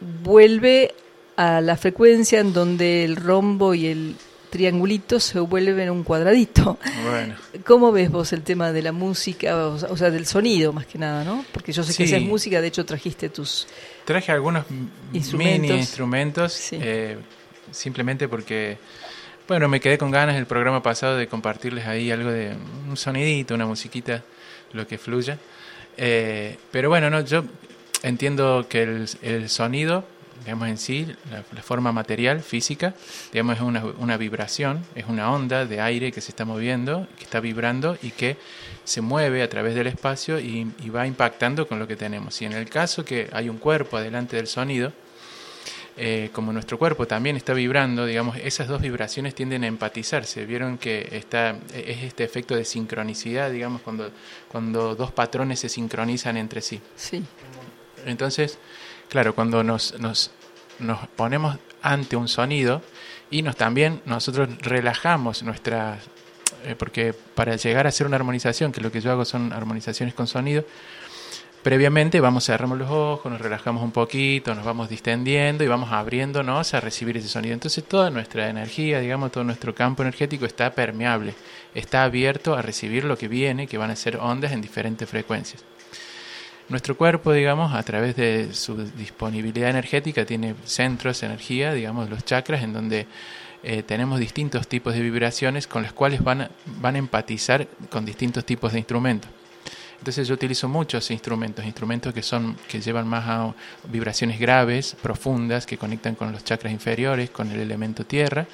vuelve 0.00 0.94
a 1.36 1.60
la 1.60 1.76
frecuencia 1.76 2.40
en 2.40 2.52
donde 2.52 3.04
el 3.04 3.16
rombo 3.16 3.74
y 3.74 3.86
el 3.86 4.16
triangulito 4.50 5.20
se 5.20 5.38
vuelven 5.40 5.90
un 5.90 6.02
cuadradito. 6.04 6.78
Bueno, 7.04 7.34
¿Cómo 7.66 7.92
ves 7.92 8.10
vos 8.10 8.32
el 8.32 8.42
tema 8.42 8.72
de 8.72 8.82
la 8.82 8.92
música, 8.92 9.56
o 9.68 9.96
sea, 9.96 10.10
del 10.10 10.26
sonido 10.26 10.72
más 10.72 10.86
que 10.86 10.98
nada, 10.98 11.22
¿no? 11.22 11.44
Porque 11.52 11.70
yo 11.72 11.82
sé 11.82 11.90
que 11.94 12.06
Sí. 12.06 12.14
haces 12.14 12.26
música, 12.26 12.60
de 12.60 12.68
hecho 12.68 12.84
trajiste 12.86 13.28
tus... 13.28 13.66
traje 14.04 14.32
algunos 14.32 14.64
Instrumentos. 15.12 15.60
mini 15.68 15.78
instrumentos, 15.78 16.52
Sí. 16.54 16.78
eh, 16.80 17.18
simplemente 17.70 18.26
porque, 18.26 18.78
bueno, 19.46 19.68
me 19.68 19.80
quedé 19.80 19.98
con 19.98 20.10
ganas 20.10 20.36
el 20.36 20.46
programa 20.46 20.82
pasado 20.82 21.16
de 21.18 21.28
compartirles 21.28 21.86
ahí 21.86 22.10
algo 22.10 22.30
de 22.30 22.56
un 22.88 22.96
sonidito, 22.96 23.54
una 23.54 23.66
musiquita, 23.66 24.24
lo 24.72 24.86
que 24.86 24.96
fluya. 24.96 25.38
Eh, 25.98 26.56
pero 26.70 26.88
bueno, 26.88 27.10
no, 27.10 27.20
yo 27.20 27.44
entiendo 28.02 28.66
que 28.68 28.82
el, 28.82 29.48
sonido, 29.48 30.04
digamos 30.44 30.68
en 30.68 30.78
sí, 30.78 31.06
la, 31.30 31.44
la 31.52 31.62
forma 31.62 31.92
material, 31.92 32.40
física, 32.40 32.94
digamos 33.32 33.56
es 33.56 33.62
una, 33.62 33.84
una 33.84 34.16
vibración, 34.16 34.84
es 34.94 35.06
una 35.06 35.32
onda 35.32 35.66
de 35.66 35.80
aire 35.80 36.12
que 36.12 36.20
se 36.20 36.30
está 36.30 36.44
moviendo, 36.44 37.06
que 37.16 37.24
está 37.24 37.40
vibrando 37.40 37.98
y 38.02 38.10
que 38.10 38.36
se 38.84 39.00
mueve 39.00 39.42
a 39.42 39.48
través 39.48 39.74
del 39.74 39.86
espacio 39.86 40.40
y, 40.40 40.72
y 40.82 40.88
va 40.90 41.06
impactando 41.06 41.68
con 41.68 41.78
lo 41.78 41.86
que 41.86 41.96
tenemos. 41.96 42.40
Y 42.40 42.46
en 42.46 42.52
el 42.52 42.68
caso 42.68 43.04
que 43.04 43.28
hay 43.32 43.48
un 43.48 43.58
cuerpo 43.58 43.96
adelante 43.96 44.36
del 44.36 44.46
sonido, 44.46 44.92
eh, 46.00 46.30
como 46.32 46.52
nuestro 46.52 46.78
cuerpo 46.78 47.08
también 47.08 47.36
está 47.36 47.52
vibrando, 47.52 48.06
digamos, 48.06 48.36
esas 48.36 48.68
dos 48.68 48.80
vibraciones 48.80 49.34
tienden 49.34 49.64
a 49.64 49.66
empatizarse. 49.66 50.46
Vieron 50.46 50.78
que 50.78 51.08
está, 51.10 51.56
es 51.74 52.04
este 52.04 52.22
efecto 52.22 52.54
de 52.54 52.64
sincronicidad, 52.64 53.50
digamos, 53.50 53.82
cuando, 53.82 54.12
cuando 54.46 54.94
dos 54.94 55.10
patrones 55.10 55.58
se 55.58 55.68
sincronizan 55.68 56.36
entre 56.36 56.60
sí. 56.60 56.80
Sí, 56.94 57.24
Entonces, 58.06 58.58
claro, 59.08 59.34
cuando 59.34 59.62
nos, 59.62 59.98
nos, 59.98 60.30
nos 60.78 61.06
ponemos 61.08 61.58
ante 61.82 62.16
un 62.16 62.28
sonido 62.28 62.82
y 63.30 63.42
nos 63.42 63.56
también 63.56 64.02
nosotros 64.06 64.48
relajamos 64.62 65.42
nuestra 65.42 65.98
eh, 66.64 66.74
porque 66.76 67.14
para 67.34 67.56
llegar 67.56 67.86
a 67.86 67.90
hacer 67.90 68.06
una 68.06 68.16
armonización, 68.16 68.72
que 68.72 68.80
lo 68.80 68.90
que 68.90 69.00
yo 69.00 69.12
hago 69.12 69.24
son 69.24 69.52
armonizaciones 69.52 70.14
con 70.14 70.26
sonido, 70.26 70.64
previamente 71.62 72.20
vamos, 72.20 72.46
cerramos 72.46 72.78
los 72.78 72.90
ojos, 72.90 73.30
nos 73.30 73.40
relajamos 73.40 73.82
un 73.82 73.92
poquito, 73.92 74.54
nos 74.54 74.64
vamos 74.64 74.88
distendiendo 74.88 75.62
y 75.62 75.68
vamos 75.68 75.92
abriéndonos 75.92 76.74
a 76.74 76.80
recibir 76.80 77.16
ese 77.16 77.28
sonido. 77.28 77.54
Entonces 77.54 77.84
toda 77.84 78.10
nuestra 78.10 78.48
energía, 78.48 79.00
digamos, 79.00 79.30
todo 79.30 79.44
nuestro 79.44 79.74
campo 79.74 80.02
energético 80.02 80.46
está 80.46 80.72
permeable, 80.72 81.34
está 81.74 82.04
abierto 82.04 82.54
a 82.54 82.62
recibir 82.62 83.04
lo 83.04 83.16
que 83.16 83.28
viene, 83.28 83.66
que 83.66 83.78
van 83.78 83.90
a 83.90 83.96
ser 83.96 84.16
ondas 84.16 84.52
en 84.52 84.60
diferentes 84.60 85.08
frecuencias. 85.08 85.64
Nuestro 86.68 86.98
cuerpo, 86.98 87.32
digamos, 87.32 87.74
a 87.74 87.82
través 87.82 88.14
de 88.14 88.52
su 88.52 88.76
disponibilidad 88.76 89.70
energética, 89.70 90.26
tiene 90.26 90.54
centros 90.64 91.22
energía, 91.22 91.72
digamos, 91.72 92.10
los 92.10 92.26
chakras, 92.26 92.62
en 92.62 92.74
donde 92.74 93.06
eh, 93.62 93.82
tenemos 93.82 94.20
distintos 94.20 94.68
tipos 94.68 94.92
de 94.92 95.00
vibraciones 95.00 95.66
con 95.66 95.82
las 95.82 95.94
cuales 95.94 96.22
van 96.22 96.42
a, 96.42 96.50
van 96.80 96.96
a 96.96 96.98
empatizar 96.98 97.66
con 97.88 98.04
distintos 98.04 98.44
tipos 98.44 98.72
de 98.72 98.80
instrumentos. 98.80 99.30
Entonces 99.98 100.28
yo 100.28 100.34
utilizo 100.34 100.68
muchos 100.68 101.10
instrumentos, 101.10 101.64
instrumentos 101.64 102.12
que 102.12 102.22
son 102.22 102.56
que 102.68 102.80
llevan 102.80 103.08
más 103.08 103.24
a 103.26 103.54
vibraciones 103.90 104.38
graves, 104.38 104.94
profundas, 105.02 105.66
que 105.66 105.78
conectan 105.78 106.14
con 106.14 106.32
los 106.32 106.44
chakras 106.44 106.72
inferiores, 106.72 107.30
con 107.30 107.50
el 107.50 107.60
elemento 107.60 108.04
tierra, 108.04 108.46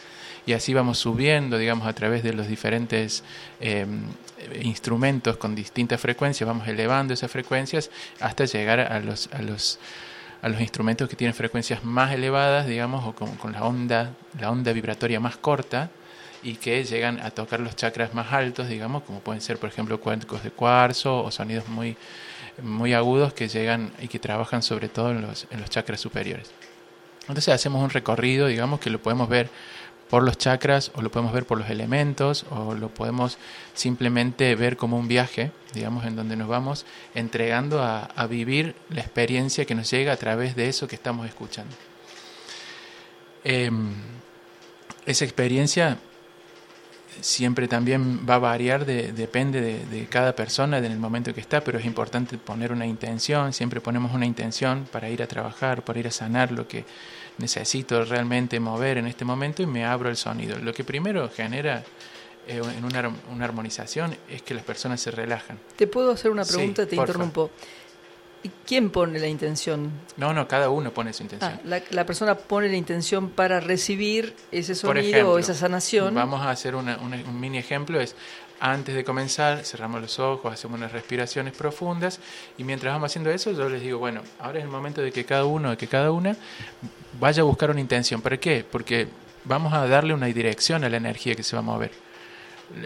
y 0.46 0.52
así 0.52 0.74
vamos 0.74 0.98
subiendo, 0.98 1.58
digamos, 1.58 1.86
a 1.86 1.92
través 1.92 2.22
de 2.22 2.32
los 2.32 2.48
diferentes 2.48 3.24
eh, 3.60 3.86
instrumentos 4.62 5.36
con 5.36 5.54
distintas 5.54 6.00
frecuencias, 6.00 6.46
vamos 6.46 6.68
elevando 6.68 7.14
esas 7.14 7.30
frecuencias 7.30 7.90
hasta 8.20 8.44
llegar 8.44 8.80
a 8.80 9.00
los, 9.00 9.28
a 9.32 9.42
los 9.42 9.78
a 10.44 10.50
los 10.50 10.60
instrumentos 10.60 11.08
que 11.08 11.16
tienen 11.16 11.32
frecuencias 11.32 11.84
más 11.84 12.12
elevadas, 12.12 12.66
digamos, 12.66 13.02
o 13.06 13.14
con, 13.14 13.52
la 13.52 13.64
onda, 13.64 14.12
la 14.38 14.50
onda 14.50 14.74
vibratoria 14.74 15.18
más 15.18 15.38
corta, 15.38 15.88
y 16.42 16.56
que 16.56 16.84
llegan 16.84 17.18
a 17.20 17.30
tocar 17.30 17.60
los 17.60 17.74
chakras 17.76 18.12
más 18.12 18.30
altos, 18.30 18.68
digamos, 18.68 19.04
como 19.04 19.20
pueden 19.20 19.40
ser, 19.40 19.56
por 19.56 19.70
ejemplo, 19.70 19.98
cuencos 19.98 20.42
de 20.42 20.50
cuarzo 20.50 21.24
o 21.24 21.30
sonidos 21.30 21.66
muy, 21.68 21.96
muy 22.62 22.92
agudos 22.92 23.32
que 23.32 23.48
llegan 23.48 23.90
y 23.98 24.08
que 24.08 24.18
trabajan 24.18 24.62
sobre 24.62 24.90
todo 24.90 25.12
en 25.12 25.22
los, 25.22 25.46
en 25.50 25.62
los 25.62 25.70
chakras 25.70 25.98
superiores. 25.98 26.50
Entonces 27.22 27.48
hacemos 27.54 27.82
un 27.82 27.88
recorrido, 27.88 28.46
digamos, 28.46 28.80
que 28.80 28.90
lo 28.90 29.00
podemos 29.00 29.30
ver 29.30 29.48
por 30.10 30.22
los 30.22 30.39
chakras 30.39 30.90
o 30.94 31.02
lo 31.02 31.10
podemos 31.10 31.32
ver 31.32 31.47
por 31.47 31.59
los 31.59 31.70
elementos 31.70 32.47
o 32.51 32.74
lo 32.74 32.89
podemos 32.89 33.39
simplemente 33.74 34.55
ver 34.55 34.76
como 34.76 34.98
un 34.98 35.09
viaje, 35.09 35.51
digamos, 35.72 36.05
en 36.05 36.16
donde 36.16 36.36
nos 36.36 36.48
vamos 36.48 36.86
entregando 37.14 37.82
a, 37.82 38.26
vivir 38.28 38.74
la 38.90 39.01
experiencia 39.01 39.64
que 39.64 39.74
nos 39.74 39.90
llega 39.90 40.12
a 40.12 40.16
través 40.16 40.56
de 40.56 40.68
eso 40.68 40.89
que 40.89 40.94
estamos 40.94 41.26
escuchando. 41.26 41.74
Eh, 43.44 43.70
esa 45.06 45.24
experiencia 45.24 45.98
siempre 47.20 47.68
también 47.68 48.26
va 48.28 48.36
a 48.36 48.39
variar, 48.39 48.85
de, 48.85 49.12
depende 49.12 49.60
de, 49.60 49.85
de, 49.86 50.06
cada 50.06 50.35
persona, 50.35 50.78
en 50.78 50.85
el 50.85 50.98
momento 50.98 51.35
que 51.35 51.40
está, 51.40 51.62
pero 51.62 51.78
es 51.78 51.85
importante 51.85 52.39
poner 52.39 52.72
una 52.72 52.86
intención, 52.86 53.52
siempre 53.52 53.81
ponemos 53.81 54.12
una 54.14 54.26
intención 54.26 54.86
para 54.90 55.09
ir 55.10 55.22
a 55.22 55.26
trabajar, 55.26 55.82
para 55.82 55.98
ir 55.98 56.06
a 56.06 56.10
sanar 56.10 56.52
lo 56.52 56.66
que 56.66 56.85
necesito 57.39 58.05
realmente 58.05 58.61
mover 58.61 58.98
en 58.98 59.06
este 59.06 59.24
momento 59.24 59.62
y 59.62 59.66
me 59.66 59.85
abro 59.85 60.09
el 60.09 60.16
sonido. 60.16 60.59
Lo 60.59 60.73
que 60.73 60.85
primero 60.85 61.28
genera 61.28 61.82
eh, 62.47 62.61
en 62.77 62.85
una, 62.85 63.12
una, 63.32 63.44
armonización 63.44 64.16
es 64.28 64.43
que 64.43 64.55
las 64.55 64.65
personas 64.65 65.01
se 65.01 65.11
relajan. 65.11 65.59
¿Te 65.77 65.86
puedo 65.86 66.12
hacer 66.12 66.31
una 66.31 66.44
pregunta? 66.44 66.85
Sí, 66.85 66.90
Te 66.90 66.97
interrumpo. 66.97 67.51
¿Y 68.43 68.51
quién 68.66 68.90
pone 68.90 69.19
la 69.19 69.27
intención? 69.27 69.90
No, 70.19 70.35
no, 70.35 70.47
cada 70.47 70.69
uno 70.69 70.93
pone 70.93 71.15
su 71.15 71.23
intención. 71.23 71.52
Ah, 71.55 71.61
la, 71.65 71.82
la, 71.90 72.05
persona 72.05 72.35
pone 72.35 72.69
la 72.69 72.77
intención 72.77 73.31
para 73.31 73.59
recibir 73.59 74.36
ese 74.52 74.74
sonido 74.74 75.09
ejemplo, 75.09 75.32
o 75.32 75.39
esa 75.39 75.55
sanación. 75.55 76.15
Vamos 76.15 76.43
a 76.43 76.51
hacer 76.51 76.74
una, 76.74 76.98
una, 76.98 77.16
un 77.16 77.40
mini 77.40 77.56
ejemplo. 77.56 77.98
Es 77.98 78.15
antes 78.73 78.95
de 78.95 79.05
comenzar, 79.05 79.62
cerramos 79.62 80.01
los 80.01 80.19
ojos, 80.19 80.51
hacemos 80.51 80.78
unas 80.78 80.91
respiraciones 80.91 81.53
profundas 81.53 82.19
y 82.57 82.65
mientras 82.65 82.95
vamos 82.95 83.12
haciendo 83.12 83.31
eso, 83.31 83.53
yo 83.53 83.69
les 83.69 83.82
digo, 83.82 83.99
bueno, 83.99 84.23
ahora 84.41 84.59
es 84.59 84.65
el 84.65 84.70
momento 84.70 85.03
de 85.03 85.12
que 85.12 85.27
cada 85.27 85.45
uno, 85.45 85.69
de 85.69 85.77
que 85.77 85.86
cada 85.86 86.11
una 86.11 86.35
vaya 87.20 87.43
a 87.43 87.45
buscar 87.45 87.70
una 87.70 87.81
intención. 87.81 88.23
¿Para 88.23 88.39
qué? 88.39 88.65
Porque 88.65 89.09
vamos 89.45 89.74
a 89.74 89.86
darle 89.86 90.15
una 90.15 90.27
dirección 90.27 90.82
a 90.82 90.89
la 90.89 90.97
energía 90.97 91.35
que 91.35 91.43
se 91.43 91.55
va 91.55 91.61
a 91.61 91.62
mover. 91.62 91.91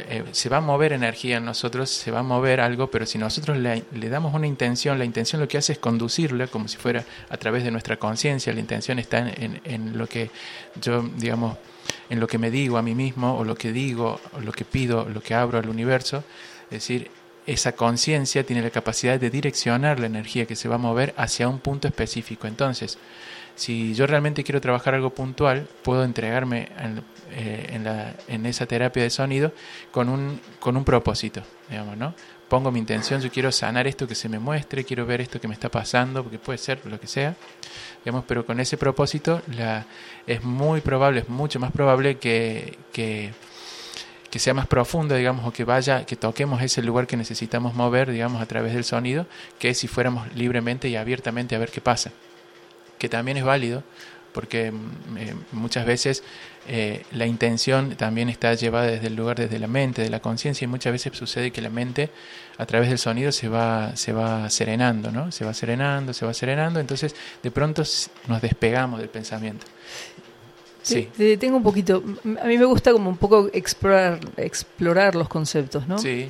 Eh, 0.08 0.24
se 0.32 0.48
va 0.48 0.56
a 0.56 0.60
mover 0.60 0.92
energía 0.92 1.36
en 1.36 1.44
nosotros, 1.44 1.88
se 1.90 2.10
va 2.10 2.18
a 2.18 2.24
mover 2.24 2.60
algo, 2.60 2.90
pero 2.90 3.06
si 3.06 3.16
nosotros 3.16 3.56
le, 3.56 3.84
damos 4.08 4.34
una 4.34 4.48
intención, 4.48 4.98
la 4.98 5.04
intención 5.04 5.40
lo 5.40 5.46
que 5.46 5.58
hace 5.58 5.74
es 5.74 5.78
conducirla 5.78 6.48
como 6.48 6.66
si 6.66 6.76
fuera 6.76 7.04
a 7.28 7.36
través 7.36 7.62
de 7.62 7.70
nuestra 7.70 7.98
conciencia, 7.98 8.52
la 8.52 8.58
intención 8.58 8.98
está 8.98 9.20
en, 9.20 9.60
en, 9.62 9.96
lo 9.96 10.08
que 10.08 10.32
yo, 10.80 11.02
digamos, 11.02 11.56
en 12.10 12.20
lo 12.20 12.26
que 12.26 12.38
me 12.38 12.50
digo 12.50 12.78
a 12.78 12.82
mí 12.82 12.94
mismo, 12.94 13.36
o 13.36 13.44
lo 13.44 13.54
que 13.54 13.72
digo, 13.72 14.20
o 14.32 14.40
lo 14.40 14.52
que 14.52 14.64
pido, 14.64 15.08
lo 15.08 15.20
que 15.20 15.34
abro 15.34 15.58
al 15.58 15.68
universo, 15.68 16.24
es 16.64 16.70
decir, 16.70 17.10
esa 17.46 17.72
conciencia 17.72 18.44
tiene 18.44 18.62
la 18.62 18.70
capacidad 18.70 19.18
de 19.18 19.30
direccionar 19.30 19.98
la 19.98 20.06
energía 20.06 20.44
que 20.44 20.54
se 20.54 20.68
va 20.68 20.74
a 20.74 20.78
mover 20.78 21.14
hacia 21.16 21.48
un 21.48 21.60
punto 21.60 21.88
específico. 21.88 22.46
Entonces, 22.46 22.98
si 23.54 23.94
yo 23.94 24.06
realmente 24.06 24.44
quiero 24.44 24.60
trabajar 24.60 24.94
algo 24.94 25.10
puntual, 25.10 25.66
puedo 25.82 26.04
entregarme 26.04 26.68
en, 26.78 27.02
eh, 27.32 27.70
en, 27.72 27.84
la, 27.84 28.14
en 28.28 28.46
esa 28.46 28.66
terapia 28.66 29.02
de 29.02 29.10
sonido 29.10 29.52
con 29.90 30.08
un, 30.08 30.40
con 30.60 30.76
un 30.76 30.84
propósito, 30.84 31.42
digamos, 31.68 31.96
¿no? 31.96 32.14
Pongo 32.48 32.70
mi 32.70 32.78
intención, 32.78 33.20
yo 33.20 33.30
quiero 33.30 33.50
sanar 33.50 33.86
esto 33.86 34.06
que 34.06 34.14
se 34.14 34.28
me 34.28 34.38
muestre, 34.38 34.84
quiero 34.84 35.04
ver 35.04 35.20
esto 35.20 35.40
que 35.40 35.48
me 35.48 35.54
está 35.54 35.70
pasando, 35.70 36.22
porque 36.22 36.38
puede 36.38 36.58
ser 36.58 36.80
lo 36.86 37.00
que 37.00 37.06
sea, 37.06 37.34
digamos, 38.04 38.24
pero 38.26 38.46
con 38.46 38.60
ese 38.60 38.76
propósito 38.76 39.42
la, 39.56 39.86
es 40.26 40.42
muy 40.44 40.80
probable, 40.80 41.20
es 41.20 41.28
mucho 41.28 41.58
más 41.60 41.72
probable 41.72 42.18
que, 42.18 42.78
que, 42.92 43.32
sea 44.38 44.54
más 44.54 44.68
profundo, 44.68 45.16
digamos, 45.16 45.44
o 45.46 45.52
que 45.52 45.64
vaya, 45.64 46.06
que 46.06 46.14
toquemos 46.14 46.62
ese 46.62 46.80
lugar 46.82 47.08
que 47.08 47.16
necesitamos 47.16 47.74
mover, 47.74 48.10
digamos, 48.12 48.40
a 48.40 48.46
través 48.46 48.72
del 48.72 48.84
sonido, 48.84 49.26
que 49.58 49.74
si 49.74 49.88
fuéramos 49.88 50.32
libremente 50.34 50.88
y 50.88 50.94
abiertamente 50.94 51.56
a 51.56 51.58
ver 51.58 51.70
qué 51.70 51.80
pasa. 51.80 52.12
Que 52.98 53.08
también 53.08 53.36
es 53.36 53.44
válido, 53.44 53.82
porque 54.38 54.68
eh, 54.68 55.34
muchas 55.50 55.84
veces 55.84 56.22
eh, 56.68 57.02
la 57.10 57.26
intención 57.26 57.96
también 57.96 58.28
está 58.28 58.54
llevada 58.54 58.86
desde 58.86 59.08
el 59.08 59.16
lugar, 59.16 59.36
desde 59.36 59.58
la 59.58 59.66
mente, 59.66 60.00
de 60.00 60.10
la 60.10 60.20
conciencia, 60.20 60.64
y 60.64 60.68
muchas 60.68 60.92
veces 60.92 61.18
sucede 61.18 61.50
que 61.50 61.60
la 61.60 61.70
mente 61.70 62.10
a 62.56 62.64
través 62.64 62.88
del 62.88 62.98
sonido 62.98 63.32
se 63.32 63.48
va, 63.48 63.96
se 63.96 64.12
va 64.12 64.48
serenando, 64.48 65.10
¿no? 65.10 65.32
Se 65.32 65.44
va 65.44 65.52
serenando, 65.54 66.12
se 66.12 66.24
va 66.24 66.32
serenando, 66.34 66.78
entonces 66.78 67.16
de 67.42 67.50
pronto 67.50 67.82
nos 68.28 68.40
despegamos 68.40 69.00
del 69.00 69.08
pensamiento. 69.08 69.66
Sí. 70.82 71.08
Te, 71.16 71.36
tengo 71.36 71.56
un 71.56 71.64
poquito, 71.64 72.04
a 72.40 72.44
mí 72.44 72.58
me 72.58 72.64
gusta 72.64 72.92
como 72.92 73.10
un 73.10 73.16
poco 73.16 73.50
explorar, 73.52 74.20
explorar 74.36 75.16
los 75.16 75.28
conceptos, 75.28 75.88
¿no? 75.88 75.98
Sí. 75.98 76.28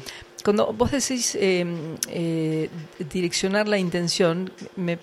Cuando 0.49 0.73
vos 0.73 0.91
decís 0.93 1.35
eh, 1.35 1.63
eh, 2.09 2.71
direccionar 3.13 3.69
la 3.69 3.77
intención, 3.77 4.51
me, 4.77 4.99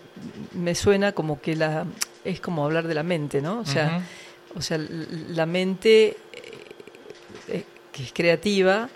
me, 0.54 0.74
suena 0.74 1.12
como 1.12 1.40
que 1.40 1.56
la 1.56 1.86
es 2.24 2.40
como 2.40 2.66
hablar 2.66 2.88
de 2.88 2.96
la 2.96 3.04
mente, 3.04 3.44
¿no? 3.44 3.60
O 3.60 3.66
sea, 3.66 3.86
uh 3.86 4.56
-huh. 4.56 4.58
o 4.58 4.62
sea 4.64 4.80
la 4.80 5.46
mente 5.46 6.18
eh, 7.48 7.64
que 7.92 8.02
es 8.02 8.12
creativa 8.12 8.90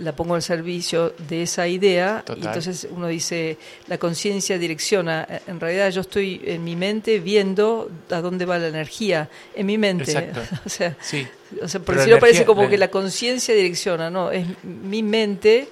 la 0.00 0.14
pongo 0.14 0.34
al 0.34 0.42
servicio 0.42 1.14
de 1.28 1.42
esa 1.42 1.66
idea 1.66 2.22
Total. 2.24 2.42
y 2.42 2.46
entonces 2.46 2.86
uno 2.90 3.06
dice 3.06 3.56
la 3.86 3.98
conciencia 3.98 4.58
direcciona 4.58 5.26
en 5.46 5.58
realidad 5.58 5.90
yo 5.90 6.02
estoy 6.02 6.40
en 6.44 6.62
mi 6.64 6.76
mente 6.76 7.18
viendo 7.18 7.90
a 8.10 8.20
dónde 8.20 8.44
va 8.44 8.58
la 8.58 8.68
energía 8.68 9.28
en 9.54 9.66
mi 9.66 9.78
mente 9.78 10.12
Exacto. 10.12 10.40
o 10.66 10.68
sea, 10.68 10.96
sí. 11.00 11.26
o 11.62 11.68
sea 11.68 11.80
por 11.80 11.98
si 12.00 12.10
no 12.10 12.18
parece 12.18 12.44
como 12.44 12.64
la... 12.64 12.68
que 12.68 12.78
la 12.78 12.88
conciencia 12.88 13.54
direcciona 13.54 14.10
no 14.10 14.30
es 14.30 14.46
mi 14.64 15.02
mente 15.02 15.68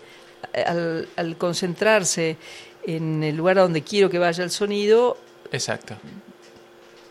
al, 0.66 1.08
al, 1.16 1.36
concentrarse 1.36 2.36
en 2.86 3.22
el 3.22 3.36
lugar 3.36 3.58
a 3.58 3.62
donde 3.62 3.82
quiero 3.82 4.08
que 4.08 4.18
vaya 4.18 4.42
el 4.42 4.50
sonido 4.50 5.18
exacto 5.52 5.96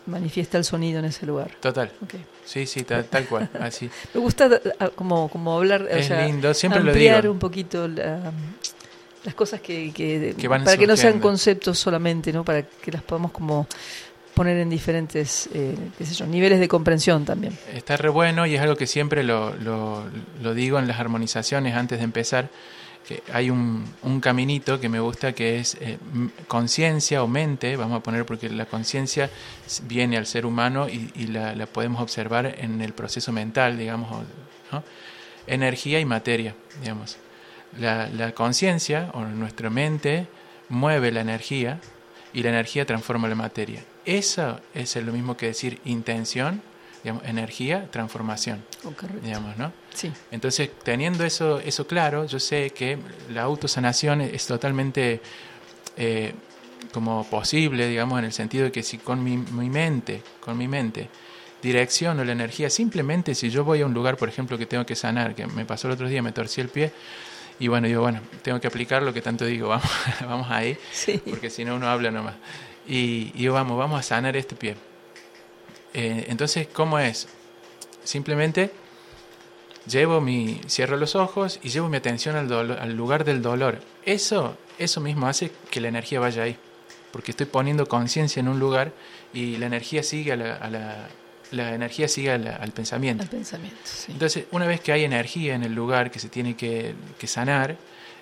manifiesta 0.06 0.58
el 0.58 0.64
sonido 0.64 0.98
en 0.98 1.04
ese 1.04 1.26
lugar 1.26 1.52
total 1.60 1.92
okay. 2.02 2.24
Sí, 2.48 2.64
sí, 2.64 2.82
tal, 2.82 3.04
tal 3.04 3.26
cual, 3.26 3.50
así. 3.60 3.90
Me 4.14 4.20
gusta 4.20 4.48
como, 4.94 5.28
como 5.28 5.58
hablar, 5.58 5.86
es 5.90 6.06
o 6.06 6.08
sea, 6.08 6.26
lindo, 6.26 6.54
siempre 6.54 6.80
ampliar 6.80 7.16
lo 7.16 7.20
digo. 7.22 7.32
un 7.34 7.38
poquito 7.38 7.86
la, 7.86 8.32
las 9.22 9.34
cosas 9.34 9.60
que, 9.60 9.92
que, 9.92 10.34
que 10.34 10.48
van 10.48 10.64
para 10.64 10.72
surgiendo. 10.72 10.80
que 10.80 10.86
no 10.86 10.96
sean 10.96 11.20
conceptos 11.20 11.78
solamente, 11.78 12.32
¿no? 12.32 12.46
Para 12.46 12.62
que 12.62 12.90
las 12.90 13.02
podamos 13.02 13.32
como 13.32 13.66
poner 14.32 14.56
en 14.56 14.70
diferentes 14.70 15.50
eh, 15.52 15.74
qué 15.98 16.06
sé 16.06 16.14
yo, 16.14 16.24
niveles 16.24 16.58
de 16.58 16.68
comprensión 16.68 17.26
también. 17.26 17.52
Está 17.74 17.98
re 17.98 18.08
bueno 18.08 18.46
y 18.46 18.54
es 18.54 18.62
algo 18.62 18.76
que 18.76 18.86
siempre 18.86 19.22
lo, 19.22 19.54
lo, 19.56 20.04
lo 20.40 20.54
digo 20.54 20.78
en 20.78 20.88
las 20.88 21.00
armonizaciones 21.00 21.74
antes 21.74 21.98
de 21.98 22.04
empezar, 22.04 22.48
que 23.08 23.22
hay 23.32 23.48
un, 23.48 23.86
un, 24.02 24.20
caminito 24.20 24.78
que 24.78 24.90
me 24.90 25.00
gusta 25.00 25.32
que 25.32 25.58
es 25.58 25.78
eh, 25.80 25.96
conciencia 26.46 27.22
o 27.22 27.26
mente, 27.26 27.74
vamos 27.76 28.00
a 28.00 28.02
poner 28.02 28.26
porque 28.26 28.50
la 28.50 28.66
conciencia 28.66 29.30
viene 29.84 30.18
al 30.18 30.26
ser 30.26 30.44
humano 30.44 30.90
y, 30.90 31.10
y 31.14 31.28
la, 31.28 31.54
la, 31.54 31.64
podemos 31.64 32.02
observar 32.02 32.54
en 32.58 32.82
el 32.82 32.92
proceso 32.92 33.32
mental, 33.32 33.78
digamos, 33.78 34.26
energía 35.46 36.00
y 36.00 36.04
materia, 36.04 36.54
digamos. 36.82 37.16
La, 37.78 38.10
la 38.10 38.32
conciencia 38.32 39.10
o 39.14 39.24
nuestra 39.24 39.70
mente 39.70 40.26
mueve 40.68 41.10
la 41.10 41.22
energía 41.22 41.80
y 42.34 42.42
la 42.42 42.50
energía 42.50 42.84
transforma 42.84 43.26
la 43.26 43.36
materia. 43.36 43.82
Eso 44.04 44.60
es 44.74 44.94
lo 44.96 45.12
mismo 45.12 45.34
que 45.38 45.46
decir 45.46 45.80
intención, 45.86 46.60
digamos, 47.08 47.24
energía, 47.28 47.88
transformación, 47.90 48.62
oh, 48.84 48.92
digamos, 49.22 49.56
¿no? 49.56 49.72
Sí. 49.94 50.12
Entonces, 50.30 50.70
teniendo 50.82 51.24
eso, 51.24 51.58
eso 51.60 51.86
claro, 51.86 52.26
yo 52.26 52.38
sé 52.38 52.70
que 52.70 52.98
la 53.32 53.42
autosanación 53.42 54.20
es 54.20 54.46
totalmente 54.46 55.20
eh, 55.96 56.32
como 56.92 57.24
posible, 57.28 57.88
digamos, 57.88 58.18
en 58.18 58.26
el 58.26 58.32
sentido 58.32 58.64
de 58.64 58.72
que 58.72 58.82
si 58.82 58.98
con 58.98 59.22
mi, 59.22 59.36
mi 59.36 59.68
mente, 59.70 60.22
con 60.40 60.56
mi 60.56 60.68
mente, 60.68 61.08
direcciono 61.62 62.24
la 62.24 62.32
energía, 62.32 62.70
simplemente 62.70 63.34
si 63.34 63.50
yo 63.50 63.64
voy 63.64 63.80
a 63.82 63.86
un 63.86 63.92
lugar, 63.94 64.16
por 64.16 64.28
ejemplo, 64.28 64.56
que 64.58 64.66
tengo 64.66 64.86
que 64.86 64.94
sanar, 64.94 65.34
que 65.34 65.46
me 65.46 65.64
pasó 65.64 65.88
el 65.88 65.94
otro 65.94 66.08
día, 66.08 66.22
me 66.22 66.32
torcí 66.32 66.60
el 66.60 66.68
pie, 66.68 66.92
y 67.58 67.66
bueno, 67.66 67.88
digo, 67.88 68.02
bueno, 68.02 68.20
tengo 68.42 68.60
que 68.60 68.68
aplicar 68.68 69.02
lo 69.02 69.12
que 69.12 69.20
tanto 69.22 69.44
digo, 69.44 69.68
vamos, 69.70 69.90
vamos 70.20 70.46
ahí, 70.50 70.78
Sí. 70.92 71.20
porque 71.28 71.50
si 71.50 71.64
no 71.64 71.74
uno 71.74 71.88
habla 71.88 72.10
nomás. 72.10 72.34
Y, 72.86 73.32
y 73.34 73.38
digo, 73.38 73.54
vamos, 73.54 73.76
vamos 73.76 73.98
a 73.98 74.02
sanar 74.02 74.36
este 74.36 74.54
pie. 74.54 74.76
Eh, 75.94 76.26
entonces, 76.28 76.68
¿cómo 76.72 76.98
es? 76.98 77.28
Simplemente 78.04 78.70
llevo 79.86 80.20
mi, 80.20 80.60
cierro 80.68 80.96
los 80.96 81.14
ojos 81.14 81.58
y 81.62 81.70
llevo 81.70 81.88
mi 81.88 81.96
atención 81.96 82.36
al, 82.36 82.48
dolor- 82.48 82.78
al 82.80 82.94
lugar 82.94 83.24
del 83.24 83.42
dolor. 83.42 83.80
Eso, 84.04 84.56
eso 84.78 85.00
mismo 85.00 85.26
hace 85.28 85.50
que 85.70 85.80
la 85.80 85.88
energía 85.88 86.20
vaya 86.20 86.42
ahí, 86.42 86.56
porque 87.12 87.30
estoy 87.32 87.46
poniendo 87.46 87.86
conciencia 87.86 88.40
en 88.40 88.48
un 88.48 88.58
lugar 88.58 88.92
y 89.32 89.56
la 89.56 89.66
energía 89.66 90.02
sigue 90.02 90.32
a 90.32 90.36
la, 90.36 90.56
a 90.56 90.70
la, 90.70 91.08
la 91.52 91.74
energía 91.74 92.08
sigue 92.08 92.30
al 92.30 92.72
pensamiento. 92.72 93.22
Al 93.22 93.28
pensamiento, 93.30 93.78
sí. 93.84 94.12
Entonces, 94.12 94.44
una 94.52 94.66
vez 94.66 94.80
que 94.80 94.92
hay 94.92 95.04
energía 95.04 95.54
en 95.54 95.62
el 95.62 95.74
lugar 95.74 96.10
que 96.10 96.18
se 96.18 96.28
tiene 96.28 96.54
que, 96.56 96.94
que 97.18 97.26
sanar, 97.26 97.76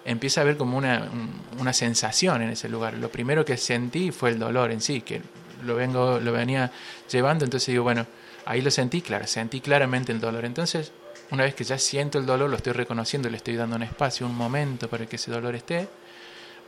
empieza 0.05 0.41
a 0.41 0.43
haber 0.43 0.57
como 0.57 0.77
una, 0.79 1.09
un- 1.13 1.41
una 1.61 1.73
sensación 1.73 2.43
en 2.43 2.51
ese 2.51 2.69
lugar. 2.69 2.95
Lo 2.95 3.11
primero 3.11 3.45
que 3.45 3.57
sentí 3.57 4.13
fue 4.13 4.31
el 4.31 4.39
dolor 4.39 4.71
en 4.71 4.81
sí, 4.81 5.01
que 5.01 5.21
lo, 5.67 5.75
vengo, 5.75 6.19
lo 6.21 6.33
venía 6.33 6.71
llevando, 7.11 7.45
entonces 7.45 7.69
digo, 7.69 7.85
bueno, 7.85 8.07
ahí 8.45 8.63
lo 8.63 8.71
sentí, 8.71 9.03
claro, 9.03 9.27
sentí 9.27 9.61
claramente 9.61 10.13
el 10.13 10.21
dolor. 10.21 10.45
Entonces, 10.45 10.93
una 11.31 11.45
vez 11.45 11.55
que 11.55 11.65
ya 11.65 11.79
siento 11.79 12.19
el 12.19 12.27
dolor, 12.27 12.49
lo 12.49 12.57
estoy 12.57 12.73
reconociendo, 12.73 13.29
le 13.29 13.37
estoy 13.37 13.57
dando 13.57 13.77
un 13.77 13.83
espacio, 13.83 14.27
un 14.27 14.37
momento 14.37 14.89
para 14.89 15.07
que 15.07 15.17
ese 15.17 15.31
dolor 15.31 15.55
esté, 15.55 15.89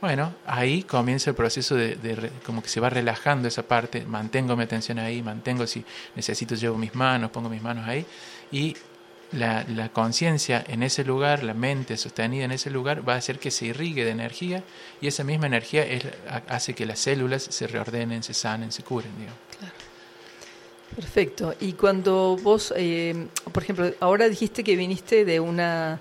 bueno, 0.01 0.33
ahí 0.45 0.83
comienza 0.83 1.29
el 1.29 1.35
proceso 1.35 1.75
de, 1.75 1.95
de 1.95 2.31
como 2.45 2.63
que 2.63 2.69
se 2.69 2.79
va 2.79 2.89
relajando 2.89 3.47
esa 3.47 3.63
parte, 3.63 4.05
mantengo 4.05 4.55
mi 4.55 4.63
atención 4.63 4.97
ahí, 4.97 5.21
mantengo 5.21 5.67
si 5.67 5.83
necesito 6.15 6.55
llevo 6.55 6.77
mis 6.77 6.95
manos, 6.95 7.31
pongo 7.31 7.49
mis 7.49 7.61
manos 7.61 7.85
ahí 7.87 8.05
y 8.51 8.75
la, 9.31 9.63
la 9.67 9.89
conciencia 9.89 10.63
en 10.67 10.81
ese 10.83 11.03
lugar, 11.03 11.43
la 11.43 11.53
mente 11.53 11.97
sostenida 11.97 12.45
en 12.45 12.51
ese 12.51 12.69
lugar 12.71 13.07
va 13.07 13.13
a 13.13 13.17
hacer 13.17 13.37
que 13.39 13.51
se 13.51 13.67
irrigue 13.67 14.03
de 14.05 14.11
energía 14.11 14.63
y 15.01 15.07
esa 15.07 15.23
misma 15.23 15.45
energía 15.47 15.85
es, 15.85 16.03
ha- 16.27 16.41
hace 16.47 16.73
que 16.73 16.85
las 16.85 16.99
células 16.99 17.43
se 17.43 17.67
reordenen, 17.67 18.23
se 18.23 18.33
sanen, 18.33 18.71
se 18.71 18.83
curen. 18.83 19.11
digamos. 19.17 19.39
Perfecto. 20.95 21.53
Y 21.59 21.73
cuando 21.73 22.35
vos, 22.41 22.73
eh, 22.75 23.27
por 23.51 23.63
ejemplo, 23.63 23.93
ahora 23.99 24.27
dijiste 24.27 24.63
que 24.63 24.75
viniste 24.75 25.23
de 25.23 25.39
una, 25.39 25.99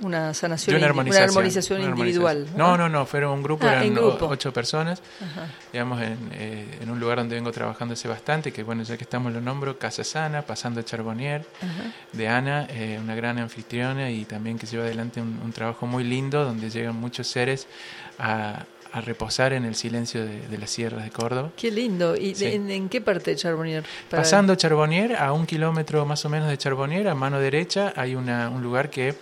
una 0.00 0.32
sanación, 0.34 0.74
De 0.74 0.78
una 0.78 0.86
armonización. 0.88 1.28
armonización 1.28 1.80
una 1.80 1.90
individual. 1.90 2.36
armonización. 2.36 2.58
No, 2.58 2.76
no, 2.76 2.88
no, 2.88 3.04
fueron 3.06 3.32
un 3.32 3.42
grupo, 3.42 3.66
Ah, 3.66 3.72
eran 3.82 3.94
grupo. 3.94 4.26
ocho 4.28 4.52
personas, 4.52 5.02
Ajá. 5.20 5.46
digamos, 5.72 6.00
en, 6.02 6.16
eh, 6.32 6.78
en 6.80 6.90
un 6.90 7.00
lugar 7.00 7.18
donde 7.18 7.34
vengo 7.34 7.50
trabajando 7.52 7.94
hace 7.94 8.06
bastante, 8.08 8.52
que 8.52 8.62
bueno, 8.62 8.82
ya 8.84 8.96
que 8.96 9.04
estamos 9.04 9.32
lo 9.32 9.40
nombro, 9.40 9.78
Casa 9.78 10.04
Sana, 10.04 10.42
pasando 10.42 10.80
a 10.80 10.84
Charbonnier, 10.84 11.44
Ajá. 11.60 11.92
de 12.12 12.28
Ana, 12.28 12.66
eh, 12.70 12.98
una 13.02 13.14
gran 13.14 13.38
anfitriona 13.38 14.10
y 14.10 14.24
también 14.24 14.58
que 14.58 14.66
lleva 14.66 14.84
adelante 14.84 15.20
un, 15.20 15.40
un 15.44 15.52
trabajo 15.52 15.86
muy 15.86 16.04
lindo 16.04 16.44
donde 16.44 16.70
llegan 16.70 16.94
muchos 16.96 17.26
seres 17.26 17.66
a, 18.18 18.64
a 18.92 19.00
reposar 19.02 19.52
en 19.52 19.64
el 19.66 19.74
silencio 19.74 20.24
de, 20.24 20.46
de 20.48 20.58
las 20.58 20.70
sierras 20.70 21.04
de 21.04 21.10
Córdoba. 21.10 21.50
Qué 21.56 21.70
lindo. 21.70 22.16
¿Y 22.16 22.34
Sí. 22.34 22.46
en, 22.46 22.70
en 22.70 22.88
qué 22.88 23.00
parte 23.02 23.32
de 23.32 23.36
Charbonnier? 23.36 23.84
Para- 24.08 24.22
Pasando 24.22 24.54
Charbonnier, 24.54 25.16
a 25.16 25.32
un 25.32 25.44
kilómetro 25.44 26.06
más 26.06 26.24
o 26.24 26.28
menos 26.30 26.48
de 26.48 26.56
Charbonnier, 26.56 27.08
a 27.08 27.14
mano 27.14 27.38
derecha, 27.38 27.92
hay 27.96 28.14
una, 28.14 28.48
un 28.48 28.62
lugar 28.62 28.88
que 28.88 29.14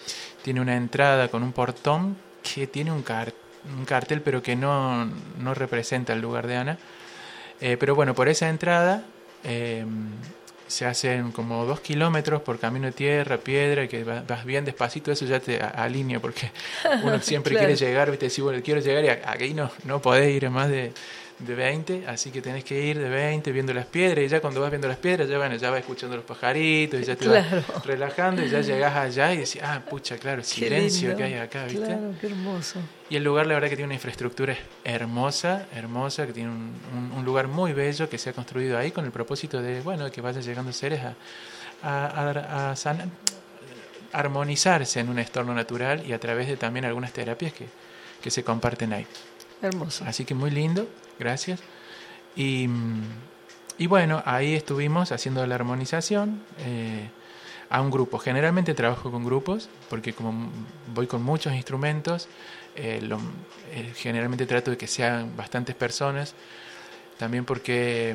tiene 0.46 0.60
una 0.60 0.76
entrada 0.76 1.26
con 1.26 1.42
un 1.42 1.50
portón 1.52 2.16
que 2.54 2.68
tiene 2.68 2.92
un, 2.92 3.02
car- 3.02 3.32
un 3.76 3.84
cartel, 3.84 4.20
pero 4.20 4.40
que 4.44 4.54
no, 4.54 5.04
no 5.40 5.54
representa 5.54 6.12
el 6.12 6.20
lugar 6.20 6.46
de 6.46 6.56
Ana. 6.56 6.78
Eh, 7.60 7.76
pero 7.80 7.96
bueno, 7.96 8.14
por 8.14 8.28
esa 8.28 8.48
entrada 8.48 9.02
eh, 9.42 9.84
se 10.68 10.86
hacen 10.86 11.32
como 11.32 11.64
dos 11.64 11.80
kilómetros 11.80 12.42
por 12.42 12.60
camino 12.60 12.86
de 12.86 12.92
tierra, 12.92 13.38
piedra, 13.38 13.88
que 13.88 14.04
va- 14.04 14.22
vas 14.24 14.44
bien 14.44 14.64
despacito, 14.64 15.10
eso 15.10 15.24
ya 15.24 15.40
te 15.40 15.60
alinea, 15.60 16.20
porque 16.20 16.52
uno 17.02 17.20
siempre 17.20 17.50
Claro. 17.56 17.66
quiere 17.66 17.76
llegar, 17.84 18.08
viste, 18.12 18.26
decir, 18.26 18.44
bueno, 18.44 18.62
quiero 18.64 18.80
llegar 18.80 19.04
y 19.04 19.08
aquí 19.08 19.52
no, 19.52 19.68
no 19.82 20.00
podés 20.00 20.30
ir 20.30 20.48
más 20.48 20.68
de, 20.68 20.92
de 21.38 21.54
20, 21.54 22.06
así 22.06 22.30
que 22.30 22.40
tenés 22.40 22.64
que 22.64 22.80
ir 22.80 22.98
de 22.98 23.08
20 23.10 23.52
viendo 23.52 23.74
las 23.74 23.84
piedras, 23.86 24.24
y 24.24 24.28
ya 24.28 24.40
cuando 24.40 24.60
vas 24.60 24.70
viendo 24.70 24.88
las 24.88 24.96
piedras, 24.96 25.28
ya, 25.28 25.36
bueno, 25.36 25.54
ya 25.56 25.70
vas 25.70 25.80
escuchando 25.80 26.16
los 26.16 26.24
pajaritos, 26.24 26.98
y 27.00 27.04
ya 27.04 27.14
te 27.16 27.26
Claro. 27.26 27.62
vas 27.62 27.84
relajando, 27.84 28.42
y 28.42 28.48
ya 28.48 28.60
llegás 28.62 28.96
allá 28.96 29.32
y 29.34 29.38
decís, 29.38 29.58
ah, 29.62 29.82
pucha, 29.88 30.16
claro, 30.16 30.38
el 30.38 30.44
silencio 30.44 31.08
lindo. 31.08 31.16
que 31.18 31.24
hay 31.24 31.34
acá, 31.34 31.64
¿viste? 31.66 31.84
Claro, 31.84 32.14
qué 32.18 32.26
hermoso. 32.28 32.80
Y 33.10 33.16
el 33.16 33.22
lugar, 33.24 33.46
la 33.46 33.54
verdad, 33.54 33.68
que 33.68 33.76
tiene 33.76 33.86
una 33.86 33.94
infraestructura 33.94 34.56
hermosa, 34.82 35.66
hermosa, 35.74 36.26
que 36.26 36.32
tiene 36.32 36.48
un, 36.48 36.74
un- 36.96 37.12
un 37.18 37.24
lugar 37.24 37.48
muy 37.48 37.72
bello 37.74 38.08
que 38.08 38.16
se 38.18 38.30
ha 38.30 38.32
construido 38.32 38.78
ahí 38.78 38.90
con 38.90 39.04
el 39.04 39.12
propósito 39.12 39.60
de, 39.60 39.80
bueno, 39.82 40.10
que 40.10 40.20
vayan 40.22 40.42
llegando 40.42 40.72
seres 40.72 41.00
a, 41.02 41.14
a, 41.82 42.06
a- 42.30 42.70
a 42.72 42.76
san- 42.76 43.10
armonizarse 44.12 45.00
en 45.00 45.08
un 45.08 45.18
entorno 45.18 45.54
natural 45.54 46.02
y 46.06 46.12
a 46.12 46.18
través 46.18 46.48
de 46.48 46.56
también 46.56 46.84
algunas 46.84 47.12
terapias 47.12 47.52
que, 47.52 47.66
que 48.22 48.30
se 48.30 48.42
comparten 48.42 48.92
ahí. 48.92 49.06
Hermoso. 49.62 50.04
Así 50.06 50.24
que 50.24 50.34
muy 50.34 50.50
lindo, 50.50 50.88
gracias. 51.18 51.60
Y, 52.34 52.68
y 53.78 53.86
bueno, 53.86 54.22
ahí 54.26 54.54
estuvimos 54.54 55.12
haciendo 55.12 55.46
la 55.46 55.54
armonización 55.54 56.42
eh, 56.58 57.08
a 57.70 57.80
un 57.80 57.90
grupo. 57.90 58.18
Generalmente 58.18 58.74
trabajo 58.74 59.10
con 59.10 59.24
grupos 59.24 59.68
porque 59.90 60.12
como 60.12 60.50
voy 60.94 61.06
con 61.06 61.22
muchos 61.22 61.52
instrumentos, 61.54 62.28
eh, 62.74 63.00
lo- 63.02 63.18
eh, 63.72 63.92
generalmente 63.96 64.46
trato 64.46 64.70
de 64.70 64.76
que 64.76 64.86
sean 64.86 65.36
bastantes 65.36 65.74
personas. 65.74 66.34
También 67.18 67.46
porque, 67.46 68.14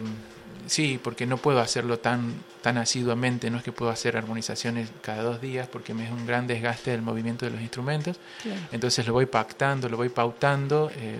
sí, 0.68 0.99
porque 1.03 1.26
no 1.26 1.38
puedo 1.38 1.60
hacerlo 1.60 1.98
tan, 1.98 2.36
tan 2.61 2.78
asiduamente, 2.78 3.49
no 3.49 3.57
es 3.57 3.64
que 3.64 3.72
puedo 3.72 3.90
hacer 3.91 4.15
armonizaciones 4.15 4.90
cada 5.02 5.23
dos 5.23 5.41
días 5.41 5.68
porque 5.68 5.95
me 5.95 6.06
es 6.06 6.11
un 6.11 6.28
gran 6.28 6.45
desgaste 6.45 6.91
del 6.91 7.02
movimiento 7.02 7.45
de 7.45 7.52
los 7.52 7.61
instrumentos. 7.61 8.18
Claro. 8.44 8.60
Entonces 8.72 9.07
lo 9.07 9.14
voy 9.14 9.26
pactando, 9.26 9.90
lo 9.90 9.98
voy 9.98 10.10
pautando 10.10 10.91
eh, 10.95 11.19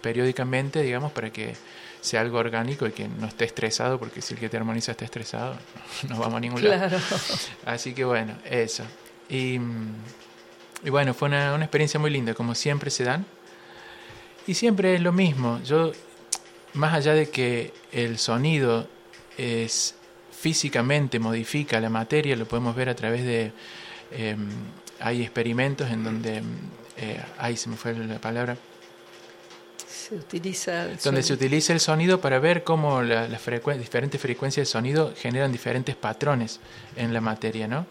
periódicamente, 0.00 0.82
digamos, 0.82 1.12
para 1.12 1.30
que 1.30 1.54
sea 2.00 2.22
algo 2.22 2.38
orgánico 2.38 2.86
y 2.86 2.92
que 2.92 3.08
no 3.08 3.26
esté 3.26 3.44
estresado, 3.44 3.98
porque 3.98 4.22
si 4.22 4.34
el 4.34 4.40
que 4.40 4.48
te 4.48 4.56
armoniza 4.56 4.92
está 4.92 5.04
estresado, 5.04 5.56
no 6.08 6.18
vamos 6.18 6.36
a 6.36 6.40
ningún 6.40 6.64
lado. 6.64 6.88
Claro. 6.88 7.04
Así 7.66 7.92
que 7.94 8.04
bueno, 8.04 8.34
eso. 8.44 8.84
Y, 9.28 9.60
y 10.84 10.90
bueno, 10.90 11.14
fue 11.14 11.28
una, 11.28 11.54
una 11.54 11.64
experiencia 11.64 12.00
muy 12.00 12.10
linda, 12.10 12.34
como 12.34 12.54
siempre 12.54 12.90
se 12.90 13.04
dan. 13.04 13.26
Y 14.46 14.54
siempre 14.54 14.94
es 14.94 15.00
lo 15.00 15.12
mismo. 15.12 15.60
Yo, 15.64 15.92
más 16.72 16.94
allá 16.94 17.14
de 17.14 17.28
que 17.28 17.72
el 17.92 18.18
sonido 18.18 18.88
es 19.36 19.94
físicamente 20.32 21.18
modifica 21.18 21.80
la 21.80 21.90
materia, 21.90 22.34
lo 22.34 22.46
podemos 22.46 22.74
ver 22.74 22.88
a 22.88 22.94
través 22.94 23.24
de... 23.24 23.52
eh, 24.12 24.36
hay 25.00 25.22
experimentos 25.22 25.90
en 25.90 26.04
donde... 26.04 26.42
Eh, 26.96 27.22
ay, 27.38 27.56
se 27.56 27.68
me 27.68 27.76
fue 27.76 27.94
la 27.94 28.20
palabra 28.20 28.56
Se 30.10 30.16
utiliza. 30.16 30.84
el 30.86 30.96
donde 30.98 31.22
se 31.22 31.32
utiliza 31.32 31.72
el 31.72 31.78
sonido 31.80 32.20
para 32.20 32.38
ver 32.40 32.64
cómo 32.64 33.00
la- 33.00 33.28
las 33.28 33.40
frecuen- 33.40 33.78
diferentes 33.78 34.20
frecuencias 34.20 34.66
de 34.66 34.70
sonido 34.72 35.14
generan 35.16 35.52
diferentes 35.52 35.94
patrones 35.96 36.58
en 36.96 37.14
la 37.14 37.20
materia, 37.20 37.66
¿no? 37.68 37.86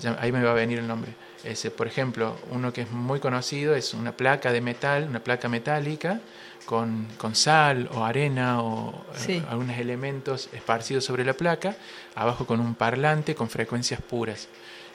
Ya- 0.00 0.16
ahí 0.20 0.30
me 0.30 0.42
va 0.44 0.50
a 0.50 0.54
venir 0.54 0.78
el 0.78 0.86
nombre. 0.86 1.12
Ese, 1.44 1.70
por 1.70 1.86
ejemplo, 1.86 2.36
uno 2.50 2.72
que 2.72 2.82
es 2.82 2.90
muy 2.90 3.18
conocido 3.18 3.74
es 3.74 3.94
una 3.94 4.12
placa 4.12 4.52
de 4.52 4.60
metal, 4.60 5.06
una 5.08 5.20
placa 5.20 5.48
metálica 5.48 6.20
con, 6.66 7.08
con 7.16 7.34
sal 7.34 7.88
o 7.94 8.04
arena 8.04 8.62
o 8.62 8.90
eh, 9.14 9.18
Sí. 9.18 9.42
algunos 9.48 9.78
elementos 9.78 10.50
esparcidos 10.52 11.04
sobre 11.04 11.24
la 11.24 11.32
placa, 11.32 11.76
abajo 12.14 12.44
con 12.46 12.60
un 12.60 12.74
parlante 12.74 13.34
con 13.34 13.48
frecuencias 13.48 14.02
puras, 14.02 14.48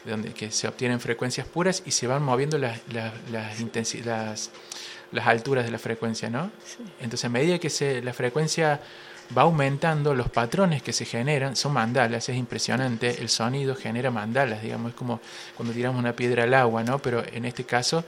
donde 0.05 0.33
que 0.33 0.51
se 0.51 0.67
obtienen 0.67 0.99
frecuencias 0.99 1.47
puras 1.47 1.81
y 1.85 1.91
se 1.91 2.05
van 2.05 2.21
moviendo 2.21 2.57
las, 2.59 2.79
las, 2.91 3.13
las 3.31 3.59
las- 4.05 4.51
las 5.13 5.27
alturas 5.27 5.65
de 5.65 5.71
la 5.71 5.79
frecuencia, 5.79 6.29
¿no? 6.29 6.51
Entonces, 6.99 7.25
a 7.25 7.29
medida 7.29 7.59
que 7.59 7.69
se, 7.69 8.01
la 8.01 8.13
frecuencia 8.13 8.81
va 9.35 9.43
aumentando, 9.43 10.13
los 10.13 10.29
patrones 10.29 10.83
que 10.83 10.93
se 10.93 11.05
generan 11.05 11.55
son 11.55 11.73
mandalas, 11.73 12.27
es 12.29 12.35
impresionante, 12.35 13.21
el 13.21 13.29
sonido 13.29 13.75
genera 13.75 14.11
mandalas, 14.11 14.61
digamos, 14.61 14.91
es 14.91 14.95
como 14.95 15.21
cuando 15.55 15.73
tiramos 15.73 15.99
una 15.99 16.15
piedra 16.15 16.43
al 16.43 16.53
agua, 16.53 16.83
¿no? 16.83 16.99
Pero 16.99 17.23
en 17.31 17.45
este 17.45 17.63
caso 17.63 18.03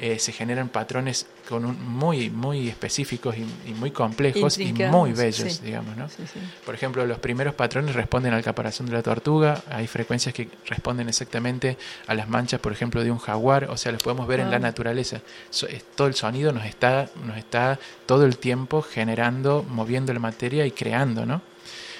eh, 0.00 0.18
se 0.20 0.32
generan 0.32 0.68
patrones 0.68 1.26
con 1.48 1.64
un, 1.64 1.82
muy, 1.88 2.30
muy 2.30 2.68
específicos 2.68 3.36
y, 3.36 3.40
y 3.68 3.74
muy 3.74 3.90
complejos 3.90 4.56
y 4.58 4.72
muy 4.72 5.12
bellos, 5.12 5.52
sí. 5.54 5.64
digamos, 5.64 5.96
¿no? 5.96 6.08
Sí, 6.08 6.22
sí. 6.32 6.38
Por 6.64 6.74
ejemplo, 6.74 7.04
los 7.04 7.18
primeros 7.18 7.54
patrones 7.54 7.94
responden 7.96 8.32
al 8.32 8.42
caparazón 8.44 8.86
de 8.86 8.92
la 8.92 9.02
tortuga, 9.02 9.62
hay 9.68 9.86
frecuencias 9.88 10.32
que 10.34 10.48
responden 10.66 11.08
exactamente 11.08 11.76
a 12.06 12.14
las 12.14 12.28
manchas, 12.28 12.60
por 12.60 12.70
ejemplo, 12.72 13.02
de 13.02 13.10
un 13.10 13.18
jaguar, 13.18 13.64
o 13.70 13.76
sea, 13.76 13.90
los 13.90 14.02
podemos 14.02 14.26
ver 14.28 14.40
en 14.40 14.50
la 14.52 14.58
naturaleza. 14.60 15.20
So- 15.50 15.66
es- 15.66 15.82
todo 15.96 16.06
el 16.06 16.14
sonido 16.14 16.52
nos 16.52 16.64
está, 16.64 17.10
nos 17.24 17.36
está 17.36 17.78
todo 18.06 18.24
el 18.24 18.38
tiempo 18.38 18.82
generando, 18.82 19.64
moviendo 19.68 20.12
la 20.12 20.20
materia 20.20 20.64
y 20.64 20.70
creando, 20.70 21.26
¿no? 21.26 21.42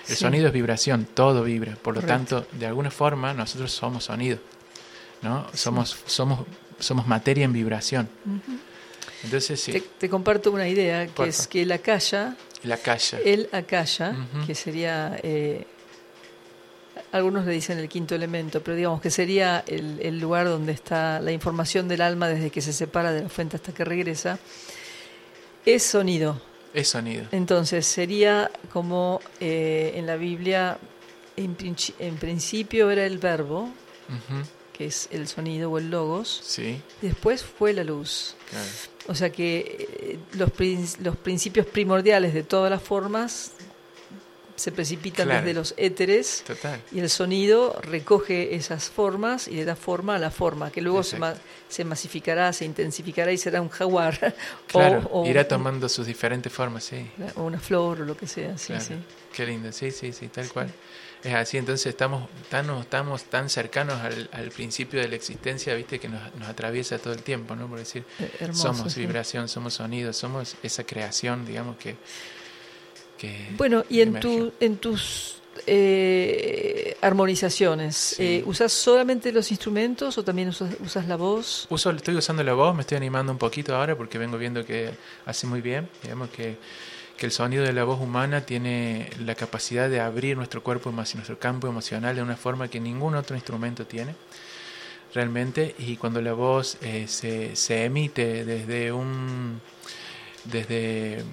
El 0.08 0.16
sonido 0.16 0.46
es 0.46 0.52
vibración, 0.54 1.06
todo 1.12 1.42
vibra, 1.42 1.74
por 1.82 1.94
lo 1.94 2.00
Correcto. 2.00 2.36
tanto, 2.42 2.56
de 2.58 2.66
alguna 2.66 2.90
forma 2.90 3.34
nosotros 3.34 3.72
somos 3.72 4.04
sonido, 4.04 4.38
¿no? 5.20 5.46
Somos, 5.52 5.96
somos, 6.06 6.46
somos 6.78 7.06
materia 7.06 7.44
en 7.44 7.52
vibración. 7.52 8.08
Entonces 9.24 9.60
sí, 9.60 9.72
Te, 9.72 9.80
te 9.80 10.08
comparto 10.08 10.52
una 10.52 10.68
idea, 10.68 11.06
que 11.06 11.12
Porfa. 11.12 11.28
es 11.30 11.46
que 11.48 11.62
el 11.62 11.72
calle. 12.78 13.18
el 13.24 13.48
Ujú. 14.34 14.46
que 14.46 14.54
sería, 14.54 15.18
eh, 15.22 15.64
algunos 17.12 17.44
le 17.46 17.52
dicen 17.52 17.78
el 17.78 17.88
quinto 17.88 18.14
elemento, 18.14 18.62
pero 18.62 18.76
digamos 18.76 19.00
que 19.00 19.10
sería 19.10 19.64
el, 19.66 19.98
el 20.02 20.20
lugar 20.20 20.46
donde 20.46 20.72
está 20.72 21.20
la 21.20 21.32
información 21.32 21.88
del 21.88 22.00
alma 22.00 22.28
desde 22.28 22.50
que 22.50 22.60
se 22.60 22.72
separa 22.72 23.12
de 23.12 23.22
la 23.22 23.28
fuente 23.28 23.56
hasta 23.56 23.72
que 23.72 23.84
regresa, 23.84 24.38
es 25.64 25.82
sonido. 25.82 26.40
Es 26.74 26.88
sonido. 26.88 27.26
Entonces 27.32 27.86
sería 27.86 28.50
como 28.72 29.20
eh, 29.40 29.92
en 29.96 30.06
la 30.06 30.16
Biblia, 30.16 30.78
en, 31.36 31.56
en 31.98 32.16
principio 32.16 32.90
era 32.90 33.04
el 33.06 33.18
verbo, 33.18 33.70
que 34.78 34.86
es 34.86 35.08
el 35.10 35.26
sonido 35.28 35.70
o 35.72 35.78
el 35.78 35.90
logos, 35.90 36.40
Sí, 36.44 36.80
después 37.02 37.42
fue 37.42 37.72
la 37.74 37.82
luz. 37.84 38.34
claro. 38.48 38.66
O 39.08 39.14
sea 39.14 39.30
que 39.30 39.88
eh, 40.00 40.18
los, 40.36 40.50
los 41.00 41.16
principios 41.16 41.66
primordiales 41.66 42.32
de 42.32 42.42
todas 42.44 42.70
las 42.70 42.82
formas 42.82 43.52
se 44.54 44.72
precipitan 44.72 45.26
Claro. 45.26 45.40
desde 45.46 45.54
los 45.58 45.72
éteres 45.76 46.42
Total. 46.46 46.80
y 46.90 46.98
el 46.98 47.08
sonido 47.10 47.78
recoge 47.82 48.56
esas 48.56 48.88
formas 48.90 49.46
y 49.46 49.52
le 49.54 49.64
da 49.64 49.76
forma 49.76 50.16
a 50.16 50.18
la 50.18 50.30
forma, 50.32 50.70
que 50.72 50.80
luego 50.82 51.02
se, 51.04 51.16
ma- 51.16 51.34
se 51.68 51.84
masificará, 51.84 52.52
se 52.52 52.64
intensificará 52.64 53.30
y 53.32 53.38
será 53.38 53.62
un 53.62 53.68
jaguar 53.68 54.34
Claro, 54.66 55.08
o, 55.12 55.22
o 55.22 55.26
irá 55.26 55.46
tomando 55.46 55.88
sus 55.88 56.06
diferentes 56.06 56.52
formas, 56.52 56.82
sí. 56.84 57.08
o 57.36 57.42
una 57.44 57.60
flor 57.60 58.00
o 58.00 58.04
lo 58.04 58.16
que 58.16 58.26
sea. 58.26 58.58
Sí, 58.58 58.68
Claro. 58.68 58.84
sí. 58.84 58.94
Qué 59.32 59.46
lindo, 59.46 59.70
sí, 59.72 59.90
sí, 59.92 60.12
sí, 60.12 60.26
tal 60.28 60.48
cual. 60.48 60.70
Es 61.24 61.34
así, 61.34 61.56
entonces 61.58 61.86
estamos 61.86 62.28
tan, 62.48 62.70
estamos 62.78 63.24
tan 63.24 63.48
cercanos 63.50 64.00
al, 64.00 64.28
al 64.32 64.50
principio 64.50 65.00
de 65.00 65.08
la 65.08 65.16
existencia, 65.16 65.74
viste, 65.74 65.98
que 65.98 66.08
nos, 66.08 66.34
nos 66.36 66.48
atraviesa 66.48 66.98
todo 66.98 67.12
el 67.12 67.22
tiempo, 67.22 67.56
¿no? 67.56 67.66
Por 67.68 67.78
decir, 67.80 68.04
Eh, 68.20 68.30
hermoso, 68.40 68.74
somos 68.74 68.92
sí. 68.92 69.00
vibración, 69.00 69.48
somos 69.48 69.74
sonido, 69.74 70.12
somos 70.12 70.54
esa 70.62 70.84
creación, 70.84 71.44
digamos, 71.44 71.76
que... 71.76 71.96
que 73.16 73.48
Bueno, 73.56 73.84
y 73.88 74.00
en, 74.00 74.20
tu, 74.20 74.52
en 74.60 74.76
tus 74.76 75.42
eh, 75.66 76.96
armonizaciones, 77.00 77.96
Sí. 77.96 78.22
eh, 78.22 78.42
¿usas 78.46 78.72
solamente 78.72 79.32
los 79.32 79.50
instrumentos 79.50 80.16
o 80.18 80.22
también 80.24 80.48
usas, 80.50 80.74
usas 80.84 81.08
la 81.08 81.16
voz? 81.16 81.66
Uso, 81.68 81.90
estoy 81.90 82.14
usando 82.16 82.42
la 82.44 82.54
voz, 82.54 82.74
me 82.74 82.82
estoy 82.82 82.96
animando 82.96 83.32
un 83.32 83.38
poquito 83.38 83.74
ahora 83.74 83.96
porque 83.96 84.18
vengo 84.18 84.38
viendo 84.38 84.64
que 84.64 84.90
hace 85.26 85.46
muy 85.48 85.60
bien. 85.60 85.88
Digamos 86.02 86.30
que, 86.30 86.56
que 87.18 87.26
el 87.26 87.32
sonido 87.32 87.64
de 87.64 87.72
la 87.74 87.84
voz 87.84 88.00
humana 88.00 88.42
tiene 88.46 89.10
la 89.18 89.34
capacidad 89.34 89.90
de 89.90 90.00
abrir 90.00 90.36
nuestro 90.36 90.62
cuerpo, 90.62 90.90
nuestro 90.92 91.38
campo 91.38 91.66
emocional 91.66 92.16
de 92.16 92.22
una 92.22 92.36
forma 92.36 92.68
que 92.68 92.80
ningún 92.80 93.14
otro 93.16 93.36
instrumento 93.36 93.84
tiene. 93.86 94.14
Realmente, 95.14 95.74
y 95.78 95.96
cuando 95.96 96.22
la 96.22 96.32
voz 96.32 96.78
eh, 96.80 97.06
se, 97.08 97.56
se 97.56 97.84
emite 97.84 98.44
desde 98.44 98.92
un. 98.92 99.60
desde. 100.44 101.24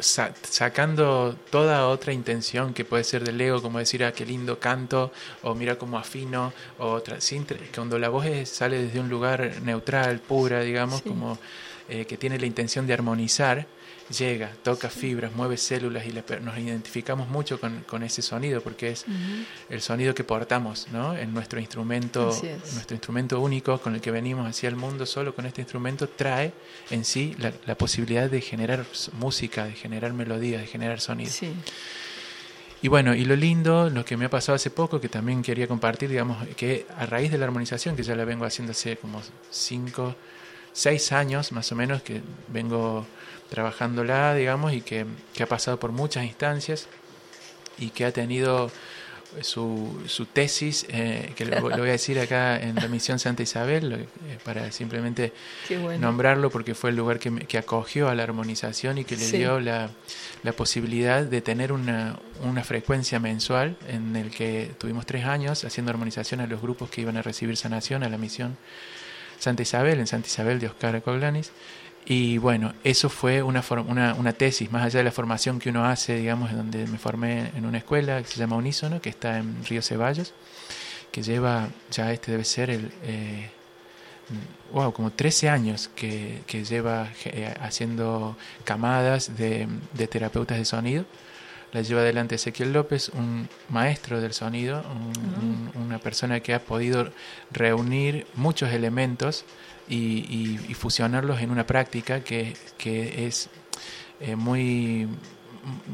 sa- 0.00 0.34
sacando 0.42 1.36
toda 1.50 1.86
otra 1.88 2.12
intención 2.12 2.74
que 2.74 2.84
puede 2.84 3.04
ser 3.04 3.24
del 3.24 3.40
ego, 3.40 3.62
como 3.62 3.78
decir, 3.78 4.04
ah, 4.04 4.12
qué 4.12 4.26
lindo 4.26 4.58
canto, 4.58 5.12
o 5.42 5.54
mira 5.54 5.76
cómo 5.78 5.96
afino, 5.98 6.52
o 6.78 6.88
otra, 6.90 7.20
sin 7.20 7.46
cuando 7.74 7.98
la 7.98 8.08
voz 8.08 8.26
es- 8.26 8.48
sale 8.50 8.82
desde 8.82 9.00
un 9.00 9.08
lugar 9.08 9.54
neutral, 9.62 10.18
pura, 10.20 10.60
digamos, 10.60 11.00
Sí. 11.02 11.08
como 11.08 11.38
eh, 11.88 12.04
que 12.06 12.16
tiene 12.16 12.38
la 12.38 12.46
intención 12.46 12.86
de 12.86 12.94
armonizar, 12.94 13.66
llega, 14.10 14.50
toca 14.62 14.90
fibras, 14.90 15.34
mueve 15.34 15.56
células 15.56 16.06
y 16.06 16.10
le 16.10 16.22
nos 16.40 16.58
identificamos 16.58 17.28
mucho 17.28 17.58
con, 17.58 17.84
con 17.86 18.02
ese 18.02 18.22
sonido, 18.22 18.60
porque 18.60 18.90
es 18.90 19.06
el 19.70 19.80
sonido 19.80 20.14
que 20.14 20.24
portamos 20.24 20.88
¿no? 20.92 21.16
en 21.16 21.32
nuestro 21.32 21.58
instrumento, 21.58 22.26
nuestro 22.74 22.94
instrumento 22.94 23.40
único 23.40 23.78
con 23.80 23.94
el 23.94 24.00
que 24.00 24.10
venimos 24.10 24.48
hacia 24.48 24.68
el 24.68 24.76
mundo, 24.76 25.06
solo 25.06 25.34
con 25.34 25.46
este 25.46 25.62
instrumento 25.62 26.08
trae 26.08 26.52
en 26.90 27.04
sí 27.04 27.34
la, 27.38 27.52
la 27.66 27.76
posibilidad 27.76 28.28
de 28.28 28.40
generar 28.40 28.84
música, 29.18 29.64
de 29.64 29.72
generar 29.72 30.12
melodías, 30.12 30.60
de 30.60 30.66
generar 30.66 31.00
sonido. 31.00 31.30
Sí. 31.30 31.52
Y 32.84 32.88
bueno, 32.88 33.14
y 33.14 33.24
lo 33.24 33.34
lindo, 33.34 33.88
lo 33.88 34.04
que 34.04 34.14
me 34.18 34.26
ha 34.26 34.28
pasado 34.28 34.56
hace 34.56 34.68
poco, 34.68 35.00
que 35.00 35.08
también 35.08 35.42
quería 35.42 35.66
compartir, 35.66 36.10
digamos, 36.10 36.46
que 36.48 36.86
a 36.98 37.06
raíz 37.06 37.32
de 37.32 37.38
la 37.38 37.46
armonización, 37.46 37.96
que 37.96 38.02
ya 38.02 38.14
la 38.14 38.26
vengo 38.26 38.44
haciendo 38.44 38.72
hace 38.72 38.98
como 38.98 39.22
cinco, 39.50 40.14
seis 40.74 41.12
años 41.12 41.52
más 41.52 41.72
o 41.72 41.76
menos, 41.76 42.02
que 42.02 42.20
vengo 42.48 43.06
trabajándola, 43.48 44.34
digamos, 44.34 44.72
y 44.74 44.82
que, 44.82 45.06
que 45.32 45.42
ha 45.44 45.46
pasado 45.46 45.78
por 45.80 45.92
muchas 45.92 46.24
instancias 46.24 46.88
y 47.78 47.90
que 47.90 48.04
ha 48.04 48.12
tenido 48.12 48.70
su, 49.40 50.00
su 50.06 50.26
tesis, 50.26 50.86
eh, 50.88 51.32
que 51.36 51.44
lo, 51.44 51.60
lo 51.60 51.78
voy 51.78 51.88
a 51.88 51.92
decir 51.92 52.20
acá 52.20 52.56
en 52.60 52.76
la 52.76 52.86
misión 52.86 53.18
Santa 53.18 53.42
Isabel, 53.42 53.90
lo- 53.90 53.96
eh, 53.96 54.08
para 54.44 54.70
simplemente 54.70 55.32
bueno. 55.80 56.06
nombrarlo 56.06 56.50
porque 56.50 56.74
fue 56.76 56.90
el 56.90 56.96
lugar 56.96 57.18
que, 57.18 57.30
que 57.46 57.58
acogió 57.58 58.08
a 58.08 58.14
la 58.14 58.22
armonización 58.22 58.98
y 58.98 59.04
que 59.04 59.16
le 59.16 59.24
Sí. 59.24 59.38
dio 59.38 59.58
la, 59.58 59.90
la 60.44 60.52
posibilidad 60.52 61.22
de 61.24 61.40
tener 61.40 61.72
una, 61.72 62.16
una 62.42 62.62
frecuencia 62.62 63.18
mensual 63.18 63.76
en 63.88 64.14
el 64.14 64.30
que 64.30 64.70
tuvimos 64.78 65.04
tres 65.04 65.24
años 65.24 65.64
haciendo 65.64 65.90
armonización 65.90 66.40
a 66.40 66.46
los 66.46 66.60
grupos 66.62 66.88
que 66.90 67.00
iban 67.00 67.16
a 67.16 67.22
recibir 67.22 67.56
sanación 67.56 68.04
a 68.04 68.08
la 68.08 68.18
misión 68.18 68.56
Santa 69.44 69.62
Isabel, 69.62 70.00
en 70.00 70.06
Santa 70.06 70.28
Isabel 70.28 70.58
de 70.58 70.66
Oscar 70.66 71.00
Coglanis. 71.02 71.52
Y 72.06 72.38
bueno, 72.38 72.74
eso 72.84 73.08
fue 73.08 73.42
una, 73.42 73.62
una, 73.88 74.14
una 74.14 74.32
tesis, 74.32 74.70
más 74.70 74.84
allá 74.84 74.98
de 74.98 75.04
la 75.04 75.10
formación 75.12 75.58
que 75.58 75.70
uno 75.70 75.86
hace, 75.86 76.16
digamos, 76.16 76.52
donde 76.52 76.86
me 76.86 76.98
formé 76.98 77.50
en 77.56 77.64
una 77.64 77.78
escuela 77.78 78.22
que 78.22 78.28
se 78.28 78.38
llama 78.38 78.56
Unísono, 78.56 79.00
que 79.00 79.08
está 79.08 79.38
en 79.38 79.64
Río 79.64 79.80
Ceballos, 79.80 80.34
que 81.10 81.22
lleva, 81.22 81.68
ya 81.90 82.12
este 82.12 82.32
debe 82.32 82.44
ser 82.44 82.68
el, 82.68 82.92
eh, 83.04 83.50
wow, 84.72 84.92
como 84.92 85.12
13 85.12 85.48
años 85.48 85.88
que, 85.94 86.42
que 86.46 86.64
lleva 86.64 87.08
eh, 87.24 87.54
haciendo 87.60 88.36
camadas 88.64 89.36
de, 89.36 89.66
de 89.92 90.06
terapeutas 90.06 90.58
de 90.58 90.64
sonido. 90.64 91.04
La 91.74 91.82
lleva 91.82 92.00
adelante 92.00 92.36
Ezequiel 92.36 92.72
López, 92.72 93.10
un 93.10 93.48
maestro 93.68 94.20
del 94.20 94.32
sonido, 94.32 94.82
un- 94.90 95.70
un- 95.76 95.82
una 95.82 95.98
persona 95.98 96.40
que 96.40 96.54
ha 96.54 96.60
podido 96.60 97.10
reunir 97.50 98.26
muchos 98.34 98.70
elementos 98.72 99.44
y, 99.88 99.96
y- 99.96 100.60
y 100.68 100.74
fusionarlos 100.74 101.40
en 101.42 101.50
una 101.50 101.66
práctica 101.66 102.20
que, 102.20 102.54
que 102.78 103.26
es 103.26 103.50
eh, 104.20 104.36
muy, 104.36 105.08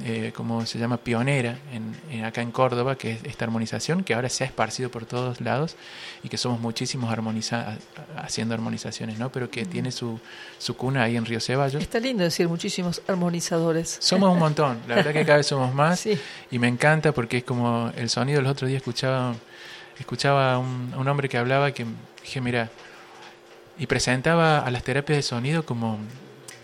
eh, 0.05 0.33
como 0.35 0.67
se 0.67 0.79
llama, 0.79 0.97
pionera 0.97 1.57
en, 1.73 1.95
en 2.11 2.25
acá 2.25 2.43
en 2.43 2.51
Córdoba, 2.51 2.97
que 2.97 3.13
es 3.13 3.25
esta 3.25 3.45
armonización, 3.45 4.05
que 4.05 4.15
ahora 4.15 4.29
se 4.29 4.45
ha 4.45 4.47
esparcido 4.47 4.91
por 4.91 5.07
todos 5.07 5.41
lados 5.41 5.77
y 6.23 6.29
que 6.29 6.37
somos 6.37 6.61
muchísimos 6.61 7.11
armoniza 7.11 7.77
haciendo 8.17 8.55
armonizaciones, 8.55 9.19
¿no? 9.19 9.31
Pero 9.31 9.51
que 9.51 9.65
tiene 9.65 9.93
su, 9.93 10.21
su 10.59 10.77
cuna 10.77 11.05
ahí 11.05 11.17
en 11.17 11.25
Río 11.25 11.41
Ceballos. 11.41 11.83
Está 11.83 12.01
lindo 12.01 12.25
decir 12.25 12.49
muchísimos 12.49 13.03
armonizadores. 13.07 13.99
Somos 14.01 14.33
un 14.33 14.39
montón, 14.39 14.81
la 14.89 14.97
verdad 14.97 15.13
que 15.13 15.25
cada 15.25 15.39
vez 15.39 15.47
somos 15.47 15.75
más 15.75 16.01
Sí. 16.01 16.19
y 16.51 16.59
me 16.59 16.69
encanta 16.69 17.13
porque 17.13 17.39
es 17.39 17.45
como 17.45 17.93
el 17.97 18.09
sonido. 18.11 18.41
El 18.41 18.47
otro 18.47 18.67
día 18.67 18.79
escuchaba, 18.79 19.35
escuchaba 19.99 20.55
a 20.55 20.59
un, 20.59 20.95
un 20.97 21.09
hombre 21.09 21.29
que 21.29 21.39
hablaba 21.39 21.73
que 21.73 21.87
dije, 22.23 22.41
mira, 22.41 22.71
y 23.79 23.87
presentaba 23.87 24.59
a 24.59 24.71
las 24.71 24.83
terapias 24.83 25.17
de 25.17 25.23
sonido 25.23 25.65
como, 25.65 25.99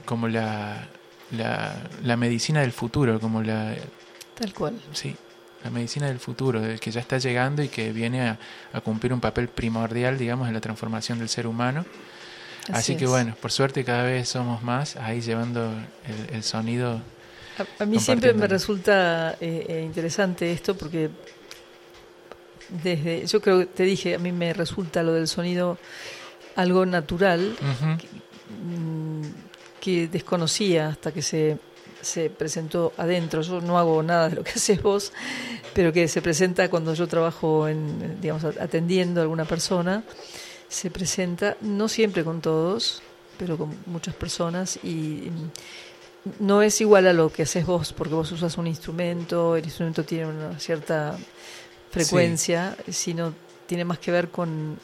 como 0.05 0.28
la, 0.28 0.87
la, 1.32 1.74
la 2.03 2.16
medicina 2.16 2.61
del 2.61 2.73
futuro, 2.73 3.20
como 3.20 3.43
la, 3.43 3.74
Tal 4.39 4.53
cual. 4.55 4.81
sí, 4.93 5.15
la 5.65 5.70
medicina 5.70 6.07
del 6.07 6.19
futuro, 6.19 6.61
del 6.61 6.78
que 6.78 6.90
ya 6.90 7.01
está 7.01 7.19
llegando 7.19 7.62
y 7.62 7.69
que 7.69 7.93
viene 7.93 8.28
a, 8.28 8.39
a 8.73 8.81
cumplir 8.81 9.12
un 9.12 9.20
papel 9.20 9.48
primordial, 9.48 10.19
digamos, 10.19 10.48
en 10.48 10.55
la 10.55 10.61
transformación 10.61 11.19
del 11.19 11.28
ser 11.28 11.47
humano. 11.47 11.85
Así, 12.73 12.97
que 12.97 13.05
es. 13.05 13.11
bueno, 13.11 13.35
por 13.40 13.53
suerte 13.53 13.85
cada 13.85 14.03
vez 14.03 14.28
somos 14.28 14.62
más 14.62 14.97
ahí 14.97 15.20
llevando 15.20 15.70
el, 15.70 16.36
el 16.36 16.43
sonido. 16.43 17.01
A, 17.59 17.82
a 17.82 17.86
mí 17.86 17.98
siempre 17.98 18.35
me 18.35 18.47
resulta 18.47 19.36
eh, 19.40 19.66
eh, 19.69 19.82
interesante 19.85 20.53
esto 20.53 20.77
porque 20.77 21.11
desde, 22.69 23.27
yo 23.27 23.40
creo 23.40 23.61
que 23.61 23.66
te 23.66 23.85
dije, 23.85 24.15
a 24.16 24.19
mí 24.19 24.32
me 24.32 24.53
resulta 24.53 25.03
lo 25.03 25.12
del 25.12 25.28
sonido 25.28 25.78
algo 26.57 26.86
natural 26.86 27.57
mm, 28.65 29.23
que 29.86 30.08
desconocía 30.08 30.88
hasta 30.88 31.12
que 31.12 31.22
se, 31.22 31.58
se 32.00 32.28
presentó 32.28 32.92
adentro. 32.96 33.40
Yo 33.42 33.60
no 33.60 33.78
hago 33.78 34.02
nada 34.02 34.28
de 34.28 34.34
lo 34.34 34.42
que 34.42 34.50
haces 34.56 34.82
vos, 34.82 35.12
pero 35.74 35.92
que 35.92 36.08
se 36.08 36.20
presenta 36.20 36.68
cuando 36.68 36.92
yo 36.94 37.06
trabajo 37.06 37.68
en, 37.68 38.20
digamos, 38.20 38.44
atendiendo 38.44 39.20
a 39.20 39.22
alguna 39.22 39.44
persona, 39.44 40.02
se 40.66 40.90
presenta, 40.90 41.56
no 41.60 41.86
siempre 41.88 42.24
con 42.24 42.40
todos, 42.40 43.00
pero 43.38 43.56
con 43.56 43.76
muchas 43.86 44.16
personas. 44.16 44.76
Y 44.82 45.30
no 46.40 46.62
es 46.62 46.80
igual 46.80 47.06
a 47.06 47.12
lo 47.12 47.30
que 47.30 47.44
haces 47.44 47.64
vos, 47.64 47.92
porque 47.92 48.14
vos 48.14 48.32
usas 48.32 48.58
un 48.58 48.66
instrumento, 48.66 49.54
el 49.54 49.66
instrumento 49.66 50.02
tiene 50.02 50.26
una 50.26 50.58
cierta 50.58 51.16
frecuencia, 51.92 52.76
sino 52.90 53.32
tiene 53.66 53.84
más 53.84 54.00
que 54.00 54.10
ver 54.10 54.30
con 54.30 54.80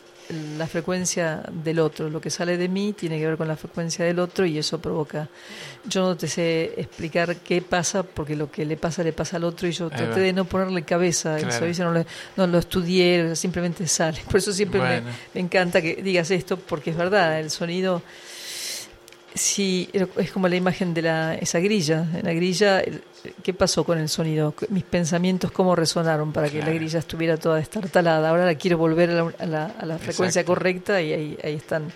la 0.59 0.67
frecuencia 0.67 1.43
del 1.51 1.79
otro. 1.79 2.09
Lo 2.09 2.21
que 2.21 2.31
sale 2.31 2.57
de 2.57 2.69
mí 2.69 2.93
tiene 2.93 3.19
que 3.19 3.27
ver 3.27 3.37
con 3.37 3.49
la 3.49 3.57
frecuencia 3.57 4.05
del 4.05 4.19
otro 4.19 4.47
y 4.47 4.59
eso 4.59 4.81
provoca. 4.81 5.29
Yo 5.85 6.03
no 6.03 6.17
te 6.17 6.29
sé 6.29 6.75
explicar 6.77 7.37
qué 7.37 7.63
pasa 7.63 8.03
porque 8.03 8.37
lo 8.37 8.51
que 8.51 8.65
le 8.65 8.77
pasa 8.77 9.03
le 9.03 9.13
pasa 9.13 9.37
al 9.37 9.45
otro 9.45 9.69
y 9.69 9.73
yo 9.73 9.87
Ahí 9.87 9.99
traté 9.99 10.21
va. 10.21 10.27
de 10.27 10.33
no 10.33 10.45
ponerle 10.45 10.83
cabeza. 10.83 11.37
Claro. 11.37 11.67
No, 11.79 11.93
lo, 11.93 12.05
no 12.37 12.47
lo 12.47 12.59
estudié, 12.59 13.35
simplemente 13.37 13.87
sale. 13.87 14.21
Por 14.27 14.37
eso 14.37 14.53
siempre 14.53 14.81
me, 14.81 15.41
encanta 15.41 15.81
que 15.83 15.97
digas 15.97 16.31
esto 16.31 16.57
porque 16.57 16.91
es 16.91 16.97
verdad, 16.97 17.39
el 17.41 17.51
sonido. 17.51 18.03
Sí, 19.35 19.89
es 20.17 20.31
como 20.31 20.47
la 20.49 20.57
imagen 20.57 20.93
de 20.93 21.03
la, 21.03 21.35
esa 21.37 21.59
grilla. 21.59 22.07
En 22.15 22.25
la 22.27 22.33
grilla, 22.35 22.83
¿qué 23.43 23.55
pasó 23.55 23.83
con 23.85 23.99
el 23.99 24.09
sonido? 24.11 24.55
Mis 24.69 24.85
pensamientos, 24.85 25.51
¿cómo 25.51 25.75
resonaron 25.75 26.33
para 26.33 26.51
que 26.51 26.59
la 26.61 26.71
grilla 26.71 26.99
estuviera 26.99 27.37
toda 27.39 27.57
destartalada? 27.57 28.29
Ahora 28.29 28.45
la 28.45 28.55
quiero 28.57 28.77
volver 28.77 29.09
a 29.11 29.15
la, 29.15 29.33
a 29.39 29.47
la- 29.47 29.67
a 29.79 29.87
la 29.87 29.99
frecuencia 29.99 30.45
correcta 30.45 31.01
y 31.01 31.13
ahí, 31.15 31.39
ahí 31.43 31.55
están 31.55 31.91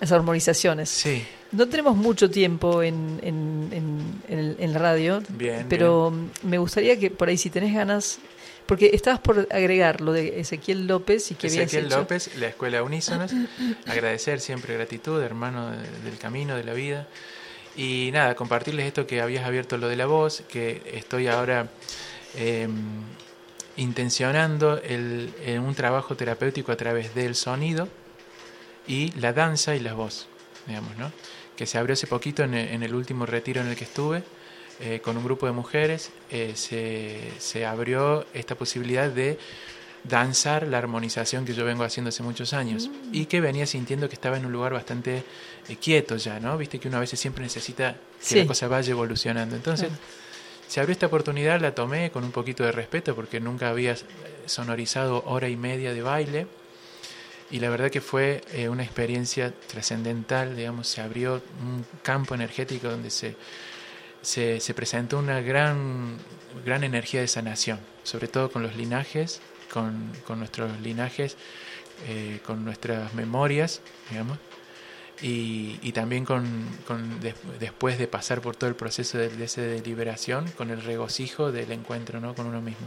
las 0.00 0.12
armonizaciones. 0.12 0.88
Sí, 0.88 1.24
No 1.52 1.68
tenemos 1.68 1.96
mucho 1.96 2.30
tiempo 2.30 2.82
en, 2.82 3.18
en, 3.22 3.68
en- 3.72 4.22
en 4.28 4.38
el- 4.38 4.56
en 4.58 4.72
la 4.72 4.78
radio, 4.78 5.20
Bien, 5.30 5.66
pero 5.68 6.12
me 6.44 6.58
gustaría 6.58 6.98
que 6.98 7.10
por 7.10 7.28
ahí, 7.28 7.36
si 7.36 7.50
tenés 7.50 7.74
ganas, 7.74 8.18
porque 8.66 8.90
estabas 8.94 9.20
por 9.20 9.46
agregar 9.50 10.00
lo 10.00 10.12
de 10.12 10.40
Ezequiel 10.40 10.86
López 10.86 11.30
y 11.30 11.34
que 11.34 11.46
Ezequiel 11.48 11.86
hecho- 11.86 11.98
López, 11.98 12.36
la 12.38 12.46
Escuela 12.48 12.82
Unísonos, 12.82 13.32
agradecer 13.86 14.40
siempre 14.40 14.74
gratitud, 14.74 15.20
hermano 15.22 15.70
de- 15.72 15.88
del 16.04 16.18
camino, 16.18 16.56
de 16.56 16.64
la 16.64 16.72
vida. 16.72 17.06
Y 17.76 18.10
nada, 18.12 18.34
compartirles 18.34 18.86
esto 18.86 19.06
que 19.06 19.20
habías 19.22 19.44
abierto 19.46 19.76
lo 19.78 19.88
de 19.88 19.96
la 19.96 20.06
voz, 20.06 20.42
que 20.48 20.82
estoy 20.94 21.26
ahora 21.28 21.68
eh, 22.36 22.68
intencionando 23.76 24.78
el, 24.82 25.32
en 25.44 25.60
un 25.60 25.74
trabajo 25.74 26.14
terapéutico 26.16 26.72
a 26.72 26.76
través 26.76 27.14
del 27.14 27.34
sonido 27.34 27.88
y 28.86 29.12
la 29.12 29.32
danza 29.32 29.74
y 29.74 29.80
la 29.80 29.94
voz, 29.94 30.26
digamos, 30.66 30.96
¿no? 30.98 31.10
Que 31.56 31.66
se 31.66 31.78
abrió 31.78 31.94
hace 31.94 32.06
poquito 32.06 32.42
en 32.42 32.54
el 32.54 32.94
último 32.94 33.24
retiro 33.26 33.60
en 33.60 33.68
el 33.68 33.76
que 33.76 33.84
estuve 33.84 34.22
eh, 34.82 35.00
con 35.00 35.16
un 35.16 35.24
grupo 35.24 35.46
de 35.46 35.52
mujeres, 35.52 36.10
eh, 36.30 36.52
se, 36.56 37.18
se 37.38 37.64
abrió 37.64 38.26
esta 38.34 38.54
posibilidad 38.56 39.08
de 39.08 39.38
danzar 40.04 40.66
la 40.66 40.78
armonización 40.78 41.44
que 41.44 41.54
yo 41.54 41.64
vengo 41.64 41.84
haciendo 41.84 42.08
hace 42.08 42.24
muchos 42.24 42.52
años 42.52 42.90
y 43.12 43.26
que 43.26 43.40
venía 43.40 43.66
sintiendo 43.66 44.08
que 44.08 44.14
estaba 44.16 44.36
en 44.36 44.44
un 44.46 44.52
lugar 44.52 44.72
bastante 44.72 45.22
eh, 45.68 45.76
quieto 45.76 46.16
ya, 46.16 46.40
¿no? 46.40 46.58
Viste 46.58 46.80
que 46.80 46.88
uno 46.88 46.96
a 46.96 47.00
veces 47.00 47.20
siempre 47.20 47.44
necesita 47.44 47.92
que 47.92 47.98
Sí. 48.26 48.34
la 48.40 48.46
cosa 48.46 48.66
vaya 48.66 48.90
evolucionando. 48.90 49.54
Entonces, 49.54 49.88
Claro. 49.88 50.02
se 50.66 50.80
abrió 50.80 50.92
esta 50.92 51.06
oportunidad, 51.06 51.60
la 51.60 51.74
tomé 51.74 52.10
con 52.10 52.24
un 52.24 52.32
poquito 52.32 52.64
de 52.64 52.72
respeto 52.72 53.14
porque 53.14 53.38
nunca 53.38 53.68
había 53.68 53.92
eh, 53.92 53.96
sonorizado 54.46 55.22
hora 55.26 55.48
y 55.48 55.56
media 55.56 55.92
de 55.94 56.02
baile 56.02 56.46
y 57.52 57.60
la 57.60 57.70
verdad 57.70 57.88
que 57.90 58.00
fue 58.00 58.40
eh, 58.54 58.68
una 58.68 58.82
experiencia 58.82 59.52
trascendental, 59.68 60.56
digamos, 60.56 60.88
se 60.88 61.00
abrió 61.00 61.34
un 61.60 61.84
campo 62.02 62.34
energético 62.34 62.88
donde 62.88 63.10
se, 63.10 63.36
se, 64.22 64.60
se 64.60 64.74
presentó 64.74 65.18
una 65.18 65.40
gran, 65.40 66.16
gran 66.64 66.84
energía 66.84 67.20
de 67.20 67.28
sanación, 67.28 67.78
sobre 68.04 68.28
todo 68.28 68.50
con 68.50 68.62
los 68.62 68.76
linajes, 68.76 69.40
con, 69.72 70.12
con 70.26 70.38
nuestros 70.38 70.80
linajes, 70.80 71.36
eh, 72.08 72.40
con 72.44 72.64
nuestras 72.64 73.14
memorias, 73.14 73.80
digamos, 74.10 74.38
y, 75.20 75.78
y 75.82 75.92
también 75.92 76.24
con, 76.24 76.66
con 76.86 77.20
des- 77.20 77.36
después 77.60 77.98
de 77.98 78.08
pasar 78.08 78.40
por 78.40 78.56
todo 78.56 78.68
el 78.68 78.76
proceso 78.76 79.18
de, 79.18 79.28
de 79.28 79.44
esa 79.44 79.62
liberación, 79.62 80.50
con 80.56 80.70
el 80.70 80.82
regocijo 80.82 81.52
del 81.52 81.70
encuentro 81.72 82.20
¿no? 82.20 82.34
con 82.34 82.46
uno 82.46 82.60
mismo. 82.60 82.86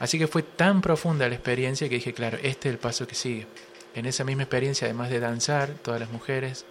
Así 0.00 0.18
que 0.18 0.26
fue 0.26 0.42
tan 0.42 0.80
profunda 0.80 1.28
la 1.28 1.34
experiencia 1.34 1.88
que 1.88 1.96
dije, 1.96 2.12
claro, 2.14 2.38
este 2.42 2.68
es 2.68 2.74
el 2.74 2.78
paso 2.78 3.06
que 3.06 3.14
sigue. 3.14 3.46
En 3.94 4.06
esa 4.06 4.24
misma 4.24 4.44
experiencia, 4.44 4.86
además 4.86 5.10
de 5.10 5.20
danzar, 5.20 5.70
todas 5.82 6.00
las 6.00 6.10
mujeres, 6.10 6.64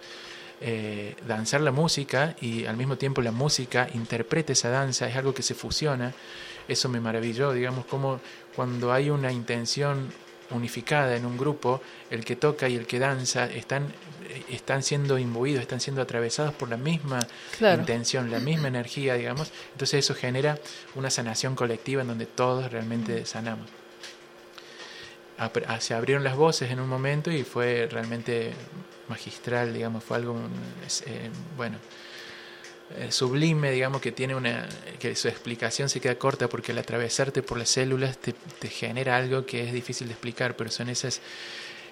eh, 0.60 1.16
danzar 1.26 1.60
la 1.62 1.70
música 1.70 2.36
y 2.40 2.66
al 2.66 2.76
mismo 2.76 2.96
tiempo 2.96 3.22
la 3.22 3.32
música 3.32 3.88
interpreta 3.94 4.52
esa 4.52 4.68
danza, 4.70 5.08
es 5.08 5.16
algo 5.16 5.32
que 5.34 5.42
se 5.42 5.54
fusiona. 5.54 6.12
Eso 6.68 6.88
me 6.88 7.00
maravilló, 7.00 7.52
digamos, 7.52 7.86
como 7.86 8.20
cuando 8.54 8.92
hay 8.92 9.10
una 9.10 9.32
intención 9.32 10.12
unificada 10.50 11.16
en 11.16 11.24
un 11.26 11.38
grupo, 11.38 11.80
el 12.10 12.24
que 12.24 12.34
toca 12.36 12.68
y 12.68 12.74
el 12.76 12.86
que 12.86 12.98
danza 12.98 13.46
están, 13.46 13.84
eh, 14.28 14.42
están 14.50 14.82
siendo 14.82 15.16
imbuidos, 15.18 15.62
están 15.62 15.80
siendo 15.80 16.02
atravesados 16.02 16.52
por 16.54 16.68
la 16.68 16.76
misma 16.76 17.20
Claro. 17.56 17.80
intención, 17.80 18.30
la 18.30 18.40
misma 18.40 18.68
energía, 18.68 19.14
digamos. 19.14 19.52
Entonces 19.72 20.00
eso 20.04 20.14
genera 20.14 20.58
una 20.96 21.08
sanación 21.08 21.54
colectiva 21.54 22.02
en 22.02 22.08
donde 22.08 22.26
todos 22.26 22.70
realmente 22.72 23.24
sanamos. 23.26 23.68
Ah, 25.38 25.50
Se 25.80 25.94
abrieron 25.94 26.22
las 26.22 26.36
voces 26.36 26.70
en 26.70 26.80
un 26.80 26.88
momento 26.88 27.30
y 27.30 27.44
fue 27.44 27.88
realmente 27.90 28.52
magistral, 29.10 29.74
digamos, 29.74 30.02
fue 30.02 30.16
algo, 30.16 30.38
eh, 31.06 31.30
bueno, 31.56 31.76
eh, 32.96 33.12
sublime, 33.12 33.70
digamos, 33.70 34.00
que 34.00 34.10
tiene 34.10 34.34
una, 34.34 34.68
que 34.98 35.14
su 35.14 35.28
explicación 35.28 35.88
se 35.88 36.00
queda 36.00 36.16
corta 36.16 36.48
porque 36.48 36.72
al 36.72 36.78
atravesarte 36.78 37.42
por 37.42 37.56
las 37.58 37.68
células 37.68 38.18
te, 38.18 38.32
te 38.32 38.68
genera 38.68 39.16
algo 39.16 39.46
que 39.46 39.64
es 39.66 39.72
difícil 39.72 40.08
de 40.08 40.14
explicar, 40.14 40.56
pero 40.56 40.70
son 40.70 40.88
esas, 40.88 41.20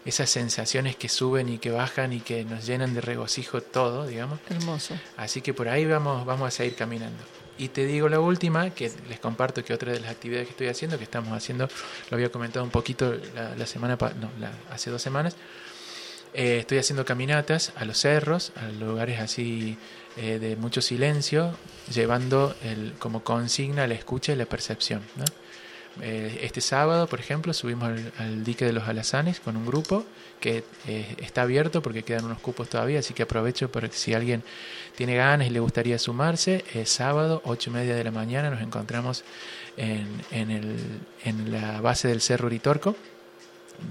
esas 0.05 0.29
sensaciones 0.29 0.97
que 0.97 1.09
suben 1.09 1.49
y 1.51 1.59
que 1.59 1.71
bajan 1.71 2.13
y 2.13 2.21
que 2.21 2.45
nos 2.45 2.67
llenan 2.67 2.95
de 2.95 3.01
regocijo 3.01 3.61
todo, 3.61 4.07
digamos. 4.07 4.41
Hermoso. 4.51 4.97
Así 5.17 5.41
que 5.41 5.55
por 5.55 5.69
ahí 5.69 5.85
vamos, 5.85 6.27
vamos 6.27 6.49
a 6.49 6.51
seguir 6.51 6.75
caminando. 6.75 7.23
Y 7.59 7.69
te 7.69 7.87
digo 7.87 8.09
la 8.09 8.21
última, 8.21 8.71
que 8.71 8.91
les 9.09 9.19
comparto 9.21 9.65
que 9.65 9.75
otra 9.75 9.93
de 9.93 9.99
las 10.01 10.11
actividades 10.13 10.47
que 10.47 10.53
estoy 10.53 10.69
haciendo, 10.69 10.97
que 10.97 11.03
estamos 11.05 11.33
haciendo, 11.37 11.69
lo 12.11 12.15
había 12.17 12.31
comentado 12.31 12.65
un 12.65 12.71
poquito 12.71 13.17
la, 13.35 13.55
la 13.57 13.67
semana, 13.67 13.97
no, 14.21 14.31
la- 14.41 14.53
hace 14.73 14.91
dos 14.91 15.03
semanas, 15.03 15.35
eh, 16.35 16.59
estoy 16.61 16.79
haciendo 16.79 17.05
caminatas 17.05 17.73
a 17.77 17.85
los 17.85 17.99
cerros, 17.99 18.53
a 18.57 18.69
lugares 18.69 19.21
así 19.21 19.79
eh, 20.17 20.39
de 20.39 20.57
mucho 20.57 20.81
silencio, 20.81 21.57
llevando 21.93 22.55
el, 22.63 22.95
como 22.99 23.25
consigna 23.25 23.87
la 23.87 23.95
escucha 23.95 24.33
y 24.33 24.37
la 24.37 24.47
percepción. 24.47 25.03
Eh, 26.01 26.41
este 26.43 26.61
sábado, 26.61 27.09
por 27.09 27.19
ejemplo, 27.19 27.53
subimos 27.53 27.91
al, 28.19 28.45
dique 28.45 28.65
de 28.65 28.73
los 28.73 28.87
alazanes 28.87 29.41
con 29.41 29.57
un 29.57 29.67
grupo 29.67 30.05
que 30.39 30.63
está 31.19 31.43
abierto 31.43 31.83
porque 31.83 32.05
quedan 32.05 32.25
unos 32.25 32.39
cupos 32.39 32.69
todavía, 32.69 33.01
así 33.01 33.13
que 33.13 33.25
aprovecho 33.25 33.73
para 33.73 33.89
que 33.89 33.97
si 33.97 34.15
alguien 34.15 34.45
tiene 34.95 35.17
ganas 35.17 35.49
y 35.49 35.51
le 35.51 35.59
gustaría 35.59 35.99
sumarse, 35.99 36.65
sábado, 36.85 37.43
ocho 37.45 37.71
y 37.71 37.73
media 37.73 37.97
de 37.97 38.05
la 38.05 38.13
mañana, 38.13 38.49
nos 38.49 38.61
encontramos 38.61 39.25
en, 39.77 40.07
en, 40.31 40.51
el, 40.53 40.77
en 41.25 41.51
la 41.51 41.81
base 41.81 42.07
del 42.07 42.21
Cerro 42.21 42.47
Uritorco. 42.47 42.95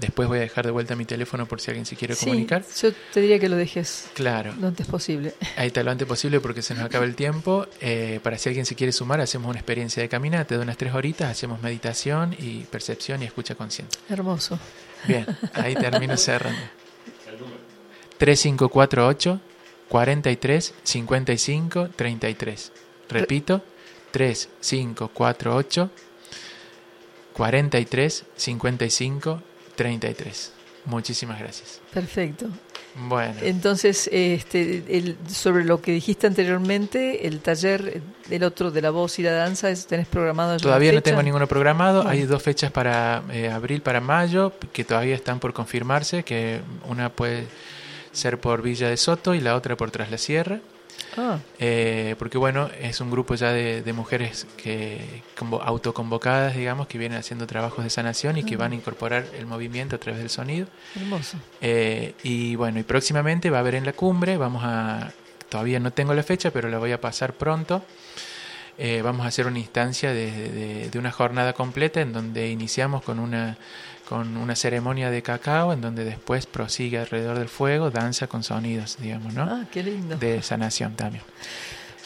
Después 0.00 0.28
voy 0.28 0.38
a 0.38 0.42
dejar 0.42 0.66
de 0.66 0.70
vuelta 0.70 0.94
mi 0.96 1.06
teléfono 1.06 1.46
por 1.46 1.60
si 1.60 1.70
alguien 1.70 1.86
se 1.86 1.96
quiere 1.96 2.14
Sí, 2.14 2.26
comunicar. 2.26 2.62
yo 2.80 2.90
te 3.12 3.20
diría 3.20 3.38
que 3.38 3.48
lo 3.48 3.56
dejes 3.56 4.08
Claro, 4.14 4.54
lo 4.60 4.68
antes 4.68 4.86
posible. 4.86 5.34
ahí 5.56 5.68
está 5.68 5.82
lo 5.82 5.90
antes 5.90 6.06
posible 6.06 6.40
porque 6.40 6.60
se 6.62 6.74
nos 6.74 6.84
acaba 6.84 7.04
el 7.06 7.14
tiempo. 7.14 7.66
Eh, 7.80 8.20
para 8.22 8.36
si 8.38 8.48
alguien 8.50 8.66
se 8.66 8.74
quiere 8.74 8.92
sumar, 8.92 9.20
hacemos 9.20 9.48
una 9.48 9.58
experiencia 9.58 10.02
de 10.02 10.08
caminata 10.08 10.54
de 10.56 10.60
unas 10.60 10.76
tres 10.76 10.94
horitas, 10.94 11.30
hacemos 11.30 11.62
meditación 11.62 12.36
y 12.38 12.60
percepción 12.64 13.22
y 13.22 13.26
escucha 13.26 13.54
consciente. 13.54 13.96
Hermoso. 14.10 14.58
Bien, 15.06 15.24
ahí 15.54 15.74
termino 15.80 16.16
cerrando. 16.18 16.60
3548 18.18 19.40
43 19.88 20.74
55 20.82 21.88
33. 21.96 22.72
Repito, 23.08 23.62
3548 24.10 25.90
43 27.32 28.24
55 28.36 29.30
33. 29.30 29.47
Muchísimas 30.84 31.38
gracias. 31.38 31.80
Perfecto. 31.92 32.46
Bueno, 32.94 33.34
Entonces, 33.42 34.08
este, 34.10 34.82
el, 34.88 35.16
sobre 35.28 35.64
lo 35.64 35.80
que 35.80 35.92
dijiste 35.92 36.26
anteriormente, 36.26 37.26
el 37.26 37.40
taller 37.40 38.02
del 38.28 38.42
otro 38.42 38.70
de 38.70 38.82
la 38.82 38.90
voz 38.90 39.18
y 39.18 39.22
la 39.22 39.32
danza, 39.32 39.72
¿tenés 39.86 40.08
programado 40.08 40.56
todavía 40.56 40.92
no 40.92 41.02
tengo 41.02 41.22
ninguno 41.22 41.46
programado. 41.46 42.08
Hay 42.08 42.22
dos 42.22 42.42
fechas 42.42 42.72
para 42.72 43.22
eh, 43.30 43.50
abril, 43.50 43.82
para 43.82 44.00
mayo, 44.00 44.52
que 44.72 44.82
todavía 44.84 45.14
están 45.14 45.38
por 45.38 45.52
confirmarse, 45.52 46.24
que 46.24 46.60
una 46.88 47.10
puede 47.10 47.46
ser 48.12 48.40
por 48.40 48.62
Villa 48.62 48.88
de 48.88 48.96
Soto 48.96 49.34
y 49.34 49.40
la 49.40 49.54
otra 49.54 49.76
por 49.76 49.90
Tras 49.90 50.10
la 50.10 50.18
Sierra. 50.18 50.60
Ah, 51.16 51.38
Eh, 51.58 52.14
porque 52.18 52.38
bueno, 52.38 52.70
es 52.80 53.00
un 53.00 53.10
grupo 53.10 53.34
ya 53.34 53.52
de, 53.52 53.82
de 53.82 53.92
mujeres 53.92 54.46
que 54.56 55.22
convo- 55.38 55.60
autoconvocadas, 55.64 56.54
digamos, 56.56 56.86
que 56.86 56.98
vienen 56.98 57.18
haciendo 57.18 57.46
trabajos 57.46 57.82
de 57.84 57.90
sanación 57.90 58.36
y 58.38 58.42
que 58.44 58.56
van 58.56 58.72
a 58.72 58.74
incorporar 58.76 59.24
el 59.38 59.46
movimiento 59.46 59.96
a 59.96 59.98
través 59.98 60.20
del 60.20 60.30
sonido. 60.30 60.66
hermoso. 60.94 61.38
Eh, 61.60 62.14
y 62.22 62.54
bueno, 62.56 62.78
y 62.78 62.82
próximamente 62.84 63.50
va 63.50 63.58
a 63.58 63.60
haber 63.60 63.74
en 63.74 63.84
la 63.86 63.92
cumbre, 63.92 64.36
vamos 64.36 64.62
a, 64.64 65.12
todavía 65.48 65.80
no 65.80 65.90
tengo 65.92 66.14
la 66.14 66.22
fecha, 66.22 66.50
pero 66.50 66.68
la 66.68 66.78
voy 66.78 66.92
a 66.92 67.00
pasar 67.00 67.32
pronto. 67.32 67.82
Eh, 68.78 69.02
vamos 69.02 69.24
a 69.24 69.28
hacer 69.28 69.46
una 69.46 69.58
instancia 69.58 70.12
de, 70.12 70.30
de- 70.30 70.90
de 70.90 70.98
una 70.98 71.10
jornada 71.10 71.52
completa 71.52 72.00
en 72.00 72.12
donde 72.12 72.48
iniciamos 72.50 73.02
con 73.02 73.18
una, 73.18 73.56
con 74.08 74.36
una 74.36 74.54
ceremonia 74.54 75.10
de 75.10 75.20
cacao, 75.22 75.72
en 75.72 75.80
donde 75.80 76.04
después 76.04 76.46
prosigue 76.46 76.98
alrededor 76.98 77.38
del 77.38 77.48
fuego, 77.48 77.90
danza 77.90 78.28
con 78.28 78.44
sonidos, 78.44 78.96
digamos, 79.00 79.34
¿no? 79.34 79.42
Ah, 79.42 79.64
qué 79.72 79.82
lindo. 79.82 80.16
De 80.16 80.42
sanación 80.42 80.94
también. 80.94 81.24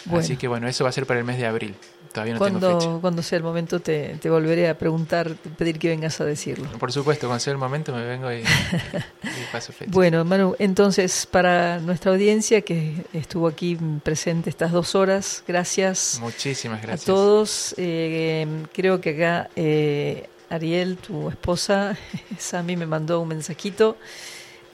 Bueno. 0.07 0.25
Así 0.25 0.37
que 0.37 0.49
bueno, 0.49 0.67
eso 0.67 0.83
va 0.85 0.91
a 0.91 0.93
ser 0.95 1.07
para 1.07 1.21
el 1.21 1.27
mes 1.27 1.37
de 1.39 1.47
abril. 1.47 1.75
Todavía 2.13 2.35
no 2.35 2.41
tengo 2.45 2.61
fecha. 2.61 2.77
Cuando, 2.79 3.01
cuando 3.01 3.23
sea 3.23 3.39
el 3.39 3.43
momento 3.43 3.81
te, 3.81 4.17
te 4.21 4.31
volveré 4.31 4.69
a 4.69 4.77
preguntar, 4.77 5.35
pedir 5.57 5.79
que 5.79 5.89
vengas 5.89 6.21
a 6.21 6.25
decirlo. 6.25 6.69
Por 6.79 6.93
supuesto, 6.93 7.27
cuando 7.27 7.41
sea 7.41 7.53
el 7.53 7.59
momento 7.59 7.95
me 7.95 8.05
vengo 8.05 8.33
y, 8.33 8.39
y 9.23 9.53
paso 9.53 9.73
fecha. 9.73 9.91
Bueno, 9.93 10.25
Manu, 10.25 10.55
entonces 10.59 11.27
para 11.27 11.79
nuestra 11.79 12.13
audiencia 12.13 12.61
que 12.61 13.05
estuvo 13.13 13.49
aquí 13.49 13.79
presente 14.03 14.51
estas 14.51 14.73
dos 14.73 14.95
horas, 14.95 15.43
gracias, 15.47 16.19
Muchísimas 16.21 16.83
gracias. 16.83 17.09
a 17.09 17.13
todos. 17.13 17.75
Eh, 17.79 18.47
creo 18.73 19.01
que 19.01 19.11
acá 19.11 19.51
eh, 19.57 20.29
Ariel, 20.51 20.99
tu 20.99 21.29
esposa, 21.29 21.97
Sami 22.39 22.77
me 22.77 22.87
mandó 22.87 23.21
un 23.21 23.29
mensajito. 23.29 23.97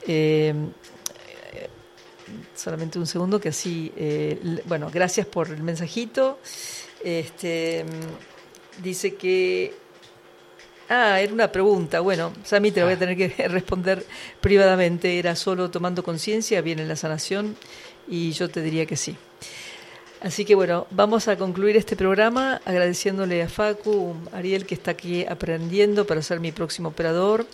Eh, 0.05 0.53
solamente 2.55 2.99
un 2.99 3.07
segundo, 3.07 3.39
que 3.39 3.49
así, 3.49 3.91
eh, 3.95 4.61
bueno, 4.65 4.89
gracias 4.93 5.25
por 5.25 5.49
el 5.49 5.63
mensajito. 5.63 6.39
Este, 7.03 7.85
dice 8.81 9.15
que 9.15 9.73
Ah, 10.89 11.21
era 11.21 11.31
una 11.31 11.51
pregunta. 11.51 11.99
Bueno, 11.99 12.33
Sami, 12.43 12.71
te 12.71 12.79
lo 12.79 12.87
voy 12.87 12.95
a 12.95 12.99
tener 12.99 13.15
que 13.15 13.47
responder 13.47 14.03
privadamente. 14.41 15.19
¿Era 15.19 15.35
solo 15.35 15.69
tomando 15.69 16.03
conciencia? 16.03 16.61
¿Viene 16.61 16.83
la 16.85 16.95
sanación? 16.95 17.55
Y 18.07 18.31
yo 18.31 18.49
te 18.49 18.63
diría 18.63 18.87
que 18.87 18.97
sí. 18.97 19.15
Así 20.21 20.43
que 20.43 20.53
bueno, 20.53 20.85
vamos 20.91 21.29
a 21.29 21.37
concluir 21.37 21.77
este 21.77 21.95
programa 21.95 22.59
agradeciéndole 22.65 23.41
a 23.41 23.47
Facu, 23.47 24.13
Ariel 24.33 24.65
que 24.65 24.75
está 24.75 24.91
aquí 24.91 25.25
aprendiendo 25.25 26.05
para 26.05 26.21
ser 26.21 26.41
mi 26.41 26.51
próximo 26.51 26.89
operador 26.89 27.45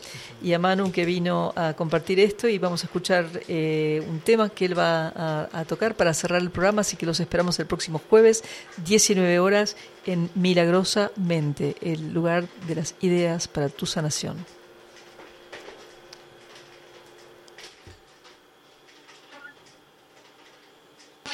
y 0.42 0.54
a 0.54 0.58
Manu 0.58 0.92
que 0.92 1.06
vino 1.06 1.54
a 1.56 1.76
compartir 1.76 2.20
esto 2.20 2.48
y 2.48 2.58
vamos 2.58 2.82
a 2.84 2.88
escuchar 2.88 3.28
eh, 3.48 4.04
un 4.10 4.20
tema 4.20 4.50
que 4.50 4.66
él 4.66 4.78
va 4.78 5.14
a, 5.54 5.66
tocar 5.66 5.94
para 5.96 6.12
cerrar 6.16 6.42
el 6.42 6.50
programa, 6.50 6.82
así 6.82 6.98
que 6.98 7.06
los 7.06 7.20
esperamos 7.20 7.60
el 7.60 7.68
próximo 7.68 8.02
jueves, 8.10 8.44
19 8.84 9.40
horas, 9.40 9.78
en 10.08 10.32
Milagrosa 10.34 11.12
Mente, 11.18 11.76
el 11.82 12.14
lugar 12.14 12.48
de 12.68 12.76
las 12.76 12.96
ideas 13.02 13.48
para 13.48 13.70
tu 13.70 13.86
sanación. 13.86 14.38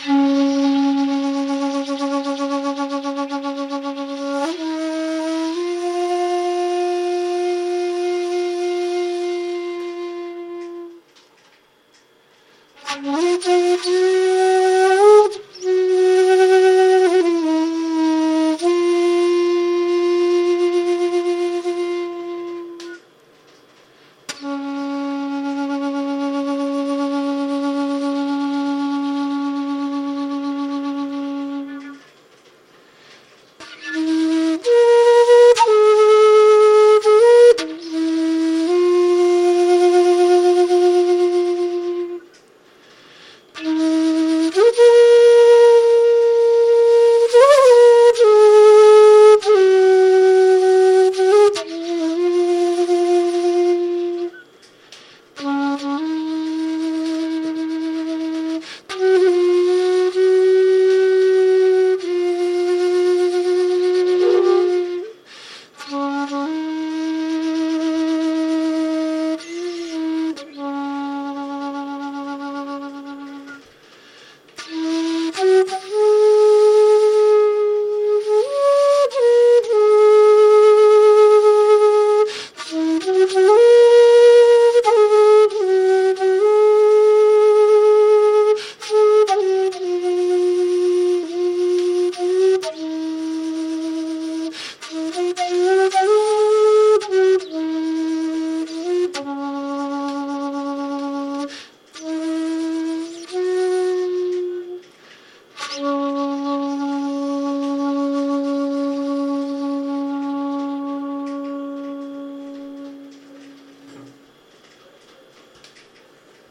Mm. 0.08 0.32